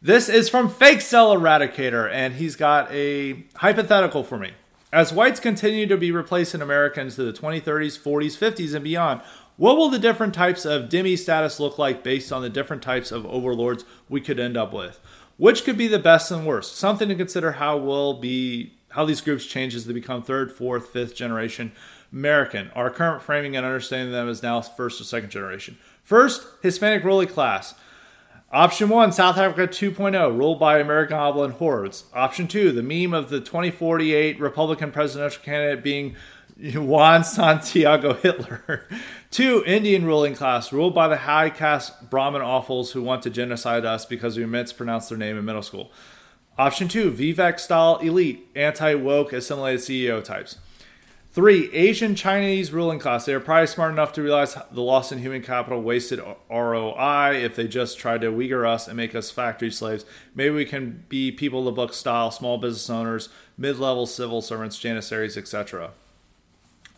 This 0.02 0.28
is 0.28 0.48
from 0.48 0.68
Fake 0.68 1.00
Cell 1.00 1.34
Eradicator, 1.34 2.08
and 2.12 2.34
he's 2.34 2.54
got 2.54 2.90
a 2.92 3.44
hypothetical 3.56 4.22
for 4.22 4.38
me. 4.38 4.52
As 4.92 5.12
whites 5.12 5.40
continue 5.40 5.86
to 5.86 5.96
be 5.96 6.12
replacing 6.12 6.62
Americans 6.62 7.16
to 7.16 7.24
the 7.24 7.32
2030s, 7.32 7.98
40s, 7.98 8.38
50s, 8.38 8.74
and 8.74 8.84
beyond, 8.84 9.22
what 9.56 9.76
will 9.76 9.88
the 9.88 9.98
different 9.98 10.34
types 10.34 10.64
of 10.64 10.88
dhimmi 10.88 11.18
status 11.18 11.58
look 11.58 11.78
like 11.78 12.04
based 12.04 12.30
on 12.30 12.42
the 12.42 12.50
different 12.50 12.82
types 12.82 13.10
of 13.10 13.26
overlords 13.26 13.84
we 14.08 14.20
could 14.20 14.38
end 14.38 14.56
up 14.56 14.72
with? 14.72 15.00
Which 15.36 15.64
could 15.64 15.76
be 15.76 15.88
the 15.88 15.98
best 15.98 16.30
and 16.30 16.46
worst? 16.46 16.76
Something 16.76 17.08
to 17.08 17.14
consider 17.14 17.52
how 17.52 17.76
will 17.76 18.14
be 18.14 18.72
how 18.90 19.04
these 19.04 19.20
groups 19.20 19.44
change 19.44 19.74
as 19.74 19.84
they 19.84 19.92
become 19.92 20.22
third, 20.22 20.50
fourth, 20.50 20.88
fifth 20.88 21.14
generation 21.14 21.72
American. 22.12 22.70
Our 22.74 22.88
current 22.88 23.22
framing 23.22 23.56
and 23.56 23.66
understanding 23.66 24.08
of 24.08 24.12
them 24.12 24.28
is 24.28 24.42
now 24.42 24.62
first 24.62 25.00
or 25.00 25.04
second 25.04 25.30
generation. 25.30 25.76
First, 26.02 26.46
Hispanic 26.62 27.04
ruling 27.04 27.28
class. 27.28 27.74
Option 28.52 28.88
one, 28.88 29.12
South 29.12 29.36
Africa 29.36 29.70
2.0, 29.70 30.38
ruled 30.38 30.60
by 30.60 30.78
American 30.78 31.16
Goblin 31.16 31.50
hordes. 31.50 32.04
Option 32.14 32.46
two, 32.46 32.72
the 32.72 32.82
meme 32.82 33.12
of 33.12 33.28
the 33.28 33.40
2048 33.40 34.40
Republican 34.40 34.92
presidential 34.92 35.42
candidate 35.42 35.82
being 35.82 36.16
Juan 36.74 37.22
Santiago 37.22 38.14
Hitler. 38.14 38.86
Two, 39.30 39.62
Indian 39.66 40.06
ruling 40.06 40.34
class, 40.34 40.72
ruled 40.72 40.94
by 40.94 41.08
the 41.08 41.18
high 41.18 41.50
caste 41.50 42.08
Brahmin 42.08 42.40
offals 42.40 42.92
who 42.92 43.02
want 43.02 43.22
to 43.24 43.30
genocide 43.30 43.84
us 43.84 44.06
because 44.06 44.38
we 44.38 44.46
mispronounced 44.46 45.08
their 45.10 45.18
name 45.18 45.36
in 45.36 45.44
middle 45.44 45.62
school. 45.62 45.90
Option 46.58 46.88
two, 46.88 47.12
Vivek 47.12 47.60
style 47.60 47.98
elite, 47.98 48.48
anti 48.54 48.94
woke, 48.94 49.34
assimilated 49.34 49.80
CEO 49.80 50.24
types. 50.24 50.56
Three, 51.30 51.70
Asian 51.74 52.14
Chinese 52.14 52.72
ruling 52.72 52.98
class. 52.98 53.26
They 53.26 53.34
are 53.34 53.40
probably 53.40 53.66
smart 53.66 53.92
enough 53.92 54.14
to 54.14 54.22
realize 54.22 54.56
the 54.70 54.80
loss 54.80 55.12
in 55.12 55.18
human 55.18 55.42
capital 55.42 55.82
wasted 55.82 56.18
ROI 56.48 57.34
if 57.34 57.56
they 57.56 57.68
just 57.68 57.98
tried 57.98 58.22
to 58.22 58.32
Uyghur 58.32 58.66
us 58.66 58.88
and 58.88 58.96
make 58.96 59.14
us 59.14 59.30
factory 59.30 59.70
slaves. 59.70 60.06
Maybe 60.34 60.54
we 60.54 60.64
can 60.64 61.04
be 61.10 61.30
people 61.30 61.58
of 61.58 61.66
the 61.66 61.72
book 61.72 61.92
style, 61.92 62.30
small 62.30 62.56
business 62.56 62.88
owners, 62.88 63.28
mid 63.58 63.78
level 63.78 64.06
civil 64.06 64.40
servants, 64.40 64.78
janissaries, 64.78 65.36
etc. 65.36 65.90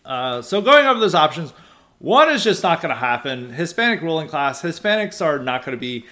Uh, 0.08 0.40
so 0.40 0.62
going 0.62 0.86
over 0.86 0.98
those 0.98 1.14
options, 1.14 1.52
one 1.98 2.30
is 2.30 2.42
just 2.42 2.62
not 2.62 2.80
going 2.80 2.94
to 2.94 2.98
happen. 2.98 3.52
Hispanic 3.52 4.00
ruling 4.00 4.26
class, 4.26 4.62
Hispanics 4.62 5.24
are 5.24 5.38
not 5.38 5.64
going 5.66 5.76
to 5.76 5.80
be 5.80 6.06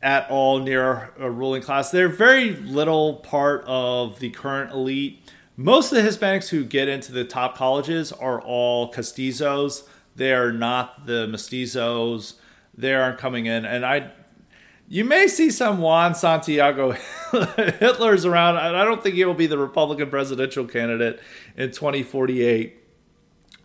at 0.00 0.30
all 0.30 0.60
near 0.60 1.12
a 1.18 1.28
ruling 1.28 1.62
class. 1.62 1.90
They're 1.90 2.08
very 2.08 2.54
little 2.54 3.16
part 3.16 3.64
of 3.66 4.20
the 4.20 4.30
current 4.30 4.70
elite. 4.72 5.20
Most 5.56 5.92
of 5.92 6.02
the 6.02 6.08
Hispanics 6.08 6.50
who 6.50 6.64
get 6.64 6.88
into 6.88 7.10
the 7.10 7.24
top 7.24 7.56
colleges 7.56 8.12
are 8.12 8.40
all 8.40 8.92
castizos. 8.92 9.82
They 10.14 10.32
are 10.32 10.52
not 10.52 11.06
the 11.06 11.26
mestizos. 11.26 12.34
They 12.76 12.94
aren't 12.94 13.18
coming 13.18 13.46
in, 13.46 13.64
and 13.64 13.84
I. 13.84 14.12
You 14.88 15.04
may 15.04 15.26
see 15.26 15.50
some 15.50 15.78
Juan 15.78 16.14
Santiago 16.14 16.92
Hitler's 17.32 18.26
around. 18.26 18.58
I 18.58 18.84
don't 18.84 19.02
think 19.02 19.14
he 19.14 19.24
will 19.24 19.32
be 19.32 19.46
the 19.46 19.56
Republican 19.56 20.10
presidential 20.10 20.66
candidate 20.66 21.20
in 21.56 21.70
2048 21.70 22.81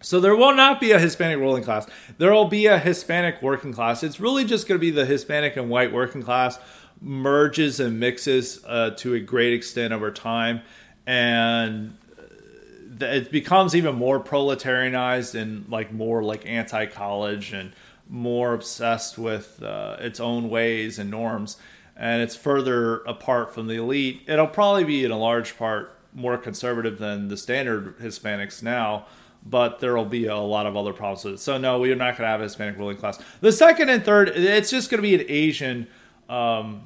so 0.01 0.19
there 0.19 0.35
will 0.35 0.53
not 0.53 0.79
be 0.79 0.91
a 0.91 0.99
Hispanic 0.99 1.39
ruling 1.39 1.63
class. 1.63 1.87
There 2.17 2.31
will 2.31 2.47
be 2.47 2.67
a 2.67 2.77
Hispanic 2.77 3.41
working 3.41 3.73
class. 3.73 4.03
It's 4.03 4.19
really 4.19 4.45
just 4.45 4.67
going 4.67 4.79
to 4.79 4.81
be 4.81 4.91
the 4.91 5.05
Hispanic 5.05 5.57
and 5.57 5.69
white 5.69 5.91
working 5.91 6.21
class 6.21 6.59
merges 7.01 7.79
and 7.79 7.99
mixes 7.99 8.63
uh, 8.65 8.91
to 8.91 9.13
a 9.13 9.19
great 9.19 9.53
extent 9.53 9.93
over 9.93 10.11
time, 10.11 10.61
and 11.05 11.97
uh, 12.19 13.05
it 13.05 13.31
becomes 13.31 13.75
even 13.75 13.95
more 13.95 14.19
proletarianized 14.19 15.39
and 15.39 15.67
like 15.69 15.91
more 15.91 16.23
like 16.23 16.45
anti-college 16.45 17.53
and 17.53 17.71
more 18.09 18.53
obsessed 18.53 19.17
with 19.17 19.61
uh, 19.61 19.97
its 19.99 20.19
own 20.19 20.49
ways 20.49 20.97
and 20.97 21.11
norms. 21.11 21.57
And 21.95 22.21
it's 22.21 22.35
further 22.35 22.99
apart 22.99 23.53
from 23.53 23.67
the 23.67 23.75
elite. 23.75 24.21
It'll 24.27 24.47
probably 24.47 24.83
be 24.83 25.03
in 25.03 25.11
a 25.11 25.17
large 25.17 25.57
part 25.57 25.93
more 26.13 26.37
conservative 26.37 26.99
than 26.99 27.27
the 27.27 27.37
standard 27.37 27.97
Hispanics 27.99 28.63
now 28.63 29.07
but 29.45 29.79
there 29.79 29.95
will 29.95 30.05
be 30.05 30.25
a 30.25 30.37
lot 30.37 30.65
of 30.65 30.75
other 30.75 30.93
problems 30.93 31.23
with 31.23 31.35
it. 31.35 31.39
So 31.39 31.57
no, 31.57 31.79
we 31.79 31.91
are 31.91 31.95
not 31.95 32.17
going 32.17 32.23
to 32.23 32.27
have 32.27 32.41
a 32.41 32.43
Hispanic 32.43 32.77
ruling 32.77 32.97
class. 32.97 33.19
The 33.41 33.51
second 33.51 33.89
and 33.89 34.03
third, 34.03 34.29
it's 34.29 34.69
just 34.69 34.89
going 34.89 34.99
to 34.99 35.01
be 35.01 35.15
an 35.15 35.25
Asian 35.27 35.87
um, 36.29 36.85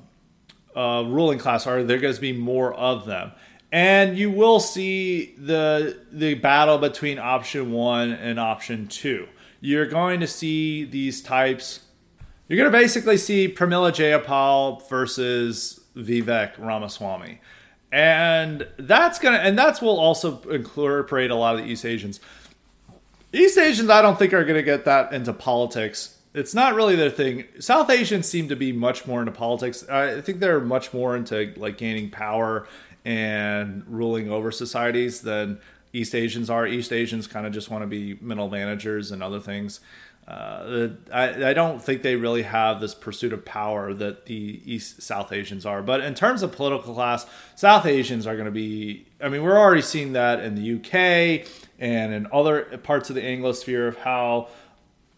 uh, 0.76 1.03
ruling 1.07 1.40
class, 1.40 1.65
or 1.65 1.84
there 1.84 1.99
going 1.99 2.14
to 2.14 2.22
be 2.22 2.34
more 2.34 2.73
of 2.73 3.06
them, 3.06 3.32
and 3.72 4.18
you 4.18 4.30
will 4.32 4.60
see 4.60 5.34
the 5.38 5.98
the 6.11 6.36
battle 6.36 6.78
between 6.78 7.19
option 7.19 7.72
one 7.72 8.11
and 8.11 8.40
option 8.40 8.88
two. 8.88 9.28
You're 9.60 9.88
going 9.88 10.19
to 10.19 10.28
see 10.28 10.86
these 10.86 11.22
types. 11.22 11.82
You're 12.48 12.57
going 12.57 12.72
to 12.72 12.78
basically 12.78 13.18
see 13.18 13.48
Pramila 13.48 13.91
Jayapal 13.91 14.88
versus 14.90 15.82
Vivek 15.95 16.57
Ramaswamy. 16.57 17.40
And 17.91 18.68
that's 18.78 19.19
gonna, 19.19 19.38
and 19.38 19.57
that's 19.57 19.82
will 19.82 19.99
also 19.99 20.41
incorporate 20.44 21.30
a 21.30 21.36
lot 21.36 21.56
of 21.56 21.65
the 21.65 21.69
East 21.69 21.86
Asians. 21.86 22.22
East 23.34 23.58
Asians, 23.58 23.90
I 23.90 24.02
don't 24.02 24.20
think 24.20 24.34
are 24.34 24.44
going 24.44 24.58
to 24.58 24.64
get 24.64 24.86
that 24.86 25.14
into 25.14 25.34
politics. 25.34 26.18
It's 26.34 26.53
not 26.53 26.76
really 26.76 26.95
their 26.95 27.10
thing. 27.10 27.45
South 27.60 27.90
Asians 27.90 28.28
seem 28.28 28.49
to 28.49 28.56
be 28.56 28.72
much 28.72 29.06
more 29.06 29.20
into 29.20 29.32
politics. 29.32 29.88
I 29.90 30.22
think 30.22 30.40
they're 30.40 30.60
much 30.62 30.94
more 30.94 31.16
into 31.16 31.53
like 31.58 31.78
gaining 31.78 32.10
power 32.10 32.68
and 33.03 33.84
ruling 33.88 34.30
over 34.30 34.52
societies 34.52 35.22
than 35.22 35.60
East 35.94 36.16
Asians 36.16 36.49
are. 36.49 36.66
East 36.68 36.94
Asians 36.94 37.28
kind 37.28 37.45
of 37.45 37.53
just 37.53 37.70
want 37.70 37.84
to 37.84 37.88
be 37.88 38.18
middle 38.22 38.49
managers 38.49 39.12
and 39.12 39.22
other 39.22 39.40
things. 39.40 39.82
Uh, 40.28 40.90
I, 41.12 41.49
I 41.49 41.53
don't 41.53 41.82
think 41.82 42.03
they 42.03 42.16
really 42.16 42.44
have 42.44 42.80
this 42.80 42.94
pursuit 42.94 43.34
of 43.34 43.44
power 43.44 43.94
that 43.94 44.28
the 44.28 44.62
East 44.66 45.02
South 45.02 45.34
Asians 45.34 45.66
are. 45.66 45.82
But 45.82 46.02
in 46.02 46.14
terms 46.14 46.44
of 46.44 46.52
political 46.52 46.94
class, 46.94 47.26
South 47.56 47.86
Asians 47.86 48.28
are 48.28 48.36
going 48.36 48.45
to 48.45 48.52
be. 48.52 49.08
I 49.22 49.30
mean, 49.30 49.41
we're 49.41 49.58
already 49.58 49.82
seeing 49.82 50.14
that 50.14 50.40
in 50.40 50.56
the 50.56 50.76
UK 50.76 51.48
and 51.82 52.14
in 52.14 52.28
other 52.32 52.62
parts 52.78 53.10
of 53.10 53.16
the 53.16 53.22
Anglosphere 53.22 53.88
of 53.88 53.98
how 53.98 54.48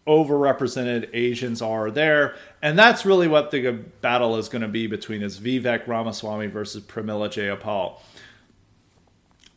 overrepresented 0.06 1.10
Asians 1.12 1.62
are 1.62 1.90
there. 1.90 2.34
And 2.62 2.78
that's 2.78 3.06
really 3.06 3.28
what 3.28 3.50
the 3.50 3.72
battle 4.00 4.36
is 4.36 4.48
going 4.48 4.62
to 4.62 4.68
be 4.68 4.86
between 4.86 5.22
is 5.22 5.38
Vivek 5.38 5.86
Ramaswamy 5.86 6.46
versus 6.46 6.82
Pramila 6.82 7.28
Jayapal. 7.28 8.00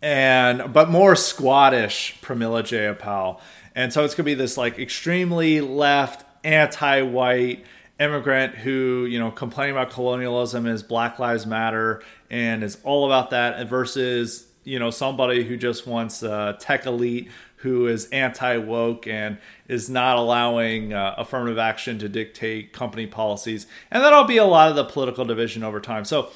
And 0.01 0.73
but 0.73 0.89
more 0.89 1.15
squattish 1.15 2.19
Pramila 2.21 2.61
Jayapal. 2.61 3.39
And 3.73 3.91
so 3.91 4.03
it's 4.03 4.13
going 4.13 4.25
to 4.25 4.31
be 4.31 4.35
this 4.35 4.57
like 4.57 4.77
extremely 4.77 5.61
left, 5.61 6.25
anti-white 6.43 7.65
immigrant 7.99 8.55
who, 8.55 9.07
you 9.09 9.17
know, 9.19 9.31
complaining 9.31 9.75
about 9.75 9.91
colonialism 9.91 10.67
is 10.67 10.83
Black 10.83 11.19
Lives 11.19 11.45
Matter 11.45 12.03
and 12.29 12.63
is 12.63 12.77
all 12.83 13.05
about 13.05 13.31
that 13.31 13.67
versus, 13.67 14.47
you 14.67 14.79
know, 14.79 14.89
somebody 14.89 15.45
who 15.45 15.55
just 15.55 15.87
wants 15.87 16.21
a 16.21 16.57
tech 16.59 16.85
elite 16.85 17.29
who 17.57 17.87
is 17.87 18.05
anti 18.09 18.57
woke 18.57 19.07
and 19.07 19.37
is 19.67 19.89
not 19.89 20.17
allowing 20.17 20.91
uh, 20.91 21.15
affirmative 21.17 21.57
action 21.57 21.97
to 21.99 22.09
dictate 22.09 22.73
company 22.73 23.07
policies. 23.07 23.65
And 23.89 24.03
that'll 24.03 24.25
be 24.25 24.37
a 24.37 24.45
lot 24.45 24.69
of 24.69 24.75
the 24.75 24.83
political 24.83 25.23
division 25.23 25.63
over 25.63 25.79
time. 25.79 26.03
So 26.03 26.31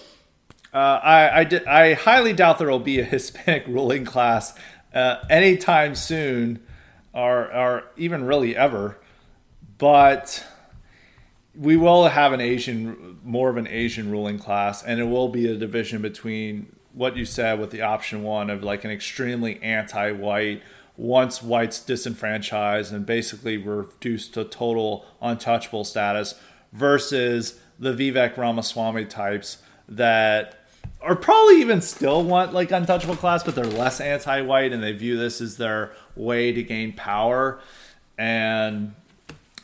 uh, 0.73 0.77
I, 0.77 1.41
I, 1.41 1.61
I, 1.67 1.93
highly 1.93 2.31
doubt 2.31 2.57
there 2.57 2.69
will 2.69 2.79
be 2.79 2.99
a 2.99 3.03
Hispanic 3.15 3.67
ruling 3.67 4.05
class 4.05 4.57
uh, 4.93 5.17
anytime 5.29 5.93
soon 5.93 6.63
or, 7.13 7.53
or 7.53 7.83
even 7.97 8.23
really 8.23 8.55
ever. 8.55 8.97
But 9.77 10.45
we 11.53 11.75
will 11.75 12.07
have 12.07 12.31
an 12.31 12.39
Asian, 12.39 13.19
more 13.25 13.49
of 13.49 13.57
an 13.57 13.67
Asian 13.67 14.09
ruling 14.09 14.39
class, 14.39 14.81
and 14.81 15.01
it 15.01 15.05
will 15.05 15.27
be 15.27 15.51
a 15.51 15.55
division 15.55 16.01
between 16.01 16.73
what 16.93 17.15
you 17.15 17.25
said 17.25 17.59
with 17.59 17.71
the 17.71 17.81
option 17.81 18.23
one 18.23 18.49
of 18.49 18.63
like 18.63 18.83
an 18.83 18.91
extremely 18.91 19.61
anti 19.61 20.11
white, 20.11 20.61
once 20.97 21.41
whites 21.41 21.79
disenfranchised 21.81 22.93
and 22.93 23.05
basically 23.05 23.57
reduced 23.57 24.33
to 24.33 24.43
total 24.43 25.05
untouchable 25.21 25.83
status 25.83 26.35
versus 26.73 27.59
the 27.79 27.93
Vivek 27.93 28.37
Ramaswamy 28.37 29.05
types 29.05 29.57
that 29.87 30.59
are 31.01 31.15
probably 31.15 31.61
even 31.61 31.81
still 31.81 32.23
want 32.23 32.53
like 32.53 32.71
untouchable 32.71 33.15
class, 33.15 33.43
but 33.43 33.55
they're 33.55 33.65
less 33.65 33.99
anti-white 33.99 34.71
and 34.71 34.83
they 34.83 34.91
view 34.91 35.17
this 35.17 35.41
as 35.41 35.57
their 35.57 35.91
way 36.15 36.51
to 36.51 36.61
gain 36.61 36.93
power, 36.93 37.59
and 38.17 38.93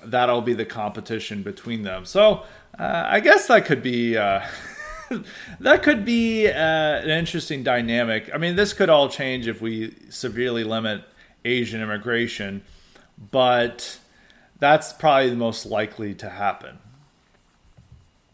that'll 0.04 0.41
be 0.41 0.54
the 0.54 0.66
competition 0.66 1.44
between 1.44 1.84
them. 1.84 2.06
So 2.06 2.44
uh, 2.80 3.04
I 3.08 3.20
guess 3.20 3.48
that 3.48 3.66
could 3.66 3.84
be. 3.84 4.18
Uh, 4.18 4.41
that 5.60 5.84
could 5.84 6.06
be 6.06 6.48
uh, 6.48 6.52
an 6.52 7.10
interesting 7.10 7.64
dynamic. 7.64 8.30
I 8.34 8.38
mean, 8.38 8.56
this 8.56 8.74
could 8.74 8.90
all 8.90 9.10
change 9.10 9.48
if 9.48 9.62
we 9.62 9.96
severely 10.10 10.64
limit 10.64 11.04
Asian 11.46 11.82
immigration, 11.82 12.64
but 13.32 14.00
that's 14.60 14.94
probably 14.94 15.30
the 15.30 15.36
most 15.36 15.66
likely 15.66 16.14
to 16.16 16.30
happen. 16.30 16.80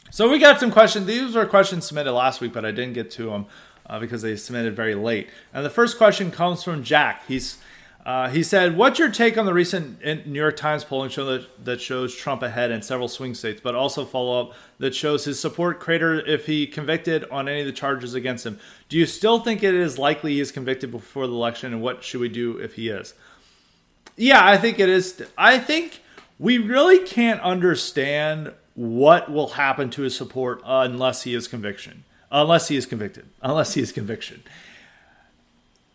So 0.10 0.30
we 0.30 0.38
got 0.38 0.60
some 0.60 0.72
questions. 0.72 1.08
These 1.08 1.34
were 1.34 1.46
questions 1.46 1.88
submitted 1.88 2.12
last 2.14 2.40
week, 2.40 2.54
but 2.54 2.66
I 2.66 2.72
didn't 2.72 2.94
get 2.94 3.10
to 3.12 3.32
them 3.32 3.46
uh, 3.88 4.00
because 4.00 4.22
they 4.22 4.36
submitted 4.36 4.76
very 4.76 4.96
late. 4.96 5.30
And 5.54 5.66
the 5.66 5.70
first 5.70 5.98
question 5.98 6.30
comes 6.30 6.64
from 6.64 6.84
Jack. 6.84 7.24
He's 7.28 7.58
uh, 8.06 8.30
he 8.30 8.44
said, 8.44 8.76
"What's 8.76 9.00
your 9.00 9.10
take 9.10 9.38
on 9.38 9.46
the 9.46 9.54
recent 9.54 10.04
New 10.28 10.40
York 10.40 10.58
Times 10.58 10.84
polling 10.84 11.10
show 11.10 11.26
that, 11.26 11.66
that 11.66 11.80
shows 11.80 12.14
Trump 12.14 12.42
ahead 12.42 12.70
in 12.70 12.82
several 12.82 13.08
swing 13.08 13.34
states, 13.34 13.62
but 13.64 13.76
also 13.76 14.04
follow 14.04 14.42
up 14.42 14.54
that 14.80 14.94
shows 14.94 15.24
his 15.24 15.40
support 15.40 15.80
crater 15.80 16.20
if 16.20 16.46
he 16.46 16.68
convicted 16.68 17.24
on 17.32 17.48
any 17.48 17.62
of 17.62 17.66
the 17.66 17.72
charges 17.72 18.14
against 18.14 18.46
him? 18.46 18.60
Do 18.90 18.98
you 18.98 19.06
still 19.06 19.40
think 19.40 19.64
it 19.64 19.74
is 19.74 19.98
likely 19.98 20.34
he 20.34 20.42
is 20.42 20.52
convicted 20.52 20.92
before 20.92 21.28
the 21.28 21.34
election, 21.34 21.72
and 21.72 21.82
what 21.82 22.04
should 22.04 22.20
we 22.20 22.30
do 22.30 22.58
if 22.58 22.74
he 22.74 22.90
is?" 22.90 23.14
Yeah, 24.18 24.46
I 24.46 24.58
think 24.58 24.80
it 24.80 24.90
is. 24.90 25.24
I 25.38 25.58
think 25.58 26.02
we 26.38 26.58
really 26.58 27.00
can't 27.00 27.40
understand 27.42 28.54
what 28.76 29.32
will 29.32 29.50
happen 29.50 29.90
to 29.92 30.02
his 30.02 30.16
support 30.16 30.62
unless 30.66 31.24
he 31.24 31.34
is 31.34 31.48
conviction, 31.48 32.04
unless 32.32 32.68
he 32.68 32.76
is 32.76 32.86
convicted, 32.86 33.28
unless 33.42 33.76
he 33.76 33.82
is 33.82 33.92
conviction. 33.92 34.44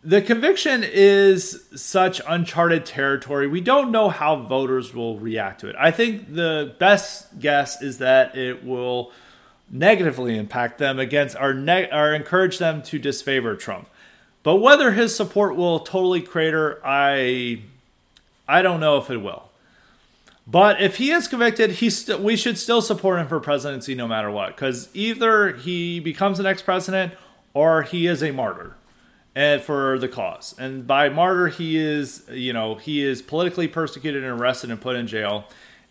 The 0.09 0.23
conviction 0.23 0.83
is 0.83 1.65
such 1.75 2.19
uncharted 2.27 2.83
territory. 2.83 3.45
We 3.45 3.61
don't 3.61 3.91
know 3.91 4.09
how 4.09 4.37
voters 4.37 4.91
will 4.91 5.19
react 5.19 5.61
to 5.61 5.69
it. 5.69 5.75
I 5.77 5.91
think 5.91 6.33
the 6.33 6.73
best 6.79 7.39
guess 7.39 7.79
is 7.79 7.99
that 7.99 8.35
it 8.35 8.65
will 8.65 9.11
negatively 9.69 10.35
impact 10.35 10.79
them 10.79 10.97
against 10.97 11.35
or, 11.35 11.51
or 11.93 12.15
encourage 12.15 12.57
them 12.57 12.81
to 12.81 12.97
disfavor 12.97 13.55
Trump. 13.55 13.87
But 14.41 14.55
whether 14.55 14.93
his 14.93 15.15
support 15.15 15.55
will 15.55 15.81
totally 15.81 16.23
crater, 16.23 16.81
I 16.83 17.61
I 18.47 18.63
don't 18.63 18.79
know 18.79 18.97
if 18.97 19.11
it 19.11 19.17
will. 19.17 19.51
But 20.47 20.81
if 20.81 20.95
he 20.95 21.11
is 21.11 21.27
convicted, 21.27 21.73
he 21.73 21.91
st- 21.91 22.19
we 22.19 22.35
should 22.35 22.57
still 22.57 22.81
support 22.81 23.19
him 23.19 23.27
for 23.27 23.39
presidency 23.39 23.93
no 23.93 24.07
matter 24.07 24.31
what, 24.31 24.55
because 24.55 24.89
either 24.95 25.55
he 25.55 25.99
becomes 25.99 26.37
the 26.37 26.43
next 26.45 26.63
president 26.63 27.13
or 27.53 27.83
he 27.83 28.07
is 28.07 28.23
a 28.23 28.31
martyr 28.31 28.75
and 29.39 29.61
for 29.61 29.97
the 29.99 30.09
cause. 30.09 30.53
And 30.59 30.85
by 30.85 31.07
martyr, 31.07 31.47
he 31.47 31.77
is 31.77 32.23
you 32.29 32.51
know 32.51 32.75
he 32.75 33.01
is 33.01 33.21
politically 33.21 33.69
persecuted 33.69 34.21
and 34.21 34.39
arrested 34.39 34.69
and 34.69 34.81
put 34.81 34.97
in 34.97 35.07
jail, 35.07 35.45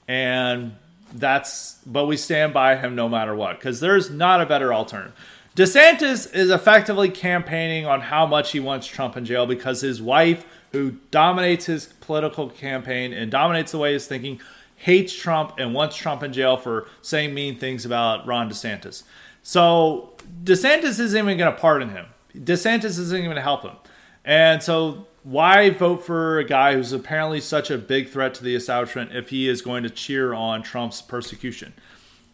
and 0.06 0.76
that's 1.14 1.78
but 1.86 2.04
we 2.04 2.18
stand 2.18 2.52
by 2.52 2.76
him 2.76 2.94
no 2.94 3.08
matter 3.08 3.34
what, 3.34 3.58
because 3.58 3.80
there's 3.80 4.10
not 4.10 4.42
a 4.42 4.46
better 4.46 4.74
alternative. 4.74 5.14
DeSantis 5.56 6.32
is 6.34 6.50
effectively 6.50 7.08
campaigning 7.08 7.86
on 7.86 8.02
how 8.02 8.26
much 8.26 8.52
he 8.52 8.60
wants 8.60 8.86
Trump 8.86 9.16
in 9.16 9.24
jail 9.24 9.46
because 9.46 9.80
his 9.80 10.00
wife 10.00 10.44
who 10.72 10.92
dominates 11.10 11.64
his 11.64 11.86
political 11.86 12.50
campaign 12.50 13.14
and 13.14 13.30
dominates 13.30 13.72
the 13.72 13.78
way 13.78 13.94
he's 13.94 14.06
thinking, 14.06 14.38
hates 14.76 15.14
Trump 15.14 15.54
and 15.56 15.72
wants 15.72 15.96
Trump 15.96 16.22
in 16.22 16.34
jail 16.34 16.58
for 16.58 16.86
saying 17.00 17.32
mean 17.32 17.58
things 17.58 17.86
about 17.86 18.26
Ron 18.26 18.50
DeSantis. 18.50 19.04
So 19.42 20.12
DeSantis 20.44 21.00
isn't 21.00 21.16
even 21.18 21.38
going 21.38 21.52
to 21.52 21.58
pardon 21.58 21.88
him. 21.88 22.06
DeSantis 22.39 22.98
isn't 22.98 23.16
even 23.16 23.27
going 23.27 23.36
to 23.36 23.43
help 23.43 23.62
him. 23.62 23.77
And 24.24 24.62
so 24.62 25.06
why 25.23 25.70
vote 25.70 26.05
for 26.05 26.39
a 26.39 26.44
guy 26.44 26.74
who's 26.74 26.93
apparently 26.93 27.40
such 27.40 27.70
a 27.70 27.78
big 27.78 28.09
threat 28.09 28.35
to 28.35 28.44
the 28.44 28.55
establishment 28.55 29.15
if 29.15 29.31
he 29.31 29.48
is 29.48 29.62
going 29.62 29.82
to 29.82 29.90
cheer 29.90 30.32
on 30.35 30.62
Trump's 30.62 31.02
persecution? 31.02 31.74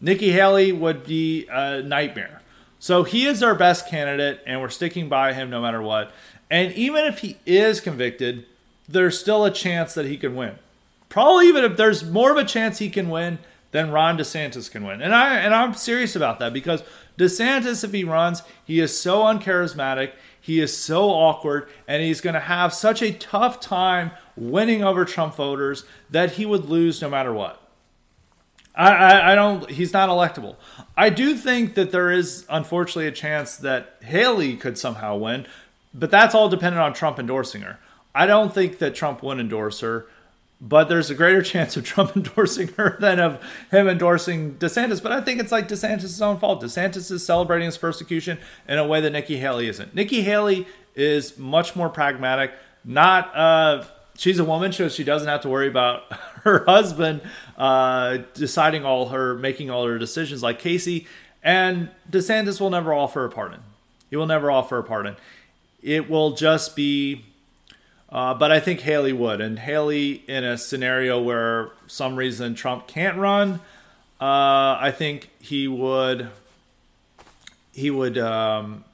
Nikki 0.01 0.31
Haley 0.31 0.71
would 0.71 1.05
be 1.05 1.47
a 1.47 1.81
nightmare. 1.81 2.41
So 2.79 3.03
he 3.03 3.25
is 3.25 3.41
our 3.41 3.55
best 3.55 3.89
candidate, 3.89 4.41
and 4.45 4.61
we're 4.61 4.69
sticking 4.69 5.09
by 5.09 5.33
him 5.33 5.49
no 5.49 5.61
matter 5.61 5.81
what. 5.81 6.11
And 6.51 6.73
even 6.73 7.05
if 7.05 7.19
he 7.19 7.37
is 7.45 7.79
convicted, 7.79 8.45
there's 8.87 9.19
still 9.19 9.45
a 9.45 9.51
chance 9.51 9.93
that 9.95 10.05
he 10.05 10.17
can 10.17 10.35
win. 10.35 10.55
Probably 11.09 11.47
even 11.47 11.63
if 11.63 11.77
there's 11.77 12.03
more 12.03 12.31
of 12.31 12.37
a 12.37 12.45
chance 12.45 12.77
he 12.77 12.89
can 12.89 13.09
win 13.09 13.39
than 13.71 13.91
Ron 13.91 14.17
DeSantis 14.17 14.69
can 14.69 14.85
win. 14.85 15.01
And 15.01 15.13
I 15.13 15.37
and 15.37 15.53
I'm 15.53 15.73
serious 15.73 16.15
about 16.15 16.39
that 16.39 16.53
because 16.53 16.83
DeSantis, 17.17 17.83
if 17.83 17.91
he 17.91 18.03
runs, 18.03 18.43
he 18.63 18.79
is 18.79 18.99
so 18.99 19.23
uncharismatic, 19.23 20.13
he 20.39 20.59
is 20.59 20.75
so 20.75 21.09
awkward, 21.09 21.67
and 21.87 22.03
he's 22.03 22.21
going 22.21 22.33
to 22.33 22.39
have 22.39 22.73
such 22.73 23.01
a 23.01 23.11
tough 23.11 23.59
time 23.59 24.11
winning 24.35 24.83
over 24.83 25.05
Trump 25.05 25.35
voters 25.35 25.85
that 26.09 26.33
he 26.33 26.45
would 26.45 26.65
lose 26.65 27.01
no 27.01 27.09
matter 27.09 27.33
what. 27.33 27.61
I, 28.75 28.89
I, 28.91 29.31
I 29.31 29.35
don't. 29.35 29.69
He's 29.69 29.93
not 29.93 30.09
electable. 30.09 30.57
I 30.97 31.09
do 31.09 31.35
think 31.35 31.75
that 31.75 31.91
there 31.91 32.11
is, 32.11 32.45
unfortunately, 32.49 33.07
a 33.07 33.11
chance 33.11 33.55
that 33.57 33.95
Haley 34.03 34.57
could 34.57 34.77
somehow 34.77 35.15
win 35.15 35.47
but 35.97 36.11
that's 36.11 36.35
all 36.35 36.49
dependent 36.49 36.81
on 36.81 36.93
Trump 36.93 37.17
endorsing 37.17 37.61
her. 37.61 37.79
I 38.13 38.25
don't 38.25 38.53
think 38.53 38.79
that 38.79 38.95
Trump 38.95 39.23
would 39.23 39.39
endorse 39.39 39.79
her, 39.79 40.07
but 40.61 40.89
there's 40.89 41.09
a 41.09 41.15
greater 41.15 41.41
chance 41.53 41.77
of 41.77 41.83
Trump 41.83 42.15
endorsing 42.15 42.69
her 42.69 42.97
than 42.99 43.19
of 43.19 43.41
him 43.71 43.87
endorsing 43.87 44.55
DeSantis. 44.55 45.01
But 45.01 45.11
I 45.11 45.21
think 45.21 45.39
it's 45.39 45.51
like 45.51 45.67
DeSantis' 45.67 46.21
own 46.21 46.37
fault. 46.39 46.61
DeSantis 46.61 47.11
is 47.11 47.25
celebrating 47.25 47.65
his 47.65 47.77
persecution 47.77 48.37
in 48.67 48.77
a 48.77 48.87
way 48.87 49.01
that 49.01 49.11
Nikki 49.11 49.37
Haley 49.37 49.67
isn't. 49.67 49.93
Nikki 49.93 50.21
Haley 50.21 50.67
is 50.95 51.37
much 51.37 51.75
more 51.75 51.89
pragmatic. 51.89 52.51
Not 52.83 53.35
uh, 53.35 53.83
she's 54.17 54.39
a 54.39 54.45
woman, 54.45 54.71
so 54.71 54.89
she 54.89 55.03
doesn't 55.03 55.27
have 55.27 55.41
to 55.41 55.49
worry 55.49 55.67
about 55.67 56.11
her 56.43 56.63
husband 56.65 57.21
uh, 57.57 58.19
deciding 58.33 58.85
all 58.85 59.09
her, 59.09 59.35
making 59.35 59.69
all 59.69 59.85
her 59.87 59.97
decisions 59.97 60.41
like 60.41 60.59
Casey. 60.59 61.07
And 61.43 61.89
DeSantis 62.09 62.59
will 62.59 62.71
never 62.71 62.93
offer 62.93 63.25
a 63.25 63.29
pardon. 63.29 63.61
He 64.09 64.15
will 64.15 64.25
never 64.25 64.49
offer 64.49 64.77
a 64.77 64.83
pardon. 64.83 65.15
It 65.81 66.09
will 66.09 66.31
just 66.31 66.75
be, 66.75 67.25
uh, 68.09 68.33
but 68.33 68.51
I 68.51 68.59
think 68.59 68.81
Haley 68.81 69.13
would. 69.13 69.41
And 69.41 69.59
Haley, 69.59 70.23
in 70.27 70.43
a 70.43 70.57
scenario 70.57 71.21
where 71.21 71.71
some 71.87 72.15
reason 72.15 72.55
Trump 72.55 72.87
can't 72.87 73.17
run, 73.17 73.59
uh, 74.21 74.77
I 74.79 74.93
think 74.95 75.29
he 75.39 75.67
would. 75.67 76.29
He 77.73 77.91
would. 77.91 78.17
Um, 78.17 78.85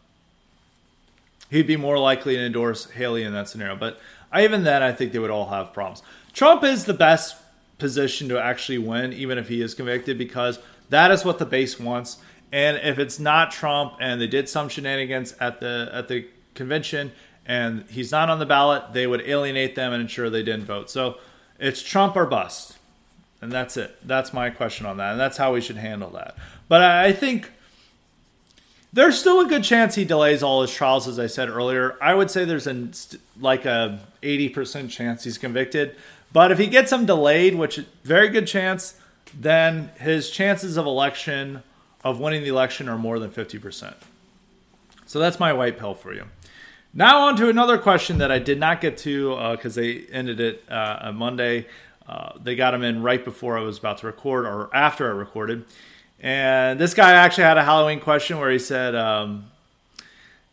he'd 1.49 1.67
be 1.67 1.77
more 1.77 1.99
likely 1.99 2.35
to 2.35 2.45
endorse 2.45 2.89
Haley 2.91 3.23
in 3.23 3.33
that 3.33 3.49
scenario. 3.49 3.75
But 3.75 3.99
even 4.37 4.63
then, 4.63 4.81
I 4.81 4.91
think 4.91 5.11
they 5.11 5.19
would 5.19 5.29
all 5.29 5.49
have 5.49 5.73
problems. 5.73 6.01
Trump 6.33 6.63
is 6.63 6.85
the 6.85 6.93
best 6.93 7.35
position 7.77 8.29
to 8.29 8.39
actually 8.39 8.77
win, 8.77 9.11
even 9.11 9.37
if 9.37 9.49
he 9.49 9.61
is 9.61 9.73
convicted, 9.73 10.17
because 10.17 10.59
that 10.89 11.11
is 11.11 11.25
what 11.25 11.39
the 11.39 11.45
base 11.45 11.79
wants. 11.79 12.17
And 12.51 12.77
if 12.77 12.99
it's 12.99 13.19
not 13.19 13.51
Trump 13.51 13.93
and 13.99 14.19
they 14.19 14.27
did 14.27 14.49
some 14.49 14.69
shenanigans 14.69 15.33
at 15.39 15.59
the 15.59 15.89
at 15.93 16.07
the 16.07 16.27
convention 16.53 17.11
and 17.51 17.83
he's 17.89 18.13
not 18.13 18.29
on 18.29 18.39
the 18.39 18.45
ballot, 18.45 18.93
they 18.93 19.05
would 19.05 19.19
alienate 19.27 19.75
them 19.75 19.91
and 19.91 20.01
ensure 20.01 20.29
they 20.29 20.41
didn't 20.41 20.63
vote. 20.63 20.89
So 20.89 21.17
it's 21.59 21.83
Trump 21.83 22.15
or 22.15 22.25
bust. 22.25 22.77
And 23.41 23.51
that's 23.51 23.75
it. 23.75 23.97
That's 24.07 24.31
my 24.31 24.49
question 24.49 24.85
on 24.85 24.95
that. 24.97 25.11
And 25.11 25.19
that's 25.19 25.35
how 25.35 25.53
we 25.53 25.59
should 25.59 25.75
handle 25.75 26.11
that. 26.11 26.37
But 26.69 26.81
I 26.81 27.11
think 27.11 27.51
there's 28.93 29.19
still 29.19 29.41
a 29.41 29.45
good 29.45 29.65
chance 29.65 29.95
he 29.95 30.05
delays 30.05 30.41
all 30.41 30.61
his 30.61 30.73
trials, 30.73 31.09
as 31.09 31.19
I 31.19 31.27
said 31.27 31.49
earlier. 31.49 31.97
I 32.01 32.13
would 32.13 32.31
say 32.31 32.45
there's 32.45 32.67
a 32.67 32.87
like 33.37 33.65
a 33.65 33.99
80% 34.23 34.89
chance 34.89 35.25
he's 35.25 35.37
convicted. 35.37 35.97
But 36.31 36.53
if 36.53 36.57
he 36.57 36.67
gets 36.67 36.91
them 36.91 37.05
delayed, 37.05 37.55
which 37.55 37.81
very 38.05 38.29
good 38.29 38.47
chance, 38.47 38.97
then 39.37 39.91
his 39.99 40.29
chances 40.29 40.77
of 40.77 40.85
election 40.85 41.63
of 42.01 42.17
winning 42.17 42.43
the 42.43 42.49
election 42.49 42.87
are 42.87 42.97
more 42.97 43.19
than 43.19 43.29
50%. 43.29 43.95
So 45.05 45.19
that's 45.19 45.37
my 45.37 45.51
white 45.51 45.77
pill 45.77 45.93
for 45.93 46.13
you. 46.13 46.27
Now 46.93 47.27
on 47.27 47.37
to 47.37 47.47
another 47.47 47.77
question 47.77 48.17
that 48.17 48.31
I 48.31 48.39
did 48.39 48.59
not 48.59 48.81
get 48.81 48.97
to 48.99 49.29
because 49.51 49.77
uh, 49.77 49.81
they 49.81 50.05
ended 50.11 50.41
it 50.41 50.63
uh, 50.69 50.99
on 51.03 51.15
Monday. 51.15 51.67
Uh, 52.05 52.33
they 52.41 52.55
got 52.55 52.71
them 52.71 52.83
in 52.83 53.01
right 53.01 53.23
before 53.23 53.57
I 53.57 53.61
was 53.61 53.77
about 53.77 53.99
to 53.99 54.07
record 54.07 54.45
or 54.45 54.69
after 54.75 55.07
I 55.07 55.11
recorded. 55.11 55.63
And 56.19 56.77
this 56.77 56.93
guy 56.93 57.13
actually 57.13 57.45
had 57.45 57.57
a 57.57 57.63
Halloween 57.63 58.01
question 58.01 58.39
where 58.39 58.51
he 58.51 58.59
said, 58.59 58.93
um, 58.93 59.45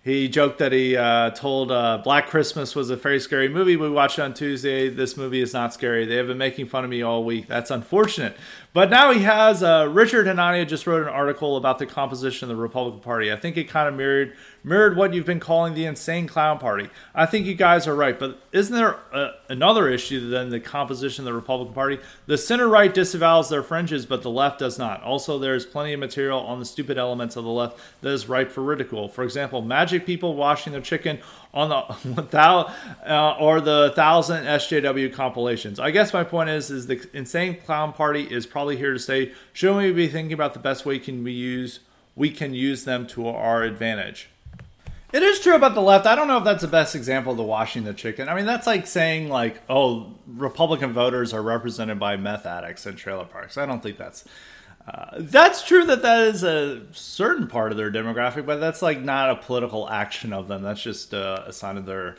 he 0.04 0.28
joked 0.28 0.60
that 0.60 0.72
he 0.72 0.96
uh, 0.96 1.30
told 1.30 1.70
uh, 1.70 1.98
Black 2.02 2.28
Christmas 2.28 2.74
was 2.74 2.88
a 2.88 2.96
very 2.96 3.20
scary 3.20 3.48
movie. 3.48 3.76
We 3.76 3.90
watched 3.90 4.18
it 4.18 4.22
on 4.22 4.32
Tuesday. 4.32 4.88
This 4.88 5.16
movie 5.18 5.42
is 5.42 5.52
not 5.52 5.74
scary. 5.74 6.06
They 6.06 6.14
have 6.14 6.28
been 6.28 6.38
making 6.38 6.66
fun 6.66 6.84
of 6.84 6.88
me 6.88 7.02
all 7.02 7.24
week. 7.24 7.46
That's 7.46 7.70
unfortunate. 7.70 8.36
But 8.72 8.88
now 8.88 9.12
he 9.12 9.24
has 9.24 9.62
uh, 9.62 9.88
Richard 9.90 10.26
Hanania 10.26 10.66
just 10.66 10.86
wrote 10.86 11.02
an 11.02 11.12
article 11.12 11.58
about 11.58 11.78
the 11.78 11.84
composition 11.84 12.48
of 12.50 12.56
the 12.56 12.62
Republican 12.62 13.00
Party. 13.00 13.30
I 13.30 13.36
think 13.36 13.56
it 13.56 13.64
kind 13.64 13.88
of 13.88 13.94
mirrored 13.94 14.34
mirrored 14.68 14.96
what 14.96 15.14
you've 15.14 15.26
been 15.26 15.40
calling 15.40 15.74
the 15.74 15.86
insane 15.86 16.26
clown 16.26 16.58
party. 16.58 16.90
I 17.14 17.26
think 17.26 17.46
you 17.46 17.54
guys 17.54 17.86
are 17.86 17.94
right, 17.94 18.18
but 18.18 18.38
isn't 18.52 18.74
there 18.74 18.98
a, 19.12 19.30
another 19.48 19.88
issue 19.88 20.28
than 20.28 20.50
the 20.50 20.60
composition 20.60 21.22
of 21.22 21.26
the 21.26 21.32
Republican 21.32 21.74
Party? 21.74 21.98
The 22.26 22.38
center 22.38 22.68
right 22.68 22.92
disavows 22.92 23.48
their 23.48 23.62
fringes, 23.62 24.06
but 24.06 24.22
the 24.22 24.30
left 24.30 24.58
does 24.58 24.78
not. 24.78 25.02
Also, 25.02 25.38
there 25.38 25.54
is 25.54 25.64
plenty 25.64 25.94
of 25.94 26.00
material 26.00 26.40
on 26.40 26.58
the 26.58 26.64
stupid 26.64 26.98
elements 26.98 27.36
of 27.36 27.44
the 27.44 27.50
left 27.50 27.78
that 28.02 28.10
is 28.10 28.28
ripe 28.28 28.52
for 28.52 28.62
ridicule. 28.62 29.08
For 29.08 29.24
example, 29.24 29.62
magic 29.62 30.04
people 30.04 30.34
washing 30.34 30.72
their 30.72 30.82
chicken 30.82 31.18
on 31.54 31.70
the 31.70 31.76
uh, 32.38 33.36
or 33.40 33.60
the 33.60 33.92
thousand 33.96 34.44
SJW 34.44 35.12
compilations. 35.12 35.80
I 35.80 35.90
guess 35.90 36.12
my 36.12 36.24
point 36.24 36.50
is 36.50 36.70
is 36.70 36.86
the 36.86 37.08
insane 37.12 37.56
clown 37.64 37.92
party 37.92 38.22
is 38.22 38.46
probably 38.46 38.76
here 38.76 38.92
to 38.92 38.98
stay. 38.98 39.32
Shouldn't 39.52 39.78
we 39.78 39.92
be 39.92 40.08
thinking 40.08 40.32
about 40.32 40.52
the 40.52 40.60
best 40.60 40.84
way 40.84 40.98
can 40.98 41.24
we 41.24 41.32
use 41.32 41.80
we 42.14 42.30
can 42.30 42.52
use 42.52 42.84
them 42.84 43.06
to 43.06 43.28
our 43.28 43.62
advantage? 43.62 44.28
It 45.10 45.22
is 45.22 45.40
true 45.40 45.54
about 45.54 45.74
the 45.74 45.80
left. 45.80 46.06
I 46.06 46.14
don't 46.14 46.28
know 46.28 46.36
if 46.36 46.44
that's 46.44 46.60
the 46.60 46.68
best 46.68 46.94
example 46.94 47.32
of 47.32 47.38
the 47.38 47.44
washing 47.44 47.84
the 47.84 47.94
chicken. 47.94 48.28
I 48.28 48.34
mean, 48.34 48.44
that's 48.44 48.66
like 48.66 48.86
saying 48.86 49.30
like, 49.30 49.62
oh, 49.68 50.12
Republican 50.26 50.92
voters 50.92 51.32
are 51.32 51.42
represented 51.42 51.98
by 51.98 52.16
meth 52.16 52.44
addicts 52.44 52.84
in 52.86 52.96
trailer 52.96 53.24
parks. 53.24 53.56
I 53.56 53.64
don't 53.64 53.82
think 53.82 53.96
that's 53.96 54.24
uh, 54.86 55.16
that's 55.18 55.66
true 55.66 55.84
that 55.86 56.02
that 56.02 56.24
is 56.24 56.42
a 56.42 56.82
certain 56.92 57.46
part 57.46 57.72
of 57.72 57.78
their 57.78 57.90
demographic, 57.90 58.44
but 58.44 58.56
that's 58.56 58.82
like 58.82 59.00
not 59.00 59.30
a 59.30 59.36
political 59.36 59.88
action 59.88 60.32
of 60.32 60.48
them. 60.48 60.62
That's 60.62 60.82
just 60.82 61.14
uh, 61.14 61.44
a 61.46 61.52
sign 61.52 61.78
of 61.78 61.86
their 61.86 62.16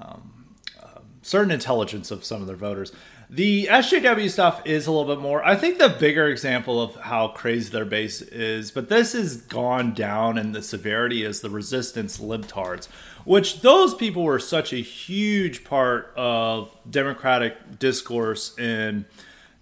um, 0.00 0.54
uh, 0.80 1.00
certain 1.22 1.50
intelligence 1.50 2.12
of 2.12 2.24
some 2.24 2.40
of 2.40 2.46
their 2.46 2.56
voters. 2.56 2.92
The 3.34 3.66
SJW 3.66 4.30
stuff 4.30 4.62
is 4.64 4.86
a 4.86 4.92
little 4.92 5.12
bit 5.12 5.20
more. 5.20 5.44
I 5.44 5.56
think 5.56 5.78
the 5.78 5.88
bigger 5.88 6.28
example 6.28 6.80
of 6.80 6.94
how 6.94 7.26
crazy 7.26 7.68
their 7.68 7.84
base 7.84 8.22
is, 8.22 8.70
but 8.70 8.88
this 8.88 9.12
has 9.12 9.36
gone 9.38 9.92
down 9.92 10.38
in 10.38 10.52
the 10.52 10.62
severity 10.62 11.24
is 11.24 11.40
the 11.40 11.50
resistance 11.50 12.18
libtards, 12.18 12.86
which 13.24 13.62
those 13.62 13.92
people 13.92 14.22
were 14.22 14.38
such 14.38 14.72
a 14.72 14.76
huge 14.76 15.64
part 15.64 16.12
of 16.14 16.76
Democratic 16.88 17.80
discourse 17.80 18.56
in 18.56 19.04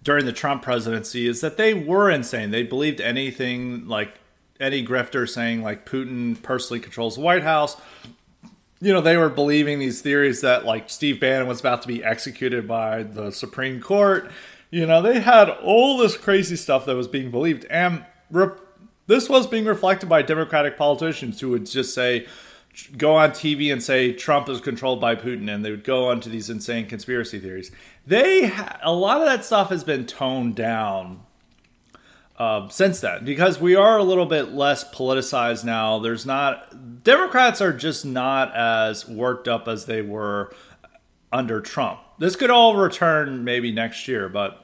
during 0.03 0.27
the 0.27 0.33
Trump 0.33 0.61
presidency 0.61 1.25
is 1.25 1.41
that 1.41 1.57
they 1.57 1.73
were 1.73 2.11
insane. 2.11 2.51
They 2.51 2.61
believed 2.61 3.01
anything 3.01 3.87
like 3.87 4.19
Eddie 4.59 4.85
Grifter 4.85 5.27
saying 5.27 5.63
like 5.63 5.89
Putin 5.89 6.39
personally 6.43 6.79
controls 6.79 7.15
the 7.15 7.21
White 7.21 7.41
House 7.41 7.75
you 8.83 8.91
know, 8.91 8.99
they 8.99 9.15
were 9.15 9.29
believing 9.29 9.79
these 9.79 10.01
theories 10.01 10.41
that 10.41 10.65
like 10.65 10.89
Steve 10.89 11.21
Bannon 11.21 11.47
was 11.47 11.61
about 11.61 11.81
to 11.83 11.87
be 11.87 12.03
executed 12.03 12.67
by 12.67 13.03
the 13.03 13.31
Supreme 13.31 13.79
Court. 13.79 14.29
You 14.71 14.85
know, 14.85 15.01
they 15.01 15.21
had 15.21 15.49
all 15.49 15.97
this 15.97 16.17
crazy 16.17 16.57
stuff 16.57 16.85
that 16.85 16.95
was 16.95 17.07
being 17.07 17.31
believed. 17.31 17.65
And 17.69 18.03
this 19.07 19.29
was 19.29 19.47
being 19.47 19.63
reflected 19.63 20.09
by 20.09 20.21
Democratic 20.21 20.77
politicians 20.77 21.39
who 21.39 21.51
would 21.51 21.65
just 21.65 21.93
say, 21.93 22.27
go 22.97 23.15
on 23.15 23.31
TV 23.31 23.71
and 23.71 23.81
say 23.81 24.11
Trump 24.11 24.49
is 24.49 24.59
controlled 24.59 24.99
by 24.99 25.15
Putin, 25.15 25.53
and 25.53 25.63
they 25.63 25.71
would 25.71 25.85
go 25.85 26.09
on 26.09 26.19
to 26.19 26.27
these 26.27 26.49
insane 26.49 26.87
conspiracy 26.87 27.39
theories. 27.39 27.71
They, 28.05 28.47
ha- 28.47 28.79
a 28.81 28.91
lot 28.91 29.21
of 29.21 29.27
that 29.27 29.45
stuff 29.45 29.69
has 29.69 29.85
been 29.85 30.05
toned 30.05 30.55
down 30.55 31.21
uh, 32.37 32.67
since 32.69 32.99
then 32.99 33.23
because 33.23 33.59
we 33.59 33.75
are 33.75 33.97
a 33.97 34.03
little 34.03 34.25
bit 34.25 34.53
less 34.53 34.83
politicized 34.91 35.63
now. 35.63 35.99
There's 35.99 36.25
not 36.25 37.03
Democrats 37.03 37.61
are 37.61 37.73
just 37.73 38.05
not 38.05 38.55
as 38.55 39.07
worked 39.07 39.47
up 39.47 39.67
as 39.67 39.85
they 39.85 40.01
were 40.01 40.53
under 41.31 41.61
Trump. 41.61 41.99
This 42.19 42.35
could 42.35 42.49
all 42.49 42.75
return 42.75 43.43
maybe 43.43 43.71
next 43.71 44.07
year, 44.07 44.29
but 44.29 44.63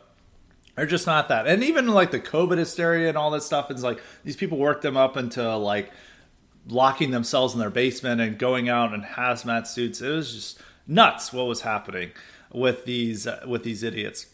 they're 0.76 0.86
just 0.86 1.08
not 1.08 1.28
that. 1.28 1.46
And 1.46 1.64
even 1.64 1.88
like 1.90 2.12
the 2.12 2.20
COVID 2.20 2.58
hysteria 2.58 3.10
and 3.10 3.18
all 3.18 3.32
this 3.32 3.46
stuff, 3.46 3.70
it's 3.70 3.84
like 3.84 4.02
these 4.24 4.38
people 4.38 4.58
work 4.58 4.82
them 4.82 4.96
up 4.96 5.18
into 5.18 5.58
like 5.58 5.92
locking 6.68 7.12
themselves 7.12 7.54
in 7.54 7.60
their 7.60 7.70
basement 7.70 8.22
and 8.22 8.38
going 8.38 8.70
out 8.70 8.94
in 8.94 9.02
hazmat 9.02 9.68
suits. 9.68 10.02
It 10.02 10.10
was 10.10 10.34
just 10.34 10.60
nuts 10.88 11.34
what 11.34 11.48
was 11.48 11.62
happening 11.62 12.12
with 12.52 12.86
these 12.86 13.28
uh, 13.28 13.44
with 13.48 13.64
these 13.64 13.84
idiots. 13.84 14.28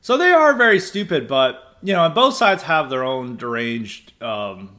So 0.00 0.16
they 0.16 0.30
are 0.30 0.54
very 0.54 0.80
stupid, 0.80 1.28
but 1.28 1.76
you 1.82 1.92
know, 1.92 2.04
and 2.04 2.14
both 2.14 2.34
sides 2.34 2.64
have 2.64 2.90
their 2.90 3.04
own 3.04 3.36
deranged 3.36 4.20
um, 4.22 4.76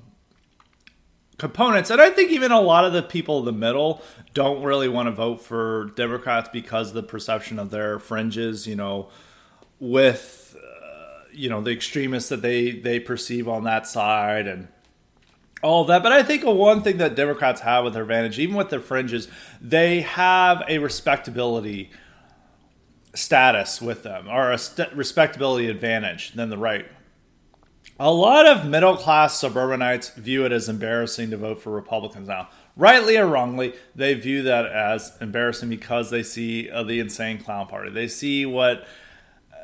components. 1.38 1.90
And 1.90 2.02
I 2.02 2.10
think 2.10 2.32
even 2.32 2.52
a 2.52 2.62
lot 2.62 2.86
of 2.86 2.94
the 2.94 3.02
people 3.02 3.40
in 3.40 3.46
the 3.46 3.52
middle 3.52 4.02
don't 4.34 4.64
really 4.64 4.90
want 4.90 5.08
to 5.08 5.12
vote 5.12 5.42
for 5.42 5.92
Democrats 5.96 6.50
because 6.52 6.90
of 6.90 6.94
the 6.96 7.04
perception 7.04 7.58
of 7.58 7.72
their 7.72 8.00
fringes, 8.00 8.68
you 8.68 8.76
know, 8.76 9.10
with, 9.80 10.56
uh, 10.58 11.24
you 11.34 11.50
know, 11.50 11.62
the 11.62 11.72
extremists 11.72 12.30
that 12.30 12.42
they, 12.42 12.72
they 12.72 13.00
perceive 13.00 13.48
on 13.48 13.64
that 13.64 13.88
side 13.88 14.46
and 14.46 14.68
all 15.64 15.86
that. 15.86 16.04
But 16.04 16.12
I 16.12 16.22
think 16.22 16.44
one 16.46 16.82
thing 16.82 16.98
that 16.98 17.16
Democrats 17.16 17.62
have 17.62 17.86
with 17.86 17.94
their 17.94 18.04
advantage, 18.04 18.38
even 18.40 18.56
with 18.56 18.70
their 18.70 18.80
fringes, 18.80 19.30
they 19.62 20.02
have 20.02 20.64
a 20.68 20.80
respectability 20.80 21.92
status 23.14 23.82
with 23.82 24.04
them 24.04 24.28
or 24.28 24.52
a 24.52 24.58
st- 24.58 24.94
respectability 24.94 25.70
advantage 25.70 26.34
than 26.34 26.50
the 26.50 26.58
right. 26.58 26.88
A 28.00 28.12
lot 28.14 28.46
of 28.46 28.66
middle 28.66 28.96
class 28.96 29.38
suburbanites 29.38 30.10
view 30.12 30.46
it 30.46 30.54
as 30.54 30.70
embarrassing 30.70 31.32
to 31.32 31.38
vote 31.38 31.62
for 31.62 31.72
Republicans 31.72 32.30
now. 32.30 32.48
Rightly 32.78 33.18
or 33.18 33.26
wrongly, 33.26 33.74
they 33.94 34.14
view 34.14 34.42
that 34.44 34.66
as 34.68 35.18
embarrassing 35.20 35.70
because 35.70 36.10
they 36.10 36.24
see 36.24 36.70
uh, 36.70 36.84
the 36.84 37.02
insane 37.02 37.40
clown 37.40 37.68
party. 37.68 37.90
They 37.90 38.08
see 38.08 38.46
what 38.46 38.88
uh, 39.52 39.56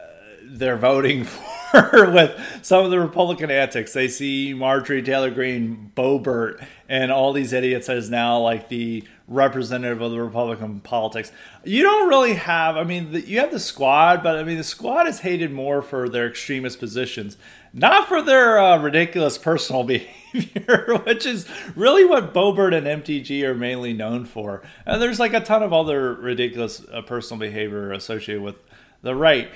they're 0.44 0.76
voting 0.76 1.24
for 1.72 2.12
with 2.12 2.38
some 2.62 2.84
of 2.84 2.92
the 2.92 3.00
Republican 3.00 3.50
antics. 3.50 3.94
They 3.94 4.10
see 4.10 4.54
Marjorie 4.54 5.02
Taylor 5.02 5.32
Greene, 5.32 5.94
Boebert, 5.96 6.62
and 6.90 7.14
all 7.14 7.32
these 7.32 7.54
idiots 7.54 7.88
as 7.88 8.10
now 8.10 8.40
like 8.40 8.68
the 8.68 9.08
representative 9.28 10.02
of 10.02 10.12
the 10.12 10.22
Republican 10.22 10.80
politics. 10.82 11.32
You 11.64 11.82
don't 11.82 12.10
really 12.10 12.36
have, 12.36 12.78
I 12.78 12.84
mean, 12.84 13.12
the, 13.12 13.22
you 13.22 13.40
have 13.40 13.52
the 13.52 13.60
squad, 13.60 14.22
but 14.22 14.36
I 14.36 14.44
mean, 14.44 14.58
the 14.58 14.64
squad 14.64 15.08
is 15.08 15.20
hated 15.20 15.52
more 15.52 15.82
for 15.82 16.08
their 16.08 16.28
extremist 16.28 16.80
positions, 16.80 17.36
not 17.74 18.08
for 18.08 18.22
their 18.22 18.60
uh, 18.60 18.78
ridiculous 18.78 19.38
personal 19.38 19.84
behavior, 20.34 21.02
which 21.06 21.26
is 21.26 21.48
really 21.76 22.06
what 22.06 22.34
Boebert 22.34 22.76
and 22.76 23.04
MTG 23.04 23.44
are 23.44 23.56
mainly 23.56 23.94
known 23.94 24.26
for. 24.26 24.62
And 24.86 25.02
there's 25.02 25.20
like 25.20 25.34
a 25.34 25.40
ton 25.40 25.64
of 25.64 25.74
other 25.74 26.14
ridiculous 26.14 26.86
uh, 26.92 27.02
personal 27.02 27.40
behavior 27.40 27.92
associated 27.92 28.44
with 28.44 28.60
the 29.02 29.16
right. 29.16 29.50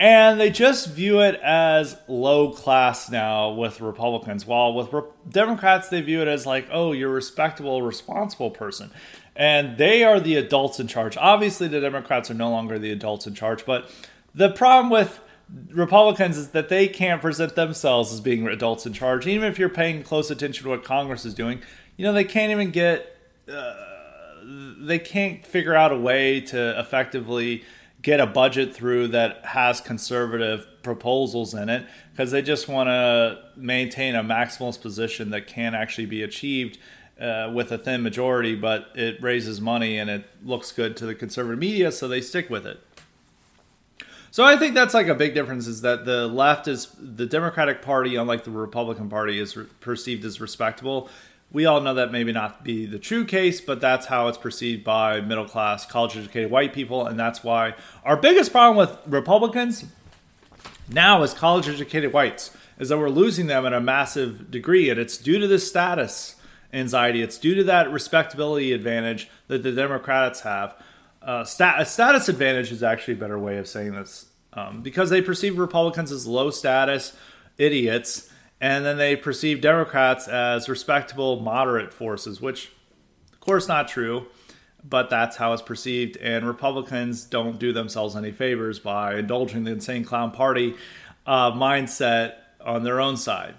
And 0.00 0.40
they 0.40 0.50
just 0.50 0.90
view 0.90 1.20
it 1.20 1.40
as 1.42 1.96
low 2.08 2.50
class 2.50 3.10
now 3.10 3.52
with 3.52 3.80
Republicans, 3.80 4.44
while 4.44 4.74
with 4.74 4.92
Re- 4.92 5.02
Democrats, 5.28 5.88
they 5.88 6.00
view 6.00 6.20
it 6.20 6.28
as 6.28 6.46
like, 6.46 6.66
oh, 6.72 6.92
you're 6.92 7.10
a 7.10 7.14
respectable, 7.14 7.80
responsible 7.80 8.50
person. 8.50 8.90
And 9.36 9.78
they 9.78 10.02
are 10.02 10.18
the 10.18 10.36
adults 10.36 10.80
in 10.80 10.88
charge. 10.88 11.16
Obviously, 11.16 11.68
the 11.68 11.80
Democrats 11.80 12.30
are 12.30 12.34
no 12.34 12.50
longer 12.50 12.78
the 12.78 12.90
adults 12.90 13.26
in 13.26 13.34
charge, 13.34 13.64
but 13.64 13.88
the 14.34 14.50
problem 14.50 14.90
with 14.90 15.20
Republicans 15.70 16.36
is 16.36 16.48
that 16.48 16.68
they 16.68 16.88
can't 16.88 17.20
present 17.20 17.54
themselves 17.54 18.12
as 18.12 18.20
being 18.20 18.46
adults 18.48 18.86
in 18.86 18.92
charge. 18.92 19.26
Even 19.26 19.48
if 19.48 19.58
you're 19.58 19.68
paying 19.68 20.02
close 20.02 20.30
attention 20.30 20.64
to 20.64 20.70
what 20.70 20.82
Congress 20.82 21.24
is 21.24 21.34
doing, 21.34 21.62
you 21.96 22.04
know, 22.04 22.12
they 22.12 22.24
can't 22.24 22.50
even 22.50 22.70
get, 22.70 23.16
uh, 23.48 23.74
they 24.78 24.98
can't 24.98 25.46
figure 25.46 25.74
out 25.74 25.92
a 25.92 25.96
way 25.96 26.40
to 26.40 26.78
effectively 26.78 27.64
get 28.04 28.20
a 28.20 28.26
budget 28.26 28.74
through 28.74 29.08
that 29.08 29.44
has 29.46 29.80
conservative 29.80 30.66
proposals 30.82 31.54
in 31.54 31.70
it 31.70 31.86
because 32.12 32.30
they 32.30 32.42
just 32.42 32.68
want 32.68 32.86
to 32.86 33.42
maintain 33.56 34.14
a 34.14 34.22
maximalist 34.22 34.82
position 34.82 35.30
that 35.30 35.46
can 35.46 35.74
actually 35.74 36.04
be 36.04 36.22
achieved 36.22 36.78
uh, 37.18 37.50
with 37.52 37.72
a 37.72 37.78
thin 37.78 38.02
majority, 38.02 38.54
but 38.54 38.90
it 38.94 39.20
raises 39.22 39.58
money 39.60 39.98
and 39.98 40.10
it 40.10 40.26
looks 40.44 40.70
good 40.70 40.96
to 40.98 41.06
the 41.06 41.14
conservative 41.14 41.58
media, 41.58 41.90
so 41.90 42.06
they 42.06 42.20
stick 42.20 42.50
with 42.50 42.66
it. 42.66 42.78
So 44.30 44.44
I 44.44 44.56
think 44.56 44.74
that's 44.74 44.94
like 44.94 45.06
a 45.06 45.14
big 45.14 45.32
difference 45.32 45.66
is 45.66 45.80
that 45.80 46.04
the 46.04 46.26
left 46.26 46.68
is 46.68 46.88
the 46.98 47.24
Democratic 47.24 47.80
Party, 47.80 48.16
unlike 48.16 48.44
the 48.44 48.50
Republican 48.50 49.08
Party, 49.08 49.38
is 49.38 49.56
re- 49.56 49.66
perceived 49.80 50.24
as 50.24 50.40
respectable. 50.40 51.08
We 51.54 51.64
all 51.64 51.80
know 51.80 51.94
that 51.94 52.12
maybe 52.12 52.32
not 52.32 52.64
be 52.64 52.84
the 52.84 52.98
true 52.98 53.24
case, 53.24 53.60
but 53.60 53.80
that's 53.80 54.06
how 54.06 54.28
it's 54.28 54.36
perceived 54.36 54.84
by 54.84 55.20
middle 55.20 55.46
class, 55.46 55.86
college 55.86 56.16
educated 56.16 56.50
white 56.50 56.74
people. 56.74 57.06
And 57.06 57.18
that's 57.18 57.42
why 57.42 57.74
our 58.04 58.16
biggest 58.16 58.52
problem 58.52 58.76
with 58.76 58.98
Republicans 59.06 59.86
now 60.90 61.22
is 61.22 61.32
college 61.32 61.68
educated 61.68 62.12
whites, 62.12 62.50
is 62.78 62.88
that 62.88 62.98
we're 62.98 63.08
losing 63.08 63.46
them 63.46 63.64
in 63.64 63.72
a 63.72 63.80
massive 63.80 64.50
degree. 64.50 64.90
And 64.90 64.98
it's 64.98 65.16
due 65.16 65.38
to 65.38 65.46
this 65.46 65.66
status 65.66 66.34
anxiety, 66.72 67.22
it's 67.22 67.38
due 67.38 67.54
to 67.54 67.64
that 67.64 67.90
respectability 67.90 68.72
advantage 68.72 69.30
that 69.46 69.62
the 69.62 69.70
Democrats 69.70 70.40
have 70.40 70.74
uh, 71.22 71.44
stat- 71.44 71.80
a 71.80 71.86
status 71.86 72.28
advantage 72.28 72.70
is 72.70 72.82
actually 72.82 73.14
a 73.14 73.18
better 73.18 73.38
way 73.38 73.58
of 73.58 73.66
saying 73.66 73.92
this 73.92 74.26
um, 74.52 74.82
because 74.82 75.08
they 75.08 75.22
perceive 75.22 75.58
Republicans 75.58 76.12
as 76.12 76.26
low 76.26 76.50
status 76.50 77.16
idiots, 77.58 78.28
and 78.60 78.84
then 78.84 78.96
they 78.96 79.16
perceive 79.16 79.60
Democrats 79.60 80.28
as 80.28 80.68
respectable, 80.68 81.40
moderate 81.40 81.92
forces, 81.92 82.40
which, 82.40 82.70
of 83.32 83.40
course, 83.40 83.68
not 83.68 83.88
true, 83.88 84.26
but 84.82 85.10
that's 85.10 85.36
how 85.36 85.52
it's 85.52 85.62
perceived. 85.62 86.16
And 86.18 86.46
Republicans 86.46 87.24
don't 87.24 87.58
do 87.58 87.72
themselves 87.72 88.16
any 88.16 88.32
favors 88.32 88.78
by 88.78 89.16
indulging 89.16 89.64
the 89.64 89.72
insane 89.72 90.04
clown 90.04 90.30
party 90.30 90.74
uh, 91.26 91.52
mindset 91.52 92.34
on 92.64 92.84
their 92.84 93.00
own 93.00 93.16
side. 93.16 93.54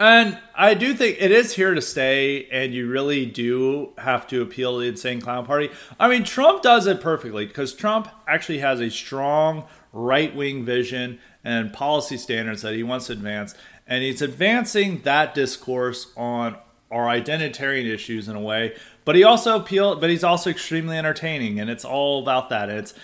And 0.00 0.38
I 0.54 0.74
do 0.74 0.94
think 0.94 1.16
it 1.18 1.32
is 1.32 1.54
here 1.54 1.74
to 1.74 1.82
stay, 1.82 2.46
and 2.52 2.72
you 2.72 2.88
really 2.88 3.26
do 3.26 3.94
have 3.98 4.28
to 4.28 4.42
appeal 4.42 4.74
to 4.74 4.82
the 4.82 4.88
insane 4.90 5.20
clown 5.20 5.44
party. 5.44 5.70
I 5.98 6.08
mean, 6.08 6.22
Trump 6.22 6.62
does 6.62 6.86
it 6.86 7.00
perfectly 7.00 7.46
because 7.46 7.74
Trump 7.74 8.08
actually 8.28 8.58
has 8.58 8.80
a 8.80 8.90
strong 8.90 9.66
right 9.92 10.34
wing 10.36 10.64
vision 10.64 11.18
and 11.44 11.72
policy 11.72 12.16
standards 12.16 12.62
that 12.62 12.74
he 12.74 12.82
wants 12.82 13.06
to 13.06 13.12
advance, 13.12 13.54
and 13.86 14.02
he's 14.02 14.22
advancing 14.22 15.02
that 15.02 15.34
discourse 15.34 16.12
on 16.16 16.56
our 16.90 17.06
identitarian 17.06 17.86
issues 17.86 18.28
in 18.28 18.36
a 18.36 18.40
way. 18.40 18.74
But 19.04 19.16
he 19.16 19.24
also 19.24 19.56
appeal, 19.56 19.96
but 19.96 20.10
he's 20.10 20.24
also 20.24 20.50
extremely 20.50 20.96
entertaining, 20.96 21.58
and 21.60 21.70
it's 21.70 21.84
all 21.84 22.22
about 22.22 22.48
that. 22.50 22.68
It's 22.68 22.94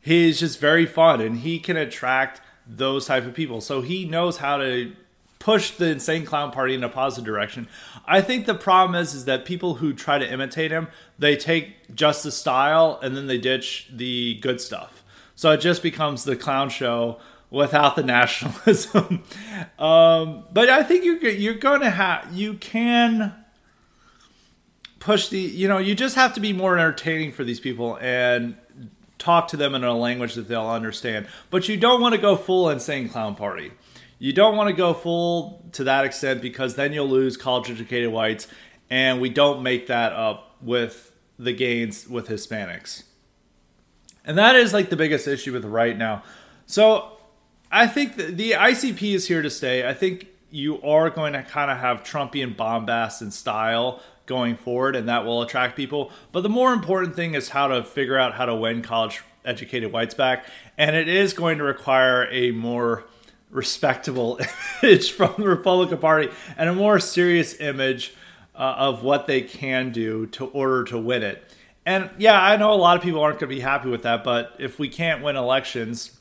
he's 0.00 0.40
just 0.40 0.60
very 0.60 0.86
fun, 0.86 1.20
and 1.20 1.38
he 1.38 1.58
can 1.58 1.76
attract 1.76 2.40
those 2.66 3.06
type 3.06 3.24
of 3.24 3.34
people. 3.34 3.60
So 3.60 3.80
he 3.80 4.04
knows 4.04 4.38
how 4.38 4.58
to 4.58 4.92
push 5.38 5.70
the 5.70 5.90
insane 5.92 6.24
clown 6.24 6.50
party 6.50 6.74
in 6.74 6.84
a 6.84 6.88
positive 6.88 7.24
direction. 7.24 7.68
I 8.06 8.20
think 8.20 8.46
the 8.46 8.54
problem 8.54 9.00
is 9.00 9.14
is 9.14 9.24
that 9.26 9.44
people 9.44 9.76
who 9.76 9.92
try 9.92 10.18
to 10.18 10.30
imitate 10.30 10.70
him, 10.70 10.88
they 11.18 11.36
take 11.36 11.94
just 11.94 12.24
the 12.24 12.32
style 12.32 12.98
and 13.02 13.16
then 13.16 13.26
they 13.26 13.38
ditch 13.38 13.88
the 13.90 14.34
good 14.40 14.60
stuff. 14.60 15.02
So 15.34 15.52
it 15.52 15.60
just 15.60 15.82
becomes 15.82 16.24
the 16.24 16.36
clown 16.36 16.68
show 16.68 17.20
without 17.50 17.96
the 17.96 18.02
nationalism. 18.02 19.22
um, 19.78 20.44
but 20.52 20.68
I 20.68 20.82
think 20.82 21.04
you're 21.04 21.18
you're 21.28 21.54
going 21.54 21.80
to 21.80 21.90
have 21.90 22.32
you 22.32 22.54
can 22.54 23.34
push 24.98 25.28
the 25.28 25.38
you 25.38 25.68
know 25.68 25.78
you 25.78 25.94
just 25.94 26.16
have 26.16 26.34
to 26.34 26.40
be 26.40 26.52
more 26.52 26.78
entertaining 26.78 27.32
for 27.32 27.44
these 27.44 27.60
people 27.60 27.96
and 28.00 28.56
talk 29.18 29.48
to 29.48 29.56
them 29.56 29.74
in 29.74 29.84
a 29.84 29.96
language 29.96 30.34
that 30.34 30.48
they'll 30.48 30.68
understand. 30.68 31.26
But 31.50 31.68
you 31.68 31.76
don't 31.76 32.00
want 32.00 32.14
to 32.14 32.20
go 32.20 32.36
full 32.36 32.70
insane 32.70 33.08
clown 33.08 33.34
party. 33.34 33.72
You 34.18 34.32
don't 34.32 34.56
want 34.56 34.68
to 34.68 34.74
go 34.74 34.94
full 34.94 35.64
to 35.72 35.84
that 35.84 36.04
extent 36.04 36.42
because 36.42 36.74
then 36.74 36.92
you'll 36.92 37.08
lose 37.08 37.36
college 37.36 37.70
educated 37.70 38.10
whites, 38.10 38.48
and 38.90 39.20
we 39.20 39.28
don't 39.28 39.62
make 39.62 39.86
that 39.88 40.12
up 40.12 40.56
with 40.60 41.14
the 41.38 41.52
gains 41.52 42.08
with 42.08 42.28
Hispanics. 42.28 43.04
And 44.24 44.36
that 44.36 44.56
is 44.56 44.72
like 44.72 44.90
the 44.90 44.96
biggest 44.96 45.26
issue 45.28 45.52
with 45.52 45.64
right 45.64 45.96
now. 45.96 46.22
So 46.66 47.17
I 47.70 47.86
think 47.86 48.16
the, 48.16 48.24
the 48.24 48.52
ICP 48.52 49.14
is 49.14 49.28
here 49.28 49.42
to 49.42 49.50
stay. 49.50 49.88
I 49.88 49.94
think 49.94 50.28
you 50.50 50.80
are 50.82 51.10
going 51.10 51.34
to 51.34 51.42
kind 51.42 51.70
of 51.70 51.78
have 51.78 52.02
Trumpian 52.02 52.56
bombast 52.56 53.20
and 53.20 53.32
style 53.32 54.00
going 54.26 54.56
forward, 54.56 54.96
and 54.96 55.08
that 55.08 55.24
will 55.24 55.42
attract 55.42 55.76
people. 55.76 56.10
But 56.32 56.42
the 56.42 56.48
more 56.48 56.72
important 56.72 57.14
thing 57.14 57.34
is 57.34 57.50
how 57.50 57.68
to 57.68 57.82
figure 57.82 58.18
out 58.18 58.34
how 58.34 58.46
to 58.46 58.54
win 58.54 58.82
college 58.82 59.22
educated 59.44 59.92
whites 59.92 60.14
back. 60.14 60.46
And 60.76 60.94
it 60.94 61.08
is 61.08 61.32
going 61.32 61.58
to 61.58 61.64
require 61.64 62.28
a 62.30 62.52
more 62.52 63.04
respectable 63.50 64.38
image 64.82 65.10
from 65.10 65.34
the 65.38 65.48
Republican 65.48 65.98
Party 65.98 66.28
and 66.56 66.68
a 66.68 66.74
more 66.74 66.98
serious 66.98 67.58
image 67.60 68.14
uh, 68.54 68.74
of 68.76 69.02
what 69.02 69.26
they 69.26 69.40
can 69.40 69.90
do 69.90 70.26
to 70.26 70.46
order 70.46 70.84
to 70.84 70.98
win 70.98 71.22
it. 71.22 71.42
And 71.86 72.10
yeah, 72.18 72.40
I 72.40 72.56
know 72.56 72.72
a 72.72 72.76
lot 72.76 72.98
of 72.98 73.02
people 73.02 73.20
aren't 73.20 73.38
going 73.38 73.48
to 73.48 73.56
be 73.56 73.62
happy 73.62 73.88
with 73.88 74.02
that, 74.02 74.22
but 74.22 74.56
if 74.58 74.78
we 74.78 74.88
can't 74.90 75.22
win 75.22 75.36
elections, 75.36 76.17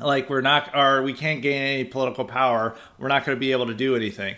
like 0.00 0.30
we're 0.30 0.40
not, 0.40 0.74
or 0.74 1.02
we 1.02 1.12
can't 1.12 1.42
gain 1.42 1.62
any 1.62 1.84
political 1.84 2.24
power, 2.24 2.76
we're 2.98 3.08
not 3.08 3.24
going 3.24 3.36
to 3.36 3.40
be 3.40 3.52
able 3.52 3.66
to 3.66 3.74
do 3.74 3.96
anything. 3.96 4.36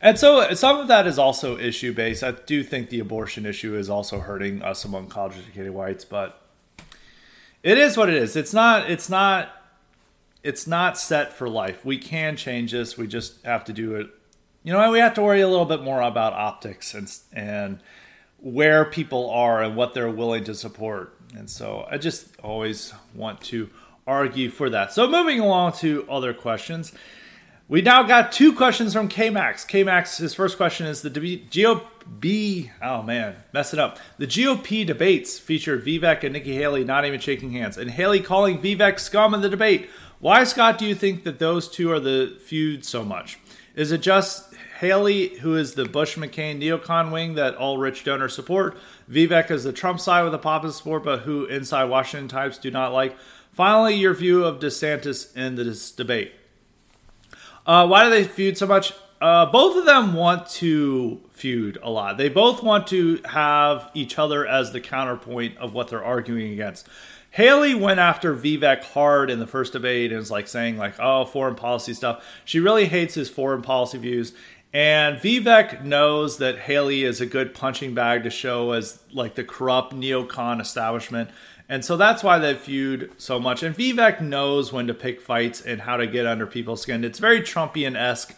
And 0.00 0.18
so 0.18 0.54
some 0.54 0.78
of 0.78 0.88
that 0.88 1.06
is 1.06 1.18
also 1.18 1.58
issue 1.58 1.92
based. 1.92 2.22
I 2.22 2.30
do 2.32 2.62
think 2.62 2.88
the 2.88 3.00
abortion 3.00 3.44
issue 3.44 3.76
is 3.76 3.90
also 3.90 4.20
hurting 4.20 4.62
us 4.62 4.84
among 4.84 5.08
college 5.08 5.36
educated 5.36 5.72
whites, 5.72 6.04
but 6.04 6.40
it 7.62 7.76
is 7.76 7.96
what 7.96 8.08
it 8.08 8.14
is. 8.14 8.36
It's 8.36 8.54
not, 8.54 8.90
it's 8.90 9.10
not 9.10 9.50
it's 10.42 10.66
not 10.66 10.98
set 10.98 11.32
for 11.32 11.48
life. 11.48 11.84
We 11.84 11.98
can 11.98 12.36
change 12.36 12.72
this. 12.72 12.96
We 12.96 13.06
just 13.06 13.44
have 13.44 13.64
to 13.64 13.72
do 13.72 13.94
it. 13.96 14.08
You 14.62 14.72
know, 14.72 14.90
we 14.90 14.98
have 14.98 15.14
to 15.14 15.22
worry 15.22 15.40
a 15.40 15.48
little 15.48 15.66
bit 15.66 15.82
more 15.82 16.00
about 16.00 16.32
optics 16.32 16.94
and 16.94 17.12
and 17.32 17.80
where 18.38 18.86
people 18.86 19.28
are 19.30 19.62
and 19.62 19.76
what 19.76 19.92
they're 19.92 20.10
willing 20.10 20.44
to 20.44 20.54
support. 20.54 21.14
And 21.36 21.48
so 21.48 21.86
I 21.90 21.98
just 21.98 22.38
always 22.40 22.94
want 23.14 23.42
to 23.42 23.68
argue 24.10 24.50
for 24.50 24.68
that. 24.68 24.92
So 24.92 25.08
moving 25.08 25.38
along 25.38 25.74
to 25.74 26.04
other 26.10 26.34
questions. 26.34 26.92
We 27.68 27.80
now 27.82 28.02
got 28.02 28.32
two 28.32 28.52
questions 28.52 28.92
from 28.92 29.08
KMax. 29.08 29.64
KMax, 29.64 30.18
his 30.18 30.34
first 30.34 30.56
question 30.56 30.88
is 30.88 31.02
the 31.02 31.10
GOP. 31.10 32.70
Oh 32.82 33.02
man, 33.04 33.36
mess 33.52 33.72
it 33.72 33.78
up. 33.78 34.00
The 34.18 34.26
GOP 34.26 34.84
debates 34.84 35.38
featured 35.38 35.84
Vivek 35.84 36.24
and 36.24 36.32
Nikki 36.32 36.56
Haley 36.56 36.82
not 36.82 37.04
even 37.04 37.20
shaking 37.20 37.52
hands, 37.52 37.78
and 37.78 37.92
Haley 37.92 38.18
calling 38.18 38.58
Vivek 38.58 38.98
scum 38.98 39.32
in 39.34 39.40
the 39.40 39.48
debate. 39.48 39.88
Why, 40.18 40.42
Scott, 40.42 40.76
do 40.78 40.84
you 40.84 40.96
think 40.96 41.22
that 41.22 41.38
those 41.38 41.68
two 41.68 41.92
are 41.92 42.00
the 42.00 42.36
feud 42.44 42.84
so 42.84 43.04
much? 43.04 43.38
Is 43.76 43.92
it 43.92 44.02
just 44.02 44.52
Haley, 44.80 45.36
who 45.38 45.54
is 45.54 45.74
the 45.74 45.84
Bush 45.84 46.16
McCain 46.16 46.60
neocon 46.60 47.12
wing 47.12 47.34
that 47.34 47.54
all 47.54 47.78
rich 47.78 48.02
donors 48.02 48.34
support? 48.34 48.76
Vivek 49.08 49.50
is 49.50 49.62
the 49.62 49.72
Trump 49.72 50.00
side 50.00 50.24
with 50.24 50.32
the 50.32 50.38
populist 50.38 50.78
support, 50.78 51.04
but 51.04 51.20
who 51.20 51.44
inside 51.44 51.84
Washington 51.84 52.28
types 52.28 52.58
do 52.58 52.70
not 52.70 52.92
like? 52.92 53.16
Finally, 53.60 53.94
your 53.96 54.14
view 54.14 54.42
of 54.42 54.58
DeSantis 54.58 55.36
in 55.36 55.56
this 55.56 55.90
debate. 55.90 56.32
Uh, 57.66 57.86
why 57.86 58.04
do 58.04 58.08
they 58.08 58.24
feud 58.24 58.56
so 58.56 58.66
much? 58.66 58.94
Uh, 59.20 59.44
both 59.44 59.76
of 59.76 59.84
them 59.84 60.14
want 60.14 60.48
to 60.48 61.20
feud 61.30 61.76
a 61.82 61.90
lot. 61.90 62.16
They 62.16 62.30
both 62.30 62.62
want 62.62 62.86
to 62.86 63.20
have 63.26 63.90
each 63.92 64.18
other 64.18 64.46
as 64.46 64.72
the 64.72 64.80
counterpoint 64.80 65.58
of 65.58 65.74
what 65.74 65.88
they're 65.88 66.02
arguing 66.02 66.54
against. 66.54 66.88
Haley 67.32 67.74
went 67.74 68.00
after 68.00 68.34
Vivek 68.34 68.82
hard 68.82 69.28
in 69.28 69.40
the 69.40 69.46
first 69.46 69.74
debate 69.74 70.10
and 70.10 70.18
was 70.18 70.30
like 70.30 70.48
saying 70.48 70.78
like, 70.78 70.94
"Oh, 70.98 71.26
foreign 71.26 71.54
policy 71.54 71.92
stuff." 71.92 72.24
She 72.46 72.60
really 72.60 72.86
hates 72.86 73.12
his 73.12 73.28
foreign 73.28 73.60
policy 73.60 73.98
views. 73.98 74.32
And 74.72 75.18
Vivek 75.18 75.84
knows 75.84 76.38
that 76.38 76.60
Haley 76.60 77.02
is 77.04 77.20
a 77.20 77.26
good 77.26 77.52
punching 77.52 77.92
bag 77.92 78.22
to 78.22 78.30
show 78.30 78.72
as 78.72 79.00
like 79.12 79.34
the 79.34 79.44
corrupt 79.44 79.92
neocon 79.92 80.62
establishment. 80.62 81.28
And 81.70 81.84
so 81.84 81.96
that's 81.96 82.24
why 82.24 82.40
they 82.40 82.54
feud 82.54 83.12
so 83.16 83.38
much. 83.38 83.62
And 83.62 83.76
Vivek 83.76 84.20
knows 84.20 84.72
when 84.72 84.88
to 84.88 84.92
pick 84.92 85.20
fights 85.20 85.60
and 85.60 85.82
how 85.82 85.96
to 85.96 86.06
get 86.08 86.26
under 86.26 86.44
people's 86.44 86.82
skin. 86.82 87.04
It's 87.04 87.20
very 87.20 87.42
Trumpian 87.42 87.96
esque 87.96 88.34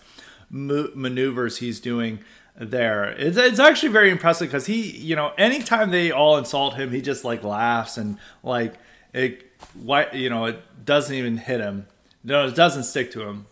maneuvers 0.51 1.57
he's 1.57 1.81
doing 1.81 2.19
there. 2.59 3.05
It's, 3.05 3.39
it's 3.39 3.59
actually 3.59 3.89
very 3.89 4.11
impressive 4.11 4.49
because 4.49 4.67
he, 4.67 4.91
you 4.99 5.17
know, 5.17 5.33
anytime 5.39 5.91
they 5.91 6.11
all 6.11 6.37
insult 6.37 6.75
him, 6.75 6.91
he 6.91 7.01
just 7.01 7.25
like 7.25 7.43
laughs 7.43 7.97
and 7.97 8.19
like 8.43 8.75
it, 9.15 9.51
why, 9.83 10.09
you 10.13 10.29
know, 10.29 10.45
it 10.45 10.61
doesn't 10.85 11.15
even 11.17 11.39
hit 11.39 11.61
him. 11.61 11.87
No, 12.23 12.47
it 12.47 12.55
doesn't 12.55 12.85
stick 12.85 13.13
to 13.13 13.23
him. 13.23 13.47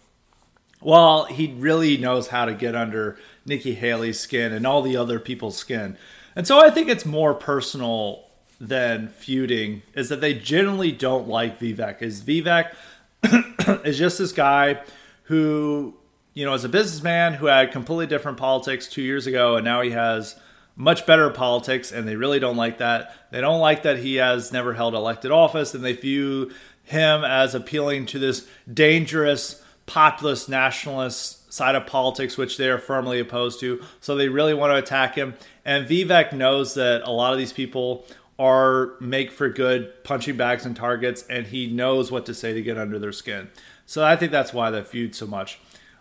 Well, 0.83 1.25
he 1.25 1.55
really 1.55 1.97
knows 1.97 2.29
how 2.29 2.45
to 2.45 2.53
get 2.53 2.77
under 2.77 3.19
Nikki 3.47 3.75
Haley's 3.77 4.21
skin 4.21 4.53
and 4.53 4.67
all 4.67 4.83
the 4.83 4.99
other 4.99 5.19
people's 5.19 5.57
skin. 5.57 5.97
And 6.37 6.47
so 6.47 6.63
I 6.63 6.69
think 6.69 6.91
it's 6.91 7.07
more 7.07 7.33
personal 7.33 8.27
than 8.61 9.09
feuding 9.09 9.83
is 9.95 10.09
that 10.11 10.21
they 10.21 10.35
generally 10.35 10.93
don't 10.93 11.27
like 11.27 11.59
Vivek. 11.59 12.03
Is 12.03 12.23
Vivek 12.23 12.75
is 13.85 13.99
just 13.99 14.19
this 14.19 14.33
guy 14.33 14.83
who 15.25 15.95
you 16.35 16.45
know, 16.45 16.55
as 16.55 16.65
a 16.65 16.69
businessman 16.69 17.35
who 17.35 17.47
had 17.47 17.73
completely 17.73 18.07
different 18.07 18.39
politics 18.39 18.87
two 18.87 19.03
years 19.03 19.27
ago, 19.27 19.57
and 19.57 19.65
now 19.65 19.81
he 19.81 19.91
has 19.91 20.37
much 20.77 21.05
better 21.05 21.29
politics, 21.31 21.91
and 21.91 22.07
they 22.07 22.17
really 22.17 22.39
don't 22.39 22.57
like 22.57 22.79
that. 22.79 23.15
They 23.31 23.41
don't 23.41 23.61
like 23.61 23.83
that 23.83 23.99
he 23.99 24.17
has 24.17 24.53
never 24.53 24.75
held 24.75 24.95
elected 24.95 25.33
office, 25.33 25.75
and 25.75 25.85
they 25.85 25.93
view 25.93 26.53
him 26.85 27.25
as 27.25 27.55
appealing 27.55 28.07
to 28.07 28.19
this 28.19 28.47
dangerous 28.73 29.63
populist 29.87 30.49
nationalist 30.49 31.53
side 31.53 31.75
of 31.75 31.85
politics, 31.87 32.39
which 32.39 32.57
they 32.57 32.69
are 32.69 32.79
firmly 32.79 33.19
opposed 33.19 33.59
to. 33.61 33.83
So 34.01 34.15
they 34.15 34.29
really 34.29 34.55
want 34.55 34.71
to 34.71 34.77
attack 34.77 35.17
him. 35.17 35.35
And 35.65 35.87
Vivek 35.87 36.33
knows 36.33 36.75
that 36.75 37.03
a 37.03 37.11
lot 37.11 37.33
of 37.33 37.39
these 37.39 37.53
people 37.53 38.07
are 38.41 38.93
make 39.01 39.31
for 39.31 39.51
good 39.51 40.03
punching 40.03 40.35
bags 40.35 40.65
and 40.65 40.75
targets, 40.75 41.27
and 41.29 41.49
he 41.49 41.67
knows 41.67 42.11
what 42.11 42.25
to 42.25 42.33
say 42.33 42.55
to 42.55 42.63
get 42.63 42.79
under 42.79 42.99
their 42.99 43.13
skin. 43.13 43.51
So 43.85 44.03
I 44.03 44.17
think 44.17 44.33
that's 44.33 44.55
why 44.55 44.71
they 44.71 44.83
feud 44.83 45.15
so 45.15 45.27
much. 45.27 45.61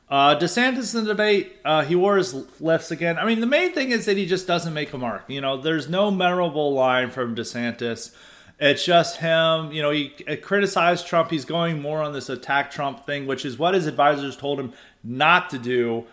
Uh, 0.09 0.39
DeSantis 0.39 0.95
in 0.95 1.03
the 1.03 1.11
debate, 1.11 1.57
uh, 1.65 1.83
he 1.83 1.95
wore 1.95 2.15
his 2.15 2.33
lifts 2.61 2.91
again. 2.91 3.17
I 3.19 3.25
mean, 3.25 3.41
the 3.41 3.45
main 3.45 3.73
thing 3.73 3.91
is 3.91 4.05
that 4.05 4.15
he 4.15 4.25
just 4.25 4.47
doesn't 4.47 4.73
make 4.73 4.93
a 4.93 4.97
mark. 4.97 5.25
You 5.27 5.41
know, 5.41 5.57
there's 5.57 5.89
no 5.89 6.11
memorable 6.11 6.73
line 6.73 7.11
from 7.11 7.35
DeSantis. 7.35 8.15
It's 8.57 8.85
just 8.85 9.17
him. 9.17 9.73
You 9.73 9.81
know, 9.81 9.91
he 9.91 10.09
criticized 10.41 11.07
Trump. 11.07 11.31
He's 11.31 11.45
going 11.45 11.81
more 11.81 12.01
on 12.01 12.13
this 12.13 12.29
attack 12.29 12.71
Trump 12.71 13.05
thing, 13.05 13.27
which 13.27 13.43
is 13.43 13.59
what 13.59 13.73
his 13.73 13.85
advisors 13.85 14.37
told 14.37 14.61
him 14.61 14.71
not 15.03 15.49
to 15.49 15.57
do, 15.57 16.05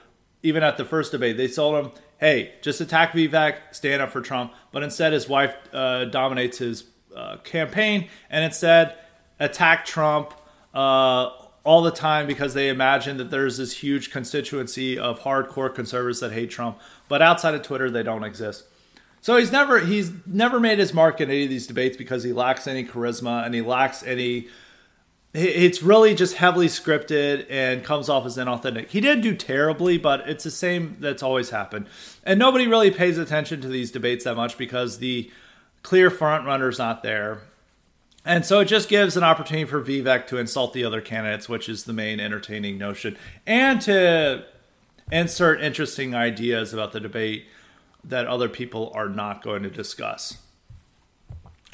even 0.43 0.65
at 0.65 0.77
the 0.77 0.85
first 0.85 1.12
debate. 1.12 1.36
They 1.36 1.48
told 1.48 1.85
him, 1.85 1.93
hey, 2.19 2.55
just 2.63 2.81
attack 2.81 3.13
Vivek, 3.13 3.57
stand 3.73 4.03
up 4.03 4.11
for 4.11 4.21
Trump. 4.21 4.53
But 4.73 4.83
instead, 4.83 5.13
his 5.13 5.29
wife 5.29 5.55
uh, 5.73 6.07
dominates 6.07 6.59
his 6.59 6.85
uh, 7.15 7.39
campaign 7.39 8.09
and 8.31 8.45
instead 8.45 8.97
attack 9.39 9.85
Trump 9.85 10.33
uh, 10.75 11.31
all 11.65 11.83
the 11.83 11.91
time 11.91 12.27
because 12.27 12.55
they 12.55 12.69
imagine 12.69 13.17
that 13.17 13.31
there's 13.31 13.59
this 13.59 13.73
huge 13.73 14.11
constituency 14.11 14.99
of 14.99 15.21
hardcore 15.21 15.75
conservatives 15.75 16.21
that 16.21 16.33
hate 16.33 16.51
Trump. 16.51 16.79
But 17.09 17.23
outside 17.23 17.55
of 17.55 17.63
Twitter, 17.63 17.91
they 17.91 18.03
don't 18.03 18.25
exist. 18.25 18.65
So 19.21 19.37
he's 19.37 19.51
never 19.51 19.81
he's 19.81 20.13
never 20.25 20.61
made 20.61 20.79
his 20.79 20.95
mark 20.95 21.21
in 21.21 21.31
any 21.31 21.45
of 21.45 21.51
these 21.51 21.67
debates 21.67 21.97
because 21.97 22.23
he 22.23 22.33
lacks 22.33 22.69
any 22.69 22.85
charisma 22.85 23.45
and 23.45 23.55
he 23.55 23.61
lacks 23.61 24.05
any. 24.05 24.49
It's 25.39 25.83
really 25.83 26.15
just 26.15 26.37
heavily 26.37 26.67
scripted 26.67 27.45
and 27.51 27.85
comes 27.85 28.09
off 28.09 28.25
as 28.25 28.39
inauthentic. 28.39 28.89
He 28.89 29.03
didn't 29.03 29.21
do 29.21 29.35
terribly, 29.35 29.99
but 29.99 30.27
it's 30.27 30.45
the 30.45 30.51
same 30.51 30.97
that's 30.99 31.23
always 31.23 31.51
happened. 31.51 31.89
And 32.25 32.39
nobody 32.39 32.67
really 32.67 32.91
pays 32.91 33.19
attention 33.19 33.61
to 33.61 33.69
these 33.69 33.91
debates 33.91 34.25
that 34.25 34.35
much 34.35 34.57
because 34.57 34.97
the 34.97 35.31
clear 35.83 36.09
front 36.09 36.47
runner's 36.47 36.79
not 36.79 37.03
there. 37.03 37.43
And 38.25 38.47
so 38.47 38.61
it 38.61 38.65
just 38.65 38.89
gives 38.89 39.15
an 39.15 39.25
opportunity 39.25 39.67
for 39.67 39.83
Vivek 39.83 40.27
to 40.29 40.39
insult 40.39 40.73
the 40.73 40.87
other 40.87 41.03
candidates, 41.03 41.51
which 41.51 41.69
is 41.69 41.85
the 41.85 41.93
main 41.93 42.19
entertaining 42.19 42.79
notion, 42.79 43.19
and 43.47 43.79
to 43.83 44.43
insert 45.13 45.61
interesting 45.61 46.15
ideas 46.15 46.73
about 46.73 46.93
the 46.93 47.01
debate 47.01 47.47
that 48.03 48.27
other 48.27 48.49
people 48.49 48.91
are 48.95 49.11
not 49.11 49.43
going 49.43 49.63
to 49.65 49.71
discuss. 49.71 50.39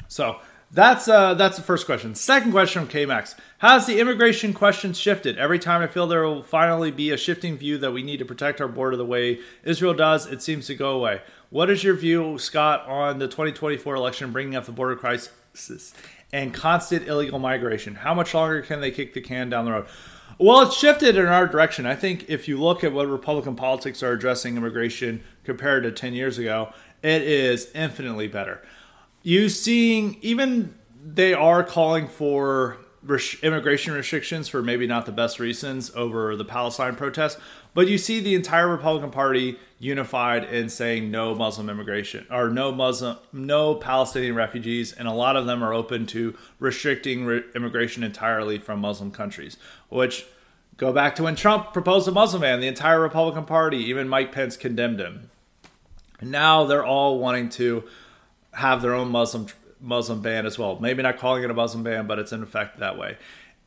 So 0.09 0.41
that's 0.73 1.07
uh, 1.07 1.35
that's 1.35 1.55
the 1.55 1.63
first 1.63 1.85
question. 1.85 2.15
Second 2.15 2.51
question 2.51 2.85
from 2.85 2.91
KMax: 2.91 3.35
Has 3.59 3.85
the 3.85 3.99
immigration 3.99 4.53
question 4.53 4.93
shifted? 4.93 5.37
Every 5.37 5.59
time 5.59 5.83
I 5.83 5.87
feel 5.87 6.07
there 6.07 6.23
will 6.23 6.41
finally 6.41 6.89
be 6.89 7.11
a 7.11 7.17
shifting 7.17 7.57
view 7.57 7.77
that 7.77 7.91
we 7.91 8.01
need 8.01 8.17
to 8.17 8.25
protect 8.25 8.59
our 8.59 8.67
border 8.67 8.97
the 8.97 9.05
way 9.05 9.39
Israel 9.63 9.93
does, 9.93 10.25
it 10.25 10.41
seems 10.41 10.65
to 10.67 10.75
go 10.75 10.91
away. 10.91 11.21
What 11.51 11.69
is 11.69 11.83
your 11.83 11.93
view, 11.93 12.39
Scott, 12.39 12.87
on 12.87 13.19
the 13.19 13.27
2024 13.27 13.93
election 13.93 14.31
bringing 14.31 14.55
up 14.55 14.65
the 14.65 14.71
border 14.71 14.95
crisis 14.95 15.93
and 16.33 16.51
constant 16.51 17.07
illegal 17.07 17.37
migration. 17.37 17.93
How 17.93 18.15
much 18.15 18.33
longer 18.33 18.63
can 18.63 18.81
they 18.81 18.89
kick 18.89 19.13
the 19.13 19.21
can 19.21 19.49
down 19.49 19.65
the 19.65 19.71
road? 19.71 19.85
Well, 20.39 20.63
it's 20.63 20.75
shifted 20.75 21.15
in 21.15 21.27
our 21.27 21.45
direction. 21.45 21.85
I 21.85 21.95
think 21.95 22.25
if 22.27 22.47
you 22.47 22.59
look 22.59 22.83
at 22.83 22.91
what 22.91 23.07
Republican 23.07 23.55
politics 23.55 24.01
are 24.01 24.11
addressing 24.11 24.57
immigration 24.57 25.23
compared 25.43 25.83
to 25.83 25.91
10 25.91 26.13
years 26.13 26.39
ago, 26.39 26.73
it 27.03 27.21
is 27.21 27.69
infinitely 27.75 28.27
better. 28.27 28.63
You 29.23 29.47
seeing 29.47 30.17
even 30.21 30.75
they 31.01 31.33
are 31.33 31.63
calling 31.63 32.09
for 32.09 32.77
immigration 33.41 33.93
restrictions 33.93 34.47
for 34.47 34.61
maybe 34.61 34.85
not 34.85 35.05
the 35.05 35.11
best 35.11 35.39
reasons 35.39 35.91
over 35.95 36.35
the 36.35 36.45
Palestine 36.45 36.95
protests, 36.95 37.39
but 37.73 37.87
you 37.87 37.97
see 37.97 38.19
the 38.19 38.35
entire 38.35 38.67
Republican 38.67 39.11
Party 39.11 39.57
unified 39.79 40.43
in 40.45 40.69
saying 40.69 41.09
no 41.09 41.35
Muslim 41.35 41.69
immigration 41.69 42.25
or 42.29 42.49
no 42.49 42.71
Muslim, 42.71 43.17
no 43.31 43.75
Palestinian 43.75 44.35
refugees, 44.35 44.91
and 44.93 45.07
a 45.07 45.13
lot 45.13 45.35
of 45.35 45.45
them 45.45 45.63
are 45.63 45.73
open 45.73 46.05
to 46.07 46.35
restricting 46.59 47.25
re- 47.25 47.43
immigration 47.55 48.03
entirely 48.03 48.57
from 48.57 48.79
Muslim 48.79 49.11
countries. 49.11 49.57
Which 49.89 50.25
go 50.77 50.91
back 50.93 51.15
to 51.15 51.23
when 51.23 51.35
Trump 51.35 51.71
proposed 51.73 52.07
a 52.07 52.11
Muslim 52.11 52.41
ban, 52.41 52.59
the 52.59 52.67
entire 52.67 52.99
Republican 52.99 53.45
Party, 53.45 53.77
even 53.77 54.07
Mike 54.07 54.33
Pence, 54.33 54.57
condemned 54.57 54.99
him. 54.99 55.29
And 56.19 56.31
now 56.31 56.65
they're 56.65 56.85
all 56.85 57.19
wanting 57.19 57.49
to 57.49 57.83
have 58.53 58.81
their 58.81 58.93
own 58.93 59.09
Muslim 59.09 59.47
Muslim 59.79 60.21
ban 60.21 60.45
as 60.45 60.57
well. 60.57 60.79
Maybe 60.79 61.03
not 61.03 61.17
calling 61.17 61.43
it 61.43 61.49
a 61.49 61.53
Muslim 61.53 61.83
ban, 61.83 62.07
but 62.07 62.17
it's 62.19 62.31
in 62.31 62.41
effect 62.41 62.79
that 62.79 62.97
way 62.97 63.17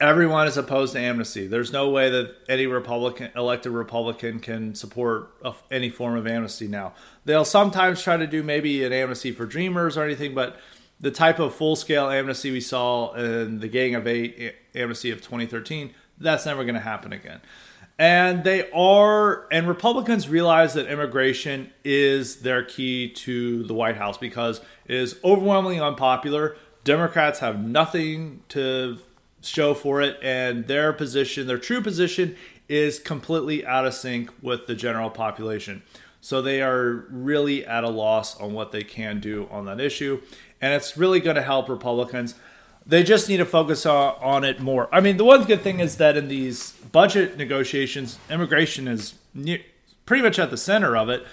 everyone 0.00 0.46
is 0.46 0.56
opposed 0.56 0.92
to 0.92 1.00
amnesty. 1.00 1.46
There's 1.46 1.72
no 1.72 1.88
way 1.88 2.10
that 2.10 2.34
any 2.48 2.66
Republican 2.66 3.30
elected 3.34 3.72
Republican 3.72 4.40
can 4.40 4.74
support 4.74 5.30
any 5.70 5.90
form 5.90 6.16
of 6.16 6.26
amnesty 6.26 6.68
now. 6.68 6.94
They'll 7.24 7.44
sometimes 7.44 8.02
try 8.02 8.16
to 8.16 8.26
do 8.26 8.42
maybe 8.42 8.84
an 8.84 8.92
amnesty 8.92 9.32
for 9.32 9.46
Dreamers 9.46 9.96
or 9.96 10.04
anything, 10.04 10.34
but 10.34 10.58
the 11.00 11.10
type 11.10 11.38
of 11.38 11.54
full 11.54 11.76
scale 11.76 12.08
amnesty 12.08 12.50
we 12.50 12.60
saw 12.60 13.14
in 13.14 13.60
the 13.60 13.68
Gang 13.68 13.94
of 13.94 14.06
Eight 14.06 14.54
amnesty 14.74 15.10
of 15.10 15.20
2013, 15.20 15.94
that's 16.18 16.46
never 16.46 16.64
going 16.64 16.74
to 16.74 16.80
happen 16.80 17.12
again. 17.12 17.40
And 17.98 18.44
they 18.44 18.70
are, 18.72 19.48
and 19.50 19.66
Republicans 19.66 20.28
realize 20.28 20.74
that 20.74 20.86
immigration 20.86 21.72
is 21.82 22.40
their 22.40 22.62
key 22.62 23.10
to 23.10 23.62
the 23.64 23.72
White 23.72 23.96
House 23.96 24.18
because 24.18 24.60
is 24.88 25.18
overwhelmingly 25.24 25.80
unpopular. 25.80 26.56
Democrats 26.84 27.40
have 27.40 27.60
nothing 27.60 28.42
to 28.48 28.98
show 29.42 29.74
for 29.74 30.00
it, 30.00 30.18
and 30.22 30.66
their 30.66 30.92
position, 30.92 31.46
their 31.46 31.58
true 31.58 31.80
position, 31.80 32.36
is 32.68 32.98
completely 32.98 33.64
out 33.64 33.86
of 33.86 33.94
sync 33.94 34.30
with 34.42 34.66
the 34.66 34.74
general 34.74 35.10
population. 35.10 35.82
So 36.20 36.42
they 36.42 36.60
are 36.60 37.06
really 37.10 37.64
at 37.64 37.84
a 37.84 37.88
loss 37.88 38.40
on 38.40 38.52
what 38.52 38.72
they 38.72 38.82
can 38.82 39.20
do 39.20 39.46
on 39.50 39.66
that 39.66 39.80
issue, 39.80 40.20
and 40.60 40.74
it's 40.74 40.96
really 40.96 41.20
going 41.20 41.36
to 41.36 41.42
help 41.42 41.68
Republicans. 41.68 42.34
They 42.84 43.02
just 43.02 43.28
need 43.28 43.38
to 43.38 43.44
focus 43.44 43.86
on, 43.86 44.14
on 44.20 44.44
it 44.44 44.60
more. 44.60 44.88
I 44.92 45.00
mean, 45.00 45.16
the 45.16 45.24
one 45.24 45.44
good 45.44 45.60
thing 45.60 45.80
is 45.80 45.96
that 45.96 46.16
in 46.16 46.28
these 46.28 46.72
budget 46.92 47.36
negotiations, 47.36 48.18
immigration 48.30 48.88
is 48.88 49.14
pretty 50.04 50.22
much 50.22 50.38
at 50.38 50.50
the 50.50 50.56
center 50.56 50.96
of 50.96 51.08
it 51.08 51.26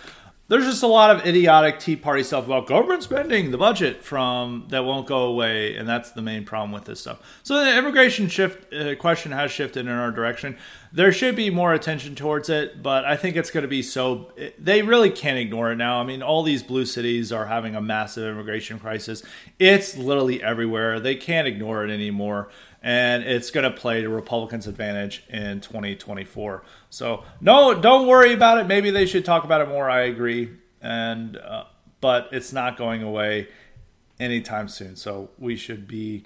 there's 0.54 0.66
just 0.66 0.84
a 0.84 0.88
lot 0.88 1.10
of 1.10 1.26
idiotic 1.26 1.80
Tea 1.80 1.96
Party 1.96 2.22
stuff 2.22 2.46
about 2.46 2.68
government 2.68 3.02
spending, 3.02 3.50
the 3.50 3.58
budget 3.58 4.04
from 4.04 4.68
that 4.70 4.86
won't 4.86 5.08
go 5.08 5.24
away, 5.24 5.76
and 5.76 5.90
that's 5.90 6.12
the 6.12 6.22
main 6.22 6.46
problem 6.46 6.72
with 6.72 6.86
this 6.86 7.00
stuff. 7.00 7.20
So 7.42 7.66
the 7.66 7.76
immigration 7.76 8.28
shift 8.28 8.72
uh, 8.72 8.94
question 8.94 9.32
has 9.32 9.52
shifted 9.52 9.88
in 9.88 9.92
our 9.92 10.12
direction. 10.12 10.56
There 10.92 11.12
should 11.12 11.36
be 11.36 11.50
more 11.50 11.74
attention 11.74 12.14
towards 12.14 12.50
it, 12.50 12.84
but 12.84 13.04
I 13.04 13.16
think 13.16 13.36
it's 13.36 13.50
going 13.50 13.64
to 13.64 13.68
be 13.68 13.82
so. 13.82 14.32
They 14.60 14.84
really 14.84 15.10
can't 15.10 15.40
ignore 15.40 15.72
it 15.72 15.78
now. 15.78 16.00
I 16.00 16.04
mean, 16.04 16.22
all 16.22 16.44
these 16.44 16.62
blue 16.62 16.86
cities 16.86 17.32
are 17.32 17.48
having 17.48 17.76
a 17.76 17.82
massive 17.82 18.24
immigration 18.24 18.78
crisis. 18.78 19.24
It's 19.58 19.98
literally 19.98 20.44
everywhere. 20.44 21.00
They 21.00 21.16
can't 21.16 21.48
ignore 21.48 21.84
it 21.84 21.90
anymore 21.90 22.50
and 22.84 23.24
it's 23.24 23.50
going 23.50 23.64
to 23.64 23.72
play 23.72 24.02
to 24.02 24.10
Republicans' 24.10 24.68
advantage 24.68 25.24
in 25.30 25.62
2024. 25.62 26.64
So 26.90 27.24
no, 27.40 27.74
don't 27.74 28.08
worry 28.08 28.34
about 28.34 28.60
it. 28.60 28.68
Maybe 28.68 28.92
they 28.92 29.06
should 29.06 29.24
talk 29.24 29.46
about 29.46 29.62
it 29.62 29.70
more. 29.70 29.90
I 29.90 30.02
agree, 30.02 30.52
and 30.82 31.38
uh, 31.38 31.64
but 32.02 32.28
it's 32.34 32.52
not 32.52 32.78
going 32.78 33.02
away 33.02 33.48
anytime 34.20 34.68
soon. 34.68 34.98
So 34.98 35.30
we 35.40 35.56
should 35.56 35.88
be 35.88 36.26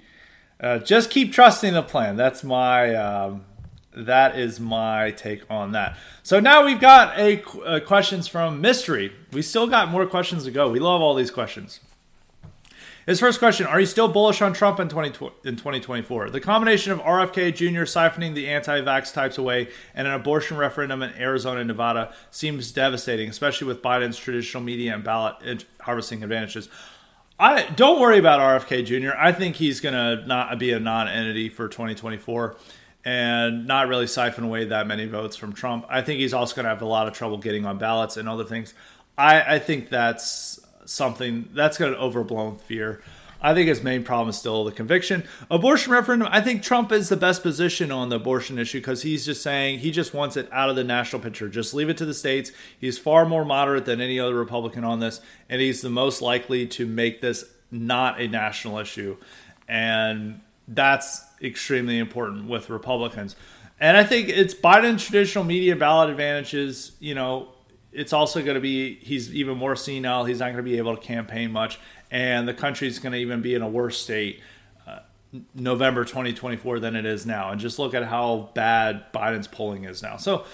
uh, 0.60 0.78
just 0.78 1.10
keep 1.10 1.32
trusting 1.32 1.74
the 1.74 1.82
plan. 1.82 2.16
That's 2.16 2.42
my 2.42 2.92
um, 2.94 3.44
that 3.96 4.36
is 4.36 4.58
my 4.58 5.12
take 5.12 5.48
on 5.48 5.72
that. 5.72 5.96
So 6.24 6.40
now 6.40 6.64
we've 6.66 6.80
got 6.80 7.16
a, 7.18 7.42
a 7.64 7.80
questions 7.80 8.26
from 8.26 8.60
mystery. 8.60 9.12
We 9.32 9.42
still 9.42 9.68
got 9.68 9.88
more 9.88 10.06
questions 10.06 10.44
to 10.44 10.50
go. 10.50 10.68
We 10.68 10.80
love 10.80 11.00
all 11.00 11.14
these 11.14 11.30
questions. 11.30 11.80
His 13.08 13.20
first 13.20 13.38
question 13.38 13.66
Are 13.66 13.80
you 13.80 13.86
still 13.86 14.08
bullish 14.08 14.42
on 14.42 14.52
Trump 14.52 14.78
in, 14.78 14.90
20, 14.90 15.08
in 15.42 15.56
2024? 15.56 16.28
The 16.28 16.40
combination 16.40 16.92
of 16.92 16.98
RFK 16.98 17.54
Jr. 17.54 17.84
siphoning 17.84 18.34
the 18.34 18.48
anti 18.48 18.82
vax 18.82 19.14
types 19.14 19.38
away 19.38 19.68
and 19.94 20.06
an 20.06 20.12
abortion 20.12 20.58
referendum 20.58 21.02
in 21.02 21.14
Arizona 21.14 21.60
and 21.60 21.68
Nevada 21.68 22.12
seems 22.30 22.70
devastating, 22.70 23.30
especially 23.30 23.66
with 23.66 23.80
Biden's 23.80 24.18
traditional 24.18 24.62
media 24.62 24.94
and 24.94 25.02
ballot 25.02 25.64
harvesting 25.80 26.22
advantages. 26.22 26.68
I 27.40 27.62
don't 27.76 27.98
worry 27.98 28.18
about 28.18 28.40
RFK 28.40 28.84
Jr. 28.84 29.16
I 29.16 29.32
think 29.32 29.56
he's 29.56 29.80
going 29.80 29.94
to 29.94 30.26
not 30.26 30.58
be 30.58 30.72
a 30.72 30.78
non-entity 30.78 31.48
for 31.48 31.66
2024 31.66 32.56
and 33.06 33.66
not 33.66 33.88
really 33.88 34.06
siphon 34.06 34.44
away 34.44 34.66
that 34.66 34.86
many 34.86 35.06
votes 35.06 35.34
from 35.34 35.54
Trump. 35.54 35.86
I 35.88 36.02
think 36.02 36.20
he's 36.20 36.34
also 36.34 36.54
going 36.54 36.64
to 36.64 36.70
have 36.70 36.82
a 36.82 36.86
lot 36.86 37.08
of 37.08 37.14
trouble 37.14 37.38
getting 37.38 37.64
on 37.64 37.78
ballots 37.78 38.18
and 38.18 38.28
other 38.28 38.44
things. 38.44 38.74
I, 39.16 39.54
I 39.54 39.58
think 39.60 39.88
that's 39.88 40.57
something 40.88 41.48
that's 41.52 41.76
got 41.78 41.88
an 41.88 41.94
overblown 41.96 42.56
fear. 42.56 43.00
I 43.40 43.54
think 43.54 43.68
his 43.68 43.82
main 43.82 44.02
problem 44.02 44.30
is 44.30 44.38
still 44.38 44.64
the 44.64 44.72
conviction. 44.72 45.22
Abortion 45.48 45.92
referendum, 45.92 46.28
I 46.32 46.40
think 46.40 46.62
Trump 46.62 46.90
is 46.90 47.08
the 47.08 47.16
best 47.16 47.42
position 47.42 47.92
on 47.92 48.08
the 48.08 48.16
abortion 48.16 48.58
issue 48.58 48.80
because 48.80 49.02
he's 49.02 49.24
just 49.24 49.42
saying 49.42 49.78
he 49.78 49.92
just 49.92 50.12
wants 50.12 50.36
it 50.36 50.48
out 50.50 50.70
of 50.70 50.76
the 50.76 50.82
national 50.82 51.22
picture. 51.22 51.48
Just 51.48 51.72
leave 51.72 51.88
it 51.88 51.96
to 51.98 52.04
the 52.04 52.14
states. 52.14 52.50
He's 52.80 52.98
far 52.98 53.24
more 53.26 53.44
moderate 53.44 53.84
than 53.84 54.00
any 54.00 54.18
other 54.18 54.34
Republican 54.34 54.82
on 54.82 54.98
this, 54.98 55.20
and 55.48 55.60
he's 55.60 55.82
the 55.82 55.90
most 55.90 56.20
likely 56.20 56.66
to 56.66 56.84
make 56.84 57.20
this 57.20 57.44
not 57.70 58.20
a 58.20 58.26
national 58.26 58.78
issue. 58.78 59.16
And 59.68 60.40
that's 60.66 61.22
extremely 61.40 61.98
important 61.98 62.48
with 62.48 62.70
Republicans. 62.70 63.36
And 63.78 63.96
I 63.96 64.02
think 64.02 64.28
it's 64.30 64.54
Biden's 64.54 65.04
traditional 65.04 65.44
media 65.44 65.76
ballot 65.76 66.10
advantages, 66.10 66.92
you 66.98 67.14
know, 67.14 67.50
it's 67.92 68.12
also 68.12 68.42
going 68.42 68.54
to 68.54 68.60
be 68.60 68.96
he's 68.96 69.34
even 69.34 69.56
more 69.56 69.76
senile. 69.76 70.24
He's 70.24 70.40
not 70.40 70.46
going 70.46 70.58
to 70.58 70.62
be 70.62 70.78
able 70.78 70.96
to 70.96 71.02
campaign 71.02 71.52
much, 71.52 71.78
and 72.10 72.46
the 72.46 72.54
country's 72.54 72.98
going 72.98 73.12
to 73.12 73.18
even 73.18 73.40
be 73.40 73.54
in 73.54 73.62
a 73.62 73.68
worse 73.68 73.98
state 73.98 74.40
uh, 74.86 75.00
November 75.54 76.04
2024 76.04 76.80
than 76.80 76.96
it 76.96 77.06
is 77.06 77.26
now. 77.26 77.50
And 77.50 77.60
just 77.60 77.78
look 77.78 77.94
at 77.94 78.04
how 78.04 78.50
bad 78.54 79.12
Biden's 79.12 79.48
polling 79.48 79.84
is 79.84 80.02
now. 80.02 80.16
So 80.16 80.44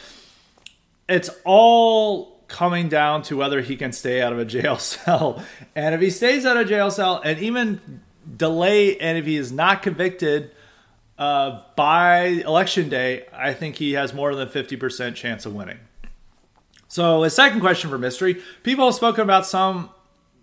it's 1.08 1.30
all 1.44 2.34
coming 2.48 2.88
down 2.88 3.22
to 3.22 3.36
whether 3.36 3.60
he 3.60 3.76
can 3.76 3.92
stay 3.92 4.22
out 4.22 4.32
of 4.32 4.38
a 4.38 4.44
jail 4.44 4.78
cell. 4.78 5.42
And 5.74 5.94
if 5.94 6.00
he 6.00 6.10
stays 6.10 6.46
out 6.46 6.56
of 6.56 6.68
jail 6.68 6.90
cell 6.90 7.20
and 7.24 7.38
even 7.40 8.00
delay, 8.36 8.96
and 8.98 9.18
if 9.18 9.26
he 9.26 9.36
is 9.36 9.52
not 9.52 9.82
convicted 9.82 10.50
uh, 11.18 11.62
by 11.76 12.24
election 12.26 12.88
day, 12.88 13.26
I 13.32 13.52
think 13.54 13.76
he 13.76 13.92
has 13.92 14.14
more 14.14 14.34
than 14.34 14.48
50% 14.48 15.14
chance 15.14 15.46
of 15.46 15.54
winning. 15.54 15.78
So, 16.94 17.24
a 17.24 17.28
second 17.28 17.58
question 17.58 17.90
for 17.90 17.98
mystery: 17.98 18.40
People 18.62 18.84
have 18.84 18.94
spoken 18.94 19.22
about 19.22 19.46
some 19.46 19.90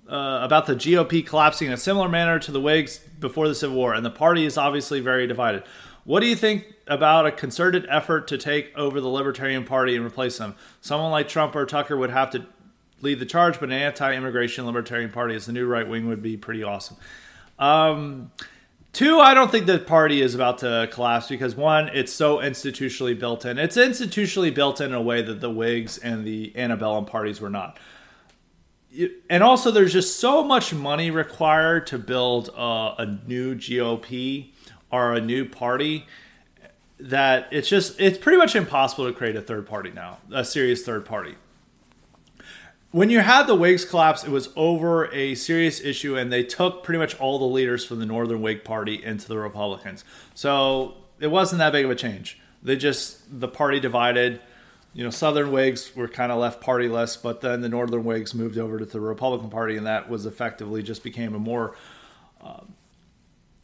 uh, 0.09 0.39
about 0.41 0.65
the 0.65 0.75
GOP 0.75 1.25
collapsing 1.25 1.67
in 1.67 1.73
a 1.73 1.77
similar 1.77 2.09
manner 2.09 2.39
to 2.39 2.51
the 2.51 2.59
Whigs 2.59 2.99
before 3.21 3.47
the 3.47 3.55
Civil 3.55 3.77
War, 3.77 3.93
and 3.93 4.05
the 4.05 4.09
party 4.09 4.43
is 4.43 4.57
obviously 4.57 4.99
very 4.99 5.25
divided. 5.27 5.63
What 6.03 6.19
do 6.19 6.25
you 6.25 6.35
think 6.35 6.65
about 6.87 7.25
a 7.25 7.31
concerted 7.31 7.85
effort 7.89 8.27
to 8.27 8.37
take 8.37 8.77
over 8.77 8.99
the 8.99 9.07
Libertarian 9.07 9.63
Party 9.63 9.95
and 9.95 10.05
replace 10.05 10.39
them? 10.39 10.55
Someone 10.81 11.09
like 11.09 11.29
Trump 11.29 11.55
or 11.55 11.65
Tucker 11.65 11.95
would 11.95 12.09
have 12.09 12.31
to 12.31 12.45
lead 12.99 13.19
the 13.19 13.25
charge, 13.25 13.57
but 13.57 13.69
an 13.69 13.71
anti-immigration 13.71 14.65
Libertarian 14.65 15.09
Party 15.09 15.35
as 15.35 15.45
the 15.45 15.53
new 15.53 15.65
right 15.65 15.87
wing 15.87 16.09
would 16.09 16.21
be 16.21 16.35
pretty 16.35 16.63
awesome. 16.63 16.97
Um, 17.59 18.29
Two, 18.93 19.19
I 19.19 19.33
don't 19.33 19.49
think 19.49 19.67
the 19.67 19.79
party 19.79 20.21
is 20.21 20.35
about 20.35 20.57
to 20.59 20.89
collapse 20.91 21.29
because 21.29 21.55
one, 21.55 21.89
it's 21.93 22.11
so 22.11 22.37
institutionally 22.37 23.17
built 23.17 23.45
in. 23.45 23.57
It's 23.57 23.77
institutionally 23.77 24.53
built 24.53 24.81
in, 24.81 24.87
in 24.87 24.93
a 24.93 25.01
way 25.01 25.21
that 25.21 25.39
the 25.39 25.49
Whigs 25.49 25.97
and 25.97 26.25
the 26.25 26.51
antebellum 26.57 27.05
parties 27.05 27.39
were 27.39 27.49
not. 27.49 27.79
And 29.29 29.41
also, 29.41 29.71
there's 29.71 29.93
just 29.93 30.19
so 30.19 30.43
much 30.43 30.73
money 30.73 31.09
required 31.09 31.87
to 31.87 31.97
build 31.97 32.49
a, 32.49 32.95
a 32.97 33.19
new 33.25 33.55
GOP 33.55 34.51
or 34.91 35.13
a 35.13 35.21
new 35.21 35.47
party 35.47 36.05
that 36.99 37.47
it's 37.51 37.69
just 37.69 37.99
it's 37.99 38.17
pretty 38.17 38.37
much 38.37 38.55
impossible 38.55 39.07
to 39.07 39.13
create 39.13 39.37
a 39.37 39.41
third 39.41 39.65
party 39.65 39.91
now, 39.91 40.19
a 40.33 40.43
serious 40.43 40.83
third 40.83 41.05
party 41.05 41.35
when 42.91 43.09
you 43.09 43.19
had 43.19 43.47
the 43.47 43.55
Whigs 43.55 43.85
collapse, 43.85 44.23
it 44.23 44.29
was 44.29 44.49
over 44.55 45.11
a 45.13 45.35
serious 45.35 45.79
issue, 45.79 46.17
and 46.17 46.31
they 46.31 46.43
took 46.43 46.83
pretty 46.83 46.99
much 46.99 47.17
all 47.19 47.39
the 47.39 47.45
leaders 47.45 47.85
from 47.85 47.99
the 47.99 48.05
Northern 48.05 48.41
Whig 48.41 48.63
Party 48.63 49.01
into 49.03 49.27
the 49.27 49.37
Republicans. 49.37 50.03
So 50.35 50.95
it 51.19 51.27
wasn't 51.27 51.59
that 51.59 51.71
big 51.71 51.85
of 51.85 51.91
a 51.91 51.95
change. 51.95 52.39
They 52.61 52.75
just 52.75 53.39
the 53.39 53.47
party 53.47 53.79
divided. 53.79 54.41
You 54.93 55.05
know, 55.05 55.09
Southern 55.09 55.53
Whigs 55.53 55.95
were 55.95 56.09
kind 56.09 56.33
of 56.33 56.39
left 56.39 56.61
partyless, 56.61 57.21
but 57.21 57.39
then 57.39 57.61
the 57.61 57.69
Northern 57.69 58.03
Whigs 58.03 58.33
moved 58.33 58.57
over 58.57 58.77
to 58.77 58.85
the 58.85 58.99
Republican 58.99 59.49
Party, 59.49 59.77
and 59.77 59.87
that 59.87 60.09
was 60.09 60.25
effectively 60.25 60.83
just 60.83 61.01
became 61.01 61.33
a 61.33 61.39
more 61.39 61.75
uh, 62.43 62.59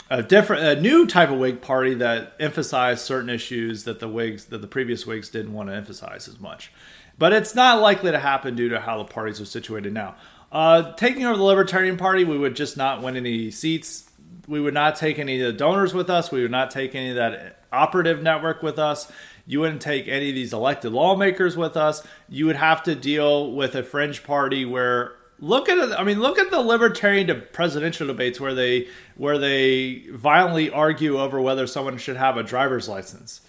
a 0.10 0.24
different, 0.24 0.64
a 0.64 0.82
new 0.82 1.06
type 1.06 1.30
of 1.30 1.38
Whig 1.38 1.62
party 1.62 1.94
that 1.96 2.34
emphasized 2.40 3.02
certain 3.02 3.30
issues 3.30 3.84
that 3.84 4.00
the 4.00 4.08
Whigs, 4.08 4.46
that 4.46 4.60
the 4.60 4.68
previous 4.68 5.06
Whigs 5.06 5.30
didn't 5.30 5.54
want 5.54 5.70
to 5.70 5.76
emphasize 5.76 6.28
as 6.28 6.40
much. 6.40 6.72
But 7.18 7.34
it's 7.34 7.56
not 7.56 7.82
likely 7.82 8.12
to 8.12 8.20
happen 8.20 8.56
due 8.56 8.70
to 8.70 8.80
how 8.80 8.98
the 8.98 9.06
parties 9.06 9.42
are 9.42 9.46
situated 9.46 9.94
now. 9.94 10.16
Uh, 10.52 10.94
taking 10.94 11.26
over 11.26 11.38
the 11.38 11.44
Libertarian 11.44 11.98
Party, 11.98 12.24
we 12.24 12.38
would 12.38 12.56
just 12.56 12.78
not 12.78 13.02
win 13.02 13.18
any 13.18 13.52
seats. 13.52 14.10
We 14.48 14.62
would 14.62 14.74
not 14.74 14.96
take 14.96 15.20
any 15.20 15.42
of 15.42 15.48
the 15.48 15.58
donors 15.58 15.94
with 15.94 16.10
us. 16.10 16.32
We 16.32 16.42
would 16.42 16.52
not 16.52 16.72
take 16.72 16.96
any 16.96 17.10
of 17.10 17.16
that 17.16 17.64
operative 17.72 18.22
network 18.22 18.64
with 18.64 18.80
us. 18.80 19.12
You 19.46 19.62
wouldn't 19.62 19.82
take 19.82 20.08
any 20.08 20.30
of 20.30 20.36
these 20.36 20.54
elected 20.54 20.92
lawmakers 20.92 21.58
with 21.58 21.76
us. 21.76 22.06
You 22.30 22.46
would 22.46 22.56
have 22.56 22.84
to 22.84 22.96
deal 22.96 23.52
with 23.52 23.76
a 23.76 23.84
fringe 23.84 24.24
party 24.24 24.66
where 24.66 25.16
look 25.40 25.70
at. 25.70 26.00
I 26.00 26.04
mean, 26.04 26.20
look 26.20 26.38
at 26.38 26.52
the 26.52 26.62
libertarian 26.62 27.44
presidential 27.54 28.08
debates 28.08 28.40
where 28.40 28.54
they 28.54 28.88
where 29.16 29.38
they 29.38 30.06
violently 30.12 30.70
argue 30.70 31.20
over 31.20 31.42
whether 31.42 31.68
someone 31.68 31.98
should 31.98 32.18
have 32.18 32.38
a 32.38 32.44
driver's 32.44 32.90
license. 32.90 33.42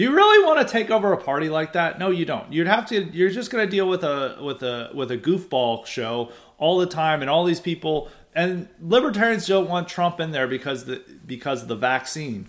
Do 0.00 0.04
you 0.04 0.16
really 0.16 0.42
want 0.46 0.66
to 0.66 0.72
take 0.72 0.90
over 0.90 1.12
a 1.12 1.18
party 1.18 1.50
like 1.50 1.74
that? 1.74 1.98
No, 1.98 2.08
you 2.08 2.24
don't. 2.24 2.50
You'd 2.50 2.68
have 2.68 2.86
to. 2.86 3.02
You're 3.12 3.28
just 3.28 3.50
going 3.50 3.66
to 3.66 3.70
deal 3.70 3.86
with 3.86 4.02
a 4.02 4.38
with 4.40 4.62
a 4.62 4.88
with 4.94 5.10
a 5.10 5.18
goofball 5.18 5.84
show 5.84 6.32
all 6.56 6.78
the 6.78 6.86
time, 6.86 7.20
and 7.20 7.28
all 7.28 7.44
these 7.44 7.60
people. 7.60 8.08
And 8.34 8.70
libertarians 8.80 9.46
don't 9.46 9.68
want 9.68 9.88
Trump 9.88 10.18
in 10.18 10.30
there 10.30 10.48
because 10.48 10.86
the 10.86 11.04
because 11.26 11.60
of 11.60 11.68
the 11.68 11.76
vaccine. 11.76 12.48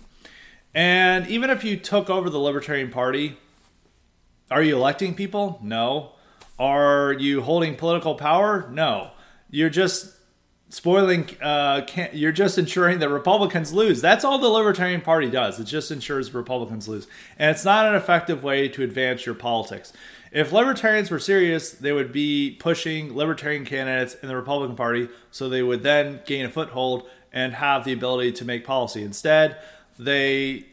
And 0.72 1.26
even 1.26 1.50
if 1.50 1.62
you 1.62 1.76
took 1.76 2.08
over 2.08 2.30
the 2.30 2.38
Libertarian 2.38 2.90
Party, 2.90 3.36
are 4.50 4.62
you 4.62 4.74
electing 4.74 5.14
people? 5.14 5.60
No. 5.62 6.12
Are 6.58 7.12
you 7.12 7.42
holding 7.42 7.76
political 7.76 8.14
power? 8.14 8.66
No. 8.70 9.10
You're 9.50 9.68
just 9.68 10.16
spoiling 10.72 11.28
uh, 11.42 11.86
you're 12.14 12.32
just 12.32 12.56
ensuring 12.56 12.98
that 12.98 13.10
republicans 13.10 13.74
lose. 13.74 14.00
That's 14.00 14.24
all 14.24 14.38
the 14.38 14.48
libertarian 14.48 15.02
party 15.02 15.28
does. 15.28 15.60
It 15.60 15.64
just 15.64 15.90
ensures 15.90 16.32
republicans 16.32 16.88
lose. 16.88 17.06
And 17.38 17.50
it's 17.50 17.64
not 17.64 17.86
an 17.86 17.94
effective 17.94 18.42
way 18.42 18.68
to 18.68 18.82
advance 18.82 19.26
your 19.26 19.34
politics. 19.34 19.92
If 20.32 20.50
libertarians 20.50 21.10
were 21.10 21.18
serious 21.18 21.72
they 21.72 21.92
would 21.92 22.10
be 22.10 22.56
pushing 22.58 23.14
libertarian 23.14 23.66
candidates 23.66 24.14
in 24.14 24.28
the 24.28 24.34
republican 24.34 24.74
party 24.74 25.10
so 25.30 25.46
they 25.46 25.62
would 25.62 25.82
then 25.82 26.20
gain 26.24 26.46
a 26.46 26.48
foothold 26.48 27.06
and 27.34 27.52
have 27.52 27.84
the 27.84 27.92
ability 27.92 28.32
to 28.32 28.44
make 28.46 28.64
policy. 28.64 29.02
Instead 29.02 29.58
they 29.98 30.64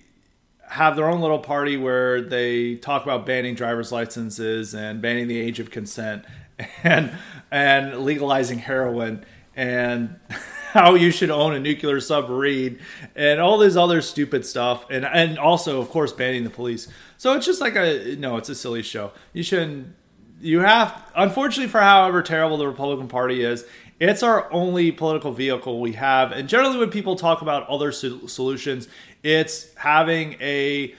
have 0.69 0.95
their 0.95 1.09
own 1.09 1.19
little 1.19 1.39
party 1.39 1.75
where 1.75 2.21
they 2.21 2.75
talk 2.75 3.03
about 3.03 3.25
banning 3.25 3.53
driver's 3.53 3.91
licenses 3.91 4.73
and 4.73 5.01
banning 5.01 5.27
the 5.27 5.41
age 5.41 5.59
of 5.59 5.71
consent 5.71 6.23
and 6.85 7.11
and 7.51 7.99
legalizing 8.05 8.59
heroin 8.59 9.25
and 9.59 10.15
how 10.71 10.95
you 10.95 11.11
should 11.11 11.29
own 11.29 11.53
a 11.53 11.59
nuclear 11.59 11.99
submarine 11.99 12.79
and 13.15 13.41
all 13.41 13.57
this 13.57 13.75
other 13.75 14.01
stupid 14.01 14.45
stuff. 14.45 14.85
And 14.89 15.05
and 15.05 15.37
also 15.37 15.81
of 15.81 15.89
course 15.89 16.13
banning 16.13 16.43
the 16.43 16.49
police. 16.49 16.87
So 17.17 17.33
it's 17.33 17.45
just 17.45 17.59
like 17.59 17.75
a 17.75 18.15
no 18.17 18.37
it's 18.37 18.49
a 18.49 18.55
silly 18.55 18.81
show. 18.81 19.11
You 19.33 19.43
shouldn't 19.43 19.95
you 20.39 20.59
have 20.59 21.11
unfortunately 21.15 21.69
for 21.69 21.81
however 21.81 22.21
terrible 22.21 22.55
the 22.57 22.65
republican 22.65 23.09
party 23.09 23.43
is 23.43 23.65
it's 23.99 24.23
our 24.23 24.49
only 24.53 24.93
political 24.93 25.33
vehicle 25.33 25.81
we 25.81 25.93
have. 25.93 26.31
And 26.31 26.47
generally 26.47 26.77
when 26.77 26.89
people 26.89 27.17
talk 27.17 27.41
about 27.41 27.67
other 27.67 27.91
solutions 27.91 28.87
it's 29.21 29.75
having 29.75 30.37
a 30.39 30.95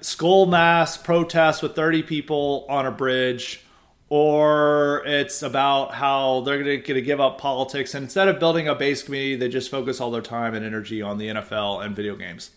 skull 0.00 0.46
mass 0.46 0.96
protest 0.96 1.62
with 1.62 1.76
30 1.76 2.04
people 2.04 2.64
on 2.70 2.86
a 2.86 2.92
bridge 2.92 3.65
or 4.08 5.02
it's 5.04 5.42
about 5.42 5.94
how 5.94 6.40
they're 6.42 6.62
going 6.62 6.82
to 6.82 7.02
give 7.02 7.20
up 7.20 7.38
politics 7.38 7.94
and 7.94 8.04
instead 8.04 8.28
of 8.28 8.38
building 8.38 8.68
a 8.68 8.74
base 8.74 9.02
community 9.02 9.34
they 9.34 9.48
just 9.48 9.70
focus 9.70 10.00
all 10.00 10.10
their 10.10 10.22
time 10.22 10.54
and 10.54 10.64
energy 10.64 11.02
on 11.02 11.18
the 11.18 11.28
nfl 11.28 11.84
and 11.84 11.96
video 11.96 12.14
games. 12.14 12.50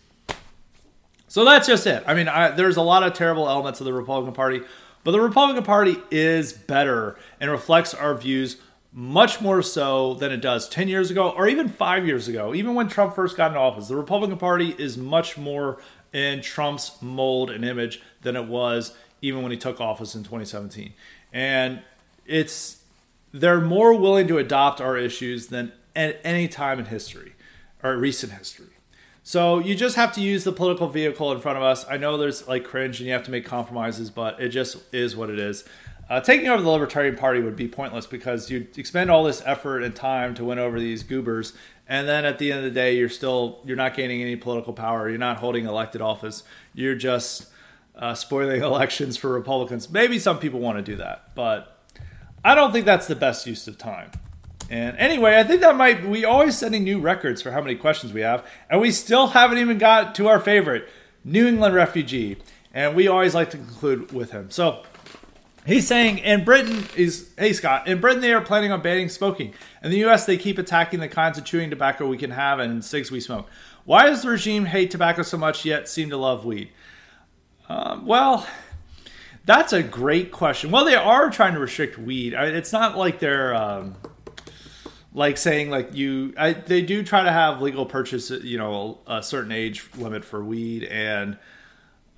So 1.28 1.46
that's 1.46 1.68
just 1.68 1.86
it. 1.88 2.04
I 2.06 2.14
mean 2.14 2.28
I, 2.28 2.50
there's 2.50 2.78
a 2.78 2.82
lot 2.82 3.04
of 3.04 3.14
terrible 3.14 3.50
elements 3.50 3.80
of 3.80 3.86
the 3.86 3.94
republican 3.94 4.34
party 4.34 4.62
but 5.04 5.12
the 5.12 5.22
republican 5.22 5.64
party 5.64 5.98
is 6.12 6.54
better 6.54 7.18
and 7.40 7.50
reflects 7.50 7.94
our 7.94 8.14
views 8.14 8.58
much 8.92 9.40
more 9.40 9.62
so 9.62 10.16
than 10.16 10.32
it 10.32 10.42
does 10.42 10.68
10 10.68 10.88
years 10.88 11.12
ago 11.12 11.30
or 11.30 11.48
even 11.48 11.70
five 11.70 12.06
years 12.06 12.28
ago 12.28 12.54
even 12.54 12.76
when 12.76 12.88
trump 12.88 13.16
first 13.16 13.36
got 13.36 13.52
in 13.52 13.58
office. 13.58 13.88
The 13.88 13.96
republican 13.96 14.38
party 14.38 14.76
is 14.78 14.98
much 14.98 15.36
more 15.36 15.82
in 16.14 16.42
trump's 16.42 17.02
mold 17.02 17.50
and 17.50 17.66
image 17.66 18.02
than 18.22 18.36
it 18.36 18.46
was 18.46 18.94
even 19.22 19.42
when 19.42 19.52
he 19.52 19.58
took 19.58 19.82
office 19.82 20.14
in 20.14 20.24
2017 20.24 20.94
and 21.34 21.82
it's 22.26 22.84
they're 23.32 23.62
more 23.62 23.94
willing 23.94 24.28
to 24.28 24.38
adopt 24.38 24.82
our 24.82 24.98
issues 24.98 25.48
than 25.48 25.72
at 25.96 26.20
any 26.24 26.48
time 26.48 26.80
in 26.80 26.86
history 26.86 27.34
or 27.84 27.96
recent 27.98 28.34
history. 28.34 28.68
So 29.24 29.60
you 29.60 29.76
just 29.76 29.96
have 29.96 30.12
to 30.14 30.22
use 30.22 30.44
the 30.44 30.52
political 30.52 30.88
vehicle 30.88 31.32
in 31.32 31.40
front 31.40 31.58
of 31.58 31.64
us. 31.64 31.86
I 31.88 31.98
know 31.98 32.18
there's 32.18 32.48
like 32.48 32.64
cringe 32.64 33.00
and 33.00 33.08
you 33.08 33.14
have 33.14 33.24
to 33.24 33.32
make 33.32 33.46
compromises, 33.46 34.10
but 34.10 34.40
it 34.42 34.50
just 34.50 34.78
is 34.94 35.16
what 35.16 35.30
it 35.30 35.38
is. 35.38 35.66
Uh, 36.10 36.20
taking 36.20 36.48
over 36.48 36.64
the 36.64 36.70
Libertarian 36.70 37.16
Party 37.16 37.40
would 37.40 37.56
be 37.56 37.68
pointless 37.68 38.08
because 38.08 38.50
you 38.50 38.66
expend 38.76 39.12
all 39.12 39.24
this 39.24 39.44
effort 39.46 39.84
and 39.84 39.96
time 39.96 40.34
to 40.34 40.44
win 40.44 40.58
over 40.58 40.80
these 40.80 41.04
goobers, 41.04 41.54
and 41.88 42.08
then 42.08 42.26
at 42.26 42.40
the 42.40 42.52
end 42.52 42.60
of 42.60 42.66
the 42.66 42.72
day, 42.72 42.98
you're 42.98 43.10
still 43.10 43.60
you're 43.64 43.78
not 43.78 43.94
gaining 43.94 44.20
any 44.22 44.36
political 44.36 44.74
power. 44.74 45.08
You're 45.08 45.20
not 45.20 45.38
holding 45.38 45.66
elected 45.66 46.02
office. 46.02 46.42
You're 46.74 46.96
just 46.96 47.48
uh, 48.00 48.16
spoiling 48.16 48.62
elections 48.64 49.18
for 49.18 49.32
Republicans. 49.32 49.90
Maybe 49.90 50.18
some 50.18 50.40
people 50.40 50.60
want 50.60 50.78
to 50.78 50.84
do 50.84 50.98
that, 50.98 51.36
but 51.36 51.78
I 52.44 52.56
don't 52.56 52.72
think 52.72 52.86
that's 52.86 53.08
the 53.08 53.16
best 53.16 53.46
use 53.46 53.68
of 53.68 53.78
time. 53.78 54.12
And 54.70 54.98
anyway, 54.98 55.38
I 55.38 55.44
think 55.44 55.62
that 55.62 55.76
might 55.76 56.08
we 56.08 56.26
always 56.26 56.58
setting 56.58 56.84
new 56.84 57.00
records 57.00 57.42
for 57.42 57.52
how 57.52 57.62
many 57.62 57.76
questions 57.76 58.14
we 58.14 58.22
have, 58.22 58.48
and 58.70 58.80
we 58.80 58.92
still 58.92 59.28
haven't 59.28 59.58
even 59.58 59.78
got 59.78 60.16
to 60.16 60.28
our 60.28 60.40
favorite 60.40 60.88
New 61.24 61.48
England 61.48 61.76
refugee, 61.76 62.38
and 62.74 62.96
we 62.96 63.08
always 63.08 63.34
like 63.34 63.50
to 63.52 63.58
conclude 63.58 64.12
with 64.12 64.32
him. 64.32 64.52
So 64.52 64.84
he's 65.66 65.88
saying 65.88 66.20
in 66.20 66.46
Britain 66.46 66.86
is 66.96 67.32
hey 67.38 67.52
Scott, 67.54 67.88
in 67.88 68.00
Britain 68.00 68.22
they 68.22 68.32
are 68.32 68.42
planning 68.42 68.72
on 68.72 68.82
banning 68.82 69.10
smoking. 69.10 69.56
In 69.84 69.90
the 69.90 70.06
US 70.06 70.28
they 70.28 70.38
keep 70.38 70.60
attacking 70.60 71.00
the 71.00 71.08
kinds 71.08 71.40
of 71.40 71.46
chewing 71.46 71.72
tobacco 71.72 72.08
we 72.08 72.18
can 72.18 72.32
have 72.32 72.60
and 72.60 72.86
cigs 72.86 73.10
we 73.10 73.20
smoke. 73.20 73.50
Why 73.86 74.06
does 74.06 74.22
the 74.22 74.30
regime 74.30 74.66
hate 74.66 74.92
tobacco 74.92 75.24
so 75.24 75.38
much 75.38 75.66
yet 75.66 75.90
seem 75.90 76.12
to 76.12 76.18
love 76.18 76.46
weed? 76.46 76.70
Um, 77.70 78.06
well, 78.06 78.48
That's 79.46 79.74
a 79.74 79.82
great 79.82 80.32
question. 80.32 80.70
Well, 80.70 80.86
they 80.86 80.96
are 80.96 81.30
trying 81.32 81.54
to 81.56 81.60
restrict 81.60 81.98
weed. 81.98 82.36
I, 82.36 82.46
it's 82.48 82.72
not 82.72 82.98
like 82.98 83.20
they're 83.20 83.56
um, 83.56 83.96
like 85.14 85.38
saying 85.38 85.70
like 85.72 85.96
you. 85.96 86.34
I, 86.38 86.54
they 86.54 86.82
do 86.84 87.02
try 87.04 87.24
to 87.24 87.32
have 87.32 87.62
legal 87.62 87.86
purchase. 87.86 88.30
You 88.30 88.58
know, 88.60 89.00
a 89.08 89.24
certain 89.24 89.52
age 89.52 89.90
limit 89.98 90.24
for 90.24 90.44
weed 90.44 90.84
and 90.84 91.38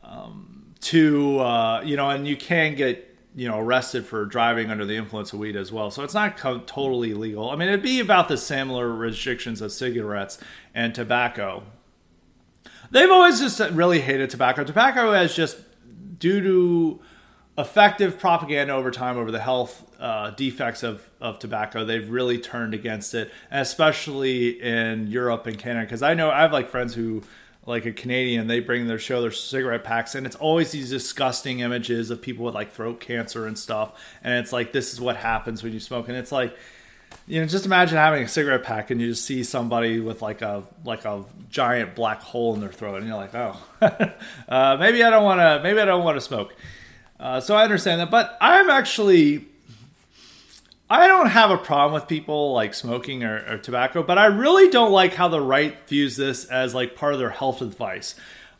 um, 0.03 0.73
to 0.81 1.39
uh, 1.39 1.81
you 1.85 1.95
know, 1.95 2.09
and 2.09 2.27
you 2.27 2.35
can 2.35 2.75
get 2.75 3.07
you 3.33 3.47
know 3.47 3.59
arrested 3.59 4.05
for 4.05 4.25
driving 4.25 4.69
under 4.69 4.83
the 4.85 4.97
influence 4.97 5.31
of 5.31 5.39
weed 5.39 5.55
as 5.55 5.71
well. 5.71 5.89
So 5.89 6.03
it's 6.03 6.13
not 6.13 6.35
co- 6.35 6.59
totally 6.59 7.13
legal. 7.13 7.49
I 7.49 7.55
mean, 7.55 7.69
it'd 7.69 7.81
be 7.83 8.01
about 8.01 8.27
the 8.27 8.37
similar 8.37 8.89
restrictions 8.89 9.61
of 9.61 9.71
cigarettes 9.71 10.37
and 10.75 10.93
tobacco. 10.93 11.63
They've 12.91 13.09
always 13.09 13.39
just 13.39 13.59
really 13.71 14.01
hated 14.01 14.29
tobacco. 14.29 14.63
Tobacco 14.63 15.13
has 15.13 15.35
just 15.35 15.57
due 16.19 16.41
to 16.41 16.99
effective 17.57 18.19
propaganda 18.19 18.73
over 18.73 18.91
time 18.91 19.17
over 19.17 19.31
the 19.31 19.39
health 19.39 19.85
uh, 19.99 20.29
defects 20.31 20.83
of, 20.83 21.09
of 21.19 21.37
tobacco 21.37 21.83
they've 21.83 22.09
really 22.09 22.37
turned 22.37 22.73
against 22.73 23.13
it 23.13 23.29
especially 23.51 24.61
in 24.61 25.05
europe 25.07 25.45
and 25.45 25.59
canada 25.59 25.85
because 25.85 26.01
i 26.01 26.13
know 26.13 26.31
i 26.31 26.39
have 26.39 26.53
like 26.53 26.69
friends 26.69 26.93
who 26.93 27.21
like 27.65 27.85
a 27.85 27.91
Canadian, 27.91 28.47
they 28.47 28.59
bring 28.59 28.87
their 28.87 28.97
show 28.97 29.21
their 29.21 29.31
cigarette 29.31 29.83
packs, 29.83 30.15
and 30.15 30.25
it's 30.25 30.35
always 30.35 30.71
these 30.71 30.89
disgusting 30.89 31.59
images 31.59 32.09
of 32.09 32.21
people 32.21 32.43
with 32.45 32.55
like 32.55 32.71
throat 32.71 32.99
cancer 32.99 33.45
and 33.45 33.57
stuff. 33.57 33.93
And 34.23 34.33
it's 34.33 34.51
like 34.51 34.71
this 34.71 34.93
is 34.93 34.99
what 34.99 35.17
happens 35.17 35.61
when 35.61 35.71
you 35.71 35.79
smoke, 35.79 36.07
and 36.07 36.17
it's 36.17 36.31
like 36.31 36.57
you 37.31 37.39
know 37.39 37.47
just 37.47 37.65
imagine 37.65 37.95
having 37.95 38.23
a 38.23 38.27
cigarette 38.27 38.61
pack 38.61 38.91
and 38.91 38.99
you 38.99 39.07
just 39.07 39.23
see 39.23 39.41
somebody 39.41 40.01
with 40.01 40.21
like 40.21 40.41
a 40.41 40.63
like 40.83 41.05
a 41.05 41.23
giant 41.49 41.95
black 41.95 42.19
hole 42.19 42.53
in 42.53 42.59
their 42.59 42.73
throat, 42.73 42.97
and 42.97 43.07
you're 43.07 43.15
like, 43.15 43.33
oh, 43.33 43.57
uh, 44.49 44.75
maybe 44.77 45.01
I 45.01 45.09
don't 45.09 45.23
want 45.23 45.39
to, 45.39 45.61
maybe 45.63 45.79
I 45.79 45.85
don't 45.85 46.03
want 46.03 46.17
to 46.17 46.21
smoke. 46.21 46.53
Uh, 47.17 47.39
so 47.39 47.55
I 47.55 47.63
understand 47.63 48.01
that, 48.01 48.11
but 48.11 48.37
I'm 48.41 48.69
actually 48.69 49.45
I 50.89 51.07
don't 51.07 51.27
have 51.27 51.51
a 51.51 51.57
problem 51.57 51.93
with 51.93 52.09
people 52.09 52.51
like 52.51 52.73
smoking 52.73 53.23
or, 53.23 53.45
or, 53.47 53.57
tobacco, 53.59 54.03
but 54.03 54.17
I 54.17 54.25
really 54.25 54.69
don't 54.69 54.91
like 54.91 55.13
how 55.13 55.29
the 55.29 55.39
right 55.39 55.77
views 55.87 56.17
this 56.17 56.43
as 56.43 56.75
like 56.75 56.97
part 56.97 57.13
of 57.13 57.19
their 57.19 57.29
health 57.29 57.61
advice. 57.61 58.13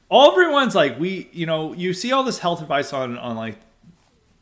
All 0.08 0.32
everyone's 0.32 0.76
like, 0.76 0.98
we, 0.98 1.28
you 1.34 1.46
know, 1.46 1.74
you 1.74 1.94
see 1.94 2.14
all 2.14 2.24
this 2.24 2.40
health 2.40 2.62
advice 2.62 2.94
on 2.94 3.18
on 3.18 3.36
like 3.36 3.58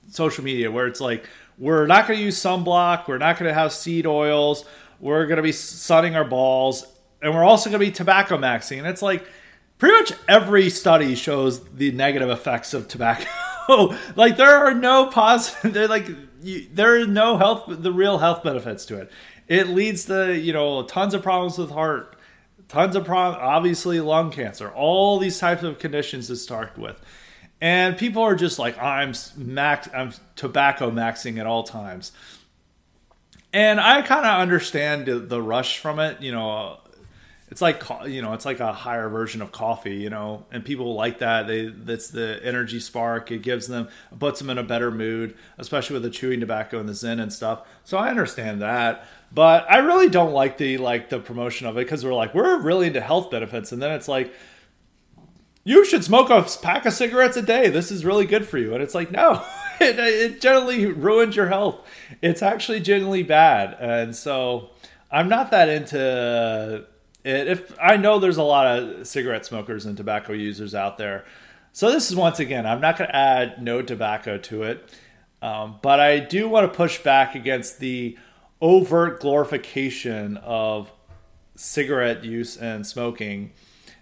social 0.08 0.44
media 0.44 0.70
where 0.70 0.86
it's 0.86 1.02
like, 1.02 1.28
we're 1.60 1.86
not 1.86 2.08
going 2.08 2.18
to 2.18 2.26
use 2.26 2.42
sunblock, 2.42 3.08
we're 3.08 3.18
not 3.20 3.38
going 3.38 3.50
to 3.50 3.54
have 3.54 3.72
seed 3.72 4.08
oils, 4.08 4.66
we're 5.00 5.26
going 5.28 5.38
to 5.38 5.44
be 5.44 5.52
sunning 5.52 6.16
our 6.16 6.26
balls, 6.26 6.86
and 7.22 7.36
we're 7.36 7.44
also 7.44 7.70
going 7.70 7.80
to 7.80 7.86
be 7.86 7.92
tobacco 7.92 8.38
maxing. 8.38 8.80
And 8.80 8.88
it's 8.88 9.02
like, 9.02 9.28
pretty 9.80 9.96
much 9.96 10.14
every 10.28 10.70
study 10.70 11.16
shows 11.16 11.64
the 11.70 11.92
negative 11.92 12.30
effects 12.30 12.76
of 12.76 12.88
tobacco. 12.88 13.26
like 14.16 14.38
there 14.38 14.56
are 14.56 14.74
no 14.74 15.08
positive. 15.08 15.74
They're 15.74 15.88
like 15.88 16.08
you, 16.44 16.68
there 16.72 17.02
are 17.02 17.08
no 17.08 17.38
health, 17.38 17.64
the 17.68 17.92
real 17.92 18.20
health 18.20 18.44
benefits 18.44 18.86
to 18.86 18.98
it. 18.98 19.12
It 19.48 19.68
leads 19.70 20.06
to 20.06 20.38
you 20.38 20.54
know 20.54 20.84
tons 20.84 21.16
of 21.16 21.24
problems 21.24 21.58
with 21.58 21.72
heart, 21.72 22.16
tons 22.68 22.96
of 22.96 23.06
problems. 23.06 23.42
Obviously, 23.42 24.00
lung 24.00 24.32
cancer, 24.32 24.70
all 24.70 25.18
these 25.18 25.40
types 25.40 25.64
of 25.64 25.80
conditions 25.80 26.28
to 26.28 26.36
start 26.36 26.78
with, 26.78 27.02
and 27.62 27.98
people 27.98 28.24
are 28.24 28.36
just 28.36 28.60
like 28.60 28.78
I'm 28.82 29.14
max, 29.38 29.90
I'm 29.94 30.14
tobacco 30.36 30.92
maxing 30.92 31.40
at 31.40 31.46
all 31.46 31.64
times. 31.64 32.12
And 33.52 33.80
I 33.80 34.02
kind 34.04 34.26
of 34.26 34.40
understand 34.40 35.08
the 35.08 35.42
rush 35.42 35.80
from 35.80 36.00
it. 36.00 36.22
You 36.22 36.32
know, 36.32 36.78
it's 37.52 37.62
like 37.62 37.84
you 38.06 38.22
know 38.22 38.34
it's 38.34 38.46
like 38.46 38.60
a 38.60 38.72
higher 38.72 39.10
version 39.10 39.42
of 39.42 39.52
coffee 39.52 39.96
you 39.96 40.10
know 40.10 40.46
and 40.52 40.64
people 40.64 40.94
like 40.94 41.20
that 41.20 41.48
they 41.48 41.66
that's 41.66 42.10
the 42.10 42.40
energy 42.44 42.80
spark 42.80 43.32
it 43.32 43.42
gives 43.42 43.68
them 43.68 43.88
puts 44.18 44.40
them 44.40 44.50
in 44.50 44.58
a 44.58 44.64
better 44.64 44.92
mood 44.92 45.36
especially 45.58 45.96
with 45.96 46.04
the 46.04 46.10
chewing 46.10 46.40
tobacco 46.40 46.80
and 46.80 46.88
the 46.88 46.94
Zyn 46.94 47.20
and 47.20 47.34
stuff 47.34 47.68
so 47.84 47.98
i 47.98 48.10
understand 48.10 48.62
that 48.62 49.06
but 49.32 49.70
i 49.70 49.78
really 49.78 50.10
don't 50.10 50.32
like 50.32 50.58
the 50.58 50.78
like 50.78 51.10
the 51.10 51.20
promotion 51.20 51.66
of 51.68 51.76
it 51.78 51.86
because 51.86 52.06
we're 52.06 52.14
like 52.14 52.34
we're 52.34 52.60
really 52.60 52.88
into 52.88 53.02
health 53.02 53.32
benefits 53.32 53.72
and 53.72 53.82
then 53.82 53.92
it's 53.92 54.08
like 54.08 54.32
you 55.64 55.86
should 55.86 56.04
smoke 56.04 56.30
a 56.30 56.48
pack 56.62 56.86
of 56.86 56.94
cigarettes 56.94 57.38
a 57.38 57.42
day. 57.42 57.70
This 57.70 57.92
is 57.92 58.06
really 58.06 58.26
good 58.26 58.48
for 58.48 58.58
you. 58.58 58.74
And 58.74 58.82
it's 58.82 58.96
like 58.96 59.12
no 59.12 59.44
it, 59.80 60.00
it 60.00 60.42
generally 60.42 60.86
ruins 60.86 61.36
your 61.36 61.48
health. 61.48 61.86
It's 62.22 62.42
actually 62.42 62.80
generally 62.80 63.24
bad. 63.24 63.78
And 63.80 64.16
so 64.16 64.72
i'm 65.12 65.28
not 65.28 65.52
that 65.52 65.70
into 65.70 66.86
it. 67.24 67.48
if 67.48 67.74
I 67.82 67.98
know 67.98 68.20
there's 68.20 68.38
a 68.38 68.44
lot 68.44 68.68
of 68.68 69.08
cigarette 69.08 69.46
smokers 69.46 69.86
and 69.86 69.98
tobacco 69.98 70.34
users 70.34 70.74
out 70.74 70.98
there, 70.98 71.26
so 71.72 71.92
this 71.92 72.10
is 72.10 72.16
once 72.16 72.40
again, 72.40 72.66
I'm 72.66 72.82
not 72.82 72.98
going 72.98 73.10
to 73.10 73.16
add 73.16 73.62
no 73.62 73.82
tobacco 73.82 74.38
to 74.38 74.64
it, 74.64 74.90
um, 75.42 75.78
but 75.82 76.00
I 76.00 76.20
do 76.20 76.50
want 76.50 76.72
to 76.72 76.76
push 76.76 77.02
back 77.02 77.36
against 77.36 77.80
the 77.80 78.18
overt 78.62 79.20
glorification 79.20 80.38
of 80.38 80.92
cigarette 81.56 82.24
use 82.24 82.58
and 82.58 82.86
smoking 82.86 83.52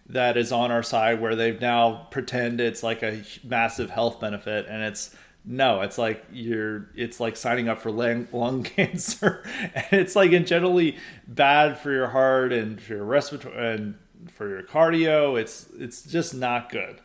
that 0.10 0.38
is 0.38 0.52
on 0.52 0.72
our 0.72 0.84
side, 0.84 1.22
where 1.22 1.36
they've 1.36 1.60
now 1.60 2.08
pretend 2.12 2.62
it's 2.62 2.84
like 2.84 3.04
a 3.04 3.24
massive 3.44 3.90
health 3.90 4.20
benefit, 4.20 4.66
and 4.68 4.84
it's 4.84 5.16
no, 5.50 5.82
it's 5.82 5.98
like 5.98 6.26
you're 6.32 6.90
it's 6.96 7.20
like 7.20 7.38
signing 7.38 7.70
up 7.70 7.80
for 7.80 7.90
lung, 7.92 8.28
lung 8.34 8.64
cancer. 8.76 9.44
and 9.74 9.86
it's 9.92 10.16
like 10.16 10.32
in 10.32 10.46
generally 10.46 10.98
bad 11.28 11.80
for 11.80 11.92
your 11.92 12.08
heart 12.08 12.52
and 12.52 12.82
for 12.82 12.94
your 12.96 13.06
respiratory 13.06 13.76
and 13.76 13.96
for 14.30 14.50
your 14.50 14.64
cardio. 14.64 15.40
It's 15.40 15.68
it's 15.78 16.04
just 16.04 16.34
not 16.34 16.70
good. 16.70 17.00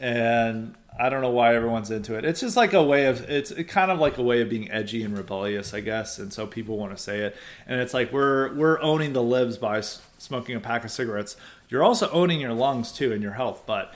And 0.00 0.74
I 0.98 1.08
don't 1.08 1.22
know 1.22 1.30
why 1.30 1.54
everyone's 1.54 1.90
into 1.90 2.16
it. 2.16 2.24
It's 2.24 2.40
just 2.40 2.56
like 2.56 2.72
a 2.72 2.82
way 2.82 3.06
of 3.06 3.28
it's 3.28 3.52
kind 3.68 3.90
of 3.90 3.98
like 3.98 4.16
a 4.16 4.22
way 4.22 4.40
of 4.40 4.48
being 4.48 4.70
edgy 4.70 5.02
and 5.02 5.16
rebellious, 5.16 5.74
I 5.74 5.80
guess. 5.80 6.18
And 6.18 6.32
so 6.32 6.46
people 6.46 6.78
want 6.78 6.96
to 6.96 7.02
say 7.02 7.20
it. 7.20 7.36
And 7.66 7.80
it's 7.80 7.92
like 7.92 8.12
we're 8.12 8.54
we're 8.54 8.80
owning 8.80 9.12
the 9.12 9.22
libs 9.22 9.58
by 9.58 9.82
smoking 9.82 10.56
a 10.56 10.60
pack 10.60 10.84
of 10.84 10.90
cigarettes. 10.90 11.36
You're 11.68 11.82
also 11.82 12.10
owning 12.10 12.40
your 12.40 12.52
lungs 12.52 12.92
too 12.92 13.12
and 13.12 13.22
your 13.22 13.32
health, 13.32 13.62
but 13.66 13.92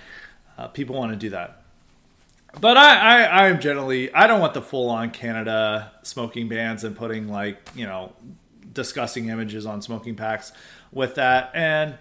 uh, 0.57 0.69
people 0.69 0.97
want 0.97 1.13
to 1.13 1.19
do 1.19 1.31
that. 1.31 1.63
But 2.61 2.77
I, 2.77 3.25
I 3.25 3.47
I'm 3.47 3.61
generally 3.61 4.13
I 4.13 4.27
don't 4.27 4.41
want 4.41 4.55
the 4.55 4.63
full 4.63 4.89
on 4.91 5.11
Canada 5.11 5.93
smoking 6.03 6.49
bans 6.49 6.83
and 6.83 6.97
putting 6.97 7.29
like 7.29 7.59
you 7.75 7.87
know 7.87 8.13
disgusting 8.73 9.29
images 9.29 9.67
on 9.67 9.83
smoking 9.83 10.15
packs 10.15 10.53
with 10.91 11.17
that. 11.17 11.51
And 11.55 11.95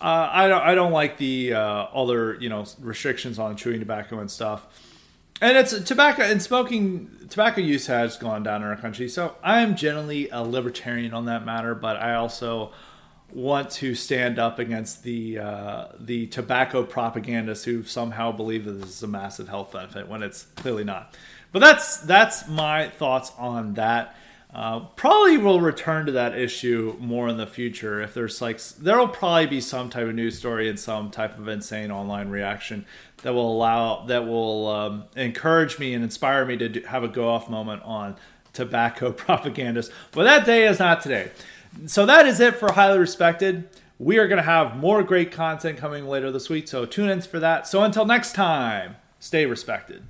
uh, 0.00 0.28
I 0.32 0.48
don't 0.48 0.62
I 0.62 0.74
don't 0.74 0.92
like 0.92 1.18
the 1.18 1.54
uh, 1.54 1.60
other 1.60 2.34
you 2.40 2.48
know 2.48 2.64
restrictions 2.80 3.38
on 3.38 3.56
chewing 3.56 3.80
tobacco 3.80 4.18
and 4.20 4.30
stuff. 4.30 4.66
And 5.40 5.56
it's 5.56 5.78
tobacco 5.80 6.22
and 6.22 6.40
smoking 6.40 7.10
tobacco 7.28 7.60
use 7.60 7.86
has 7.88 8.16
gone 8.16 8.42
down 8.42 8.62
in 8.62 8.68
our 8.68 8.76
country. 8.76 9.08
So 9.08 9.36
I 9.42 9.60
am 9.60 9.76
generally 9.76 10.30
a 10.30 10.42
libertarian 10.42 11.12
on 11.12 11.26
that 11.26 11.44
matter 11.44 11.74
but 11.74 11.96
I 11.96 12.14
also 12.14 12.72
want 13.34 13.68
to 13.68 13.94
stand 13.94 14.38
up 14.38 14.58
against 14.58 15.02
the 15.02 15.38
uh, 15.38 15.86
the 15.98 16.26
tobacco 16.28 16.84
propagandists 16.84 17.64
who 17.64 17.82
somehow 17.82 18.32
believe 18.32 18.64
that 18.64 18.72
this 18.72 18.90
is 18.90 19.02
a 19.02 19.08
massive 19.08 19.48
health 19.48 19.72
benefit 19.72 20.08
when 20.08 20.22
it's 20.22 20.44
clearly 20.56 20.84
not. 20.84 21.14
But 21.52 21.58
that's 21.58 21.98
that's 21.98 22.48
my 22.48 22.88
thoughts 22.88 23.32
on 23.38 23.74
that. 23.74 24.16
Uh, 24.52 24.80
probably 24.94 25.36
will 25.36 25.60
return 25.60 26.06
to 26.06 26.12
that 26.12 26.38
issue 26.38 26.96
more 27.00 27.28
in 27.28 27.36
the 27.38 27.46
future 27.46 28.00
if 28.00 28.14
there's 28.14 28.40
like 28.40 28.60
there'll 28.78 29.08
probably 29.08 29.46
be 29.46 29.60
some 29.60 29.90
type 29.90 30.06
of 30.06 30.14
news 30.14 30.38
story 30.38 30.68
and 30.68 30.78
some 30.78 31.10
type 31.10 31.36
of 31.36 31.48
insane 31.48 31.90
online 31.90 32.28
reaction 32.28 32.86
that 33.22 33.34
will 33.34 33.52
allow 33.52 34.04
that 34.06 34.28
will 34.28 34.68
um, 34.68 35.04
encourage 35.16 35.80
me 35.80 35.92
and 35.92 36.04
inspire 36.04 36.44
me 36.44 36.56
to 36.56 36.68
do, 36.68 36.80
have 36.82 37.02
a 37.02 37.08
go 37.08 37.28
off 37.28 37.50
moment 37.50 37.82
on 37.82 38.14
tobacco 38.52 39.10
propagandists. 39.12 39.92
But 40.12 40.22
that 40.24 40.46
day 40.46 40.68
is 40.68 40.78
not 40.78 41.02
today 41.02 41.32
so 41.86 42.06
that 42.06 42.26
is 42.26 42.40
it 42.40 42.56
for 42.56 42.72
highly 42.72 42.98
respected. 42.98 43.68
We 43.98 44.18
are 44.18 44.28
going 44.28 44.38
to 44.38 44.42
have 44.42 44.76
more 44.76 45.02
great 45.02 45.30
content 45.30 45.78
coming 45.78 46.06
later 46.06 46.30
this 46.30 46.50
week, 46.50 46.68
so 46.68 46.84
tune 46.84 47.08
in 47.08 47.20
for 47.22 47.38
that. 47.38 47.66
So 47.66 47.82
until 47.82 48.04
next 48.04 48.34
time, 48.34 48.96
stay 49.18 49.46
respected. 49.46 50.04